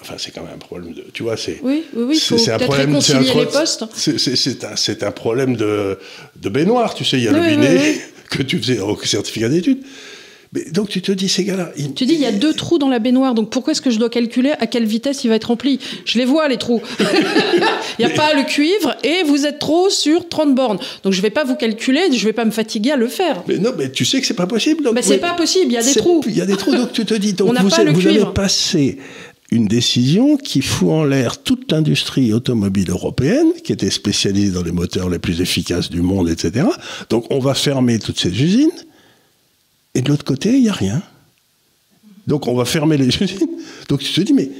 Enfin, 0.00 0.14
c'est 0.18 0.32
quand 0.32 0.42
même 0.42 0.54
un 0.54 0.58
problème 0.58 0.94
de. 0.94 1.04
Tu 1.12 1.22
vois, 1.22 1.36
c'est. 1.36 1.60
Oui, 1.62 1.84
oui, 1.94 2.04
oui. 2.08 2.16
C'est 2.18 2.50
un 2.50 2.58
problème. 2.58 3.00
C'est 3.00 3.14
un, 3.14 3.20
les 3.20 3.46
postes. 3.46 3.84
C'est 3.94 4.64
un, 5.04 5.06
un, 5.06 5.10
problème 5.12 5.54
de, 5.54 5.96
de 6.34 6.48
baignoire. 6.48 6.94
Tu 6.94 7.04
sais, 7.04 7.18
il 7.18 7.22
y 7.22 7.28
a 7.28 7.32
le 7.32 7.38
binet 7.38 8.00
que 8.28 8.42
tu 8.42 8.58
faisais 8.58 8.80
au 8.80 9.00
certificat 9.00 9.48
d'études 9.48 9.84
donc 10.72 10.90
tu 10.90 11.00
te 11.00 11.10
dis, 11.12 11.30
ces 11.30 11.44
gars-là. 11.44 11.72
Tu 11.96 12.04
dis, 12.04 12.12
il 12.12 12.20
y 12.20 12.26
a 12.26 12.32
deux 12.32 12.52
trous 12.52 12.76
dans 12.76 12.90
la 12.90 12.98
baignoire, 12.98 13.34
donc 13.34 13.48
pourquoi 13.48 13.72
est-ce 13.72 13.80
que 13.80 13.90
je 13.90 13.98
dois 13.98 14.10
calculer 14.10 14.52
à 14.60 14.66
quelle 14.66 14.84
vitesse 14.84 15.24
il 15.24 15.28
va 15.28 15.36
être 15.36 15.46
rempli? 15.46 15.80
Je 16.04 16.18
les 16.18 16.26
vois, 16.26 16.46
les 16.48 16.58
trous. 16.58 16.82
Il 17.98 18.06
n'y 18.06 18.12
a 18.12 18.14
pas 18.14 18.34
le 18.34 18.44
cuivre 18.44 18.94
et 19.02 19.22
vous 19.24 19.46
êtes 19.46 19.58
trop 19.58 19.88
sur 19.88 20.28
30 20.28 20.54
bornes. 20.54 20.78
Donc 21.04 21.12
je 21.12 21.18
ne 21.18 21.22
vais 21.22 21.30
pas 21.30 21.44
vous 21.44 21.54
calculer, 21.54 22.00
je 22.10 22.18
ne 22.18 22.24
vais 22.24 22.32
pas 22.34 22.44
me 22.44 22.50
fatiguer 22.50 22.92
à 22.92 22.96
le 22.96 23.08
faire. 23.08 23.42
Mais 23.48 23.58
non, 23.58 23.70
mais 23.76 23.90
tu 23.90 24.04
sais 24.04 24.20
que 24.20 24.26
c'est 24.26 24.34
pas 24.34 24.46
possible. 24.46 24.90
mais 24.94 25.02
c'est 25.02 25.18
pas 25.18 25.32
possible, 25.32 25.66
il 25.66 25.74
y 25.74 25.78
a 25.78 25.82
des 25.82 25.94
trous. 25.94 26.22
Il 26.26 26.36
y 26.36 26.40
a 26.42 26.46
des 26.46 26.56
trous, 26.56 26.74
donc 26.74 26.92
tu 26.92 27.06
te 27.06 27.14
dis, 27.14 27.32
donc 27.32 27.56
vous, 27.58 27.74
avez 27.74 28.24
passé 28.34 28.98
une 29.50 29.66
décision 29.66 30.36
qui 30.36 30.60
fout 30.60 30.90
en 30.90 31.04
l'air 31.04 31.42
toute 31.42 31.70
l'industrie 31.72 32.32
automobile 32.32 32.90
européenne, 32.90 33.52
qui 33.64 33.72
était 33.72 33.90
spécialisée 33.90 34.52
dans 34.52 34.62
les 34.62 34.72
moteurs 34.72 35.08
les 35.08 35.18
plus 35.18 35.40
efficaces 35.40 35.90
du 35.90 36.02
monde, 36.02 36.28
etc. 36.28 36.66
Donc 37.08 37.26
on 37.30 37.38
va 37.38 37.54
fermer 37.54 37.98
toutes 37.98 38.18
ces 38.18 38.30
usines 38.42 38.70
et 39.94 40.02
de 40.02 40.08
l'autre 40.08 40.24
côté, 40.24 40.52
il 40.54 40.62
n'y 40.62 40.68
a 40.68 40.74
rien. 40.74 41.02
Donc 42.26 42.46
on 42.46 42.54
va 42.54 42.64
fermer 42.64 42.96
les 42.96 43.08
usines. 43.08 43.48
Donc 43.88 44.00
tu 44.00 44.12
te 44.12 44.20
dis, 44.20 44.32
mais, 44.32 44.50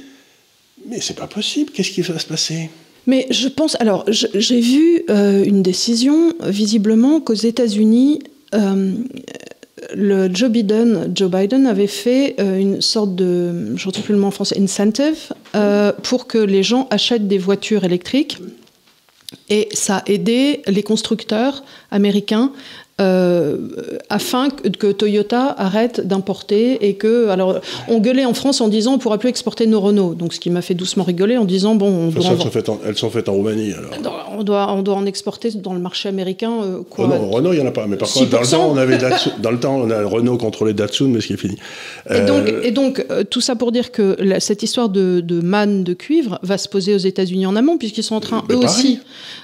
mais 0.87 1.01
c'est 1.01 1.15
pas 1.15 1.27
possible, 1.27 1.71
qu'est-ce 1.71 1.91
qui 1.91 2.01
va 2.01 2.19
se 2.19 2.25
passer? 2.25 2.69
Mais 3.05 3.27
je 3.29 3.47
pense, 3.47 3.75
alors 3.79 4.05
j'ai 4.07 4.61
vu 4.61 5.03
euh, 5.09 5.43
une 5.43 5.61
décision, 5.61 6.33
visiblement, 6.45 7.19
qu'aux 7.19 7.33
États-Unis, 7.33 8.19
euh, 8.53 8.93
Joe 10.31 10.49
Biden, 10.49 11.11
Joe 11.13 11.29
Biden 11.29 11.67
avait 11.67 11.87
fait 11.87 12.35
euh, 12.39 12.57
une 12.57 12.81
sorte 12.81 13.15
de, 13.15 13.75
je 13.75 13.83
ne 13.83 13.87
retrouve 13.87 14.05
plus 14.05 14.13
le 14.13 14.19
mot 14.19 14.27
en 14.27 14.31
français, 14.31 14.57
incentive, 14.59 15.33
pour 16.03 16.27
que 16.27 16.37
les 16.37 16.63
gens 16.63 16.87
achètent 16.91 17.27
des 17.27 17.37
voitures 17.37 17.83
électriques. 17.83 18.37
Et 19.49 19.67
ça 19.73 19.97
a 19.97 20.03
aidé 20.09 20.61
les 20.67 20.83
constructeurs 20.83 21.63
américains 21.91 22.51
euh, 23.01 23.57
afin 24.09 24.49
que, 24.51 24.67
que 24.69 24.91
Toyota 24.91 25.53
arrête 25.57 26.05
d'importer 26.05 26.87
et 26.87 26.93
que 26.95 27.27
alors 27.29 27.59
on 27.87 27.97
gueulait 27.99 28.25
en 28.25 28.35
France 28.35 28.61
en 28.61 28.67
disant 28.67 28.93
on 28.93 28.97
pourra 28.99 29.17
plus 29.17 29.29
exporter 29.29 29.65
nos 29.65 29.81
Renault 29.81 30.13
donc 30.13 30.33
ce 30.33 30.39
qui 30.39 30.51
m'a 30.51 30.61
fait 30.61 30.75
doucement 30.75 31.03
rigoler 31.03 31.37
en 31.37 31.45
disant 31.45 31.73
bon 31.73 31.87
on 31.87 32.07
doit, 32.09 32.25
en, 32.27 32.31
elles 32.33 32.39
sont 32.41 32.51
faites 32.51 32.69
en, 32.69 32.79
elles 32.85 32.97
sont 32.97 33.09
faites 33.09 33.29
en 33.29 33.33
Roumanie. 33.33 33.73
Alors. 33.73 33.89
on 34.37 34.43
doit 34.43 34.71
on 34.73 34.81
doit 34.83 34.93
en 34.95 35.05
exporter 35.07 35.49
dans 35.51 35.73
le 35.73 35.79
marché 35.79 36.07
américain 36.07 36.51
euh, 36.63 36.81
quoi 36.87 37.07
Renault, 37.07 37.29
Renault, 37.29 37.53
il 37.53 37.59
n'y 37.59 37.65
en 37.65 37.67
a 37.67 37.71
pas. 37.71 37.87
Mais 37.87 37.97
par 37.97 38.07
contre, 38.11 38.29
dans 38.29 38.39
le 38.39 38.45
6%. 38.45 38.51
temps, 38.51 38.69
on 38.71 38.77
avait 38.77 38.97
Datsun- 38.97 39.41
dans 39.41 39.51
le 39.51 39.59
temps, 39.59 39.75
on 39.77 39.89
a 39.89 40.03
Renault 40.05 40.37
contrôlé 40.37 40.73
Datsun, 40.73 41.07
mais 41.07 41.19
ce 41.21 41.27
qui 41.27 41.33
est 41.33 41.37
fini. 41.37 41.55
Et 42.09 42.13
Euh, 42.13 42.27
donc, 42.27 42.53
et 42.63 42.71
donc 42.71 43.05
euh, 43.09 43.23
tout 43.23 43.41
ça 43.41 43.55
pour 43.55 43.71
dire 43.71 43.91
que 43.91 44.15
la- 44.19 44.39
cette 44.39 44.61
histoire 44.61 44.89
de, 44.89 45.19
de 45.21 45.41
manne 45.41 45.83
de 45.83 45.93
cuivre 45.93 46.37
va 46.43 46.57
se 46.59 46.69
poser 46.69 46.93
aux 46.93 46.97
États-Unis 46.99 47.45
en 47.47 47.55
amont, 47.55 47.77
puisqu'ils 47.79 48.03
sont 48.03 48.15
en 48.15 48.19
train, 48.19 48.43
Mais 48.47 48.55
eux 48.55 48.59
pareil. 48.59 48.75
aussi, 48.77 48.99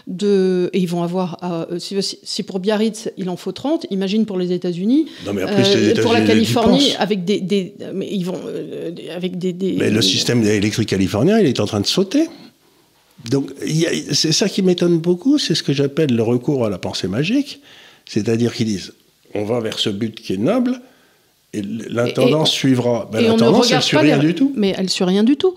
de. 0.09 0.69
Et 0.73 0.79
ils 0.79 0.87
vont 0.87 1.03
avoir. 1.03 1.37
euh, 1.71 1.79
si, 1.79 1.95
si- 2.23 2.43
pour 2.43 2.59
Biarritz, 2.59 3.09
il 3.17 3.29
en 3.29 3.37
faut 3.37 3.51
30, 3.53 3.85
imagine 3.91 4.25
pour 4.25 4.37
les 4.37 4.51
États-Unis. 4.51 5.05
Non, 5.25 5.33
mais 5.33 5.43
après, 5.43 5.63
les 5.75 5.97
Euh, 5.97 6.01
pour 6.01 6.11
la 6.13 6.21
Californie, 6.21 6.91
avec 6.99 7.23
des, 7.23 7.39
des- 7.39 7.73
Mais 7.93 8.07
ils 8.11 8.23
vont. 8.23 8.39
euh, 8.45 8.91
avec 9.15 9.37
des. 9.37 9.53
des- 9.53 9.73
Mais 9.79 9.89
le 9.89 10.01
système 10.01 10.43
électrique 10.43 10.89
californien, 10.89 11.39
il 11.39 11.45
est 11.45 11.59
en 11.61 11.65
train 11.65 11.79
de 11.79 11.85
sauter. 11.87 12.27
Donc, 13.29 13.51
c'est 14.11 14.31
ça 14.31 14.47
qui 14.49 14.61
m'étonne 14.61 14.97
beaucoup, 14.99 15.37
c'est 15.37 15.53
ce 15.55 15.61
que 15.63 15.73
j'appelle 15.73 16.15
le 16.15 16.23
recours 16.23 16.65
à 16.65 16.69
la 16.69 16.77
pensée 16.77 17.07
magique. 17.07 17.61
C'est-à-dire 18.05 18.53
qu'ils 18.53 18.67
disent, 18.67 18.93
on 19.35 19.43
va 19.43 19.59
vers 19.59 19.77
ce 19.77 19.89
but 19.89 20.15
qui 20.15 20.33
est 20.33 20.37
noble, 20.37 20.79
et 21.53 21.61
l'intendance 21.61 22.51
suivra. 22.51 23.09
Ben, 23.11 23.21
ne 23.21 23.27
L'intendance, 23.27 23.65
elle 23.71 23.77
regarde 23.79 23.83
suit 23.83 23.97
rien 23.97 24.17
les- 24.17 24.27
du 24.27 24.35
tout. 24.35 24.53
Mais 24.55 24.73
elle 24.77 24.89
suit 24.89 25.03
rien 25.03 25.23
du 25.23 25.35
tout. 25.35 25.53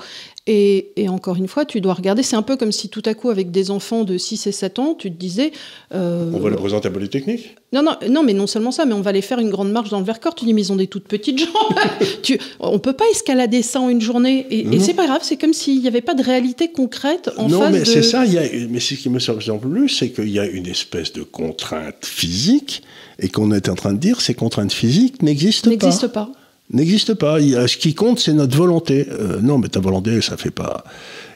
Et, 0.48 0.90
et 0.96 1.08
encore 1.08 1.36
une 1.36 1.46
fois, 1.46 1.64
tu 1.64 1.80
dois 1.80 1.94
regarder. 1.94 2.24
C'est 2.24 2.34
un 2.34 2.42
peu 2.42 2.56
comme 2.56 2.72
si 2.72 2.88
tout 2.88 3.02
à 3.04 3.14
coup, 3.14 3.30
avec 3.30 3.52
des 3.52 3.70
enfants 3.70 4.02
de 4.02 4.18
6 4.18 4.48
et 4.48 4.52
7 4.52 4.80
ans, 4.80 4.94
tu 4.98 5.08
te 5.12 5.16
disais. 5.16 5.52
euh, 5.94 6.32
On 6.34 6.40
va 6.40 6.50
les 6.50 6.56
présenter 6.56 6.88
à 6.88 6.90
Polytechnique 6.90 7.54
Non, 7.72 7.84
non, 7.84 7.92
non, 8.10 8.24
mais 8.24 8.32
non 8.32 8.48
seulement 8.48 8.72
ça, 8.72 8.84
mais 8.84 8.92
on 8.92 9.02
va 9.02 9.12
les 9.12 9.22
faire 9.22 9.38
une 9.38 9.50
grande 9.50 9.70
marche 9.70 9.90
dans 9.90 10.00
le 10.00 10.04
Vercors. 10.04 10.34
Tu 10.34 10.44
dis, 10.44 10.52
mais 10.52 10.62
ils 10.62 10.72
ont 10.72 10.76
des 10.76 10.88
toutes 10.88 11.06
petites 11.06 11.38
jambes. 11.38 11.78
tu, 12.24 12.40
on 12.58 12.80
peut 12.80 12.92
pas 12.92 13.04
escalader 13.12 13.62
ça 13.62 13.80
en 13.80 13.88
une 13.88 14.00
journée. 14.00 14.44
Et, 14.50 14.66
et 14.74 14.80
c'est 14.80 14.94
pas 14.94 15.06
grave, 15.06 15.20
c'est 15.22 15.36
comme 15.36 15.52
s'il 15.52 15.80
n'y 15.80 15.86
avait 15.86 16.00
pas 16.00 16.14
de 16.14 16.24
réalité 16.24 16.72
concrète 16.72 17.30
en 17.36 17.48
non, 17.48 17.60
face 17.60 17.72
mais 17.72 17.80
de. 17.80 17.84
c'est 17.84 18.02
ça. 18.02 18.26
Y 18.26 18.38
a, 18.38 18.42
mais 18.68 18.80
ce 18.80 18.94
qui 18.94 19.10
me 19.10 19.20
surprend 19.20 19.58
plus, 19.58 19.90
c'est 19.90 20.10
qu'il 20.10 20.30
y 20.30 20.40
a 20.40 20.46
une 20.46 20.66
espèce 20.66 21.12
de 21.12 21.22
contrainte 21.22 22.04
physique, 22.04 22.82
et 23.20 23.28
qu'on 23.28 23.52
est 23.52 23.68
en 23.68 23.76
train 23.76 23.92
de 23.92 23.98
dire 23.98 24.20
ces 24.20 24.34
contraintes 24.34 24.72
physiques 24.72 25.22
n'existent 25.22 25.70
pas. 25.70 25.70
N'existe 25.70 26.08
pas. 26.08 26.32
N'existe 26.72 27.14
pas. 27.14 27.38
Ce 27.40 27.76
qui 27.76 27.94
compte, 27.94 28.18
c'est 28.18 28.32
notre 28.32 28.56
volonté. 28.56 29.06
Euh, 29.10 29.40
non, 29.42 29.58
mais 29.58 29.68
ta 29.68 29.80
volonté, 29.80 30.20
ça 30.22 30.36
fait 30.36 30.50
pas. 30.50 30.84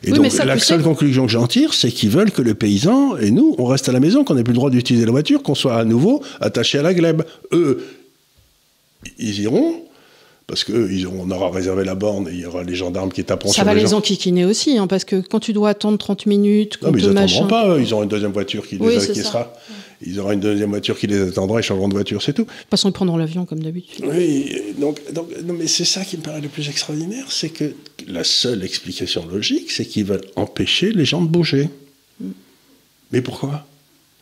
Et 0.02 0.10
Oui, 0.12 0.18
donc, 0.18 0.30
ça, 0.32 0.44
la 0.44 0.58
seule 0.58 0.78
sais- 0.78 0.84
conclusion 0.84 1.26
que 1.26 1.32
j'en 1.32 1.46
tire, 1.46 1.74
c'est 1.74 1.90
qu'ils 1.90 2.10
veulent 2.10 2.30
que 2.30 2.42
le 2.42 2.54
paysan 2.54 3.16
et 3.18 3.30
nous, 3.30 3.54
on 3.58 3.64
reste 3.66 3.88
à 3.88 3.92
la 3.92 4.00
maison, 4.00 4.24
qu'on 4.24 4.34
n'ait 4.34 4.44
plus 4.44 4.52
le 4.52 4.58
droit 4.58 4.70
d'utiliser 4.70 5.04
la 5.04 5.10
voiture, 5.10 5.42
qu'on 5.42 5.54
soit 5.54 5.76
à 5.76 5.84
nouveau 5.84 6.22
attachés 6.40 6.78
à 6.78 6.82
la 6.82 6.94
glèbe. 6.94 7.22
Eux, 7.52 7.84
ils 9.18 9.40
iront. 9.40 9.82
Parce 10.48 10.62
qu'on 10.62 11.30
aura 11.30 11.50
réservé 11.50 11.84
la 11.84 11.96
borne 11.96 12.28
et 12.28 12.32
il 12.32 12.40
y 12.40 12.46
aura 12.46 12.62
les 12.62 12.76
gendarmes 12.76 13.10
qui 13.10 13.24
taperont 13.24 13.48
Ça 13.50 13.54
sur 13.56 13.64
va 13.64 13.74
les 13.74 13.94
enquiquiner 13.94 14.44
aussi, 14.44 14.78
hein, 14.78 14.86
parce 14.86 15.04
que 15.04 15.16
quand 15.20 15.40
tu 15.40 15.52
dois 15.52 15.70
attendre 15.70 15.98
30 15.98 16.26
minutes, 16.26 16.78
Non, 16.82 16.92
mais 16.92 17.00
ils 17.00 17.08
machin. 17.10 17.44
n'attendront 17.44 17.46
pas, 17.48 17.68
eux. 17.76 17.80
ils 17.82 17.92
auront 17.92 18.04
une 18.04 18.08
deuxième 18.08 18.30
voiture 18.30 18.66
qui 18.66 18.76
Oui, 18.78 18.94
les 18.94 19.00
c'est 19.00 19.10
acquiescera. 19.10 19.52
Ils 20.06 20.20
auront 20.20 20.30
une 20.30 20.40
deuxième 20.40 20.70
voiture 20.70 20.96
qui 20.96 21.08
les 21.08 21.20
attendra, 21.20 21.58
ils 21.58 21.64
changeront 21.64 21.88
de 21.88 21.94
voiture, 21.94 22.22
c'est 22.22 22.32
tout. 22.32 22.42
De 22.44 22.48
toute 22.48 22.70
façon, 22.70 22.90
ils 22.90 22.92
prendront 22.92 23.16
l'avion 23.16 23.44
comme 23.44 23.60
d'habitude. 23.60 24.04
Oui, 24.08 24.52
donc, 24.78 25.00
donc 25.12 25.28
non, 25.44 25.54
mais 25.54 25.66
c'est 25.66 25.84
ça 25.86 26.04
qui 26.04 26.16
me 26.16 26.22
paraît 26.22 26.40
le 26.42 26.48
plus 26.48 26.68
extraordinaire, 26.68 27.24
c'est 27.30 27.48
que 27.48 27.74
la 28.06 28.22
seule 28.22 28.62
explication 28.62 29.26
logique, 29.26 29.72
c'est 29.72 29.84
qu'ils 29.86 30.04
veulent 30.04 30.26
empêcher 30.36 30.92
les 30.92 31.04
gens 31.06 31.22
de 31.22 31.28
bouger. 31.28 31.70
Mais 33.10 33.20
pourquoi? 33.20 33.66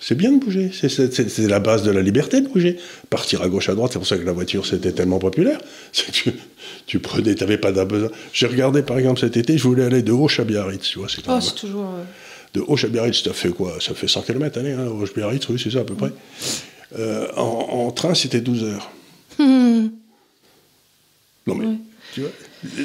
C'est 0.00 0.14
bien 0.16 0.32
de 0.32 0.38
bouger, 0.38 0.70
c'est- 0.72 1.38
la 1.48 1.60
base 1.60 1.82
de 1.82 1.90
la 1.90 2.02
liberté 2.02 2.40
de 2.42 2.48
bouger. 2.48 2.76
Partir 3.08 3.40
à 3.42 3.48
gauche, 3.48 3.68
à 3.70 3.74
droite, 3.74 3.92
c'est 3.92 3.98
pour 3.98 4.06
ça 4.08 4.18
que 4.18 4.24
la 4.24 4.32
voiture 4.32 4.66
c'était 4.66 4.92
tellement 4.92 5.18
populaire. 5.18 5.58
Que 5.94 6.10
tu, 6.12 6.32
tu 6.86 6.98
prenais, 6.98 7.34
tu 7.34 7.42
n'avais 7.42 7.56
pas 7.58 7.72
besoin. 7.72 8.10
J'ai 8.32 8.46
regardé 8.46 8.82
par 8.82 8.98
exemple 8.98 9.20
cet 9.20 9.36
été, 9.38 9.56
je 9.56 9.62
voulais 9.62 9.84
aller 9.84 10.02
de 10.02 10.12
Auch 10.12 10.38
à 10.40 10.44
Biarritz, 10.44 10.82
tu 10.90 10.98
vois. 10.98 11.08
c'est 11.08 11.22
Oh, 11.26 11.38
toujours. 11.58 11.84
euh, 11.86 12.04
de 12.52 12.60
Auch 12.60 12.84
à 12.84 12.88
Biarritz, 12.88 13.22
ça 13.22 13.32
fait 13.32 13.48
quoi? 13.50 13.78
Ça 13.80 13.94
fait 13.94 14.08
100 14.08 14.22
km, 14.22 14.58
allez, 14.58 14.72
hein, 14.72 14.86
Auch 14.88 15.14
Biarritz, 15.14 15.48
oui, 15.48 15.58
c'est 15.62 15.70
ça 15.70 15.80
à 15.80 15.84
peu 15.84 15.94
près. 15.94 16.12
Euh, 16.98 17.26
en, 17.36 17.86
en 17.86 17.90
train, 17.90 18.14
c'était 18.14 18.40
12 18.40 18.64
heures. 18.64 18.90
Non 21.46 21.54
mais, 21.56 21.66
Ouais. 21.66 21.74
tu 22.14 22.20
vois 22.22 22.30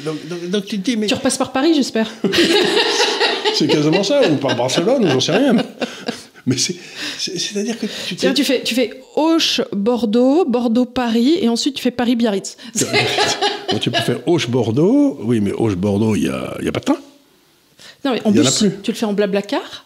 donc, 0.04 0.28
donc- 0.28 0.50
donc 0.50 0.64
tu 0.66 0.78
te 0.78 0.84
dis, 0.84 0.96
mais 0.98 1.06
Tu 1.06 1.14
repasses 1.14 1.38
par 1.38 1.52
Paris, 1.52 1.72
j'espère. 1.74 2.10
c'est 3.54 3.66
quasiment 3.66 4.02
ça, 4.04 4.20
ou 4.30 4.36
par 4.36 4.54
Barcelone, 4.56 5.04
ou 5.04 5.08
j'en 5.08 5.20
sais 5.20 5.32
rien. 5.32 5.54
Mais 5.54 5.64
c'est- 6.58 6.76
c'est- 7.18 7.38
c'est-à-dire 7.38 7.78
que 7.78 7.86
tu 7.86 8.16
tu 8.34 8.44
fais, 8.44 8.62
tu 8.62 8.74
fais 8.74 9.00
Auch, 9.16 9.60
Bordeaux, 9.72 10.44
Bordeaux, 10.44 10.84
Paris, 10.86 11.38
et 11.40 11.48
ensuite 11.48 11.74
tu 11.74 11.82
fais 11.82 11.90
Paris, 11.90 12.16
Biarritz. 12.16 12.56
Tu 13.80 13.90
peux 13.90 14.00
faire 14.00 14.18
Auch-Bordeaux, 14.26 15.18
oui, 15.22 15.40
mais 15.40 15.52
Auch-Bordeaux, 15.52 16.16
il 16.16 16.22
n'y 16.22 16.28
a, 16.28 16.56
y 16.60 16.66
a 16.68 16.72
pas 16.72 16.80
de 16.80 16.84
train. 16.86 16.96
Non, 18.04 18.12
mais 18.12 18.20
en 18.24 18.32
y 18.34 18.40
en 18.40 18.44
a 18.46 18.50
plus. 18.50 18.72
tu 18.82 18.90
le 18.90 18.96
fais 18.96 19.06
en 19.06 19.12
blablacar. 19.12 19.84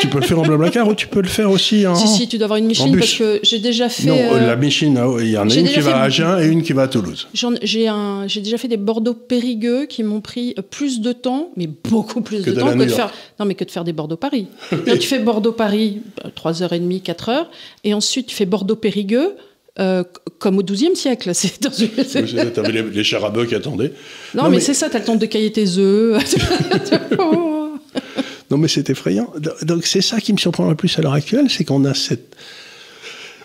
Tu 0.00 0.06
peux 0.08 0.18
le 0.20 0.24
faire 0.24 0.38
en 0.38 0.42
Blablacar 0.42 0.86
ou 0.88 0.94
tu 0.94 1.06
peux 1.06 1.20
le 1.20 1.28
faire 1.28 1.50
aussi 1.50 1.86
en... 1.86 1.94
Si, 1.94 2.08
si, 2.08 2.28
tu 2.28 2.38
dois 2.38 2.44
avoir 2.46 2.58
une 2.58 2.68
bus. 2.68 2.78
parce 2.98 3.14
que 3.14 3.40
j'ai 3.42 3.58
déjà 3.58 3.88
fait. 3.88 4.06
Non, 4.08 4.16
euh, 4.16 4.46
la 4.46 4.56
Michelin, 4.56 4.94
ah 4.98 5.08
ouais, 5.08 5.24
il 5.26 5.30
y 5.30 5.38
en 5.38 5.48
a 5.48 5.54
une 5.54 5.68
qui 5.68 5.80
va 5.80 5.96
à 5.98 6.02
Agen 6.04 6.38
et 6.40 6.46
une 6.46 6.62
qui 6.62 6.72
va 6.72 6.82
à 6.82 6.88
Toulouse. 6.88 7.28
J'ai 7.62 8.40
déjà 8.40 8.58
fait 8.58 8.68
des 8.68 8.76
Bordeaux 8.76 9.14
périgueux 9.14 9.86
qui 9.86 10.02
m'ont 10.02 10.20
pris 10.20 10.54
euh, 10.58 10.62
plus 10.62 11.00
de 11.00 11.12
temps, 11.12 11.50
mais 11.56 11.68
beaucoup 11.90 12.20
plus 12.20 12.42
Que 12.42 12.50
de 12.50 12.54
de 12.56 12.60
temps 12.60 12.72
que 12.72 12.84
de 12.84 12.86
faire. 12.88 13.12
Non, 13.40 13.46
mais 13.46 13.54
que 13.54 13.64
de 13.64 13.70
faire 13.70 13.84
des 13.84 13.92
Bordeaux-Paris. 13.92 14.46
Tu 14.98 15.06
fais 15.06 15.18
Bordeaux-Paris, 15.18 16.02
euh, 16.24 16.28
3h30, 16.36 17.02
4h, 17.02 17.46
et 17.84 17.94
ensuite 17.94 18.26
tu 18.28 18.34
fais 18.36 18.46
Bordeaux-Périgueux, 18.46 19.34
euh, 19.78 20.02
comme 20.38 20.58
au 20.58 20.62
XIIe 20.62 20.96
siècle. 20.96 21.30
C'est 21.34 21.62
dans 21.62 21.70
une- 21.70 21.88
c'est- 22.04 22.24
Tu 22.24 22.38
avais 22.60 22.72
les, 22.72 22.82
les 22.82 23.02
qui 23.02 23.54
attendaient. 23.54 23.92
Non, 24.34 24.44
Non, 24.44 24.48
mais, 24.50 24.56
mais- 24.56 24.60
c'est 24.60 24.74
ça, 24.74 24.88
t'as 24.90 24.98
le 24.98 25.04
temps 25.04 25.16
de 25.16 25.26
cailler 25.26 25.52
tes 25.52 25.78
œufs. 25.78 26.22
Non, 28.50 28.56
mais 28.56 28.68
c'est 28.68 28.88
effrayant. 28.90 29.32
Donc, 29.62 29.86
c'est 29.86 30.00
ça 30.00 30.20
qui 30.20 30.32
me 30.32 30.38
surprend 30.38 30.68
le 30.68 30.76
plus 30.76 30.98
à 30.98 31.02
l'heure 31.02 31.12
actuelle, 31.12 31.50
c'est 31.50 31.64
qu'on 31.64 31.84
a 31.84 31.94
cette. 31.94 32.34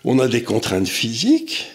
On 0.06 0.20
a 0.20 0.28
des 0.28 0.43
contraintes 0.43 0.88
physiques, 0.88 1.68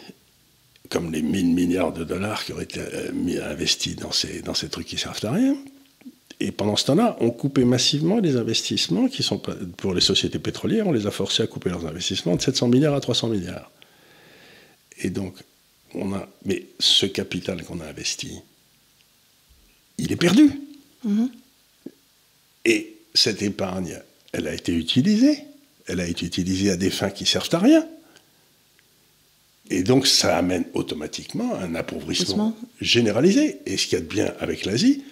comme 0.89 1.13
les 1.13 1.23
1000 1.23 1.47
milliards 1.47 1.93
de 1.93 2.05
dollars 2.05 2.45
qui 2.45 2.53
auraient 2.53 2.65
été 2.65 2.81
euh, 2.81 3.13
mis, 3.13 3.39
investis 3.39 3.97
dans 3.97 4.13
ces, 4.13 4.43
dans 4.43 4.55
ces 4.55 4.69
trucs 4.69 4.87
qui 4.87 4.99
servent 4.99 5.25
à 5.25 5.33
rien. 5.33 5.57
Et 6.41 6.53
pendant 6.53 6.77
ce 6.77 6.85
temps-là, 6.87 7.17
on 7.21 7.31
coupait 7.31 7.65
massivement 7.65 8.21
les 8.21 8.37
investissements 8.37 9.09
qui 9.09 9.23
sont 9.23 9.41
pour 9.77 9.93
les 9.93 10.01
sociétés 10.01 10.39
pétrolières, 10.39 10.87
on 10.87 10.93
les 10.93 11.07
a 11.07 11.11
forcés 11.11 11.43
à 11.43 11.47
couper 11.47 11.71
leurs 11.71 11.87
investissements 11.87 12.37
de 12.37 12.43
700 12.43 12.69
milliards 12.69 12.95
à 12.95 13.01
300 13.01 13.29
milliards. 13.29 13.71
Et 15.01 15.11
donc, 15.11 15.35
on 15.95 16.13
a. 16.15 16.29
Mais 16.45 16.67
ce 16.79 17.07
capital 17.07 17.65
qu'on 17.65 17.81
a 17.81 17.87
investi, 17.87 18.39
il 19.99 20.13
est 20.13 20.17
perdu. 20.17 20.51
Et 22.65 22.98
cette 23.15 23.43
épargne, 23.43 23.99
elle 24.33 24.47
a 24.47 24.55
été 24.55 24.73
utilisée. 24.73 25.39
Elle 25.87 26.01
a 26.01 26.07
été 26.07 26.27
utilisée 26.27 26.71
à 26.71 26.77
des 26.77 26.91
fins 26.91 27.11
qui 27.11 27.25
servent 27.25 27.49
à 27.53 27.59
rien. 27.59 27.87
Et 29.71 29.83
donc, 29.83 30.07
ça 30.07 30.37
amène 30.37 30.65
automatiquement 30.75 31.55
un 31.57 31.75
appauvrissement 31.75 32.57
généralisé. 32.81 33.59
Et 33.67 33.77
ce 33.77 33.87
qu'il 33.87 33.99
y 33.99 34.01
a 34.01 34.05
de 34.05 34.09
bien 34.09 34.33
avec 34.41 34.65
l'Asie, 34.65 35.03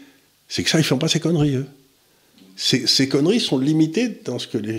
c'est 0.48 0.62
que 0.62 0.70
ça, 0.70 0.78
ils 0.78 0.84
font 0.84 0.98
pas 0.98 1.08
ces 1.08 1.20
conneries, 1.20 1.56
eux. 1.56 1.66
Ces, 2.56 2.86
ces 2.86 3.08
conneries 3.08 3.40
sont 3.40 3.58
limitées 3.58 4.20
dans 4.24 4.38
ce 4.38 4.46
que 4.46 4.56
les, 4.56 4.78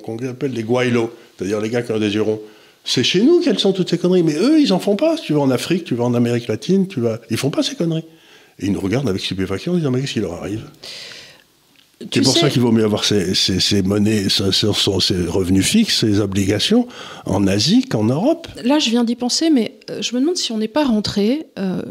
qu'on 0.00 0.16
appelle 0.26 0.52
les 0.52 0.62
guaylos, 0.62 1.12
c'est-à-dire 1.36 1.60
les 1.60 1.68
gars 1.68 1.82
qui 1.82 1.92
ont 1.92 1.98
des 1.98 2.14
yeux 2.14 2.22
ronds. 2.22 2.40
C'est 2.84 3.04
chez 3.04 3.22
nous 3.22 3.40
qu'elles 3.40 3.58
sont 3.58 3.74
toutes 3.74 3.90
ces 3.90 3.98
conneries, 3.98 4.22
mais 4.22 4.36
eux, 4.36 4.60
ils 4.60 4.72
en 4.72 4.78
font 4.78 4.96
pas. 4.96 5.18
Si 5.18 5.24
tu 5.24 5.34
vas 5.34 5.40
en 5.40 5.50
Afrique, 5.50 5.84
tu 5.84 5.94
vas 5.94 6.04
en 6.04 6.14
Amérique 6.14 6.48
latine, 6.48 6.88
tu 6.88 7.00
vas, 7.00 7.20
ils 7.28 7.36
font 7.36 7.50
pas 7.50 7.62
ces 7.62 7.74
conneries. 7.74 8.04
Et 8.58 8.66
ils 8.66 8.72
nous 8.72 8.80
regardent 8.80 9.10
avec 9.10 9.22
stupéfaction 9.22 9.72
en 9.72 9.76
disant 9.76 9.90
mais 9.90 10.00
qu'est-ce 10.00 10.14
qui 10.14 10.20
leur 10.20 10.34
arrive? 10.34 10.64
C'est 12.12 12.22
pour 12.22 12.32
sais- 12.32 12.40
ça 12.40 12.48
qu'il 12.50 12.62
vaut 12.62 12.70
mieux 12.72 12.84
avoir 12.84 13.04
ses 13.04 13.82
monnaies, 13.82 14.28
ses 14.28 14.46
revenus 15.26 15.66
fixes, 15.66 15.98
ses 16.00 16.20
obligations 16.20 16.86
en 17.26 17.46
Asie 17.46 17.84
qu'en 17.84 18.04
Europe. 18.04 18.46
Là, 18.64 18.78
je 18.78 18.90
viens 18.90 19.02
d'y 19.04 19.16
penser, 19.16 19.50
mais 19.50 19.78
euh, 19.90 20.00
je 20.00 20.14
me 20.14 20.20
demande 20.20 20.36
si 20.36 20.52
on 20.52 20.58
n'est 20.58 20.68
pas 20.68 20.84
rentré 20.84 21.46
euh, 21.58 21.82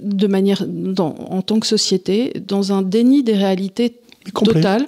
de 0.00 0.26
manière, 0.26 0.64
dans- 0.68 1.14
en 1.30 1.42
tant 1.42 1.60
que 1.60 1.66
société, 1.66 2.32
dans 2.46 2.72
un 2.72 2.82
déni 2.82 3.22
des 3.22 3.34
réalités 3.34 3.94
Total. 4.32 4.86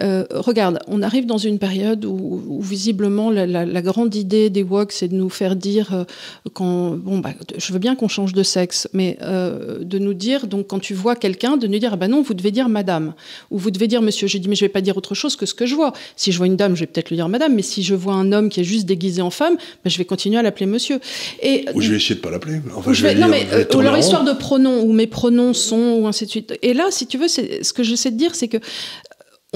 Euh, 0.00 0.24
regarde, 0.30 0.78
on 0.86 1.02
arrive 1.02 1.26
dans 1.26 1.38
une 1.38 1.58
période 1.58 2.04
où, 2.04 2.60
visiblement 2.60 3.30
la, 3.30 3.82
grande 3.82 4.14
idée 4.14 4.50
des 4.50 4.62
woke, 4.62 4.92
c'est 4.92 5.08
de 5.08 5.14
nous 5.14 5.30
faire 5.30 5.56
dire 5.56 5.92
euh, 5.92 6.04
quand 6.52 6.90
bon 6.90 7.18
bah, 7.18 7.30
je 7.56 7.72
veux 7.72 7.78
bien 7.78 7.96
qu'on 7.96 8.08
change 8.08 8.32
de 8.32 8.42
sexe, 8.42 8.88
mais 8.92 9.18
euh, 9.22 9.78
de 9.82 9.98
nous 9.98 10.14
dire 10.14 10.46
donc 10.46 10.68
quand 10.68 10.78
tu 10.78 10.94
vois 10.94 11.16
quelqu'un, 11.16 11.56
de 11.56 11.66
nous 11.66 11.78
dire 11.78 11.90
ah 11.94 11.96
ben 11.96 12.08
non, 12.08 12.22
vous 12.22 12.34
devez 12.34 12.50
dire 12.50 12.68
madame 12.68 13.14
ou 13.50 13.58
vous 13.58 13.70
devez 13.70 13.88
dire 13.88 14.02
monsieur. 14.02 14.28
J'ai 14.28 14.38
dit 14.38 14.48
mais 14.48 14.54
je 14.54 14.64
vais 14.64 14.68
pas 14.68 14.80
dire 14.80 14.96
autre 14.96 15.14
chose 15.14 15.34
que 15.36 15.46
ce 15.46 15.54
que 15.54 15.66
je 15.66 15.74
vois. 15.74 15.92
Si 16.16 16.30
je 16.30 16.38
vois 16.38 16.46
une 16.46 16.56
dame, 16.56 16.74
je 16.74 16.80
vais 16.80 16.86
peut-être 16.86 17.08
lui 17.08 17.16
dire 17.16 17.28
madame, 17.28 17.54
mais 17.54 17.62
si 17.62 17.82
je 17.82 17.94
vois 17.94 18.14
un 18.14 18.32
homme 18.32 18.48
qui 18.48 18.60
est 18.60 18.64
juste 18.64 18.86
déguisé 18.86 19.22
en 19.22 19.30
femme, 19.30 19.56
ben, 19.84 19.90
je 19.90 19.98
vais 19.98 20.04
continuer 20.04 20.38
à 20.38 20.42
l'appeler 20.42 20.66
monsieur. 20.66 21.00
Et 21.42 21.64
ou 21.74 21.80
je 21.80 21.90
vais 21.90 21.96
essayer 21.96 22.14
de 22.14 22.20
pas 22.20 22.30
l'appeler. 22.30 22.60
Enfin, 22.76 22.92
je 22.92 23.02
vais, 23.02 23.14
non 23.14 23.28
mais 23.28 23.46
ou 23.74 23.80
leur 23.80 23.98
histoire 23.98 24.24
de 24.24 24.32
pronoms 24.32 24.82
où 24.82 24.92
mes 24.92 25.06
pronoms 25.06 25.52
sont 25.52 25.98
ou 26.00 26.06
ainsi 26.06 26.26
de 26.26 26.30
suite. 26.30 26.54
Et 26.62 26.74
là, 26.74 26.86
si 26.90 27.06
tu 27.06 27.18
veux, 27.18 27.28
c'est 27.28 27.64
ce 27.64 27.72
que 27.72 27.82
j'essaie 27.82 28.10
de 28.10 28.16
dire, 28.16 28.34
c'est 28.34 28.48
que 28.48 28.58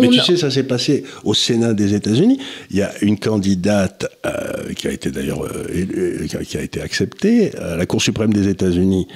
mais 0.00 0.08
tu 0.08 0.20
sais, 0.20 0.36
ça 0.38 0.50
s'est 0.50 0.62
passé 0.62 1.04
au 1.22 1.34
Sénat 1.34 1.74
des 1.74 1.94
États-Unis. 1.94 2.38
Il 2.70 2.76
y 2.76 2.82
a 2.82 2.92
une 3.02 3.18
candidate 3.18 4.06
euh, 4.24 4.72
qui 4.74 4.88
a 4.88 4.90
été 4.90 5.10
d'ailleurs 5.10 5.44
euh, 5.44 5.66
euh, 5.70 6.26
qui 6.44 6.56
a 6.56 6.62
été 6.62 6.80
acceptée 6.80 7.54
à 7.58 7.76
la 7.76 7.84
Cour 7.84 8.00
suprême 8.00 8.32
des 8.32 8.48
États-Unis. 8.48 9.06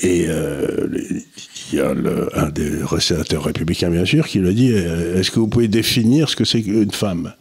Et 0.00 0.24
il 0.24 1.78
y 1.78 1.80
a 1.80 1.92
le, 1.92 2.36
un 2.36 2.48
des 2.48 2.70
sénateurs 3.00 3.44
républicains, 3.44 3.90
bien 3.90 4.06
sûr, 4.06 4.26
qui 4.26 4.38
lui 4.38 4.48
a 4.48 4.52
dit 4.52 4.72
Est-ce 4.72 5.30
que 5.30 5.38
vous 5.38 5.46
pouvez 5.46 5.68
définir 5.68 6.30
ce 6.30 6.36
que 6.36 6.44
c'est 6.44 6.62
qu'une 6.62 6.90
femme? 6.90 7.34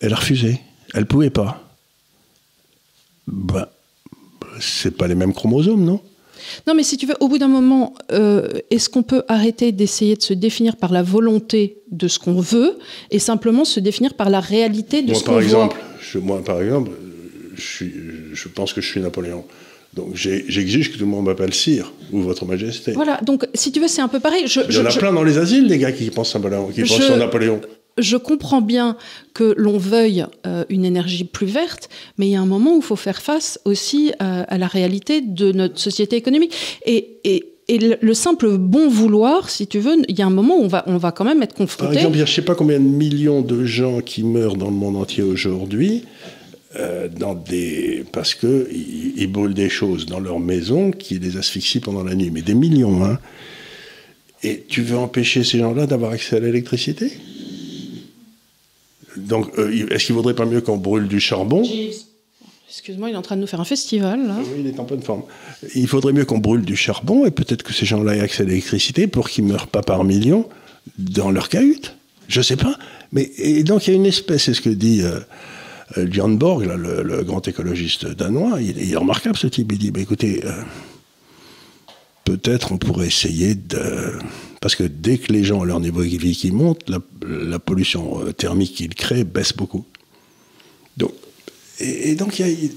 Elle 0.00 0.14
a 0.14 0.16
refusé. 0.16 0.60
Elle 0.94 1.04
pouvait 1.04 1.30
pas. 1.30 1.62
Ben, 3.26 3.66
c'est 4.60 4.96
pas 4.96 5.06
les 5.06 5.14
mêmes 5.14 5.34
chromosomes, 5.34 5.84
non? 5.84 6.00
Non, 6.66 6.74
mais 6.74 6.82
si 6.82 6.96
tu 6.96 7.06
veux, 7.06 7.14
au 7.20 7.28
bout 7.28 7.38
d'un 7.38 7.48
moment, 7.48 7.94
euh, 8.12 8.48
est-ce 8.70 8.88
qu'on 8.88 9.02
peut 9.02 9.22
arrêter 9.28 9.72
d'essayer 9.72 10.16
de 10.16 10.22
se 10.22 10.34
définir 10.34 10.76
par 10.76 10.92
la 10.92 11.02
volonté 11.02 11.78
de 11.90 12.08
ce 12.08 12.18
qu'on 12.18 12.40
veut 12.40 12.78
et 13.10 13.18
simplement 13.18 13.64
se 13.64 13.80
définir 13.80 14.14
par 14.14 14.30
la 14.30 14.40
réalité 14.40 15.02
de 15.02 15.14
ce 15.14 15.24
qu'on 15.24 15.40
voit? 15.40 15.68
Moi, 16.16 16.44
par 16.44 16.60
exemple, 16.60 16.90
je, 17.54 17.84
je 18.32 18.48
pense 18.48 18.72
que 18.72 18.80
je 18.80 18.88
suis 18.88 19.00
Napoléon. 19.00 19.44
Donc 19.94 20.08
j'exige 20.14 20.90
que 20.90 20.98
tout 20.98 21.04
le 21.04 21.10
monde 21.10 21.26
m'appelle 21.26 21.54
Sire 21.54 21.92
ou 22.12 22.20
Votre 22.20 22.46
Majesté. 22.46 22.92
Voilà, 22.92 23.20
donc 23.22 23.46
si 23.54 23.70
tu 23.70 23.80
veux, 23.80 23.86
c'est 23.86 24.02
un 24.02 24.08
peu 24.08 24.18
pareil. 24.18 24.44
Il 24.68 24.74
y 24.74 24.78
en 24.78 24.86
a 24.86 24.92
plein 24.92 25.12
dans 25.12 25.22
les 25.22 25.38
asiles, 25.38 25.66
les 25.66 25.78
gars 25.78 25.92
qui 25.92 26.10
pensent, 26.10 26.34
Napoléon, 26.34 26.68
qui 26.68 26.80
pensent 26.80 27.00
sur 27.00 27.16
Napoléon 27.16 27.60
je 27.98 28.16
comprends 28.16 28.60
bien 28.60 28.96
que 29.34 29.54
l'on 29.56 29.78
veuille 29.78 30.26
euh, 30.46 30.64
une 30.68 30.84
énergie 30.84 31.24
plus 31.24 31.46
verte, 31.46 31.88
mais 32.18 32.26
il 32.26 32.30
y 32.30 32.36
a 32.36 32.40
un 32.40 32.46
moment 32.46 32.74
où 32.74 32.78
il 32.78 32.84
faut 32.84 32.96
faire 32.96 33.22
face 33.22 33.60
aussi 33.64 34.12
euh, 34.22 34.44
à 34.46 34.58
la 34.58 34.66
réalité 34.66 35.20
de 35.20 35.52
notre 35.52 35.78
société 35.78 36.16
économique. 36.16 36.54
Et, 36.86 37.18
et, 37.24 37.50
le 37.66 38.12
simple 38.12 38.58
bon 38.58 38.90
vouloir, 38.90 39.48
si 39.48 39.66
tu 39.66 39.78
veux, 39.78 39.96
il 40.06 40.18
y 40.18 40.20
a 40.20 40.26
un 40.26 40.30
moment 40.30 40.58
où 40.58 40.64
on 40.64 40.68
va, 40.68 40.84
on 40.86 40.98
va 40.98 41.12
quand 41.12 41.24
même 41.24 41.42
être 41.42 41.54
confronté. 41.54 41.94
Par 41.94 41.96
exemple, 41.96 42.16
je 42.18 42.20
ne 42.20 42.26
sais 42.26 42.42
pas 42.42 42.54
combien 42.54 42.78
de 42.78 42.84
millions 42.84 43.40
de 43.40 43.64
gens 43.64 44.00
qui 44.02 44.22
meurent 44.22 44.56
dans 44.56 44.66
le 44.66 44.76
monde 44.76 44.96
entier 44.96 45.22
aujourd'hui. 45.22 46.04
Euh, 46.76 47.06
dans 47.08 47.34
des 47.36 48.04
parce 48.10 48.34
que 48.34 48.68
ils, 48.72 49.28
brûlent 49.28 49.54
des 49.54 49.68
choses 49.68 50.06
dans 50.06 50.18
leur 50.18 50.40
maison 50.40 50.90
qui 50.90 51.20
les 51.20 51.36
asphyxient 51.36 51.80
pendant 51.80 52.02
la 52.02 52.16
nuit, 52.16 52.30
mais 52.32 52.42
des 52.42 52.54
millions. 52.54 53.04
Hein. 53.04 53.20
Et 54.42 54.64
tu 54.68 54.82
veux 54.82 54.98
empêcher 54.98 55.44
ces 55.44 55.58
gens-là 55.58 55.86
d'avoir 55.86 56.10
accès 56.10 56.36
à 56.36 56.40
l'électricité? 56.40 57.12
Donc, 59.16 59.58
euh, 59.58 59.86
est-ce 59.90 60.06
qu'il 60.06 60.14
vaudrait 60.14 60.34
pas 60.34 60.46
mieux 60.46 60.60
qu'on 60.60 60.76
brûle 60.76 61.08
du 61.08 61.20
charbon? 61.20 61.62
Excuse-moi, 62.68 63.10
il 63.10 63.14
est 63.14 63.16
en 63.16 63.22
train 63.22 63.36
de 63.36 63.40
nous 63.40 63.46
faire 63.46 63.60
un 63.60 63.64
festival. 63.64 64.26
Là. 64.26 64.36
Oui, 64.40 64.60
il 64.60 64.66
est 64.66 64.80
en 64.80 64.84
pleine 64.84 65.02
forme. 65.02 65.22
Il 65.74 65.86
faudrait 65.86 66.12
mieux 66.12 66.24
qu'on 66.24 66.38
brûle 66.38 66.64
du 66.64 66.76
charbon 66.76 67.24
et 67.24 67.30
peut-être 67.30 67.62
que 67.62 67.72
ces 67.72 67.86
gens-là 67.86 68.16
aient 68.16 68.20
accès 68.20 68.42
à 68.42 68.46
l'électricité 68.46 69.06
pour 69.06 69.28
qu'ils 69.28 69.46
ne 69.46 69.52
meurent 69.52 69.68
pas 69.68 69.82
par 69.82 70.02
millions 70.02 70.48
dans 70.98 71.30
leur 71.30 71.48
cahute. 71.48 71.96
Je 72.28 72.40
ne 72.40 72.42
sais 72.44 72.56
pas. 72.56 72.76
Mais, 73.12 73.30
et 73.36 73.62
donc 73.62 73.86
il 73.86 73.90
y 73.90 73.92
a 73.92 73.96
une 73.96 74.06
espèce, 74.06 74.44
c'est 74.44 74.54
ce 74.54 74.60
que 74.60 74.70
dit 74.70 75.02
euh, 75.02 75.20
euh, 75.98 76.36
Borg, 76.36 76.64
le, 76.64 77.22
grand 77.22 77.46
écologiste 77.46 78.06
danois. 78.06 78.60
Il, 78.60 78.92
est 78.92 78.96
remarquable 78.96 79.36
ce 79.36 79.46
type. 79.46 79.70
Il 79.70 79.78
dit 79.78 79.90
bah, 79.92 80.00
écoutez, 80.00 80.42
peut-être 82.24 82.72
on 82.72 82.78
pourrait 82.78 83.06
essayer 83.06 83.54
de 83.54 84.18
parce 84.64 84.76
que 84.76 84.84
dès 84.84 85.18
que 85.18 85.30
les 85.30 85.44
gens 85.44 85.60
ont 85.60 85.64
leur 85.64 85.78
niveau 85.78 86.02
de 86.02 86.08
vie 86.08 86.34
qui 86.34 86.50
monte, 86.50 86.88
la, 86.88 87.58
pollution 87.58 88.22
euh, 88.22 88.32
thermique 88.32 88.74
qu'ils 88.76 88.94
créent 88.94 89.22
baisse 89.22 89.52
beaucoup. 89.52 89.84
Donc, 90.96 91.12
et, 91.80 92.14
donc, 92.14 92.38
il 92.38 92.48
y 92.48 92.50
a, 92.50 92.70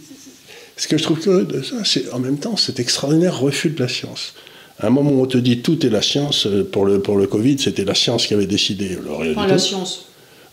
ce 0.76 0.90
que 0.90 0.98
je 0.98 1.04
trouve 1.04 1.22
curieux 1.22 1.46
de 1.46 1.62
ça, 1.62 1.86
c'est 1.86 2.12
en 2.12 2.20
même 2.20 2.40
temps 2.40 2.58
cet 2.58 2.82
extraordinaire 2.82 3.40
refus 3.40 3.70
de 3.70 3.80
la 3.80 3.88
science. 3.88 4.34
À 4.80 4.88
un 4.88 4.90
moment 4.90 5.12
où 5.12 5.22
on 5.22 5.28
te 5.28 5.38
dit 5.38 5.60
tout 5.60 5.86
est 5.86 5.90
la 5.90 6.02
science, 6.02 6.46
euh, 6.46 6.70
pour 6.70 6.84
le, 6.84 7.02
pour 7.02 7.16
le 7.16 7.26
Covid, 7.26 7.58
c'était 7.58 7.86
la 7.86 7.96
science 7.96 8.28
qui 8.28 8.34
avait 8.34 8.48
décidé. 8.48 8.98
Enfin, 9.10 9.48
la 9.48 9.58
science. 9.58 10.08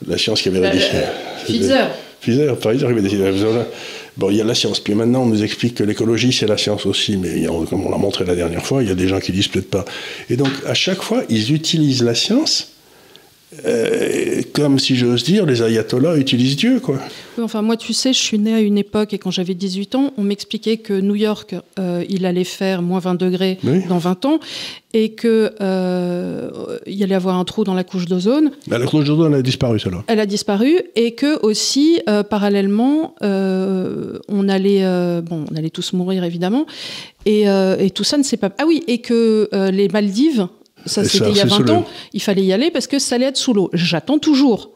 La 0.07 0.17
science 0.17 0.41
qui 0.41 0.51
avait 0.51 0.61
bah, 0.61 0.71
décidé. 0.71 1.03
Pfizer. 1.47 1.91
Pfizer, 2.21 2.57
Pfizer 2.57 2.79
qui 2.79 2.93
avait 2.93 3.03
décidé. 3.03 3.25
Bon, 4.17 4.31
il 4.31 4.37
y 4.37 4.41
a 4.41 4.45
la 4.45 4.55
science. 4.55 4.81
Puis 4.81 4.95
maintenant, 4.95 5.23
on 5.23 5.27
nous 5.27 5.43
explique 5.43 5.75
que 5.75 5.85
l'écologie, 5.85 6.33
c'est 6.33 6.47
la 6.47 6.57
science 6.57 6.87
aussi. 6.87 7.17
Mais 7.17 7.47
comme 7.69 7.87
on 7.87 7.91
l'a 7.91 7.99
montré 7.99 8.25
la 8.25 8.37
dernière 8.37 8.65
fois, 8.65 8.83
il 8.83 8.89
y 8.89 8.93
a 8.93 8.95
des 8.95 9.09
gens 9.09 9.21
qui 9.21 9.33
disent 9.33 9.49
peut-être 9.49 9.71
pas. 9.71 9.85
Et 10.31 10.37
donc, 10.37 10.51
à 10.67 10.75
chaque 10.75 11.03
fois, 11.03 11.23
ils 11.29 11.53
utilisent 11.53 12.03
la 12.03 12.15
science 12.15 12.74
euh, 13.65 14.43
comme 14.53 14.79
si 14.79 14.97
j'ose 14.97 15.25
dire, 15.25 15.47
les 15.47 15.63
ayatollahs 15.63 16.17
utilisent 16.17 16.57
Dieu, 16.57 16.81
quoi. 16.81 16.99
enfin, 17.41 17.63
moi, 17.63 17.77
tu 17.77 17.93
sais, 17.93 18.13
je 18.13 18.19
suis 18.19 18.39
né 18.39 18.55
à 18.55 18.61
une 18.61 18.79
époque 18.79 19.13
et 19.13 19.19
quand 19.19 19.31
j'avais 19.31 19.55
18 19.55 19.95
ans, 19.95 20.13
on 20.17 20.23
m'expliquait 20.23 20.77
que 20.77 20.93
New 21.01 21.15
York, 21.15 21.55
euh, 21.79 22.05
il 22.09 22.27
allait 22.27 22.45
faire 22.45 22.83
moins 22.83 22.99
20 22.99 23.15
degrés 23.15 23.59
dans 23.89 23.99
20 23.99 24.25
ans 24.25 24.41
et 24.93 25.15
qu'il 25.15 25.51
euh, 25.61 26.51
y 26.87 27.03
allait 27.03 27.15
avoir 27.15 27.37
un 27.37 27.45
trou 27.45 27.65
dans 27.65 27.75
la 27.75 27.85
couche 27.85 28.07
d'ozone. 28.07 28.51
Bah, 28.67 28.79
la 28.79 28.87
couche 28.87 29.05
d'ozone 29.05 29.35
a 29.35 29.43
disparu, 29.43 29.81
celle-là. 29.81 30.05
Elle 30.07 30.21
a 30.21 30.27
disparu 30.27 30.81
et 30.95 31.13
que 31.13 31.41
aussi, 31.45 32.01
parallèlement, 32.31 33.15
on 33.21 34.49
allait, 34.49 35.21
bon, 35.23 35.45
on 35.51 35.57
allait 35.57 35.71
tous 35.71 35.93
mourir 35.93 36.25
évidemment, 36.25 36.67
et, 37.27 37.43
et 37.43 37.91
tout 37.91 38.05
ça 38.05 38.19
ne 38.19 38.23
s'est 38.23 38.37
pas. 38.37 38.51
Ah 38.59 38.65
oui, 38.67 38.83
et 38.87 38.99
que 38.99 39.49
les 39.71 39.89
Maldives 39.89 40.49
ça 40.87 41.05
c'était 41.05 41.31
il 41.31 41.37
y 41.37 41.41
a 41.41 41.47
20 41.47 41.71
ans, 41.71 41.85
il 42.13 42.23
fallait 42.23 42.45
y 42.45 42.53
aller 42.53 42.71
parce 42.71 42.87
que 42.87 42.99
ça 42.99 43.17
allait 43.17 43.27
être 43.27 43.37
sous 43.37 43.53
l'eau. 43.53 43.71
J'attends 43.73 44.19
toujours. 44.19 44.71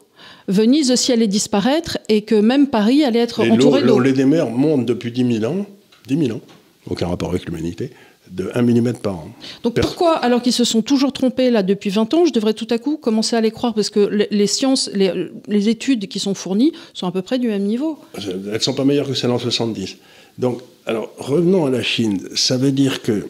Venise 0.47 0.91
aussi 0.91 1.11
allait 1.11 1.27
disparaître 1.27 1.99
et 2.09 2.23
que 2.23 2.35
même 2.35 2.67
Paris 2.67 3.03
allait 3.03 3.19
être 3.19 3.41
entouré 3.41 3.83
d'eau. 3.83 3.99
Le 3.99 4.05
lait 4.05 4.13
des 4.13 4.25
mers 4.25 4.49
monte 4.49 4.85
depuis 4.85 5.11
10 5.11 5.39
000 5.39 5.51
ans, 5.51 5.65
10 6.07 6.25
000 6.25 6.37
ans, 6.37 6.41
aucun 6.89 7.07
rapport 7.07 7.29
avec 7.29 7.45
l'humanité, 7.45 7.91
de 8.31 8.49
1 8.55 8.61
mm 8.63 8.93
par 8.93 9.15
an. 9.15 9.29
Donc 9.61 9.79
pourquoi, 9.79 10.15
alors 10.15 10.41
qu'ils 10.41 10.53
se 10.53 10.63
sont 10.63 10.81
toujours 10.81 11.13
trompés 11.13 11.51
là 11.51 11.61
depuis 11.61 11.91
20 11.91 12.13
ans, 12.15 12.25
je 12.25 12.33
devrais 12.33 12.55
tout 12.55 12.67
à 12.71 12.79
coup 12.79 12.97
commencer 12.97 13.35
à 13.35 13.41
les 13.41 13.51
croire 13.51 13.75
Parce 13.75 13.91
que 13.91 14.27
les, 14.31 14.47
sciences, 14.47 14.89
les, 14.93 15.29
les, 15.47 15.69
études 15.69 16.07
qui 16.07 16.19
sont 16.19 16.33
fournies 16.33 16.71
sont 16.93 17.05
à 17.05 17.11
peu 17.11 17.21
près 17.21 17.37
du 17.37 17.47
même 17.47 17.63
niveau. 17.63 17.99
Elles 18.17 18.53
ne 18.53 18.59
sont 18.59 18.73
pas 18.73 18.85
meilleures 18.85 19.07
que 19.07 19.13
celles 19.13 19.31
en 19.31 19.39
70. 19.39 19.97
Donc, 20.39 20.61
alors 20.87 21.11
revenons 21.19 21.67
à 21.67 21.69
la 21.69 21.83
Chine. 21.83 22.21
Ça 22.33 22.57
veut 22.57 22.71
dire 22.71 23.03
que 23.03 23.27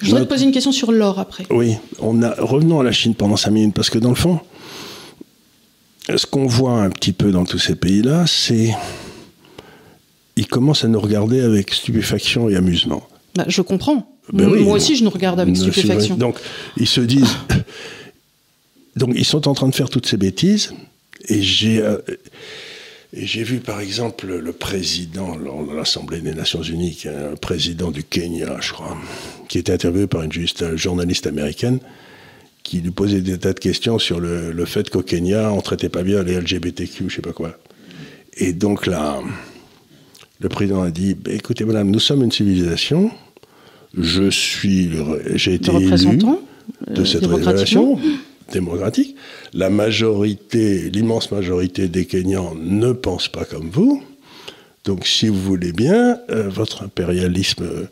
je 0.00 0.06
voudrais 0.06 0.24
te 0.24 0.28
poser 0.28 0.44
une 0.44 0.52
question 0.52 0.72
sur 0.72 0.92
l'or 0.92 1.18
après. 1.18 1.44
Oui, 1.50 1.74
on 2.00 2.22
a, 2.22 2.34
revenons 2.38 2.80
à 2.80 2.84
la 2.84 2.92
Chine 2.92 3.14
pendant 3.14 3.36
cinq 3.36 3.50
minutes, 3.50 3.74
parce 3.74 3.90
que 3.90 3.98
dans 3.98 4.10
le 4.10 4.14
fond, 4.14 4.40
ce 6.14 6.26
qu'on 6.26 6.46
voit 6.46 6.82
un 6.82 6.90
petit 6.90 7.12
peu 7.12 7.30
dans 7.30 7.44
tous 7.44 7.58
ces 7.58 7.74
pays-là, 7.74 8.26
c'est. 8.26 8.74
Ils 10.36 10.46
commencent 10.46 10.84
à 10.84 10.88
nous 10.88 11.00
regarder 11.00 11.40
avec 11.40 11.74
stupéfaction 11.74 12.48
et 12.48 12.54
amusement. 12.54 13.02
Bah, 13.34 13.44
je 13.48 13.60
comprends. 13.60 14.08
Ben 14.32 14.46
Moi 14.48 14.76
aussi, 14.76 14.94
je 14.94 15.02
nous 15.02 15.10
regarde 15.10 15.40
avec 15.40 15.56
stupéfaction. 15.56 16.16
Donc, 16.16 16.36
ils 16.76 16.86
se 16.86 17.00
disent. 17.00 17.36
donc, 18.96 19.12
ils 19.16 19.24
sont 19.24 19.48
en 19.48 19.54
train 19.54 19.68
de 19.68 19.74
faire 19.74 19.90
toutes 19.90 20.06
ces 20.06 20.16
bêtises, 20.16 20.72
et 21.28 21.42
j'ai. 21.42 21.80
Euh, 21.80 21.98
et 23.14 23.26
j'ai 23.26 23.42
vu 23.42 23.60
par 23.60 23.80
exemple 23.80 24.26
le 24.26 24.52
président 24.52 25.34
de 25.36 25.74
l'Assemblée 25.74 26.20
des 26.20 26.34
Nations 26.34 26.62
Unies, 26.62 27.04
un 27.06 27.36
président 27.36 27.90
du 27.90 28.04
Kenya, 28.04 28.58
je 28.60 28.72
crois, 28.72 28.96
qui 29.48 29.58
était 29.58 29.72
interviewé 29.72 30.06
par 30.06 30.22
une 30.22 30.32
journaliste 30.76 31.26
américaine, 31.26 31.78
qui 32.62 32.80
lui 32.80 32.90
posait 32.90 33.22
des 33.22 33.38
tas 33.38 33.54
de 33.54 33.60
questions 33.60 33.98
sur 33.98 34.20
le, 34.20 34.64
fait 34.66 34.90
qu'au 34.90 35.02
Kenya, 35.02 35.50
on 35.52 35.62
traitait 35.62 35.88
pas 35.88 36.02
bien 36.02 36.22
les 36.22 36.38
LGBTQ, 36.38 37.08
je 37.08 37.16
sais 37.16 37.22
pas 37.22 37.32
quoi. 37.32 37.56
Et 38.36 38.52
donc 38.52 38.86
là, 38.86 39.20
le 40.40 40.48
président 40.50 40.82
a 40.82 40.90
dit 40.90 41.14
bah, 41.14 41.32
écoutez, 41.32 41.64
madame, 41.64 41.90
nous 41.90 42.00
sommes 42.00 42.22
une 42.22 42.32
civilisation. 42.32 43.10
Je 43.96 44.28
suis, 44.28 44.90
j'ai 45.34 45.54
été 45.54 45.74
élu 45.74 46.18
de 46.88 47.04
cette 47.04 47.24
révélation 47.24 47.98
démocratique. 48.50 49.16
La 49.52 49.70
majorité, 49.70 50.90
l'immense 50.90 51.30
majorité 51.30 51.88
des 51.88 52.06
Kenyans 52.06 52.54
ne 52.54 52.92
pensent 52.92 53.28
pas 53.28 53.44
comme 53.44 53.70
vous. 53.70 54.02
Donc, 54.84 55.06
si 55.06 55.28
vous 55.28 55.40
voulez 55.40 55.72
bien, 55.72 56.18
euh, 56.30 56.48
votre 56.48 56.82
impérialisme 56.82 57.88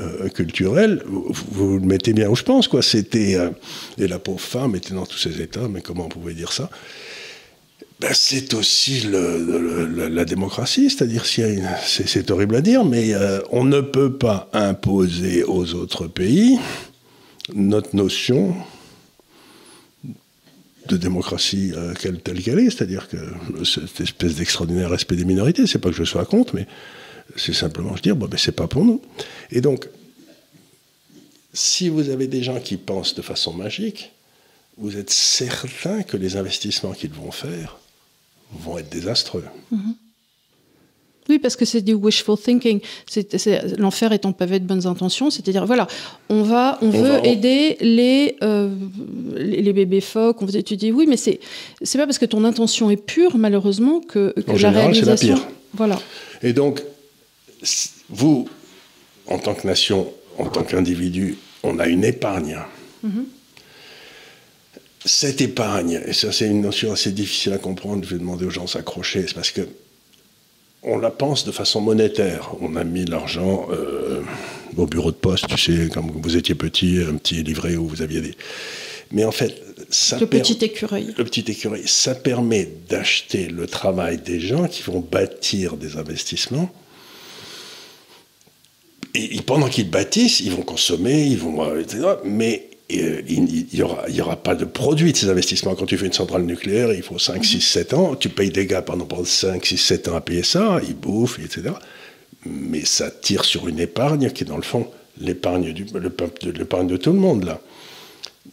euh, 0.00 0.28
culturel, 0.30 1.02
vous, 1.06 1.78
le 1.78 1.84
mettez 1.84 2.12
bien 2.12 2.28
où 2.30 2.36
je 2.36 2.44
pense, 2.44 2.68
quoi. 2.68 2.82
C'était 2.82 3.34
euh, 3.34 3.50
et 3.98 4.08
la 4.08 4.18
pauvre 4.18 4.40
femme 4.40 4.74
était 4.74 4.94
dans 4.94 5.06
tous 5.06 5.18
ces 5.18 5.40
états, 5.42 5.68
mais 5.68 5.82
comment 5.82 6.06
on 6.06 6.08
pouvait 6.08 6.34
dire 6.34 6.52
ça? 6.52 6.70
Ben, 8.00 8.12
c'est 8.14 8.54
aussi 8.54 9.06
la 9.10 10.24
démocratie, 10.24 10.88
c'est-à-dire 10.88 11.26
c'est 11.26 12.30
horrible 12.30 12.56
à 12.56 12.62
dire, 12.62 12.82
mais 12.82 13.12
on 13.52 13.62
ne 13.64 13.82
peut 13.82 14.14
pas 14.14 14.48
imposer 14.54 15.44
aux 15.44 15.74
autres 15.74 16.06
pays 16.06 16.58
notre 17.54 17.94
notion 17.94 18.54
de 20.86 20.96
démocratie 20.96 21.72
euh, 21.74 21.94
telle 21.94 22.42
qu'elle 22.42 22.58
est, 22.58 22.70
c'est-à-dire 22.70 23.08
que 23.08 23.16
cette 23.64 24.00
espèce 24.00 24.36
d'extraordinaire 24.36 24.90
respect 24.90 25.16
des 25.16 25.24
minorités, 25.24 25.66
c'est 25.66 25.78
pas 25.78 25.90
que 25.90 25.96
je 25.96 26.04
sois 26.04 26.24
contre, 26.24 26.54
mais 26.54 26.66
c'est 27.36 27.52
simplement 27.52 27.94
je 27.96 28.02
dire, 28.02 28.16
bon, 28.16 28.26
ben, 28.26 28.38
c'est 28.38 28.52
pas 28.52 28.66
pour 28.66 28.84
nous. 28.84 29.00
Et 29.50 29.60
donc, 29.60 29.88
si 31.52 31.88
vous 31.88 32.08
avez 32.08 32.26
des 32.26 32.42
gens 32.42 32.60
qui 32.60 32.76
pensent 32.76 33.14
de 33.14 33.22
façon 33.22 33.52
magique, 33.52 34.12
vous 34.78 34.96
êtes 34.96 35.10
certain 35.10 36.02
que 36.02 36.16
les 36.16 36.36
investissements 36.36 36.92
qu'ils 36.92 37.12
vont 37.12 37.30
faire 37.30 37.78
vont 38.52 38.78
être 38.78 38.88
désastreux. 38.88 39.44
Mm-hmm. 39.72 39.94
Oui, 41.30 41.38
parce 41.38 41.54
que 41.54 41.64
c'est 41.64 41.80
du 41.80 41.94
wishful 41.94 42.36
thinking. 42.36 42.80
L'enfer 43.78 44.12
est 44.12 44.26
en 44.26 44.32
pavé 44.32 44.58
de 44.58 44.66
bonnes 44.66 44.86
intentions. 44.86 45.30
C'est-à-dire, 45.30 45.64
voilà, 45.64 45.86
on, 46.28 46.42
va, 46.42 46.76
on, 46.82 46.90
veut 46.90 47.24
aider 47.24 47.76
les, 47.80 48.36
euh, 48.42 48.68
les 49.36 49.72
bébés 49.72 50.00
phoques. 50.00 50.42
On 50.42 50.44
vous 50.44 50.56
étudie. 50.56 50.90
Oui, 50.90 51.06
mais 51.08 51.16
c'est 51.16 51.38
c'est 51.82 51.98
pas 51.98 52.06
parce 52.06 52.18
que 52.18 52.26
ton 52.26 52.44
intention 52.44 52.90
est 52.90 52.96
pure, 52.96 53.38
malheureusement, 53.38 54.00
que, 54.00 54.34
que 54.36 54.50
en 54.50 54.56
la 54.56 54.70
réalisation. 54.70 55.34
La 55.34 55.40
pire. 55.40 55.48
Voilà. 55.74 56.00
Et 56.42 56.52
donc, 56.52 56.82
vous, 58.08 58.48
en 59.28 59.38
tant 59.38 59.54
que 59.54 59.68
nation, 59.68 60.12
en 60.36 60.46
tant 60.46 60.64
qu'individu, 60.64 61.38
on 61.62 61.78
a 61.78 61.86
une 61.86 62.04
épargne. 62.04 62.58
Mm-hmm. 63.06 63.24
Cette 65.04 65.40
épargne, 65.40 66.02
et 66.06 66.12
ça 66.12 66.32
c'est 66.32 66.46
une 66.46 66.60
notion 66.60 66.92
assez 66.92 67.12
difficile 67.12 67.52
à 67.52 67.58
comprendre, 67.58 68.04
je 68.04 68.10
vais 68.10 68.18
demander 68.18 68.44
aux 68.44 68.50
gens 68.50 68.64
de 68.64 68.68
s'accrocher, 68.68 69.24
c'est 69.26 69.34
parce 69.34 69.50
que 69.50 69.62
on 70.82 70.98
la 70.98 71.10
pense 71.10 71.44
de 71.44 71.52
façon 71.52 71.80
monétaire. 71.80 72.52
On 72.60 72.76
a 72.76 72.84
mis 72.84 73.04
l'argent 73.04 73.66
euh, 73.70 74.22
au 74.76 74.86
bureau 74.86 75.10
de 75.10 75.16
poste, 75.16 75.46
tu 75.48 75.58
sais, 75.58 75.88
quand 75.92 76.02
vous 76.02 76.36
étiez 76.36 76.54
petit, 76.54 77.00
un 77.06 77.16
petit 77.16 77.42
livret 77.42 77.76
où 77.76 77.86
vous 77.86 78.02
aviez 78.02 78.20
des. 78.20 78.34
Mais 79.12 79.24
en 79.24 79.32
fait, 79.32 79.62
ça 79.90 80.18
le 80.18 80.26
petit 80.26 80.64
écureuil. 80.64 81.14
Le 81.18 81.24
petit 81.24 81.44
écureuil, 81.48 81.82
ça 81.86 82.14
permet 82.14 82.68
d'acheter 82.88 83.46
le 83.46 83.66
travail 83.66 84.18
des 84.18 84.40
gens 84.40 84.68
qui 84.68 84.82
vont 84.82 85.00
bâtir 85.00 85.76
des 85.76 85.96
investissements. 85.96 86.70
Et, 89.14 89.40
pendant 89.42 89.68
qu'ils 89.68 89.90
bâtissent, 89.90 90.38
ils 90.38 90.52
vont 90.52 90.62
consommer, 90.62 91.24
ils 91.24 91.38
vont, 91.38 91.64
euh, 91.64 91.80
etc. 91.80 92.04
Mais 92.24 92.69
euh, 92.98 93.22
il 93.28 93.66
n'y 93.72 94.20
aura, 94.20 94.36
pas 94.36 94.54
de 94.54 94.64
produit 94.64 95.12
de 95.12 95.16
ces 95.16 95.28
investissements. 95.28 95.74
Quand 95.74 95.86
tu 95.86 95.96
fais 95.98 96.06
une 96.06 96.12
centrale 96.12 96.42
nucléaire, 96.42 96.92
il 96.92 97.02
faut 97.02 97.18
5, 97.18 97.44
6, 97.44 97.60
7 97.60 97.94
ans. 97.94 98.14
Tu 98.14 98.28
payes 98.28 98.50
des 98.50 98.66
gars 98.66 98.82
pendant, 98.82 99.06
5, 99.24 99.64
6, 99.64 99.76
7 99.76 100.08
ans 100.08 100.16
à 100.16 100.20
payer 100.20 100.42
ça, 100.42 100.80
ils 100.86 100.96
bouffent, 100.96 101.38
etc. 101.38 101.74
Mais 102.46 102.84
ça 102.84 103.10
tire 103.10 103.44
sur 103.44 103.68
une 103.68 103.78
épargne 103.78 104.30
qui 104.30 104.44
est 104.44 104.46
dans 104.46 104.56
le 104.56 104.62
fond 104.62 104.88
l'épargne 105.20 105.72
de 105.72 106.96
tout 106.96 107.12
le 107.12 107.18
monde, 107.18 107.44
là. 107.44 107.60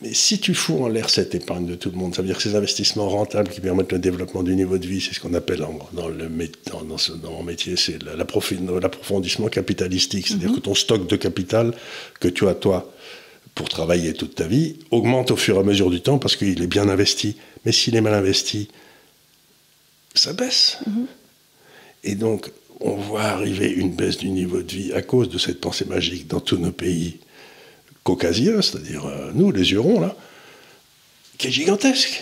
Mais 0.01 0.13
si 0.13 0.37
tu 0.37 0.53
fous 0.53 0.83
en 0.83 0.89
l'air 0.89 1.09
cette 1.09 1.33
épargne 1.33 1.65
de 1.65 1.75
tout 1.75 1.89
le 1.89 1.97
monde, 1.97 2.13
ça 2.13 2.21
veut 2.21 2.27
dire 2.27 2.37
que 2.37 2.43
ces 2.43 2.55
investissements 2.55 3.09
rentables 3.09 3.49
qui 3.49 3.61
permettent 3.61 3.91
le 3.93 3.99
développement 3.99 4.43
du 4.43 4.55
niveau 4.55 4.77
de 4.77 4.85
vie, 4.85 5.01
c'est 5.01 5.13
ce 5.13 5.19
qu'on 5.19 5.33
appelle 5.33 5.65
dans, 5.93 6.07
le, 6.09 6.29
dans, 6.69 6.83
dans, 6.83 7.31
mon 7.31 7.43
métier, 7.43 7.77
c'est 7.77 7.97
l'approfondissement 8.03 9.47
capitalistique. 9.47 10.27
C'est-à-dire 10.27 10.51
mm-hmm. 10.51 10.55
que 10.55 10.59
ton 10.59 10.75
stock 10.75 11.07
de 11.07 11.15
capital 11.15 11.73
que 12.19 12.27
tu 12.27 12.47
as, 12.47 12.53
toi, 12.53 12.91
pour 13.57 13.69
travailler 13.69 14.13
toute 14.13 14.35
ta 14.35 14.47
vie 14.47 14.75
augmente 14.91 15.31
au 15.31 15.35
fur 15.35 15.55
et 15.57 15.59
à 15.59 15.63
mesure 15.63 15.89
du 15.89 15.99
temps 15.99 16.19
parce 16.19 16.35
qu'il 16.35 16.61
est 16.61 16.67
bien 16.67 16.87
investi. 16.87 17.35
Mais 17.65 17.71
s'il 17.71 17.95
est 17.95 18.01
mal 18.01 18.13
investi, 18.13 18.69
ça 20.13 20.31
baisse. 20.31 20.77
Mhm. 20.85 21.07
Et 22.03 22.15
donc, 22.15 22.51
on 22.79 22.95
voit 22.95 23.23
arriver 23.23 23.69
une 23.69 23.91
baisse 23.91 24.17
du 24.17 24.29
niveau 24.29 24.61
de 24.61 24.71
vie 24.71 24.93
à 24.93 25.01
cause 25.01 25.29
de 25.29 25.39
cette 25.39 25.59
pensée 25.59 25.85
magique 25.85 26.27
dans 26.27 26.39
tous 26.39 26.57
nos 26.57 26.71
pays 26.71 27.17
caucasiens, 28.03 28.61
c'est-à-dire 28.61 29.05
euh, 29.07 29.31
nous, 29.33 29.51
les 29.51 29.71
Hurons, 29.71 29.99
là, 29.99 30.15
qui 31.39 31.47
est 31.47 31.51
gigantesque. 31.51 32.21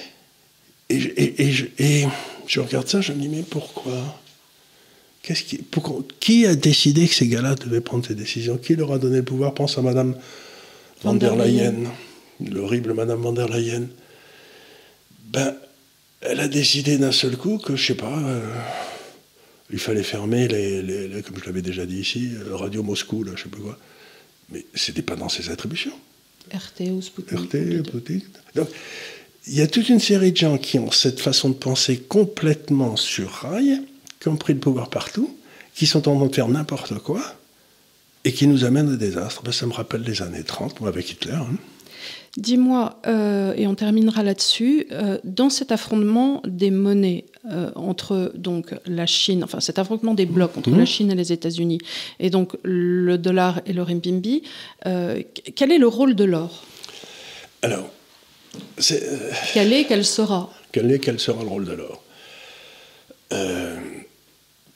Et, 0.89 0.95
et, 0.95 1.49
et, 1.79 2.07
je, 2.47 2.59
regarde 2.61 2.87
ça, 2.87 3.01
je 3.01 3.11
me 3.11 3.21
dis, 3.21 3.27
mais 3.27 3.43
pourquoi? 3.43 4.21
Qui, 5.21 5.59
qui 6.19 6.45
a 6.45 6.55
décidé 6.55 7.07
que 7.07 7.13
ces 7.13 7.27
gars-là 7.27 7.55
devaient 7.55 7.81
prendre 7.81 8.05
ces 8.05 8.15
décisions? 8.15 8.57
Qui 8.57 8.75
leur 8.75 8.93
a 8.93 8.99
donné 8.99 9.17
le 9.17 9.23
pouvoir? 9.23 9.53
Pense 9.53 9.77
à 9.77 9.81
Madame 9.81 10.15
Van 11.05 11.13
der 11.13 11.35
Leyen, 11.35 11.87
l'horrible 12.39 12.93
Madame 12.95 13.21
Van 13.21 13.33
der 13.33 13.47
Leyen, 13.47 13.89
ben, 15.31 15.55
elle 16.21 16.39
a 16.39 16.47
décidé 16.47 16.97
d'un 16.97 17.11
seul 17.11 17.37
coup 17.37 17.59
que, 17.59 17.75
je 17.75 17.85
sais 17.85 17.95
pas, 17.95 18.17
euh, 18.17 18.41
il 19.71 19.77
fallait 19.77 20.03
fermer 20.03 20.47
les, 20.47 21.21
comme 21.21 21.37
je 21.39 21.45
l'avais 21.45 21.61
déjà 21.61 21.85
dit 21.85 21.99
ici, 21.99 22.31
euh, 22.33 22.55
Radio 22.55 22.81
Moscou, 22.81 23.23
là, 23.23 23.33
je 23.35 23.43
sais 23.43 23.49
pas 23.49 23.59
quoi. 23.59 23.77
Mais 24.49 24.65
c'était 24.73 25.03
pas 25.03 25.15
dans 25.15 25.29
ses 25.29 25.51
attributions. 25.51 25.93
RT 26.51 26.91
ou 26.91 27.01
Sputnik. 27.01 27.39
RT, 27.39 27.87
Sputnik. 27.87 28.25
Donc, 28.55 28.69
il 29.47 29.55
y 29.55 29.61
a 29.61 29.67
toute 29.67 29.89
une 29.89 29.99
série 29.99 30.31
de 30.31 30.37
gens 30.37 30.57
qui 30.57 30.79
ont 30.79 30.91
cette 30.91 31.19
façon 31.19 31.49
de 31.49 31.55
penser 31.55 31.97
complètement 31.97 32.95
sur 32.95 33.29
rail, 33.29 33.81
qui 34.19 34.27
ont 34.27 34.37
pris 34.37 34.53
le 34.53 34.59
pouvoir 34.59 34.89
partout, 34.89 35.35
qui 35.75 35.85
sont 35.85 36.07
en 36.07 36.17
train 36.17 36.27
de 36.27 36.35
faire 36.35 36.47
n'importe 36.47 36.97
quoi, 36.99 37.21
et 38.25 38.33
qui 38.33 38.47
nous 38.47 38.65
amène 38.65 38.91
au 38.91 38.95
désastre. 38.97 39.43
Ben, 39.43 39.51
ça 39.51 39.67
me 39.67 39.71
rappelle 39.71 40.01
les 40.01 40.21
années 40.21 40.43
30, 40.43 40.81
moi, 40.81 40.89
avec 40.89 41.11
Hitler. 41.11 41.33
Hein. 41.33 41.55
Dis-moi, 42.37 42.99
euh, 43.07 43.53
et 43.55 43.65
on 43.65 43.75
terminera 43.75 44.23
là-dessus, 44.23 44.87
euh, 44.91 45.19
dans 45.23 45.49
cet 45.49 45.71
affrontement 45.71 46.41
des 46.45 46.71
monnaies 46.71 47.23
euh, 47.49 47.71
entre 47.75 48.33
donc 48.35 48.75
la 48.85 49.05
Chine, 49.05 49.41
enfin 49.43 49.61
cet 49.61 49.79
affrontement 49.79 50.13
des 50.13 50.25
blocs 50.25 50.57
entre 50.57 50.71
mmh. 50.71 50.77
la 50.77 50.85
Chine 50.85 51.11
et 51.11 51.15
les 51.15 51.31
États-Unis, 51.31 51.77
et 52.19 52.29
donc 52.29 52.57
le 52.63 53.17
dollar 53.17 53.61
et 53.65 53.71
le 53.71 53.83
renminbi, 53.83 54.43
quel 54.83 55.71
est 55.71 55.77
le 55.77 55.87
rôle 55.87 56.15
de 56.15 56.25
l'or? 56.25 56.65
Alors, 57.61 57.89
quel 59.53 59.71
est, 59.71 59.85
quel 59.85 60.03
sera? 60.03 60.51
Quel 60.73 60.91
est, 60.91 60.99
quel 60.99 61.19
sera 61.21 61.41
le 61.41 61.49
rôle 61.49 61.65
de 61.65 61.73
l'or? 61.73 62.03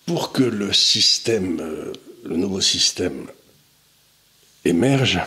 Pour 0.05 0.31
que 0.31 0.43
le 0.43 0.71
système, 0.71 1.61
le 2.23 2.37
nouveau 2.37 2.61
système 2.61 3.25
émerge, 4.69 5.19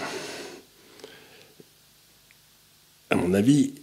à 3.11 3.17
mon 3.17 3.35
avis, 3.35 3.75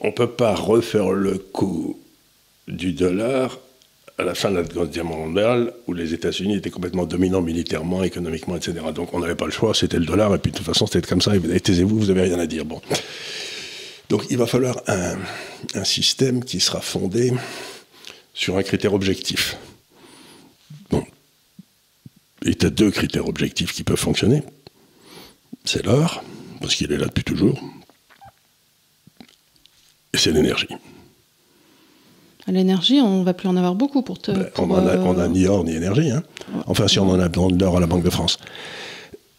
on 0.00 0.08
ne 0.08 0.12
peut 0.12 0.30
pas 0.30 0.54
refaire 0.54 1.10
le 1.10 1.38
coup 1.38 1.98
du 2.68 2.92
dollar 2.92 3.58
à 4.18 4.24
la 4.24 4.34
fin 4.34 4.50
de 4.50 4.56
la 4.56 4.64
Seconde 4.64 4.90
Guerre 4.90 5.04
mondiale, 5.04 5.72
où 5.86 5.94
les 5.94 6.12
États-Unis 6.12 6.56
étaient 6.56 6.70
complètement 6.70 7.06
dominants 7.06 7.40
militairement, 7.40 8.02
économiquement, 8.02 8.56
etc. 8.56 8.74
Donc 8.92 9.14
on 9.14 9.20
n'avait 9.20 9.36
pas 9.36 9.46
le 9.46 9.52
choix, 9.52 9.74
c'était 9.74 9.98
le 9.98 10.06
dollar, 10.06 10.34
et 10.34 10.38
puis 10.38 10.50
de 10.50 10.56
toute 10.56 10.66
façon 10.66 10.86
c'était 10.86 11.06
comme 11.06 11.22
ça, 11.22 11.34
et 11.36 11.60
taisez-vous, 11.60 12.00
vous 12.00 12.06
n'avez 12.06 12.22
rien 12.22 12.38
à 12.38 12.46
dire. 12.46 12.64
Donc 14.08 14.24
il 14.28 14.36
va 14.36 14.46
falloir 14.46 14.82
un 14.88 15.84
système 15.84 16.44
qui 16.44 16.58
sera 16.58 16.80
fondé 16.80 17.32
sur 18.34 18.56
un 18.56 18.62
critère 18.62 18.92
objectif. 18.92 19.56
Bon, 22.48 22.54
il 22.56 22.62
y 22.62 22.66
a 22.66 22.70
deux 22.70 22.90
critères 22.90 23.28
objectifs 23.28 23.72
qui 23.72 23.84
peuvent 23.84 23.98
fonctionner. 23.98 24.42
C'est 25.64 25.84
l'or, 25.84 26.24
parce 26.60 26.74
qu'il 26.74 26.90
est 26.92 26.96
là 26.96 27.06
depuis 27.06 27.24
toujours, 27.24 27.60
et 30.14 30.18
c'est 30.18 30.32
l'énergie. 30.32 30.68
L'énergie, 32.46 33.00
on 33.02 33.18
ne 33.18 33.24
va 33.24 33.34
plus 33.34 33.48
en 33.48 33.56
avoir 33.56 33.74
beaucoup 33.74 34.00
pour 34.00 34.18
te. 34.18 34.30
Ben, 34.30 34.48
on 34.56 34.66
n'a 34.68 34.92
euh, 34.92 35.28
ni 35.28 35.46
or 35.46 35.64
ni 35.64 35.74
énergie. 35.74 36.10
Hein. 36.10 36.22
Enfin, 36.66 36.88
si 36.88 36.98
on 36.98 37.10
en 37.10 37.20
a 37.20 37.28
de 37.28 37.60
l'or 37.60 37.76
à 37.76 37.80
la 37.80 37.86
Banque 37.86 38.04
de 38.04 38.10
France. 38.10 38.38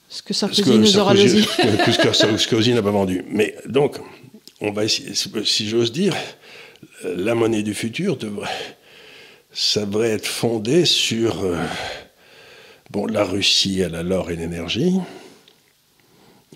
Ce 0.09 0.21
que 0.21 0.35
Sarkozy 0.35 0.77
nous 0.77 0.97
aura 0.99 1.15
dit. 1.15 1.29
Ce 1.57 1.97
que 1.97 2.13
Sarkozy 2.37 2.73
n'a 2.73 2.83
pas 2.83 2.91
vendu. 2.91 3.25
Mais 3.31 3.55
donc, 3.67 3.97
on 4.61 4.71
va 4.71 4.85
essayer, 4.85 5.15
si 5.15 5.67
j'ose 5.67 5.91
dire, 5.91 6.15
la 7.03 7.33
monnaie 7.33 7.63
du 7.63 7.73
futur 7.73 8.17
devrait, 8.17 8.47
ça 9.51 9.87
devrait 9.87 10.11
être 10.11 10.27
fondé 10.27 10.85
sur. 10.85 11.43
Euh, 11.43 11.57
Bon, 12.89 13.05
la 13.05 13.23
Russie, 13.23 13.81
elle 13.81 13.93
a 13.93 14.01
l'or 14.01 14.31
et 14.31 14.35
l'énergie. 14.35 14.95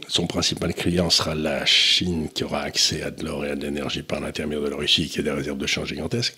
Son 0.08 0.26
principal 0.26 0.74
client 0.74 1.12
sera 1.12 1.36
la 1.36 1.64
Chine 1.66 2.28
qui 2.34 2.44
aura 2.44 2.62
accès 2.62 3.04
à 3.04 3.12
de 3.12 3.24
l'or 3.24 3.46
et 3.46 3.52
à 3.52 3.56
de 3.56 3.62
l'énergie 3.62 4.02
par 4.02 4.20
l'intermédiaire 4.20 4.64
de 4.64 4.70
la 4.70 4.78
Russie 4.78 5.08
qui 5.08 5.20
a 5.20 5.22
des 5.22 5.32
réserves 5.32 5.60
de 5.60 5.68
change 5.68 5.90
gigantesques. 5.90 6.36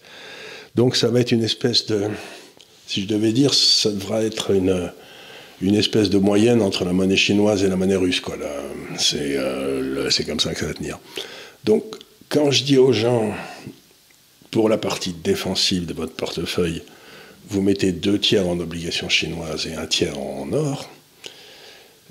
Donc 0.76 0.98
ça 0.98 1.08
va 1.08 1.22
être 1.22 1.32
une 1.32 1.44
espèce 1.44 1.86
de, 1.86 2.10
si 2.88 3.04
je 3.04 3.08
devais 3.08 3.32
dire, 3.32 3.54
ça 3.54 3.90
devra 3.90 4.22
être 4.22 4.52
une, 4.52 4.92
une 5.62 5.76
espèce 5.76 6.10
de 6.10 6.18
moyenne 6.18 6.62
entre 6.62 6.84
la 6.84 6.92
monnaie 6.92 7.16
chinoise 7.16 7.64
et 7.64 7.70
la 7.70 7.78
monnaie 7.78 7.96
russe. 7.96 8.20
Quoi, 8.20 8.36
c'est, 8.98 9.38
euh, 9.38 10.10
c'est 10.10 10.26
comme 10.26 10.42
ça 10.42 10.54
que 10.54 10.60
ça 10.60 10.66
va 10.66 10.74
tenir. 10.74 11.00
Donc 11.64 11.86
quand 12.28 12.52
je 12.52 12.66
dis 12.66 12.78
aux 12.78 12.92
gens, 12.92 13.34
pour 14.52 14.68
la 14.68 14.78
partie 14.78 15.14
défensive 15.14 15.86
de 15.86 15.94
votre 15.94 16.14
portefeuille, 16.14 16.84
vous 17.50 17.62
mettez 17.62 17.92
deux 17.92 18.20
tiers 18.20 18.48
en 18.48 18.60
obligations 18.60 19.10
chinoises 19.10 19.68
et 19.68 19.76
un 19.76 19.86
tiers 19.86 20.18
en 20.18 20.52
or, 20.54 20.90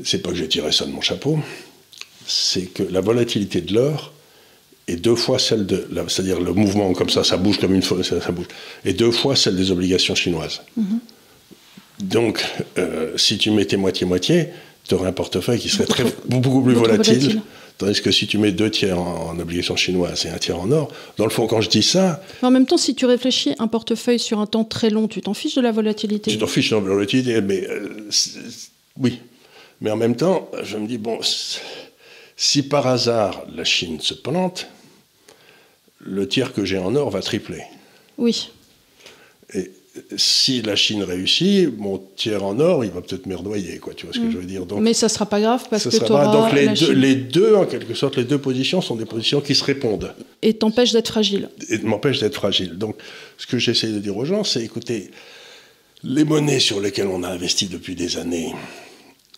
c'est 0.03 0.22
pas 0.22 0.30
que 0.30 0.37
j'ai 0.37 0.49
tiré 0.49 0.72
ça 0.72 0.87
de 0.87 0.91
mon 0.91 1.01
chapeau, 1.01 1.39
c'est 2.26 2.66
que 2.66 2.82
la 2.82 3.01
volatilité 3.01 3.61
de 3.61 3.74
l'or 3.74 4.12
est 4.87 4.97
deux 4.97 5.16
fois 5.16 5.39
celle 5.39 5.66
de, 5.66 5.89
c'est-à-dire 6.09 6.41
le 6.41 6.53
mouvement 6.53 6.93
comme 6.93 7.11
ça, 7.11 7.24
ça 7.24 7.37
bouge 7.37 7.59
comme 7.59 7.74
une 7.74 7.82
fois, 7.82 8.03
ça, 8.03 8.18
bouge, 8.32 8.47
est 8.85 8.93
deux 8.93 9.11
fois 9.11 9.35
celle 9.37 9.57
des 9.57 9.70
obligations 9.70 10.14
chinoises. 10.14 10.61
Mm-hmm. 10.78 12.05
Donc, 12.05 12.45
euh, 12.78 13.16
si 13.16 13.39
tu 13.39 13.51
mettais 13.51 13.76
moitié-moitié, 13.76 14.49
tu 14.87 14.95
aurais 14.95 15.09
un 15.09 15.12
portefeuille 15.12 15.59
qui 15.59 15.68
serait 15.68 15.87
très, 15.87 16.05
beaucoup 16.26 16.62
plus 16.62 16.74
volatile, 16.74 17.41
Tandis 17.79 18.01
que 18.01 18.12
si 18.12 18.27
tu 18.29 18.39
mets 18.39 18.53
deux 18.53 18.70
tiers 18.70 19.01
en, 19.01 19.31
en 19.31 19.39
obligation 19.41 19.75
chinoise 19.75 20.27
et 20.27 20.29
un 20.29 20.39
tiers 20.39 20.61
en 20.61 20.70
or, 20.70 20.93
dans 21.16 21.25
le 21.25 21.31
fond, 21.31 21.47
quand 21.49 21.61
je 21.61 21.68
dis 21.68 21.83
ça, 21.83 22.22
Mais 22.41 22.49
en 22.49 22.51
même 22.53 22.66
temps, 22.66 22.77
si 22.77 22.95
tu 22.95 23.05
réfléchis 23.05 23.55
un 23.59 23.66
portefeuille 23.66 24.20
sur 24.20 24.39
un 24.39 24.47
temps 24.47 24.64
très 24.64 24.91
long, 24.91 25.09
tu 25.09 25.20
t'en 25.20 25.35
fiches 25.35 25.57
de 25.57 25.61
la 25.61 25.72
volatilité. 25.72 26.31
tu 26.31 26.39
t'en 26.39 26.47
fiches 26.47 26.70
de 26.70 26.77
la 26.77 26.83
volatilité, 26.83 27.41
mais 27.41 27.66
euh, 27.68 28.09
oui. 28.99 29.20
Mais 29.81 29.91
en 29.91 29.97
même 29.97 30.14
temps, 30.14 30.49
je 30.62 30.77
me 30.77 30.87
dis, 30.87 30.99
bon, 30.99 31.18
si 32.37 32.62
par 32.62 32.87
hasard 32.87 33.43
la 33.53 33.64
Chine 33.64 34.01
se 34.01 34.14
plante, 34.14 34.68
le 35.99 36.29
tiers 36.29 36.53
que 36.53 36.64
j'ai 36.64 36.79
en 36.79 36.95
or 36.95 37.11
va 37.11 37.22
tripler. 37.22 37.62
Oui. 38.18 38.51
Si 40.16 40.61
la 40.62 40.74
Chine 40.74 41.05
réussit, 41.05 41.68
mon 41.78 42.03
tiers 42.16 42.42
en 42.42 42.59
or, 42.59 42.84
il 42.84 42.90
va 42.90 43.01
peut-être 43.01 43.26
merdoyer, 43.26 43.78
quoi. 43.78 43.95
Tu 43.95 44.07
vois 44.07 44.14
ce 44.14 44.18
que 44.18 44.30
je 44.30 44.38
veux 44.38 44.45
dire 44.45 44.66
Donc, 44.66 44.80
Mais 44.80 44.92
ça 44.92 45.09
sera 45.09 45.24
pas 45.26 45.40
grave 45.40 45.64
parce 45.70 45.84
ça 45.84 45.90
que 45.90 45.97
sera 45.97 46.32
donc 46.32 46.53
les 46.53 46.66
la 46.66 46.72
deux, 46.72 46.86
Chine 46.86 46.95
les 46.95 47.14
deux, 47.14 47.55
en 47.55 47.64
quelque 47.64 47.95
sorte, 47.95 48.16
les 48.16 48.24
deux 48.24 48.38
positions 48.38 48.80
sont 48.80 48.97
des 48.97 49.05
positions 49.05 49.40
qui 49.40 49.55
se 49.55 49.62
répondent 49.62 50.12
et 50.42 50.55
t'empêche 50.55 50.92
d'être 50.92 51.09
fragile. 51.09 51.49
et 51.68 51.78
m'empêchent 51.78 52.20
d'être 52.20 52.34
fragile. 52.34 52.76
Donc, 52.76 52.97
ce 53.38 53.47
que 53.47 53.59
j'essaie 53.59 53.88
de 53.88 54.01
dire 54.01 54.16
aux 54.16 54.24
gens, 54.24 54.42
c'est 54.42 54.64
écoutez, 54.64 55.11
les 56.03 56.24
monnaies 56.24 56.61
sur 56.61 56.80
lesquelles 56.80 57.07
on 57.07 57.22
a 57.22 57.28
investi 57.28 57.66
depuis 57.66 57.95
des 57.95 58.18
années, 58.18 58.53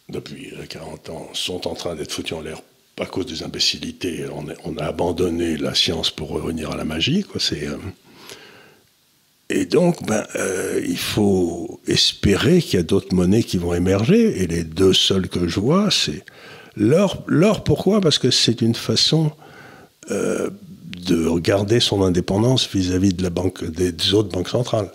depuis 0.08 0.52
euh, 0.54 0.64
40 0.66 1.10
ans, 1.10 1.28
sont 1.32 1.68
en 1.68 1.74
train 1.74 1.94
d'être 1.94 2.12
foutues 2.12 2.34
en 2.34 2.40
l'air 2.40 2.62
à 2.98 3.06
cause 3.06 3.26
des 3.26 3.42
imbécilités. 3.42 4.24
On 4.34 4.48
a, 4.48 4.54
on 4.64 4.76
a 4.78 4.84
abandonné 4.84 5.58
la 5.58 5.74
science 5.74 6.10
pour 6.10 6.30
revenir 6.30 6.70
à 6.70 6.76
la 6.76 6.84
magie. 6.84 7.24
Quoi. 7.24 7.40
C'est, 7.40 7.68
euh, 7.68 7.76
Et 9.48 9.64
donc, 9.64 10.04
ben, 10.06 10.24
euh, 10.34 10.80
il 10.86 10.98
faut 10.98 11.80
espérer 11.86 12.60
qu'il 12.60 12.74
y 12.74 12.80
a 12.80 12.82
d'autres 12.82 13.14
monnaies 13.14 13.44
qui 13.44 13.58
vont 13.58 13.74
émerger. 13.74 14.42
Et 14.42 14.46
les 14.46 14.64
deux 14.64 14.92
seules 14.92 15.28
que 15.28 15.46
je 15.46 15.60
vois, 15.60 15.90
c'est 15.90 16.24
l'or. 16.76 17.22
L'or, 17.26 17.62
pourquoi? 17.62 18.00
Parce 18.00 18.18
que 18.18 18.30
c'est 18.30 18.60
une 18.60 18.74
façon 18.74 19.30
euh, 20.10 20.50
de 21.06 21.38
garder 21.38 21.78
son 21.78 22.02
indépendance 22.02 22.68
vis-à-vis 22.72 23.14
de 23.14 23.22
la 23.22 23.30
banque, 23.30 23.64
des 23.64 24.14
autres 24.14 24.30
banques 24.30 24.48
centrales. 24.48 24.90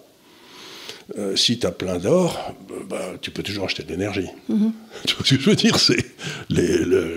Euh, 1.17 1.35
si 1.35 1.59
tu 1.59 1.65
as 1.67 1.71
plein 1.71 1.97
d'or, 1.97 2.53
bah, 2.89 3.01
tu 3.21 3.31
peux 3.31 3.43
toujours 3.43 3.65
acheter 3.65 3.83
de 3.83 3.89
l'énergie. 3.89 4.27
Tu 5.07 5.15
vois 5.15 5.25
ce 5.25 5.35
que 5.35 5.41
je 5.41 5.49
veux 5.49 5.55
dire? 5.55 5.77
C'est 5.79 6.05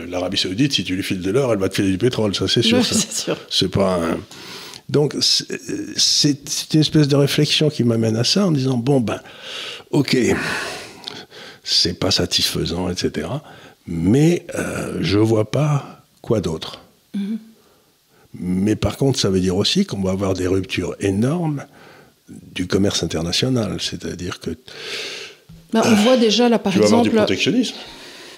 L'Arabie 0.08 0.38
Saoudite, 0.38 0.72
si 0.72 0.84
tu 0.84 0.96
lui 0.96 1.02
files 1.02 1.20
de 1.20 1.30
l'or, 1.30 1.52
elle 1.52 1.58
va 1.58 1.68
te 1.68 1.74
filer 1.74 1.90
du 1.90 1.98
pétrole, 1.98 2.34
ça 2.34 2.48
c'est 2.48 2.62
sûr. 2.62 2.78
Ouais, 2.78 2.84
ça. 2.84 2.94
c'est 2.94 3.12
sûr. 3.12 3.36
C'est 3.50 3.68
pas 3.68 3.96
un... 3.96 4.18
Donc, 4.94 5.16
c'est 5.20 6.38
une 6.72 6.80
espèce 6.80 7.08
de 7.08 7.16
réflexion 7.16 7.68
qui 7.68 7.82
m'amène 7.82 8.16
à 8.16 8.22
ça 8.22 8.46
en 8.46 8.52
disant 8.52 8.76
bon, 8.76 9.00
ben, 9.00 9.18
ok, 9.90 10.16
c'est 11.64 11.98
pas 11.98 12.12
satisfaisant, 12.12 12.88
etc. 12.88 13.26
Mais 13.88 14.46
euh, 14.54 14.98
je 15.00 15.18
vois 15.18 15.50
pas 15.50 16.00
quoi 16.22 16.40
d'autre. 16.40 16.80
Mais 18.38 18.76
par 18.76 18.96
contre, 18.96 19.18
ça 19.18 19.30
veut 19.30 19.40
dire 19.40 19.56
aussi 19.56 19.84
qu'on 19.84 20.00
va 20.00 20.12
avoir 20.12 20.34
des 20.34 20.46
ruptures 20.46 20.94
énormes 21.00 21.64
du 22.28 22.68
commerce 22.68 23.02
international. 23.02 23.78
C'est-à-dire 23.80 24.38
que 24.38 24.50
Bah, 25.72 25.82
on 25.86 25.94
voit 25.96 26.16
déjà 26.16 26.48
là, 26.48 26.60
par 26.60 26.72
tu 26.72 26.78
vas 26.78 26.84
avoir 26.84 27.02
du 27.02 27.08
exemple. 27.08 27.24
protectionnisme. 27.24 27.74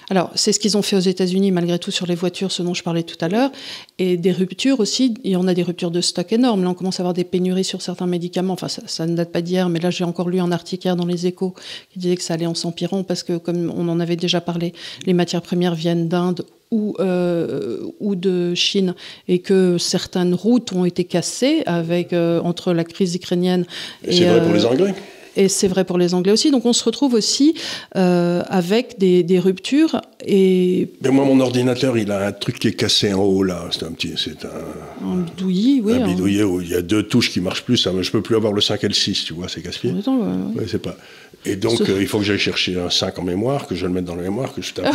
Alors, 0.09 0.31
c'est 0.35 0.53
ce 0.53 0.59
qu'ils 0.59 0.77
ont 0.77 0.81
fait 0.81 0.95
aux 0.95 1.01
États-Unis, 1.01 1.51
malgré 1.51 1.77
tout, 1.79 1.91
sur 1.91 2.05
les 2.05 2.15
voitures, 2.15 2.51
ce 2.51 2.63
dont 2.63 2.73
je 2.73 2.81
parlais 2.81 3.03
tout 3.03 3.17
à 3.19 3.27
l'heure. 3.27 3.51
Et 3.99 4.15
des 4.15 4.31
ruptures 4.31 4.79
aussi, 4.79 5.13
il 5.23 5.31
y 5.31 5.35
en 5.35 5.47
a 5.47 5.53
des 5.53 5.63
ruptures 5.63 5.91
de 5.91 5.99
stock 5.99 6.31
énormes. 6.31 6.63
Là, 6.63 6.69
on 6.69 6.73
commence 6.73 6.99
à 6.99 7.03
avoir 7.03 7.13
des 7.13 7.25
pénuries 7.25 7.65
sur 7.65 7.81
certains 7.81 8.07
médicaments. 8.07 8.53
Enfin, 8.53 8.69
ça, 8.69 8.83
ça 8.85 9.05
ne 9.05 9.15
date 9.15 9.31
pas 9.31 9.41
d'hier, 9.41 9.67
mais 9.67 9.79
là, 9.79 9.89
j'ai 9.89 10.05
encore 10.05 10.29
lu 10.29 10.39
un 10.39 10.51
article 10.51 10.87
hier 10.87 10.95
dans 10.95 11.05
les 11.05 11.27
échos 11.27 11.53
qui 11.91 11.99
disait 11.99 12.15
que 12.15 12.23
ça 12.23 12.35
allait 12.35 12.45
en 12.45 12.55
s'empirant 12.55 13.03
parce 13.03 13.23
que, 13.23 13.37
comme 13.37 13.71
on 13.75 13.89
en 13.89 13.99
avait 13.99 14.15
déjà 14.15 14.39
parlé, 14.39 14.73
les 15.05 15.13
matières 15.13 15.41
premières 15.41 15.75
viennent 15.75 16.07
d'Inde 16.07 16.45
ou, 16.71 16.95
euh, 16.99 17.79
ou 17.99 18.15
de 18.15 18.53
Chine 18.55 18.95
et 19.27 19.39
que 19.39 19.77
certaines 19.77 20.33
routes 20.33 20.73
ont 20.73 20.85
été 20.85 21.03
cassées 21.03 21.63
avec, 21.65 22.13
euh, 22.13 22.41
entre 22.41 22.73
la 22.73 22.83
crise 22.83 23.15
ukrainienne 23.15 23.65
Et 24.05 24.17
C'est 24.17 24.25
vrai 24.25 24.41
pour 24.41 24.51
euh, 24.51 24.55
les 24.55 24.65
Anglais. 24.65 24.93
Et 25.37 25.49
c'est 25.49 25.67
vrai 25.67 25.85
pour 25.85 25.97
les 25.97 26.13
Anglais 26.13 26.31
aussi. 26.31 26.51
Donc 26.51 26.65
on 26.65 26.73
se 26.73 26.83
retrouve 26.83 27.13
aussi 27.13 27.53
euh, 27.95 28.41
avec 28.47 28.97
des, 28.97 29.23
des 29.23 29.39
ruptures. 29.39 30.01
Et 30.25 30.89
Mais 31.01 31.11
moi, 31.11 31.25
mon 31.25 31.39
ordinateur, 31.39 31.97
il 31.97 32.11
a 32.11 32.27
un 32.27 32.31
truc 32.31 32.57
qui 32.59 32.67
est 32.67 32.73
cassé 32.73 33.13
en 33.13 33.21
haut, 33.21 33.43
là. 33.43 33.69
C'est 33.71 33.83
un 33.83 33.91
petit... 33.91 34.13
C'est 34.17 34.43
un... 34.45 35.07
un 35.07 35.25
oui. 35.43 35.81
un 35.87 36.01
hein. 36.01 36.07
bidouillet 36.07 36.43
où 36.43 36.59
il 36.59 36.69
y 36.69 36.75
a 36.75 36.81
deux 36.81 37.03
touches 37.03 37.31
qui 37.31 37.39
marchent 37.39 37.63
plus. 37.63 37.77
Ça, 37.77 37.91
je 38.01 38.11
peux 38.11 38.21
plus 38.21 38.35
avoir 38.35 38.51
le 38.51 38.61
5 38.61 38.83
et 38.83 38.87
le 38.87 38.93
6, 38.95 39.25
tu 39.25 39.33
vois, 39.33 39.47
c'est 39.47 39.61
casse-pied. 39.61 39.91
Ouais, 39.91 40.01
ouais. 40.07 40.59
Ouais, 40.59 40.65
c'est 40.67 40.81
pas. 40.81 40.97
Et 41.45 41.55
donc, 41.55 41.81
euh, 41.81 42.01
il 42.01 42.07
faut 42.07 42.17
que 42.17 42.25
j'aille 42.25 42.39
chercher 42.39 42.79
un 42.79 42.89
5 42.89 43.19
en 43.19 43.23
mémoire, 43.23 43.67
que 43.67 43.75
je 43.75 43.85
le 43.85 43.93
mette 43.93 44.05
dans 44.05 44.15
la 44.15 44.23
mémoire, 44.23 44.53
que 44.53 44.63
je 44.63 44.73
tape. 44.73 44.93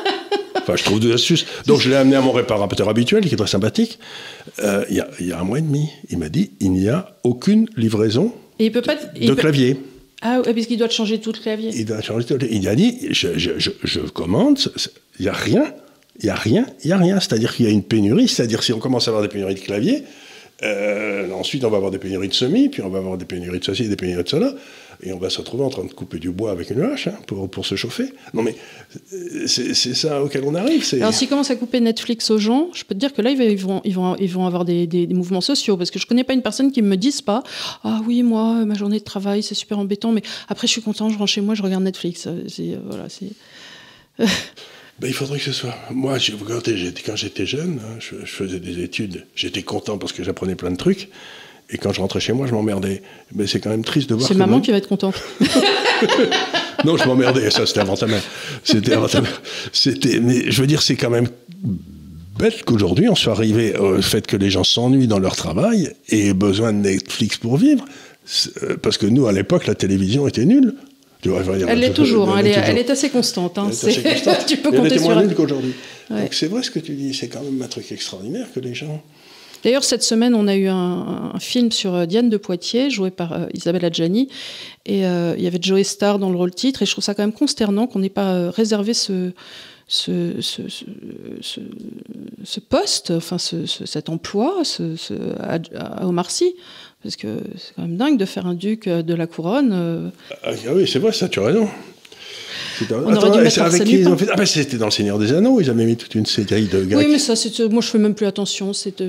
enfin, 0.56 0.76
je 0.76 0.84
trouve 0.84 0.98
deux 0.98 1.12
astuces. 1.12 1.44
Donc, 1.66 1.80
je 1.80 1.90
l'ai 1.90 1.96
amené 1.96 2.16
à 2.16 2.22
mon 2.22 2.32
réparateur 2.32 2.88
habituel, 2.88 3.26
qui 3.26 3.34
est 3.34 3.36
très 3.36 3.46
sympathique. 3.46 3.98
Euh, 4.60 4.86
il 4.88 4.96
y, 4.96 5.00
a, 5.00 5.08
il 5.20 5.26
y 5.26 5.32
a 5.32 5.40
un 5.40 5.44
mois 5.44 5.58
et 5.58 5.62
demi, 5.62 5.90
il 6.08 6.16
m'a 6.16 6.30
dit 6.30 6.52
il 6.60 6.72
n'y 6.72 6.88
a 6.88 7.14
aucune 7.22 7.68
livraison 7.76 8.32
Et 8.58 8.66
il 8.66 8.72
peut 8.72 8.82
pas. 8.82 8.96
il 9.16 9.28
de 9.28 9.34
peut- 9.34 9.40
clavier. 9.40 9.76
Ah, 10.22 10.40
ouais, 10.40 10.54
parce 10.54 10.66
qu'il 10.66 10.78
doit 10.78 10.88
changer 10.88 11.18
tout 11.20 11.32
le 11.32 11.38
clavier. 11.38 11.70
Il, 11.74 11.84
doit 11.84 12.00
changer 12.00 12.26
il 12.50 12.66
a 12.68 12.74
dit 12.74 13.08
je, 13.10 13.36
je- 13.38 13.58
je- 13.58 13.70
je 13.82 14.00
commande, 14.00 14.58
il 15.18 15.22
n'y 15.22 15.28
a 15.28 15.32
rien, 15.34 15.74
il 16.20 16.24
n'y 16.24 16.30
a 16.30 16.34
rien, 16.34 16.66
il 16.82 16.86
n'y 16.86 16.92
a 16.92 16.96
rien. 16.96 17.20
C'est-à-dire 17.20 17.54
qu'il 17.54 17.66
y 17.66 17.68
a 17.68 17.72
une 17.72 17.82
pénurie, 17.82 18.28
c'est-à-dire 18.28 18.62
si 18.62 18.72
on 18.72 18.78
commence 18.78 19.06
à 19.06 19.10
avoir 19.10 19.22
des 19.22 19.28
pénuries 19.28 19.54
de 19.54 19.60
clavier, 19.60 20.04
euh, 20.62 21.30
ensuite 21.32 21.64
on 21.64 21.70
va 21.70 21.76
avoir 21.76 21.90
des 21.90 21.98
pénuries 21.98 22.28
de 22.28 22.34
semis, 22.34 22.68
puis 22.70 22.80
on 22.82 22.88
va 22.88 22.98
avoir 22.98 23.18
des 23.18 23.24
pénuries 23.26 23.58
de 23.58 23.64
ceci, 23.64 23.88
des 23.88 23.96
pénuries 23.96 24.22
de 24.22 24.28
cela, 24.28 24.54
et 25.02 25.12
on 25.12 25.18
va 25.18 25.30
se 25.30 25.38
retrouver 25.38 25.64
en 25.64 25.68
train 25.70 25.84
de 25.84 25.92
couper 25.92 26.18
du 26.18 26.30
bois 26.30 26.50
avec 26.52 26.70
une 26.70 26.80
hache 26.82 27.08
hein, 27.08 27.14
pour, 27.26 27.50
pour 27.50 27.66
se 27.66 27.74
chauffer. 27.74 28.12
Non 28.32 28.42
mais 28.42 28.56
euh, 29.12 29.46
c'est 29.46 29.74
ça 29.74 30.22
auquel 30.22 30.44
on 30.44 30.54
arrive. 30.54 30.84
Alors, 30.94 31.12
s'ils 31.12 31.28
commencent 31.28 31.50
à 31.50 31.56
couper 31.56 31.80
Netflix 31.80 32.30
aux 32.30 32.38
gens, 32.38 32.68
je 32.74 32.84
peux 32.84 32.94
te 32.94 33.00
dire 33.00 33.12
que 33.12 33.22
là, 33.22 33.30
ils 33.30 33.36
vont- 33.58 33.80
ils 33.84 33.94
vont, 33.94 34.16
ils 34.16 34.30
vont, 34.30 34.46
avoir 34.46 34.64
des, 34.64 34.86
des- 34.86 35.06
des 35.06 35.14
mouvements 35.14 35.40
sociaux. 35.40 35.76
Parce 35.76 35.90
que 35.90 35.98
je 35.98 36.06
connais 36.06 36.24
pas 36.24 36.32
une 36.34 36.42
personne 36.42 36.70
qui 36.72 36.82
me 36.82 36.96
dise 36.96 37.20
pas 37.22 37.42
Ah 37.82 38.00
oui, 38.06 38.22
moi, 38.22 38.64
ma 38.64 38.74
journée 38.74 38.98
de 38.98 39.04
travail, 39.04 39.42
c'est 39.42 39.54
super 39.54 39.78
embêtant, 39.78 40.12
mais 40.12 40.22
après, 40.48 40.66
je 40.66 40.72
suis 40.72 40.82
content, 40.82 41.08
je 41.10 41.18
rentre 41.18 41.30
chez 41.30 41.40
moi, 41.40 41.54
je 41.54 41.62
regarde 41.62 41.82
Netflix. 41.82 42.26
Euh, 42.26 42.44
c'est, 42.48 42.78
voilà, 42.86 43.08
c'est. 43.08 43.30
Ben, 45.00 45.08
il 45.08 45.12
faudrait 45.14 45.38
que 45.38 45.44
ce 45.44 45.52
soit. 45.52 45.74
Moi, 45.90 46.18
j'étais- 46.18 47.02
quand 47.04 47.16
j'étais 47.16 47.46
jeune, 47.46 47.80
hein, 47.84 47.96
je, 47.98 48.14
je 48.24 48.30
faisais 48.30 48.60
des 48.60 48.80
études, 48.80 49.26
j'étais 49.34 49.62
content 49.62 49.98
parce 49.98 50.12
que 50.12 50.22
j'apprenais 50.22 50.54
plein 50.54 50.70
de 50.70 50.76
trucs. 50.76 51.08
Et 51.70 51.78
quand 51.78 51.92
je 51.92 52.00
rentrais 52.00 52.20
chez 52.20 52.32
moi, 52.32 52.46
je 52.46 52.52
m'emmerdais. 52.52 53.02
Mais 53.34 53.46
c'est 53.46 53.58
quand 53.60 53.70
même 53.70 53.84
triste 53.84 54.08
de 54.10 54.14
voir 54.14 54.28
C'est 54.28 54.34
maman 54.34 54.60
qui 54.60 54.70
va 54.70 54.76
être 54.76 54.88
contente. 54.88 55.14
Non, 56.84 56.96
je 56.98 57.04
m'emmerdais, 57.06 57.50
ça 57.50 57.64
c'était 57.66 57.80
avant 57.80 57.96
ta 57.96 58.06
mère. 58.06 58.22
C'était 58.62 58.92
avant 58.92 59.06
ta 59.08 59.22
mère. 59.22 59.40
C'était, 59.72 60.20
mais 60.20 60.50
je 60.50 60.60
veux 60.60 60.66
dire, 60.66 60.82
c'est 60.82 60.96
quand 60.96 61.08
même 61.08 61.28
bête 62.38 62.62
qu'aujourd'hui 62.64 63.08
on 63.08 63.14
soit 63.14 63.32
arrivé 63.32 63.74
au 63.76 64.02
fait 64.02 64.26
que 64.26 64.36
les 64.36 64.50
gens 64.50 64.64
s'ennuient 64.64 65.06
dans 65.06 65.18
leur 65.20 65.34
travail 65.36 65.92
et 66.10 66.28
aient 66.28 66.34
besoin 66.34 66.72
de 66.72 66.78
Netflix 66.78 67.38
pour 67.38 67.56
vivre. 67.56 67.84
Euh, 68.62 68.76
Parce 68.82 68.98
que 68.98 69.06
nous, 69.06 69.26
à 69.26 69.32
l'époque, 69.32 69.66
la 69.66 69.74
télévision 69.74 70.26
était 70.28 70.44
nulle. 70.44 70.74
Tu 71.22 71.30
vois, 71.30 71.42
dire, 71.56 71.66
Elle 71.70 71.78
l'est 71.80 71.94
toujours, 71.94 72.36
elle, 72.36 72.46
est, 72.48 72.50
toujours. 72.54 72.68
elle 72.68 72.78
est 72.78 72.90
assez 72.90 73.08
constante. 73.08 73.56
hein, 73.56 73.68
Elle 73.70 73.88
est 73.88 73.88
assez 73.88 73.92
c'est- 74.02 74.02
constante. 74.24 74.44
tu 74.46 74.56
peux 74.58 74.70
Mais 74.70 74.76
elle 74.76 74.82
compter 74.82 74.94
était 74.94 74.98
sur 75.02 75.10
moins 75.10 75.20
elle. 75.20 75.26
nulle 75.28 75.36
qu'aujourd'hui. 75.36 75.72
Ouais. 76.10 76.20
Donc 76.22 76.34
c'est 76.34 76.48
vrai 76.48 76.62
ce 76.62 76.70
que 76.70 76.80
tu 76.80 76.92
dis, 76.92 77.14
c'est 77.14 77.28
quand 77.28 77.40
même 77.42 77.62
un 77.62 77.66
truc 77.68 77.90
extraordinaire 77.92 78.46
que 78.54 78.60
les 78.60 78.74
gens. 78.74 79.02
D'ailleurs, 79.64 79.82
cette 79.84 80.02
semaine, 80.02 80.34
on 80.34 80.46
a 80.46 80.54
eu 80.54 80.68
un, 80.68 81.32
un 81.34 81.38
film 81.40 81.72
sur 81.72 81.94
euh, 81.94 82.06
Diane 82.06 82.28
de 82.28 82.36
Poitiers, 82.36 82.90
joué 82.90 83.10
par 83.10 83.32
euh, 83.32 83.46
Isabelle 83.54 83.84
Adjani. 83.84 84.28
Et 84.86 85.06
euh, 85.06 85.34
il 85.38 85.42
y 85.42 85.46
avait 85.46 85.58
Joey 85.60 85.84
Star 85.84 86.18
dans 86.18 86.30
le 86.30 86.36
rôle 86.36 86.54
titre. 86.54 86.82
Et 86.82 86.86
je 86.86 86.92
trouve 86.92 87.02
ça 87.04 87.14
quand 87.14 87.22
même 87.22 87.32
consternant 87.32 87.86
qu'on 87.86 87.98
n'ait 88.00 88.10
pas 88.10 88.50
réservé 88.50 88.92
ce, 88.94 89.32
ce, 89.88 90.34
ce, 90.40 90.62
ce, 90.68 90.84
ce- 91.40 91.60
ce 92.44 92.60
poste, 92.60 93.10
enfin 93.10 93.38
ce- 93.38 93.66
ce- 93.66 93.86
cet 93.86 94.08
emploi 94.10 94.62
à, 95.40 95.58
à 95.76 96.06
Omar 96.06 96.30
Sy. 96.30 96.54
Parce 97.02 97.16
que 97.16 97.28
c'est 97.58 97.74
quand 97.76 97.82
même 97.82 97.96
dingue 97.96 98.18
de 98.18 98.24
faire 98.24 98.46
un 98.46 98.54
duc 98.54 98.88
de 98.88 99.14
la 99.14 99.26
couronne. 99.26 100.12
Ah 100.42 100.50
ah 100.66 100.70
oui, 100.74 100.86
c'est 100.90 100.98
vrai, 100.98 101.12
ça, 101.12 101.28
tu 101.28 101.38
as 101.40 101.44
raison. 101.44 101.68
On 102.90 103.14
aurait 103.14 103.30
dû 103.30 103.38
et 103.38 103.42
mettre 103.42 103.54
c'est 103.54 103.60
avec 103.60 103.72
Arsène 103.82 103.86
qui 103.86 103.98
ils 104.00 104.08
ont 104.08 104.12
Lupin. 104.12 104.24
fait 104.24 104.30
Ah 104.32 104.36
ben 104.36 104.46
c'était 104.46 104.78
dans 104.78 104.86
Le 104.86 104.90
Seigneur 104.90 105.18
des 105.18 105.32
Anneaux, 105.32 105.60
ils 105.60 105.70
avaient 105.70 105.84
mis 105.84 105.96
toute 105.96 106.14
une 106.16 106.26
série 106.26 106.64
de 106.66 106.82
gars. 106.84 106.96
Oui, 106.96 107.06
mais 107.08 107.18
ça, 107.18 107.34
moi, 107.70 107.80
je 107.82 107.88
fais 107.88 107.98
même 107.98 108.14
plus 108.14 108.26
attention. 108.26 108.72
C'est, 108.72 109.02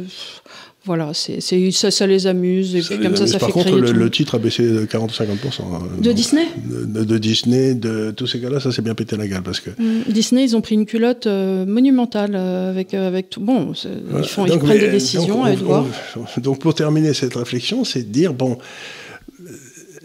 voilà, 0.85 1.11
c'est, 1.13 1.41
c'est- 1.41 1.71
ça, 1.71 1.89
ça 1.91 2.05
les 2.07 2.27
amuse. 2.27 2.75
Et 2.75 2.81
Ça 2.81 2.89
puis 2.89 2.97
les 2.97 3.03
comme 3.03 3.15
ça, 3.15 3.23
amuse. 3.23 3.31
ça 3.33 3.39
Par 3.39 3.47
fait 3.49 3.53
contre, 3.53 3.65
créer 3.67 3.79
le, 3.81 3.87
tout. 3.87 3.93
le 3.93 4.09
titre 4.11 4.35
a 4.35 4.39
baissé 4.39 4.63
de 4.63 4.85
40-50%. 4.85 5.25
hein. 5.61 5.79
De 5.99 6.11
Disney 6.11 6.45
de, 6.65 7.03
de 7.03 7.17
Disney, 7.17 7.73
de 7.75 8.11
tous 8.11 8.27
ces 8.27 8.39
gars-là, 8.39 8.59
ça 8.59 8.71
s'est 8.71 8.81
bien 8.81 8.93
pété 8.95 9.17
la 9.17 9.27
gueule 9.27 9.41
parce 9.43 9.59
que. 9.59 9.71
Mm, 9.71 10.03
Disney, 10.11 10.43
ils 10.43 10.55
ont 10.55 10.61
pris 10.61 10.75
une 10.75 10.85
culotte 10.85 11.27
euh, 11.27 11.65
monumentale 11.65 12.31
euh, 12.35 12.69
avec, 12.69 12.93
euh, 12.93 13.07
avec 13.07 13.29
tout. 13.29 13.41
Bon, 13.41 13.73
ils, 13.73 14.23
font, 14.27 14.45
ils 14.45 14.57
prennent 14.59 14.67
mais, 14.67 14.79
des 14.79 14.89
décisions 14.91 15.43
donc, 15.43 15.87
à 16.35 16.39
donc, 16.39 16.59
pour 16.59 16.73
terminer 16.75 17.13
cette 17.13 17.35
réflexion, 17.35 17.83
c'est 17.83 18.03
de 18.03 18.11
dire 18.11 18.33
bon, 18.33 18.57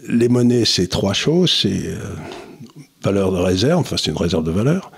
les 0.09 0.29
monnaies, 0.29 0.65
c'est 0.65 0.87
trois 0.87 1.13
choses 1.13 1.51
c'est 1.61 1.69
euh, 1.87 1.97
valeur 3.03 3.31
de 3.31 3.37
réserve, 3.37 3.79
enfin, 3.81 3.95
c'est 3.97 4.11
une 4.11 4.17
réserve 4.17 4.43
de 4.43 4.51
valeur. 4.51 4.91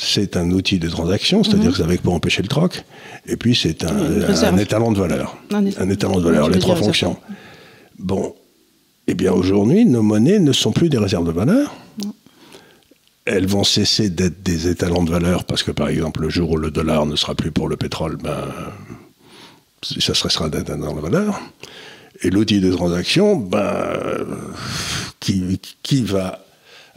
C'est 0.00 0.36
un 0.36 0.52
outil 0.52 0.78
de 0.78 0.88
transaction, 0.88 1.42
c'est-à-dire 1.42 1.72
que 1.72 1.78
c'est 1.78 1.82
avec 1.82 2.02
pour 2.02 2.14
empêcher 2.14 2.40
le 2.42 2.46
troc. 2.48 2.84
Et 3.26 3.36
puis, 3.36 3.56
c'est 3.56 3.82
un, 3.82 3.92
Mhm. 3.92 4.44
Un 4.44 4.56
étalon 4.56 4.92
de 4.92 4.98
valeur. 4.98 5.36
Un 5.52 5.66
Un 5.66 5.90
étalon 5.90 6.18
de 6.20 6.24
valeur, 6.24 6.48
les 6.48 6.60
trois 6.60 6.76
fonctions. 6.76 7.16
Bon, 7.98 8.32
eh 9.08 9.14
bien, 9.14 9.32
aujourd'hui, 9.32 9.84
nos 9.86 10.02
monnaies 10.02 10.38
ne 10.38 10.52
sont 10.52 10.70
plus 10.70 10.88
des 10.88 10.98
réserves 10.98 11.26
de 11.26 11.32
valeur. 11.32 11.74
elles 13.30 13.46
vont 13.46 13.64
cesser 13.64 14.08
d'être 14.08 14.42
des 14.42 14.68
étalons 14.68 15.02
de 15.02 15.10
valeur 15.10 15.44
parce 15.44 15.62
que, 15.62 15.70
par 15.70 15.88
exemple, 15.90 16.22
le 16.22 16.30
jour 16.30 16.52
où 16.52 16.56
le 16.56 16.70
dollar 16.70 17.04
ne 17.04 17.14
sera 17.14 17.34
plus 17.34 17.50
pour 17.50 17.68
le 17.68 17.76
pétrole, 17.76 18.16
ben, 18.16 18.44
ça 19.82 20.14
sera 20.14 20.48
d'être 20.48 20.70
étalon 20.70 20.94
de 20.94 21.00
valeur. 21.00 21.38
Et 22.22 22.30
l'outil 22.30 22.60
de 22.60 22.72
transaction, 22.72 23.36
ben, 23.36 24.24
qui, 25.20 25.60
qui 25.82 26.02
va 26.04 26.42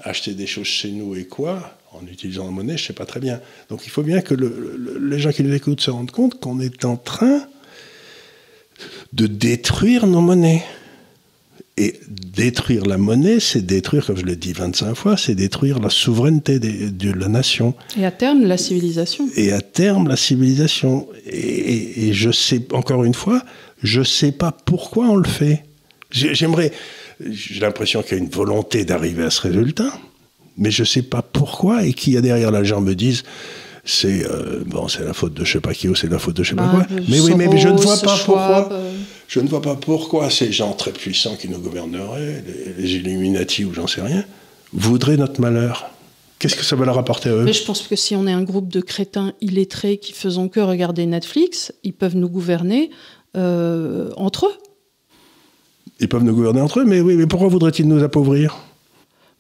acheter 0.04 0.34
des 0.34 0.48
choses 0.48 0.68
chez 0.68 0.92
nous 0.92 1.16
et 1.16 1.26
quoi 1.26 1.78
en 1.92 2.06
utilisant 2.08 2.46
la 2.46 2.52
monnaie, 2.52 2.78
je 2.78 2.84
ne 2.84 2.88
sais 2.88 2.94
pas 2.94 3.06
très 3.06 3.20
bien. 3.20 3.40
Donc 3.70 3.86
il 3.86 3.90
faut 3.90 4.04
bien 4.04 4.22
que 4.22 4.34
les 4.34 5.20
gens 5.20 5.32
qui 5.32 5.44
nous 5.44 5.54
écoutent 5.54 5.82
se 5.82 5.92
rendent 5.92 6.12
compte 6.12 6.40
qu'on 6.40 6.60
est 6.60 6.86
en 6.86 6.98
train 6.98 7.42
de 9.14 9.28
détruire 9.28 10.08
nos 10.08 10.22
monnaies. 10.22 10.64
Et 11.78 12.00
détruire 12.10 12.86
la 12.86 12.98
monnaie, 12.98 13.40
c'est 13.40 13.66
détruire, 13.66 14.06
comme 14.06 14.18
je 14.18 14.26
l'ai 14.26 14.36
dit 14.36 14.52
25 14.52 14.94
fois, 14.94 15.18
c'est 15.18 15.36
détruire 15.36 15.80
la 15.80 15.90
souveraineté 15.90 16.60
de 16.60 17.12
la 17.12 17.28
nation. 17.28 17.74
Et 17.98 18.06
à 18.06 18.12
terme, 18.12 18.46
la 18.46 18.58
civilisation. 18.58 19.28
Et 19.36 19.52
à 19.52 19.62
terme, 19.62 20.08
la 20.08 20.18
civilisation. 20.18 21.08
Et, 21.26 22.10
et 22.10 22.14
je 22.14 22.30
sais, 22.30 22.62
encore 22.74 23.04
une 23.06 23.14
fois, 23.14 23.42
je 23.82 24.00
ne 24.00 24.06
sais 24.06 24.32
pas 24.32 24.52
pourquoi 24.52 25.08
on 25.08 25.16
le 25.16 25.28
fait. 25.28 25.64
J'aimerais, 26.12 26.72
j'ai 27.30 27.62
l'impression 27.62 28.04
qu'il 28.04 28.18
y 28.18 28.20
a 28.20 28.24
une 28.24 28.30
volonté 28.30 28.84
d'arriver 28.84 29.24
à 29.24 29.30
ce 29.30 29.42
résultat, 29.42 29.92
mais 30.58 30.72
je 30.72 30.82
ne 30.82 30.88
sais 30.88 31.02
pas 31.02 31.22
pourquoi 31.22 31.86
et 31.86 31.94
qui 31.94 32.12
y 32.12 32.18
a 32.18 32.22
derrière. 32.22 32.52
Là, 32.52 32.62
les 32.62 32.68
gens 32.68 32.82
me 32.82 32.94
disent, 32.94 33.24
c'est 33.84 34.26
euh, 34.26 34.64
bon, 34.66 34.88
c'est 34.88 35.04
la 35.04 35.14
faute 35.14 35.34
de 35.34 35.44
je 35.44 35.54
sais 35.54 35.62
pas 35.62 35.74
qui 35.74 35.88
ou 35.88 35.96
c'est 35.96 36.10
la 36.10 36.20
faute 36.20 36.38
de 36.38 36.44
je 36.44 36.52
sais 36.52 36.56
pas 36.56 36.68
bah, 36.68 36.86
quoi. 36.88 36.98
Mais 37.10 37.20
oui, 37.20 37.34
mais 37.36 37.58
je 37.58 37.70
ne 37.70 37.78
vois 37.78 37.98
pas 37.98 38.18
pourquoi. 38.18 38.70
Euh. 38.72 38.94
Je 39.28 39.40
ne 39.40 39.48
vois 39.48 39.62
pas 39.62 39.76
pourquoi 39.76 40.30
ces 40.30 40.52
gens 40.52 40.74
très 40.74 40.92
puissants 40.92 41.36
qui 41.36 41.48
nous 41.48 41.60
gouverneraient, 41.60 42.44
les, 42.46 42.84
les 42.84 42.96
Illuminati 42.96 43.64
ou 43.64 43.74
j'en 43.74 43.88
sais 43.88 44.02
rien, 44.02 44.26
voudraient 44.74 45.18
notre 45.18 45.40
malheur. 45.40 45.90
Qu'est-ce 46.38 46.56
que 46.56 46.64
ça 46.66 46.76
va 46.76 46.86
leur 46.86 46.98
apporter 46.98 47.30
à 47.30 47.34
eux? 47.34 47.44
Mais 47.44 47.54
je 47.54 47.64
pense 47.64 47.88
que 47.88 47.96
si 47.96 48.16
on 48.16 48.26
est 48.26 48.32
un 48.32 48.42
groupe 48.42 48.68
de 48.68 48.82
crétins 48.82 49.34
illettrés 49.42 50.00
qui 50.00 50.12
faisons 50.12 50.50
que 50.50 50.60
regarder 50.60 51.06
Netflix, 51.06 51.72
ils 51.84 51.94
peuvent 51.94 52.18
nous 52.18 52.30
gouverner 52.30 52.90
euh, 53.38 54.10
entre 54.18 54.48
eux. 54.48 54.54
Ils 56.00 56.10
peuvent 56.10 56.24
nous 56.24 56.34
gouverner 56.34 56.60
entre 56.60 56.80
eux, 56.80 56.84
mais 56.84 57.00
oui, 57.00 57.16
mais 57.16 57.28
pourquoi 57.28 57.48
voudraient-ils 57.48 57.88
nous 57.88 58.04
appauvrir? 58.04 58.58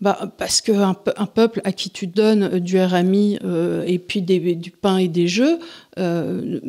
Bah, 0.01 0.33
parce 0.37 0.61
qu'un 0.61 0.95
un 1.15 1.25
peuple 1.27 1.61
à 1.63 1.71
qui 1.71 1.91
tu 1.91 2.07
donnes 2.07 2.59
du 2.59 2.81
RMI 2.81 3.37
euh, 3.43 3.83
et 3.85 3.99
puis 3.99 4.23
du 4.23 4.71
pain 4.71 4.97
et 4.97 5.07
des 5.07 5.27
jeux 5.27 5.59
euh, 5.99 6.59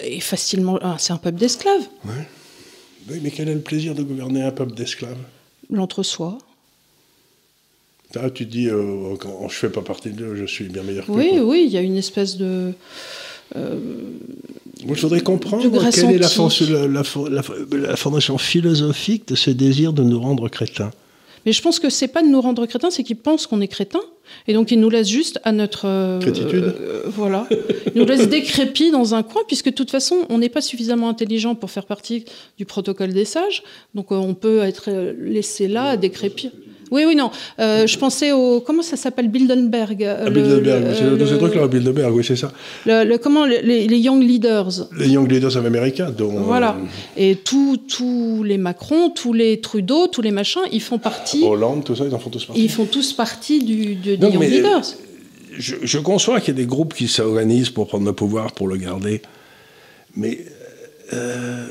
est 0.00 0.18
facilement. 0.18 0.76
Ah, 0.82 0.96
c'est 0.98 1.12
un 1.12 1.16
peuple 1.16 1.38
d'esclaves. 1.38 1.88
Oui, 3.08 3.20
mais 3.22 3.30
quel 3.30 3.48
est 3.48 3.54
le 3.54 3.60
plaisir 3.60 3.94
de 3.94 4.02
gouverner 4.02 4.42
un 4.42 4.50
peuple 4.50 4.74
d'esclaves? 4.74 5.16
L'entre-soi. 5.70 6.38
Ah, 8.16 8.28
tu 8.28 8.44
dis, 8.44 8.68
euh, 8.68 9.14
quand 9.20 9.48
je 9.48 9.54
fais 9.54 9.70
pas 9.70 9.82
partie 9.82 10.10
d'eux, 10.10 10.34
je 10.34 10.44
suis 10.44 10.64
bien 10.64 10.82
meilleur 10.82 11.06
que 11.06 11.12
Oui, 11.12 11.38
oui, 11.40 11.62
il 11.66 11.72
y 11.72 11.76
a 11.76 11.82
une 11.82 11.96
espèce 11.96 12.36
de. 12.36 12.72
Moi, 13.54 14.96
je 14.96 15.02
voudrais 15.02 15.20
comprendre 15.20 15.62
quelle 15.62 16.10
est 16.10 16.18
la, 16.18 16.86
la, 16.88 17.42
la, 17.70 17.96
fondation 17.96 18.38
philosophique 18.38 19.28
de 19.28 19.36
ce 19.36 19.50
désir 19.50 19.92
de 19.92 20.02
nous 20.02 20.20
rendre 20.20 20.48
crétins. 20.48 20.90
Mais 21.46 21.52
je 21.52 21.62
pense 21.62 21.78
que 21.78 21.88
c'est 21.88 22.08
pas 22.08 22.22
de 22.22 22.28
nous 22.28 22.40
rendre 22.40 22.66
crétins, 22.66 22.90
c'est 22.90 23.02
qu'ils 23.02 23.16
pensent 23.16 23.46
qu'on 23.46 23.60
est 23.60 23.68
crétins. 23.68 24.00
Et 24.46 24.52
donc, 24.52 24.70
ils 24.70 24.78
nous 24.78 24.90
laissent 24.90 25.08
juste 25.08 25.40
à 25.42 25.52
notre. 25.52 25.86
Euh, 25.86 26.20
euh, 26.22 27.02
voilà. 27.06 27.46
Ils 27.94 28.00
nous 28.00 28.06
laissent 28.06 28.28
décrépits 28.28 28.90
dans 28.90 29.14
un 29.14 29.22
coin, 29.22 29.42
puisque 29.46 29.66
de 29.66 29.74
toute 29.74 29.90
façon, 29.90 30.26
on 30.28 30.38
n'est 30.38 30.48
pas 30.48 30.60
suffisamment 30.60 31.08
intelligent 31.08 31.54
pour 31.54 31.70
faire 31.70 31.86
partie 31.86 32.24
du 32.58 32.64
protocole 32.64 33.12
des 33.12 33.24
sages. 33.24 33.62
Donc, 33.94 34.12
euh, 34.12 34.16
on 34.16 34.34
peut 34.34 34.60
être 34.60 34.90
laissé 35.18 35.68
là, 35.68 35.90
à 35.90 35.96
décrépir. 35.96 36.50
Oui, 36.90 37.04
oui, 37.06 37.14
non. 37.14 37.30
Euh, 37.58 37.86
je 37.86 37.98
pensais 37.98 38.32
au. 38.32 38.60
Comment 38.60 38.82
ça 38.82 38.96
s'appelle 38.96 39.28
Bilderberg 39.28 40.02
euh, 40.02 40.24
ah, 40.26 40.30
Bilderberg, 40.30 40.94
c'est 40.94 41.26
ce 41.26 41.34
truc-là, 41.34 41.68
Bilderberg, 41.68 42.14
oui, 42.14 42.24
c'est 42.24 42.36
ça. 42.36 42.52
Le, 42.86 43.16
comment 43.16 43.44
les, 43.44 43.98
Young 43.98 44.22
Leaders 44.22 44.88
Les 44.96 45.08
Young 45.08 45.30
Leaders 45.30 45.56
américains, 45.56 46.10
dont. 46.10 46.30
Voilà. 46.40 46.76
Et 47.16 47.36
tous 47.36 48.42
les 48.44 48.58
Macron, 48.58 49.10
tous 49.10 49.32
les 49.32 49.60
Trudeau, 49.60 50.06
tous 50.06 50.22
les 50.22 50.30
machins, 50.30 50.62
ils 50.72 50.82
font 50.82 50.98
partie. 50.98 51.44
Hollande, 51.44 51.84
tout 51.84 51.94
ça, 51.94 52.04
ils 52.04 52.14
en 52.14 52.18
font 52.18 52.30
tous 52.30 52.44
partie. 52.44 52.62
Ils 52.62 52.70
font 52.70 52.86
tous 52.86 53.12
partie 53.12 53.62
du, 53.62 53.94
des 53.94 54.16
Young 54.16 54.42
Leaders. 54.42 54.94
Je, 55.58 55.76
je 55.82 55.98
conçois 55.98 56.40
qu'il 56.40 56.54
y 56.54 56.56
a 56.58 56.60
des 56.62 56.66
groupes 56.66 56.94
qui 56.94 57.08
s'organisent 57.08 57.70
pour 57.70 57.88
prendre 57.88 58.06
le 58.06 58.12
pouvoir, 58.12 58.52
pour 58.52 58.68
le 58.68 58.76
garder. 58.76 59.22
Mais. 60.16 60.44
Euh, 61.12 61.66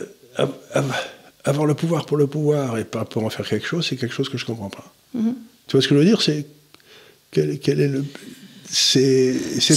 avoir 1.46 1.66
le 1.66 1.74
pouvoir 1.74 2.06
pour 2.06 2.18
le 2.18 2.28
pouvoir 2.28 2.78
et 2.78 2.84
pas 2.84 3.06
pour 3.06 3.24
en 3.26 3.30
faire 3.30 3.48
quelque 3.48 3.66
chose, 3.66 3.88
c'est 3.88 3.96
quelque 3.96 4.14
chose 4.14 4.30
que 4.30 4.38
je 4.38 4.46
ne 4.46 4.48
comprends 4.48 4.70
pas. 4.70 4.94
Mhm. 5.14 5.36
Tu 5.68 5.76
vois 5.76 5.82
ce 5.82 5.88
que 5.88 5.96
je 5.96 6.00
veux 6.00 6.06
dire? 6.06 6.22
C'est 6.22 6.46
quel, 7.32 7.50
est 7.52 7.88
le 7.88 8.04
c'est 8.72 9.34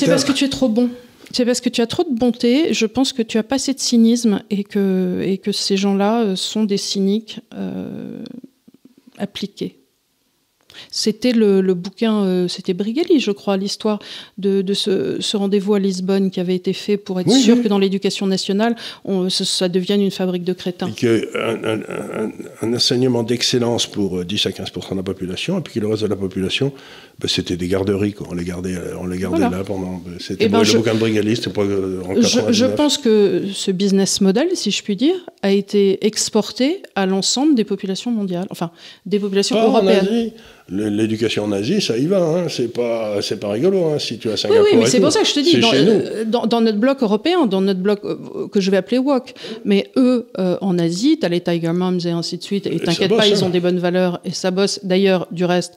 parce 0.07 0.25
que 0.25 0.33
tu 0.33 0.45
es 0.45 0.49
trop 0.49 0.69
bon. 0.69 0.91
C'est 1.33 1.47
parce 1.47 1.61
que 1.61 1.71
tu 1.71 1.81
as 1.81 1.87
trop 1.87 2.05
de 2.05 2.15
bonté. 2.15 2.75
Je 2.75 2.87
pense 2.87 3.13
que 3.13 3.23
tu 3.23 3.39
as 3.39 3.43
pas 3.43 3.55
assez 3.55 3.73
de 3.73 3.81
cynisme 3.81 4.43
et 4.51 4.65
que, 4.65 5.23
et 5.25 5.39
que 5.39 5.51
ces 5.51 5.79
gens-là 5.79 6.23
euh, 6.23 6.37
sont 6.37 6.65
des 6.65 6.77
cyniques 6.77 7.41
euh, 7.55 8.23
appliqués. 9.17 9.79
C'était 10.91 11.33
le, 11.33 11.75
bouquin, 11.75 12.25
euh, 12.25 12.49
c'était 12.49 12.75
Brigelli, 12.75 13.21
je 13.21 13.31
crois, 13.31 13.57
l'histoire 13.57 13.99
de, 14.39 14.65
ce, 14.75 15.37
rendez-vous 15.37 15.75
à 15.75 15.79
Lisbonne 15.79 16.31
qui 16.31 16.41
avait 16.41 16.55
été 16.55 16.73
fait 16.73 16.97
pour 16.97 17.21
être 17.21 17.31
sûr 17.31 17.63
que 17.63 17.69
dans 17.69 17.79
l'éducation 17.79 18.27
nationale, 18.27 18.77
on, 19.05 19.29
ça, 19.31 19.69
devienne 19.69 20.01
une 20.01 20.11
fabrique 20.11 20.45
de 20.45 20.53
crétins. 20.53 20.91
Et 21.03 21.29
un, 21.35 21.81
un, 22.63 22.75
enseignement 22.75 23.23
d'excellence 23.23 23.87
pour 23.87 24.25
10 24.25 24.47
euh, 24.47 24.49
à 24.49 24.53
15% 24.53 24.91
de 24.93 24.97
la 24.97 25.03
population, 25.03 25.59
et 25.59 25.63
puis 25.63 25.75
que 25.75 25.81
le 25.81 25.89
reste 25.89 26.03
de 26.03 26.09
la 26.09 26.17
population, 26.17 26.73
ben, 27.21 27.29
c'était 27.29 27.57
des 27.57 27.69
garderies, 27.69 28.15
On 28.29 28.35
les 28.35 28.45
gardait, 28.45 28.77
on 29.01 29.07
les 29.07 29.19
gardait 29.19 29.41
là 29.41 29.63
pendant. 29.65 30.03
Ben, 30.05 30.17
c'était 30.19 30.47
eh 30.47 30.49
ben, 30.49 30.63
le 30.63 30.73
bouquin 30.73 30.95
de 30.95 30.99
Brigelli, 30.99 31.37
c'était 31.37 31.51
pas 31.51 31.63
euh, 31.63 32.03
en 32.07 32.21
je, 32.21 32.53
je 32.53 32.67
pense 32.67 32.99
que 32.99 33.45
ce 33.53 33.71
business 33.71 34.21
model, 34.21 34.49
si 34.55 34.71
je 34.71 34.83
puis 34.83 34.97
dire, 34.97 35.15
a 35.43 35.51
été 35.51 36.05
exporté 36.07 36.83
à 36.95 37.07
l'ensemble 37.07 37.55
des 37.55 37.65
populations 37.65 38.11
mondiales, 38.11 38.47
enfin 38.51 38.71
des 39.07 39.19
populations 39.19 39.61
européennes 39.61 39.73
l'éducation 39.83 40.07
en 40.07 40.13
Asie, 40.13 40.33
ça 41.81 41.97
y 41.97 42.07
va. 42.07 42.23
Hein. 42.23 42.49
C'est 42.49 42.73
pas, 42.73 43.21
c'est 43.21 43.39
pas 43.39 43.51
rigolo. 43.51 43.85
Hein, 43.87 43.99
si 43.99 44.19
tu 44.19 44.31
as 44.31 44.37
Singapour. 44.37 44.65
Oui, 44.65 44.71
oui 44.73 44.81
mais 44.81 44.87
c'est 44.87 45.01
pour 45.01 45.13
ça 45.13 45.21
que 45.21 45.27
je 45.27 45.35
te 45.35 45.41
dis, 45.41 45.61
euh, 45.63 46.25
dans, 46.25 46.47
dans, 46.47 46.61
notre 46.61 46.79
bloc 46.79 47.03
européen, 47.03 47.47
dans 47.47 47.61
notre 47.61 47.81
bloc 47.81 48.01
euh, 48.05 48.49
que 48.49 48.61
je 48.61 48.71
vais 48.71 48.77
appeler 48.77 48.99
WOC, 48.99 49.35
mais 49.65 49.91
eux, 49.97 50.29
euh, 50.39 50.57
en 50.61 50.79
Asie, 50.79 51.19
tu 51.19 51.27
as 51.27 51.29
les 51.29 51.41
Tiger 51.41 51.73
Moms 51.73 51.99
et 52.05 52.11
ainsi 52.11 52.39
de 52.39 52.43
suite, 52.43 52.67
et 52.67 52.79
t'inquiète 52.79 53.15
pas, 53.15 53.27
ils 53.27 53.43
hein. 53.43 53.47
ont 53.47 53.51
des 53.51 53.61
bonnes 53.61 53.79
valeurs 53.79 54.21
et 54.25 54.31
ça 54.31 54.51
bosse. 54.51 54.81
D'ailleurs, 54.83 55.27
du 55.31 55.45
reste, 55.45 55.75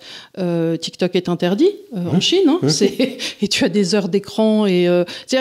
TikTok 0.79 1.15
est 1.15 1.29
interdit 1.29 1.71
en 1.93 2.19
Chine, 2.19 2.51
et 3.41 3.47
tu 3.47 3.65
as 3.65 3.69
des 3.69 3.95
heures 3.95 4.09
d'écran 4.09 4.65
et 4.65 4.85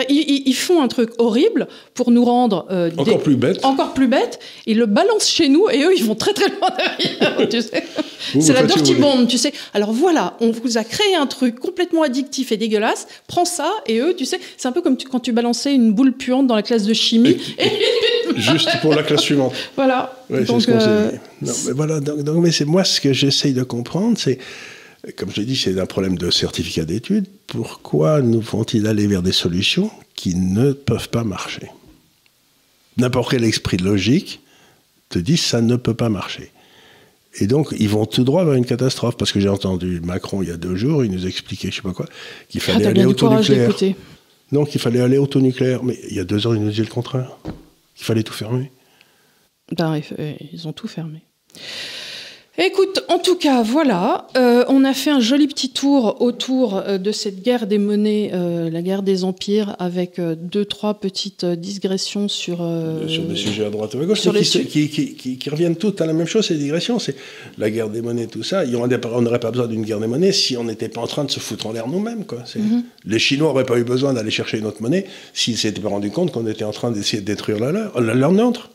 ils, 0.09 0.43
ils, 0.45 0.53
font 0.53 0.81
un 0.81 0.87
truc 0.87 1.11
horrible 1.17 1.67
pour 1.93 2.11
nous 2.11 2.25
rendre 2.25 2.65
encore 2.97 3.19
plus 3.19 3.35
bêtes, 3.35 3.63
encore 3.63 3.93
plus 3.93 4.07
bêtes. 4.07 4.39
Ils 4.65 4.77
le 4.77 4.85
balancent 4.85 5.29
chez 5.29 5.49
nous 5.49 5.69
et 5.69 5.83
eux, 5.83 5.93
ils 5.95 6.03
vont 6.03 6.15
très 6.15 6.33
très 6.33 6.47
loin 6.47 6.69
derrière. 6.77 7.49
tu 7.49 7.61
sais, 7.61 7.83
c'est 8.39 8.53
la 8.53 8.63
dirty 8.63 8.95
bomb, 8.95 9.27
tu 9.27 9.34
sais. 9.37 9.53
Alors 9.73 9.93
voilà, 9.93 10.37
on 10.39 10.51
vous 10.51 10.77
a 10.77 10.83
créé 10.83 11.15
un 11.15 11.27
truc 11.27 11.59
complètement 11.59 12.03
addictif 12.03 12.51
et 12.51 12.57
dégueulasse. 12.57 13.07
Prends 13.27 13.45
ça 13.45 13.71
et 13.87 13.99
eux, 13.99 14.15
tu 14.15 14.25
sais, 14.25 14.39
c'est 14.57 14.67
un 14.67 14.71
peu 14.71 14.81
comme 14.81 14.97
quand 14.97 15.19
tu 15.19 15.31
balançais 15.31 15.73
une 15.73 15.93
boule 15.93 16.13
puante 16.13 16.47
dans 16.47 16.55
la 16.55 16.63
classe 16.63 16.83
de 16.83 16.93
chimie. 16.93 17.37
Juste 18.35 18.69
pour 18.81 18.93
la 18.93 19.03
classe 19.03 19.21
suivante. 19.21 19.53
Voilà. 19.75 20.17
donc, 20.29 20.61
ce 20.61 20.71
euh, 20.71 21.11
mais 21.41 21.71
voilà. 21.73 21.99
Donc, 21.99 22.43
mais 22.43 22.51
c'est 22.51 22.65
moi 22.65 22.83
ce 22.83 22.99
que 22.99 23.13
j'essaye 23.13 23.53
de 23.53 23.63
comprendre, 23.63 24.17
c'est 24.17 24.39
comme 25.15 25.29
je 25.31 25.39
l'ai 25.39 25.45
dit, 25.45 25.55
c'est 25.55 25.79
un 25.79 25.85
problème 25.85 26.17
de 26.17 26.31
certificat 26.31 26.85
d'études. 26.85 27.27
Pourquoi 27.47 28.21
nous 28.21 28.41
font-ils 28.41 28.87
aller 28.87 29.07
vers 29.07 29.21
des 29.21 29.31
solutions 29.31 29.91
qui 30.15 30.35
ne 30.35 30.71
peuvent 30.73 31.09
pas 31.09 31.23
marcher? 31.23 31.69
N'importe 32.97 33.31
quel 33.31 33.43
esprit 33.43 33.77
de 33.77 33.83
logique 33.83 34.39
te 35.09 35.19
dit 35.19 35.37
ça 35.37 35.61
ne 35.61 35.75
peut 35.75 35.93
pas 35.93 36.09
marcher. 36.09 36.51
Et 37.39 37.47
donc, 37.47 37.73
ils 37.77 37.89
vont 37.89 38.05
tout 38.05 38.23
droit 38.23 38.45
vers 38.45 38.53
une 38.53 38.65
catastrophe. 38.65 39.17
Parce 39.17 39.31
que 39.31 39.39
j'ai 39.39 39.49
entendu 39.49 40.01
Macron, 40.01 40.41
il 40.41 40.49
y 40.49 40.51
a 40.51 40.57
deux 40.57 40.75
jours, 40.75 41.03
il 41.03 41.11
nous 41.11 41.27
expliquait, 41.27 41.69
je 41.69 41.77
sais 41.77 41.81
pas 41.81 41.93
quoi, 41.93 42.05
qu'il 42.49 42.61
ah, 42.63 42.71
fallait 42.71 42.85
aller 42.87 43.05
au 43.05 43.13
taux 43.13 43.29
nucléaire. 43.29 43.71
Non, 44.51 44.65
qu'il 44.65 44.79
fallait 44.79 45.01
aller 45.01 45.17
au 45.17 45.27
taux 45.27 45.41
nucléaire. 45.41 45.83
Mais 45.83 45.97
il 46.09 46.15
y 46.15 46.19
a 46.19 46.23
deux 46.23 46.45
heures, 46.47 46.55
il 46.55 46.61
nous 46.61 46.69
disait 46.69 46.83
le 46.83 46.89
contraire. 46.89 47.37
Qu'il 47.95 48.05
fallait 48.05 48.23
tout 48.23 48.33
fermer. 48.33 48.71
Ben, 49.75 49.99
ils 50.51 50.67
ont 50.67 50.73
tout 50.73 50.87
fermé. 50.87 51.21
Écoute, 52.57 53.03
en 53.09 53.19
tout 53.19 53.35
cas, 53.35 53.63
voilà, 53.63 54.27
euh, 54.37 54.63
on 54.69 54.85
a 54.85 54.93
fait 54.93 55.09
un 55.09 55.19
joli 55.19 55.45
petit 55.45 55.71
tour 55.71 56.21
autour 56.21 56.77
euh, 56.77 56.97
de 56.97 57.11
cette 57.11 57.43
guerre 57.43 57.67
des 57.67 57.77
monnaies, 57.77 58.31
euh, 58.33 58.69
la 58.69 58.81
guerre 58.81 59.03
des 59.03 59.25
empires, 59.25 59.75
avec 59.77 60.21
deux, 60.21 60.63
trois 60.63 60.93
petites 60.93 61.45
digressions 61.45 62.29
sur... 62.29 62.65
sur 63.07 63.23
des 63.23 63.35
sujets 63.35 63.65
à 63.65 63.69
droite 63.69 63.93
et 63.95 63.99
à 63.99 64.05
gauche, 64.05 64.21
qui, 64.21 64.89
qui, 64.89 65.37
qui, 65.37 65.49
reviennent 65.49 65.75
toutes 65.75 65.99
à 65.99 66.05
la 66.05 66.13
même 66.13 66.27
chose, 66.27 66.45
ces 66.45 66.55
digressions. 66.55 66.97
C'est 66.97 67.17
la 67.57 67.69
guerre 67.69 67.89
des 67.89 68.01
monnaies, 68.01 68.27
tout 68.27 68.43
ça. 68.43 68.63
On 68.65 69.21
n'aurait 69.21 69.39
pas 69.39 69.51
besoin 69.51 69.67
d'une 69.67 69.83
guerre 69.83 69.99
des 69.99 70.07
monnaies 70.07 70.31
si 70.31 70.55
on 70.55 70.63
n'était 70.63 70.89
pas 70.89 71.01
en 71.01 71.07
train 71.07 71.25
de 71.25 71.31
se 71.31 71.41
foutre 71.41 71.67
en 71.67 71.73
l'air 71.73 71.89
nous-mêmes. 71.89 72.23
Quoi. 72.23 72.43
Mhm. 72.55 72.83
Les 73.05 73.19
Chinois 73.19 73.49
n'auraient 73.49 73.65
pas 73.65 73.77
eu 73.77 73.83
besoin 73.83 74.13
d'aller 74.13 74.31
chercher 74.31 74.59
une 74.59 74.65
autre 74.65 74.81
monnaie 74.81 75.05
s'ils 75.33 75.55
ne 75.55 75.59
s'étaient 75.59 75.81
pas 75.81 75.89
rendu 75.89 76.09
compte 76.09 76.31
qu'on 76.31 76.47
était 76.47 76.63
en 76.63 76.71
train 76.71 76.91
d'essayer 76.91 77.21
de 77.21 77.25
détruire 77.25 77.59
la 77.59 77.73
leur, 77.73 77.99
la 77.99 78.13
leur 78.13 78.31
nôtre. 78.31 78.69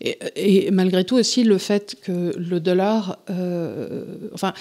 Et, 0.00 0.70
malgré 0.70 1.04
tout 1.04 1.16
aussi 1.16 1.44
le 1.44 1.58
fait 1.58 1.96
que 2.02 2.32
le 2.36 2.60
dollar, 2.60 3.18
euh, 3.30 4.04
enfin, 4.34 4.52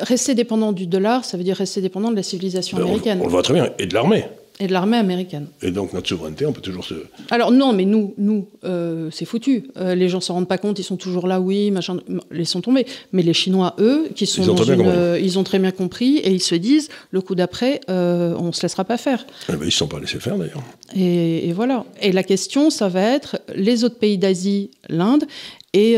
rester 0.00 0.34
dépendant 0.34 0.72
du 0.72 0.86
dollar, 0.86 1.24
ça 1.24 1.36
veut 1.36 1.44
dire 1.44 1.56
rester 1.56 1.80
dépendant 1.80 2.10
de 2.10 2.16
la 2.16 2.22
civilisation 2.22 2.78
ben, 2.78 2.84
américaine. 2.84 3.18
On, 3.20 3.22
on, 3.22 3.26
le 3.26 3.32
voit 3.32 3.42
très 3.42 3.54
bien, 3.54 3.70
et 3.78 3.86
de 3.86 3.94
l'armée 3.94 4.24
et 4.60 4.66
de 4.66 4.72
l'armée 4.72 4.98
américaine. 4.98 5.46
Et 5.62 5.70
donc 5.70 5.94
notre 5.94 6.06
souveraineté, 6.06 6.44
on 6.44 6.52
peut 6.52 6.60
toujours 6.60 6.84
se... 6.84 6.94
Alors 7.30 7.50
non, 7.50 7.72
mais 7.72 7.86
nous, 7.86 8.14
nous 8.18 8.46
euh, 8.64 9.08
c'est 9.10 9.24
foutu. 9.24 9.70
Euh, 9.78 9.94
les 9.94 10.10
gens 10.10 10.20
s'en 10.20 10.34
rendent 10.34 10.48
pas 10.48 10.58
compte, 10.58 10.78
ils 10.78 10.84
sont 10.84 10.98
toujours 10.98 11.26
là, 11.26 11.40
oui, 11.40 11.70
machin, 11.70 11.96
laissons 12.30 12.60
tomber. 12.60 12.86
Mais 13.12 13.22
les 13.22 13.32
Chinois, 13.32 13.74
eux, 13.78 14.08
qui 14.14 14.26
sont 14.26 14.42
ils 14.42 14.50
ont, 14.50 14.54
très, 14.54 14.76
bien 14.76 14.86
euh, 14.86 15.18
ils 15.20 15.38
ont 15.38 15.44
très 15.44 15.58
bien 15.58 15.70
compris 15.70 16.18
et 16.18 16.30
ils 16.30 16.42
se 16.42 16.54
disent, 16.54 16.90
le 17.10 17.22
coup 17.22 17.34
d'après, 17.34 17.80
on 17.88 18.46
ne 18.46 18.52
se 18.52 18.62
laissera 18.62 18.84
pas 18.84 18.98
faire. 18.98 19.26
Eh 19.48 19.52
ben, 19.52 19.58
ils 19.62 19.66
ne 19.66 19.70
se 19.70 19.78
sont 19.78 19.88
pas 19.88 19.98
laissés 19.98 20.20
faire 20.20 20.36
d'ailleurs. 20.36 20.62
Et, 20.94 21.48
et, 21.48 21.52
voilà. 21.54 21.86
Et 22.02 22.12
la 22.12 22.22
question, 22.22 22.68
ça 22.68 22.88
va 22.88 23.00
être 23.00 23.40
les 23.54 23.84
autres 23.84 23.98
pays 23.98 24.18
d'Asie, 24.18 24.70
l'Inde, 24.90 25.24
et 25.72 25.96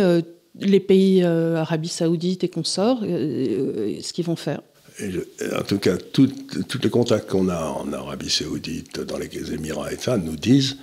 les 0.61 0.81
pays 0.81 1.25
Arabie 1.25 1.89
Saoudite 1.89 2.45
et 2.45 2.49
consorts, 2.49 3.01
ce 3.01 4.13
qu'ils 4.13 4.25
vont 4.25 4.37
faire 4.37 4.61
en 5.01 5.63
tout 5.63 5.79
cas, 5.79 5.97
tous 5.97 6.29
les 6.83 6.91
contacts 6.91 7.31
qu'on 7.31 7.49
a 7.49 7.65
en 7.65 7.93
Arabie 7.93 8.31
Saoudite, 8.31 9.01
dans 9.01 9.19
les 9.19 9.55
Émirats 9.55 9.93
et 9.93 9.97
ça, 9.97 10.17
nous 10.17 10.37
disent 10.37 10.77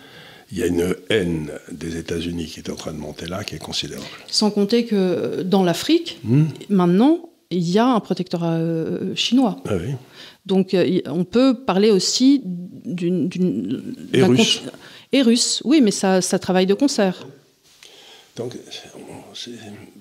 il 0.52 0.57
y 0.57 0.64
a 0.64 0.65
une 0.65 0.95
haine 1.10 1.52
des 1.72 1.98
États-Unis 1.98 2.48
qui 2.48 2.60
est 2.60 2.69
en 2.69 2.76
train 2.76 2.91
de 2.91 2.98
monter 2.98 3.27
là, 3.27 3.44
qui 3.44 3.56
est 3.56 3.60
considérable. 3.60 4.07
Sans 4.27 4.49
compter 4.49 4.86
que 4.86 5.44
dans 5.44 5.64
l'Afrique, 5.64 6.19
hmm. 6.23 6.45
maintenant, 6.69 7.30
il 7.52 7.69
y 7.69 7.77
a 7.77 7.86
un 7.86 7.99
protectorat 7.99 8.56
euh, 8.56 9.15
chinois. 9.15 9.61
Ah 9.65 9.73
oui. 9.76 9.94
Donc, 10.45 10.73
euh, 10.73 11.02
on 11.06 11.23
peut 11.23 11.53
parler 11.65 11.91
aussi 11.91 12.41
d'une. 12.44 13.30
Et 14.14 14.23
russe. 14.23 14.61
Et 15.11 15.22
russe, 15.22 15.61
oui, 15.65 15.81
mais 15.81 15.91
ça, 15.91 16.22
ça 16.22 16.40
travaille 16.40 16.65
de 16.65 16.73
concert. 16.73 17.27
Donc, 18.36 18.56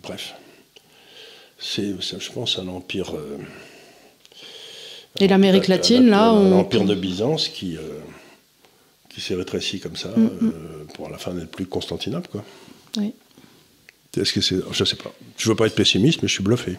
bref. 0.02 0.34
C'est, 1.58 1.94
je 2.00 2.32
pense, 2.32 2.58
un 2.58 2.68
empire. 2.68 3.14
Euh, 3.14 3.38
et 5.20 5.28
l'Amérique 5.28 5.68
latine, 5.68 6.08
là. 6.08 6.32
L'empire 6.32 6.84
de 6.84 6.94
Byzance 6.94 7.48
qui, 7.48 7.76
euh, 7.76 7.80
qui 9.08 9.20
s'est 9.20 9.34
rétréci 9.34 9.80
comme 9.80 9.96
ça, 9.96 10.08
mm, 10.08 10.22
mm. 10.22 10.30
Euh, 10.42 10.84
pour 10.94 11.06
à 11.06 11.10
la 11.10 11.18
fin 11.18 11.32
n'être 11.32 11.50
plus 11.50 11.66
Constantinople, 11.66 12.28
quoi. 12.30 12.44
Oui. 12.96 13.12
Est-ce 14.16 14.32
que 14.32 14.40
c'est. 14.40 14.56
Je 14.72 14.84
sais 14.84 14.96
pas. 14.96 15.12
Je 15.36 15.48
veux 15.48 15.54
pas 15.54 15.66
être 15.66 15.74
pessimiste, 15.74 16.22
mais 16.22 16.28
je 16.28 16.34
suis 16.34 16.42
bluffé. 16.42 16.76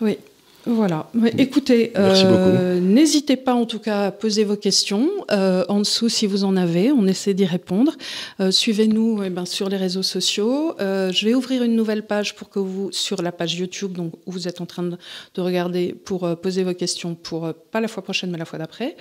Oui. 0.00 0.18
Voilà. 0.66 1.10
Écoutez, 1.36 1.92
euh, 1.96 2.80
n'hésitez 2.80 3.36
pas 3.36 3.52
en 3.52 3.66
tout 3.66 3.78
cas 3.78 4.06
à 4.06 4.10
poser 4.12 4.44
vos 4.44 4.56
questions 4.56 5.10
euh, 5.30 5.62
en 5.68 5.80
dessous 5.80 6.08
si 6.08 6.26
vous 6.26 6.44
en 6.44 6.56
avez. 6.56 6.90
On 6.90 7.06
essaie 7.06 7.34
d'y 7.34 7.44
répondre. 7.44 7.92
Euh, 8.40 8.50
suivez-nous 8.50 9.22
eh 9.22 9.28
ben, 9.28 9.44
sur 9.44 9.68
les 9.68 9.76
réseaux 9.76 10.02
sociaux. 10.02 10.74
je 10.78 11.24
vais 11.24 11.34
ouvrir 11.34 11.62
une 11.62 11.76
nouvelle 11.76 12.06
page 12.06 12.34
pour 12.34 12.48
que 12.48 12.58
vous 12.58 12.90
sur 12.92 13.20
la 13.20 13.30
page 13.30 13.54
YouTube, 13.56 13.92
donc 13.92 14.14
où 14.24 14.32
vous 14.32 14.48
êtes 14.48 14.62
en 14.62 14.66
train 14.66 14.84
de, 14.84 14.96
regarder, 15.40 15.92
pour 15.92 16.34
poser 16.38 16.64
vos 16.64 16.74
questions 16.74 17.14
pour 17.14 17.52
pas 17.70 17.80
la 17.82 17.88
fois 17.88 18.02
prochaine 18.02 18.30
mais 18.30 18.38
la 18.38 18.46
fois 18.46 18.58
d'après. 18.58 18.96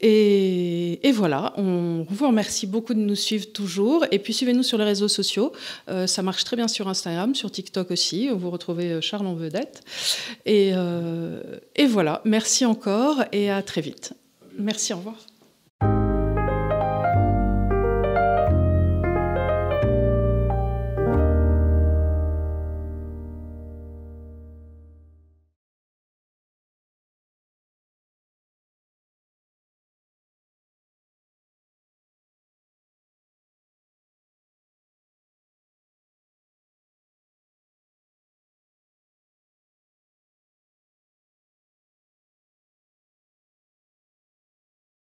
Et, 0.00 1.06
et, 1.06 1.12
voilà. 1.12 1.52
On 1.56 2.04
vous 2.08 2.26
remercie 2.26 2.66
beaucoup 2.66 2.94
de 2.94 3.00
nous 3.00 3.14
suivre 3.14 3.46
toujours. 3.52 4.04
Et 4.10 4.18
puis 4.18 4.32
suivez-nous 4.32 4.64
sur 4.64 4.78
les 4.78 4.84
réseaux 4.84 5.08
sociaux. 5.08 5.52
ça 6.06 6.22
marche 6.22 6.42
très 6.42 6.56
bien 6.56 6.66
sur 6.66 6.88
Instagram, 6.88 7.36
sur 7.36 7.50
TikTok 7.50 7.92
aussi. 7.92 8.28
Vous 8.28 8.50
retrouvez 8.50 9.00
Charles 9.00 9.26
en 9.26 9.34
vedette. 9.34 9.82
Et 10.46 10.72
et 11.74 11.86
voilà, 11.86 12.22
merci 12.24 12.64
encore 12.64 13.24
et 13.32 13.50
à 13.50 13.62
très 13.62 13.80
vite. 13.80 14.14
Merci, 14.58 14.92
au 14.92 14.96
revoir. 14.98 15.16